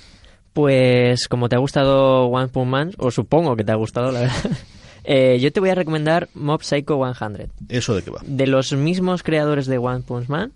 Pues 0.54 1.28
como 1.28 1.50
te 1.50 1.56
ha 1.56 1.60
gustado 1.60 2.26
One 2.26 2.48
Punch 2.48 2.68
Man, 2.68 2.92
o 2.98 3.12
supongo 3.12 3.56
que 3.56 3.64
te 3.64 3.72
ha 3.72 3.76
gustado, 3.76 4.12
la 4.12 4.22
verdad, 4.22 4.52
eh, 5.04 5.38
yo 5.40 5.52
te 5.52 5.60
voy 5.60 5.70
a 5.70 5.76
recomendar 5.76 6.30
Mob 6.34 6.64
Psycho 6.64 7.00
100. 7.14 7.52
¿Eso 7.70 7.94
de 7.94 8.02
qué 8.02 8.10
va? 8.10 8.22
De 8.26 8.48
los 8.48 8.74
mismos 8.74 9.22
creadores 9.22 9.68
de 9.68 9.78
One 9.78 10.02
Punch 10.02 10.30
Man, 10.30 10.52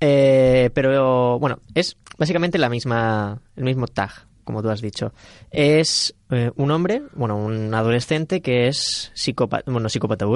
eh, 0.00 0.70
pero 0.74 1.38
bueno, 1.40 1.58
es 1.74 1.96
básicamente 2.18 2.58
la 2.58 2.68
misma, 2.68 3.40
el 3.56 3.64
mismo 3.64 3.88
tag, 3.88 4.10
como 4.44 4.62
tú 4.62 4.70
has 4.70 4.80
dicho. 4.80 5.12
Es 5.50 6.14
eh, 6.30 6.52
un 6.54 6.70
hombre, 6.70 7.02
bueno, 7.14 7.36
un 7.36 7.74
adolescente 7.74 8.42
que 8.42 8.68
es 8.68 9.10
psicópata, 9.14 9.68
bueno, 9.70 9.88
psicópata, 9.88 10.26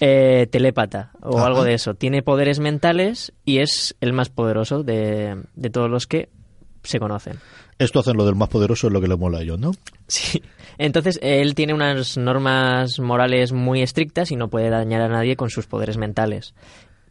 eh, 0.00 0.46
telépata 0.50 1.12
o 1.22 1.40
algo 1.40 1.64
de 1.64 1.74
eso. 1.74 1.94
Tiene 1.94 2.22
poderes 2.22 2.60
mentales 2.60 3.32
y 3.44 3.58
es 3.58 3.96
el 4.00 4.12
más 4.12 4.28
poderoso 4.28 4.82
de, 4.82 5.42
todos 5.72 5.90
los 5.90 6.06
que 6.06 6.28
se 6.82 6.98
conocen. 6.98 7.38
Esto 7.78 8.00
hacen 8.00 8.16
lo 8.16 8.24
del 8.24 8.34
más 8.34 8.48
poderoso 8.48 8.86
es 8.86 8.92
lo 8.92 9.00
que 9.00 9.08
le 9.08 9.16
mola 9.16 9.38
a 9.38 9.42
ellos, 9.42 9.58
¿no? 9.58 9.72
Sí. 10.08 10.42
Entonces, 10.78 11.18
él 11.22 11.54
tiene 11.54 11.74
unas 11.74 12.16
normas 12.16 13.00
morales 13.00 13.52
muy 13.52 13.82
estrictas 13.82 14.30
y 14.30 14.36
no 14.36 14.48
puede 14.48 14.70
dañar 14.70 15.00
a 15.00 15.08
nadie 15.08 15.34
con 15.34 15.50
sus 15.50 15.66
poderes 15.66 15.96
mentales. 15.96 16.54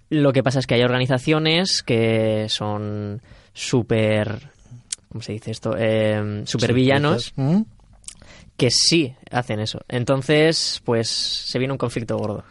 Lo 0.10 0.32
que 0.34 0.44
pasa 0.44 0.60
es 0.60 0.68
que 0.68 0.76
hay 0.76 0.84
organizaciones 0.84 1.82
que 1.84 2.46
son 2.48 3.22
súper... 3.54 4.52
¿Cómo 5.10 5.22
se 5.22 5.34
dice 5.34 5.52
esto? 5.52 5.76
Eh, 5.78 6.44
super 6.46 6.74
villanos 6.74 7.34
que 8.58 8.70
sí 8.72 9.16
hacen 9.32 9.60
eso. 9.60 9.80
Entonces, 9.88 10.82
pues 10.86 11.10
se 11.10 11.60
viene 11.60 11.74
un 11.74 11.78
conflicto 11.78 12.18
gordo. 12.18 12.44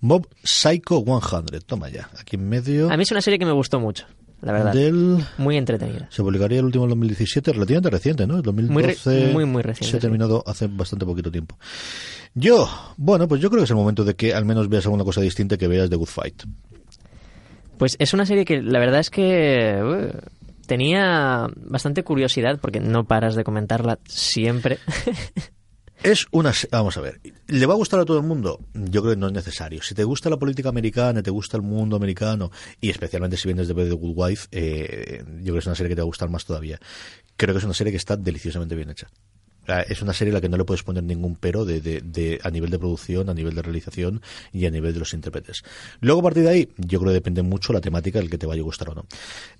Mob 0.00 0.26
Psycho 0.42 1.04
100, 1.04 1.62
toma 1.66 1.88
ya, 1.88 2.08
aquí 2.18 2.36
en 2.36 2.48
medio. 2.48 2.90
A 2.90 2.96
mí 2.96 3.02
es 3.02 3.10
una 3.10 3.20
serie 3.20 3.38
que 3.38 3.46
me 3.46 3.52
gustó 3.52 3.80
mucho. 3.80 4.06
la 4.40 4.52
verdad. 4.52 4.72
Del... 4.72 5.24
Muy 5.36 5.56
entretenida. 5.56 6.08
Se 6.10 6.22
publicaría 6.22 6.60
el 6.60 6.64
último 6.64 6.84
en 6.84 6.90
2017, 6.90 7.52
relativamente 7.52 7.90
reciente, 7.90 8.26
¿no? 8.26 8.36
El 8.36 8.42
2012 8.42 9.32
muy, 9.32 9.44
muy, 9.44 9.62
reciente. 9.62 9.90
se 9.90 9.96
ha 9.96 10.00
terminado 10.00 10.44
hace 10.46 10.68
bastante 10.68 11.04
poquito 11.04 11.30
tiempo. 11.30 11.58
Yo, 12.34 12.68
bueno, 12.96 13.26
pues 13.26 13.40
yo 13.40 13.50
creo 13.50 13.60
que 13.60 13.64
es 13.64 13.70
el 13.70 13.76
momento 13.76 14.04
de 14.04 14.14
que 14.14 14.34
al 14.34 14.44
menos 14.44 14.68
veas 14.68 14.84
alguna 14.86 15.04
cosa 15.04 15.20
distinta 15.20 15.56
que 15.56 15.66
veas 15.66 15.90
de 15.90 15.96
Good 15.96 16.06
Fight. 16.06 16.44
Pues 17.78 17.96
es 17.98 18.12
una 18.12 18.26
serie 18.26 18.44
que 18.44 18.60
la 18.60 18.78
verdad 18.78 19.00
es 19.00 19.10
que 19.10 19.80
uh, 19.82 20.18
tenía 20.68 21.48
bastante 21.56 22.04
curiosidad 22.04 22.60
porque 22.60 22.78
no 22.78 23.08
paras 23.08 23.34
de 23.34 23.42
comentarla 23.42 23.98
siempre. 24.04 24.78
Es 26.00 26.26
una... 26.30 26.52
Vamos 26.70 26.96
a 26.96 27.00
ver. 27.00 27.20
¿Le 27.48 27.66
va 27.66 27.74
a 27.74 27.76
gustar 27.76 27.98
a 27.98 28.04
todo 28.04 28.18
el 28.18 28.22
mundo? 28.22 28.60
Yo 28.72 29.02
creo 29.02 29.14
que 29.14 29.18
no 29.18 29.26
es 29.26 29.32
necesario. 29.32 29.82
Si 29.82 29.96
te 29.96 30.04
gusta 30.04 30.30
la 30.30 30.36
política 30.36 30.68
americana, 30.68 31.24
te 31.24 31.30
gusta 31.32 31.56
el 31.56 31.64
mundo 31.64 31.96
americano, 31.96 32.52
y 32.80 32.90
especialmente 32.90 33.36
si 33.36 33.48
vienes 33.48 33.66
de 33.66 33.74
The 33.74 33.90
Good 33.94 34.14
Wife, 34.14 34.46
eh, 34.52 35.24
yo 35.38 35.42
creo 35.42 35.54
que 35.54 35.58
es 35.58 35.66
una 35.66 35.74
serie 35.74 35.88
que 35.88 35.96
te 35.96 36.02
va 36.02 36.04
a 36.04 36.06
gustar 36.06 36.30
más 36.30 36.44
todavía. 36.44 36.78
Creo 37.36 37.52
que 37.52 37.58
es 37.58 37.64
una 37.64 37.74
serie 37.74 37.90
que 37.90 37.96
está 37.96 38.16
deliciosamente 38.16 38.76
bien 38.76 38.90
hecha 38.90 39.08
es 39.88 40.02
una 40.02 40.12
serie 40.12 40.32
a 40.32 40.34
la 40.34 40.40
que 40.40 40.48
no 40.48 40.56
le 40.56 40.64
puedes 40.64 40.82
poner 40.82 41.02
ningún 41.04 41.36
pero 41.36 41.64
de, 41.64 41.80
de, 41.80 42.40
a 42.42 42.50
nivel 42.50 42.70
de 42.70 42.78
producción, 42.78 43.28
a 43.28 43.34
nivel 43.34 43.54
de 43.54 43.62
realización 43.62 44.22
y 44.52 44.66
a 44.66 44.70
nivel 44.70 44.92
de 44.92 44.98
los 44.98 45.14
intérpretes. 45.14 45.62
Luego, 46.00 46.20
a 46.20 46.22
partir 46.24 46.44
de 46.44 46.50
ahí, 46.50 46.68
yo 46.76 46.98
creo 47.00 47.10
que 47.10 47.14
depende 47.14 47.42
mucho 47.42 47.72
la 47.72 47.80
temática 47.80 48.18
del 48.18 48.30
que 48.30 48.38
te 48.38 48.46
vaya 48.46 48.60
a 48.60 48.64
gustar 48.64 48.90
o 48.90 48.94
no. 48.94 49.06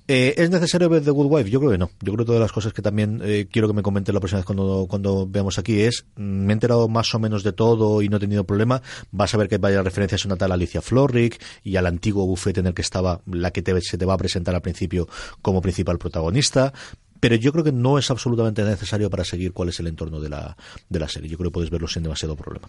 Eh, 0.07 0.35
¿Es 0.39 0.51
necesario 0.51 0.89
ver 0.89 1.05
The 1.05 1.11
Good 1.11 1.27
Wife? 1.27 1.51
Yo 1.51 1.61
creo 1.61 1.73
que 1.73 1.79
no. 1.79 1.91
Yo 2.01 2.13
creo 2.13 2.25
que 2.25 2.25
todas 2.25 2.41
las 2.41 2.53
cosas 2.53 2.73
que 2.73 2.83
también 2.83 3.21
eh, 3.23 3.47
quiero 3.51 3.69
que 3.69 3.75
me 3.75 3.83
comenten 3.83 4.15
la 4.15 4.21
próxima 4.21 4.39
vez 4.39 4.47
cuando, 4.47 4.87
cuando 4.89 5.27
veamos 5.29 5.59
aquí 5.59 5.81
es, 5.81 6.07
mm, 6.17 6.23
me 6.23 6.53
he 6.53 6.55
enterado 6.55 6.89
más 6.89 7.15
o 7.15 7.19
menos 7.19 7.43
de 7.43 7.53
todo 7.53 8.03
y 8.03 8.09
no 8.09 8.17
he 8.17 8.21
tenido 8.21 8.45
problema. 8.45 8.83
Vas 9.11 9.35
a 9.35 9.37
ver 9.39 9.49
que 9.49 9.59
vaya 9.59 9.83
referencias 9.83 10.25
a 10.25 10.29
una 10.29 10.37
tal 10.37 10.53
Alicia 10.53 10.81
Florrick 10.81 11.41
y 11.63 11.77
al 11.77 11.87
antiguo 11.87 12.27
bufete 12.27 12.61
en 12.61 12.67
el 12.67 12.75
que 12.75 12.83
estaba 12.83 13.21
la 13.27 13.51
que 13.51 13.63
se 13.83 13.99
te 13.99 14.07
va 14.07 14.15
a 14.15 14.19
presentar 14.19 14.55
al 14.55 14.63
principio 14.63 15.09
como 15.43 15.61
principal 15.61 15.99
protagonista 15.99 16.73
pero 17.21 17.37
yo 17.37 17.53
creo 17.53 17.65
que 17.65 17.73
no 17.73 17.99
es 17.99 18.11
absolutamente 18.11 18.63
necesario 18.63 19.11
para 19.11 19.25
seguir 19.25 19.53
cuál 19.53 19.69
es 19.69 19.81
el 19.81 19.87
entorno 19.87 20.21
de 20.21 20.29
la, 20.29 20.57
de 20.89 20.99
la 20.99 21.09
serie. 21.09 21.29
Yo 21.29 21.37
creo 21.39 21.51
que 21.51 21.55
puedes 21.55 21.71
verlo 21.71 21.89
sin 21.89 22.03
demasiado 22.03 22.37
problema. 22.37 22.69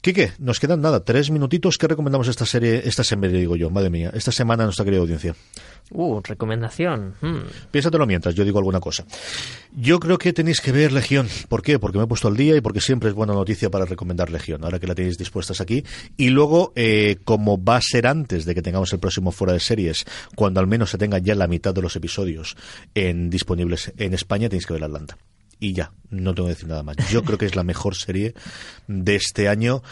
Quique, 0.00 0.32
nos 0.38 0.60
quedan 0.60 0.80
nada, 0.80 1.04
tres 1.04 1.30
minutitos. 1.30 1.78
¿Qué 1.78 1.88
recomendamos 1.88 2.28
esta 2.28 2.46
serie, 2.46 2.82
esta 2.84 3.04
semana, 3.04 3.32
digo 3.32 3.56
yo, 3.56 3.70
madre 3.70 3.90
mía, 3.90 4.10
esta 4.14 4.32
semana 4.32 4.64
a 4.64 4.66
nuestra 4.66 4.84
querida 4.84 5.00
audiencia? 5.00 5.34
Uh, 5.90 6.20
recomendación. 6.22 7.14
Hmm. 7.20 7.42
Piénsatelo 7.70 8.06
mientras, 8.06 8.34
yo 8.34 8.44
digo 8.44 8.58
alguna 8.58 8.80
cosa. 8.80 9.04
Yo 9.76 10.00
creo 10.00 10.16
que 10.16 10.32
tenéis 10.32 10.60
que 10.60 10.72
ver 10.72 10.92
Legión. 10.92 11.28
¿Por 11.48 11.62
qué? 11.62 11.78
Porque 11.78 11.98
me 11.98 12.04
he 12.04 12.06
puesto 12.06 12.28
al 12.28 12.36
día 12.36 12.56
y 12.56 12.62
porque 12.62 12.80
siempre 12.80 13.10
es 13.10 13.14
buena 13.14 13.34
noticia 13.34 13.70
para 13.70 13.84
recomendar 13.84 14.30
Legión, 14.30 14.64
ahora 14.64 14.78
que 14.78 14.86
la 14.86 14.94
tenéis 14.94 15.18
dispuestas 15.18 15.60
aquí. 15.60 15.84
Y 16.16 16.30
luego, 16.30 16.72
eh, 16.74 17.18
como 17.24 17.62
va 17.62 17.76
a 17.76 17.80
ser 17.82 18.06
antes 18.06 18.46
de 18.46 18.54
que 18.54 18.62
tengamos 18.62 18.92
el 18.94 18.98
próximo 18.98 19.30
fuera 19.30 19.52
de 19.52 19.60
series, 19.60 20.06
cuando 20.34 20.60
al 20.60 20.66
menos 20.66 20.90
se 20.90 20.98
tenga 20.98 21.18
ya 21.18 21.34
la 21.34 21.48
mitad 21.48 21.74
de 21.74 21.82
los 21.82 21.94
episodios 21.96 22.56
en 22.94 23.28
en 23.96 24.14
España, 24.14 24.48
tenéis 24.48 24.66
que 24.66 24.74
ver 24.74 24.84
Atlanta 24.84 25.16
y 25.64 25.72
ya, 25.72 25.92
no 26.10 26.34
tengo 26.34 26.48
que 26.48 26.54
decir 26.54 26.68
nada 26.68 26.82
más. 26.82 26.96
Yo 27.10 27.24
creo 27.24 27.38
que 27.38 27.46
es 27.46 27.56
la 27.56 27.64
mejor 27.64 27.94
serie 27.94 28.34
de 28.86 29.14
este 29.16 29.48
año. 29.48 29.82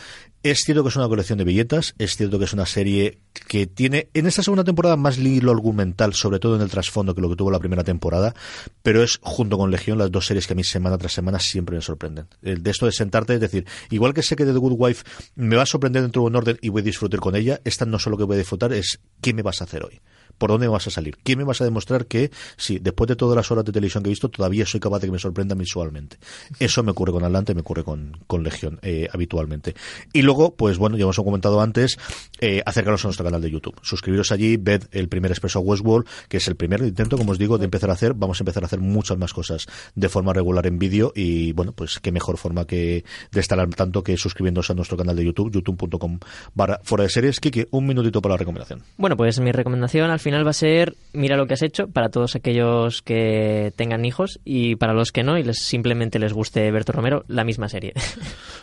Es 0.43 0.65
cierto 0.65 0.83
que 0.83 0.89
es 0.89 0.97
una 0.97 1.07
colección 1.07 1.39
de 1.39 1.45
billetas, 1.45 1.95
es 1.99 2.17
cierto 2.17 2.37
que 2.41 2.47
es 2.47 2.53
una 2.53 2.67
serie 2.67 3.21
que 3.47 3.69
tiene 3.69 4.09
en 4.13 4.27
esta 4.27 4.43
segunda 4.43 4.65
temporada 4.65 4.97
más 4.97 5.17
hilo 5.17 5.53
argumental, 5.53 6.15
sobre 6.15 6.41
todo 6.41 6.57
en 6.57 6.63
el 6.63 6.69
trasfondo 6.69 7.15
que 7.15 7.21
lo 7.21 7.31
que 7.31 7.37
tuvo 7.37 7.53
la 7.53 7.61
primera 7.61 7.85
temporada, 7.85 8.35
pero 8.83 9.05
es 9.05 9.21
junto 9.23 9.57
con 9.57 9.71
Legión 9.71 9.99
las 9.99 10.11
dos 10.11 10.27
series 10.27 10.49
que 10.49 10.55
a 10.55 10.57
mí 10.57 10.65
semana 10.65 10.99
tras 10.99 11.13
semana 11.13 11.39
siempre 11.39 11.77
me 11.77 11.83
sorprenden. 11.83 12.27
El 12.43 12.61
de 12.61 12.71
esto 12.73 12.87
de 12.87 12.93
sentarte, 12.93 13.35
es 13.35 13.41
decir, 13.41 13.67
igual 13.91 14.15
que 14.15 14.25
sé 14.25 14.35
que 14.35 14.45
The 14.45 14.51
Good 14.51 14.75
Wife 14.77 15.05
me 15.37 15.55
va 15.55 15.63
a 15.63 15.67
sorprender 15.67 16.03
dentro 16.03 16.23
de 16.23 16.27
un 16.27 16.35
orden 16.35 16.59
y 16.61 16.71
voy 16.71 16.83
a 16.83 16.85
disfrutar 16.85 17.21
con 17.21 17.37
ella, 17.37 17.61
esta 17.65 17.87
no 17.87 18.01
solo 18.01 18.19
que 18.19 18.25
voy 18.25 18.35
a 18.35 18.39
disfrutar, 18.39 18.73
es 18.73 18.99
qué 19.21 19.33
me 19.33 19.43
vas 19.43 19.61
a 19.61 19.65
hacer 19.65 19.85
hoy 19.85 20.01
por 20.39 20.51
dónde 20.51 20.69
vas 20.69 20.87
a 20.87 20.91
salir. 20.91 21.17
¿Quién 21.23 21.39
me 21.39 21.45
vas 21.45 21.61
a 21.61 21.65
demostrar 21.65 22.07
que, 22.07 22.31
sí, 22.57 22.79
después 22.79 23.09
de 23.09 23.17
todas 23.17 23.37
las 23.37 23.51
horas 23.51 23.65
de 23.65 23.73
televisión 23.73 24.03
que 24.03 24.09
he 24.09 24.13
visto, 24.13 24.29
todavía 24.29 24.67
soy 24.67 24.81
capaz 24.81 25.01
de 25.01 25.09
que 25.09 25.13
me 25.13 25.19
sorprenda 25.19 25.55
visualmente? 25.55 26.19
Eso 26.59 26.83
me 26.83 26.91
ocurre 26.91 27.13
con 27.13 27.25
Atlante, 27.25 27.55
me 27.55 27.61
ocurre 27.61 27.85
con, 27.85 28.19
con 28.27 28.43
Legión 28.43 28.79
eh, 28.83 29.09
habitualmente. 29.13 29.75
Y 30.13 30.23
luego, 30.23 30.55
pues 30.55 30.79
bueno, 30.79 30.97
ya 30.97 31.03
hemos 31.03 31.17
comentado 31.17 31.61
antes, 31.61 31.97
eh, 32.41 32.63
acercaros 32.65 33.05
a 33.05 33.09
nuestro 33.09 33.25
canal 33.25 33.41
de 33.41 33.51
YouTube. 33.51 33.79
Suscribiros 33.83 34.33
allí, 34.33 34.57
ved 34.57 34.85
el 34.93 35.09
primer 35.09 35.31
expreso 35.31 35.61
Westworld, 35.61 36.07
que 36.29 36.39
es 36.39 36.49
el 36.49 36.57
primer 36.57 36.83
intento, 36.83 37.17
como 37.17 37.33
os 37.33 37.39
digo, 37.39 37.59
de 37.59 37.65
empezar 37.65 37.91
a 37.91 37.95
hacer. 37.95 38.15
Vamos 38.15 38.41
a 38.41 38.43
empezar 38.43 38.63
a 38.63 38.67
hacer 38.67 38.81
muchas 38.81 39.19
más 39.19 39.33
cosas 39.33 39.67
de 39.95 40.09
forma 40.09 40.33
regular 40.33 40.67
en 40.67 40.79
vídeo 40.79 41.13
y, 41.15 41.53
bueno, 41.53 41.73
pues 41.73 42.01
qué 42.01 42.13
mejor 42.13 42.37
forma 42.37 42.67
que 42.67 43.05
de 43.31 43.41
estar 43.41 43.59
al 43.59 43.75
tanto 43.75 44.03
que 44.03 44.17
suscribiéndose 44.17 44.73
a 44.73 44.77
nuestro 44.77 44.97
canal 44.97 45.17
de 45.17 45.25
YouTube, 45.25 45.53
youtube.com 45.53 46.19
barra 46.55 46.81
fuera 46.83 47.05
de 47.05 47.11
series. 47.11 47.41
Kiki, 47.41 47.67
un 47.71 47.87
minutito 47.87 48.21
para 48.21 48.35
la 48.35 48.39
recomendación. 48.39 48.83
Bueno, 48.97 49.17
pues 49.17 49.41
mi 49.41 49.53
recomendación 49.53 50.11
al 50.11 50.21
final 50.23 50.47
va 50.47 50.51
a 50.51 50.55
ser 50.55 50.95
mira 51.13 51.37
lo 51.37 51.47
que 51.47 51.55
has 51.55 51.63
hecho 51.63 51.89
para 51.89 52.09
todos 52.09 52.35
aquellos 52.35 53.03
que 53.03 53.73
tengan 53.77 54.05
hijos 54.05 54.41
y 54.45 54.77
para 54.77 54.95
los 54.95 55.13
que 55.13 55.23
no 55.23 55.39
y 55.39 55.43
les 55.43 55.59
simplemente 55.59 56.19
les 56.19 56.33
guste 56.33 56.71
Berto 56.71 56.93
Romero, 56.93 57.25
la 57.29 57.45
misma 57.45 57.69
serie. 57.69 57.93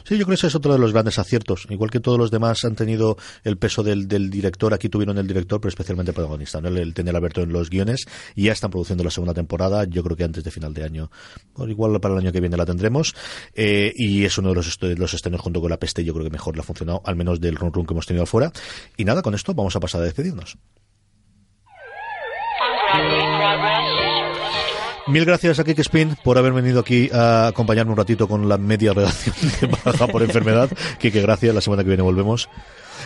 Sí, 0.05 0.17
yo 0.17 0.25
creo 0.25 0.29
que 0.29 0.35
ese 0.35 0.47
es 0.47 0.55
otro 0.55 0.73
de 0.73 0.79
los 0.79 0.91
grandes 0.91 1.19
aciertos. 1.19 1.67
Igual 1.69 1.91
que 1.91 1.99
todos 1.99 2.17
los 2.17 2.31
demás 2.31 2.63
han 2.63 2.73
tenido 2.73 3.17
el 3.43 3.57
peso 3.57 3.83
del, 3.83 4.07
director, 4.07 4.73
aquí 4.73 4.89
tuvieron 4.89 5.19
el 5.19 5.27
director, 5.27 5.59
pero 5.61 5.69
especialmente 5.69 6.11
el 6.11 6.15
protagonista, 6.15 6.59
¿no? 6.61 6.69
el, 6.69 6.93
tener 6.95 7.15
a 7.15 7.19
Berto 7.19 7.41
en 7.41 7.51
los 7.51 7.69
guiones 7.69 8.05
y 8.33 8.45
ya 8.45 8.53
están 8.53 8.71
produciendo 8.71 9.03
la 9.03 9.11
segunda 9.11 9.35
temporada, 9.35 9.83
yo 9.83 10.01
creo 10.03 10.17
que 10.17 10.23
antes 10.23 10.43
de 10.43 10.49
final 10.49 10.73
de 10.73 10.83
año, 10.83 11.11
igual 11.67 11.99
para 11.99 12.15
el 12.15 12.21
año 12.21 12.31
que 12.31 12.39
viene 12.39 12.57
la 12.57 12.65
tendremos 12.65 13.13
eh, 13.53 13.93
y 13.95 14.25
es 14.25 14.35
uno 14.39 14.49
de 14.49 14.55
los, 14.55 14.79
los 14.81 15.13
estrenos 15.13 15.41
junto 15.41 15.61
con 15.61 15.69
La 15.69 15.77
Peste, 15.77 16.03
yo 16.03 16.13
creo 16.13 16.25
que 16.25 16.31
mejor 16.31 16.55
le 16.55 16.61
ha 16.61 16.63
funcionado, 16.63 17.03
al 17.05 17.15
menos 17.15 17.39
del 17.39 17.55
run 17.55 17.71
run 17.71 17.85
que 17.85 17.93
hemos 17.93 18.07
tenido 18.07 18.23
afuera. 18.23 18.51
Y 18.97 19.05
nada, 19.05 19.21
con 19.21 19.35
esto 19.35 19.53
vamos 19.53 19.75
a 19.75 19.79
pasar 19.79 20.01
a 20.01 20.05
despedirnos. 20.05 20.57
Mil 25.07 25.25
gracias 25.25 25.57
a 25.57 25.63
Kike 25.63 25.81
Spin 25.81 26.15
por 26.23 26.37
haber 26.37 26.53
venido 26.53 26.79
aquí 26.79 27.09
a 27.11 27.47
acompañarme 27.47 27.91
un 27.91 27.97
ratito 27.97 28.27
con 28.27 28.47
la 28.47 28.59
media 28.59 28.93
redacción 28.95 29.35
de 29.59 29.67
baja 29.83 30.05
por 30.07 30.21
enfermedad. 30.21 30.69
Kike, 30.99 31.21
gracias. 31.21 31.55
La 31.55 31.61
semana 31.61 31.83
que 31.83 31.89
viene 31.89 32.03
volvemos. 32.03 32.47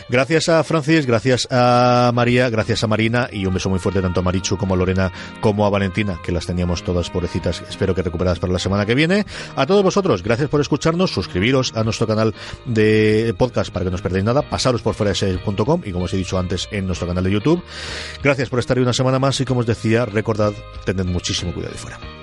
Gracias 0.09 0.49
a 0.49 0.63
Francis, 0.63 1.05
gracias 1.05 1.47
a 1.49 2.11
María, 2.13 2.49
gracias 2.49 2.83
a 2.83 2.87
Marina 2.87 3.29
y 3.31 3.45
un 3.45 3.53
beso 3.53 3.69
muy 3.69 3.79
fuerte 3.79 4.01
tanto 4.01 4.19
a 4.19 4.23
Marichu 4.23 4.57
como 4.57 4.73
a 4.73 4.77
Lorena 4.77 5.11
como 5.41 5.65
a 5.65 5.69
Valentina, 5.69 6.19
que 6.23 6.31
las 6.31 6.45
teníamos 6.45 6.83
todas 6.83 7.09
pobrecitas. 7.09 7.63
Espero 7.69 7.95
que 7.95 8.01
recuperadas 8.01 8.39
para 8.39 8.53
la 8.53 8.59
semana 8.59 8.85
que 8.85 8.95
viene. 8.95 9.25
A 9.55 9.65
todos 9.65 9.83
vosotros, 9.83 10.23
gracias 10.23 10.49
por 10.49 10.61
escucharnos, 10.61 11.11
suscribiros 11.11 11.73
a 11.75 11.83
nuestro 11.83 12.07
canal 12.07 12.33
de 12.65 13.33
podcast 13.37 13.71
para 13.71 13.85
que 13.85 13.91
no 13.91 13.95
os 13.95 14.01
perdáis 14.01 14.23
nada, 14.25 14.41
pasaros 14.41 14.81
por 14.81 14.93
fuera 14.95 15.13
y 15.83 15.91
como 15.91 16.05
os 16.05 16.13
he 16.13 16.17
dicho 16.17 16.37
antes 16.37 16.67
en 16.71 16.87
nuestro 16.87 17.07
canal 17.07 17.23
de 17.23 17.31
YouTube. 17.31 17.63
Gracias 18.23 18.49
por 18.49 18.59
estar 18.59 18.77
hoy 18.77 18.83
una 18.83 18.93
semana 18.93 19.19
más 19.19 19.39
y 19.41 19.45
como 19.45 19.61
os 19.61 19.65
decía, 19.65 20.05
recordad, 20.05 20.53
tened 20.85 21.05
muchísimo 21.05 21.53
cuidado 21.53 21.73
de 21.73 21.79
fuera. 21.79 22.22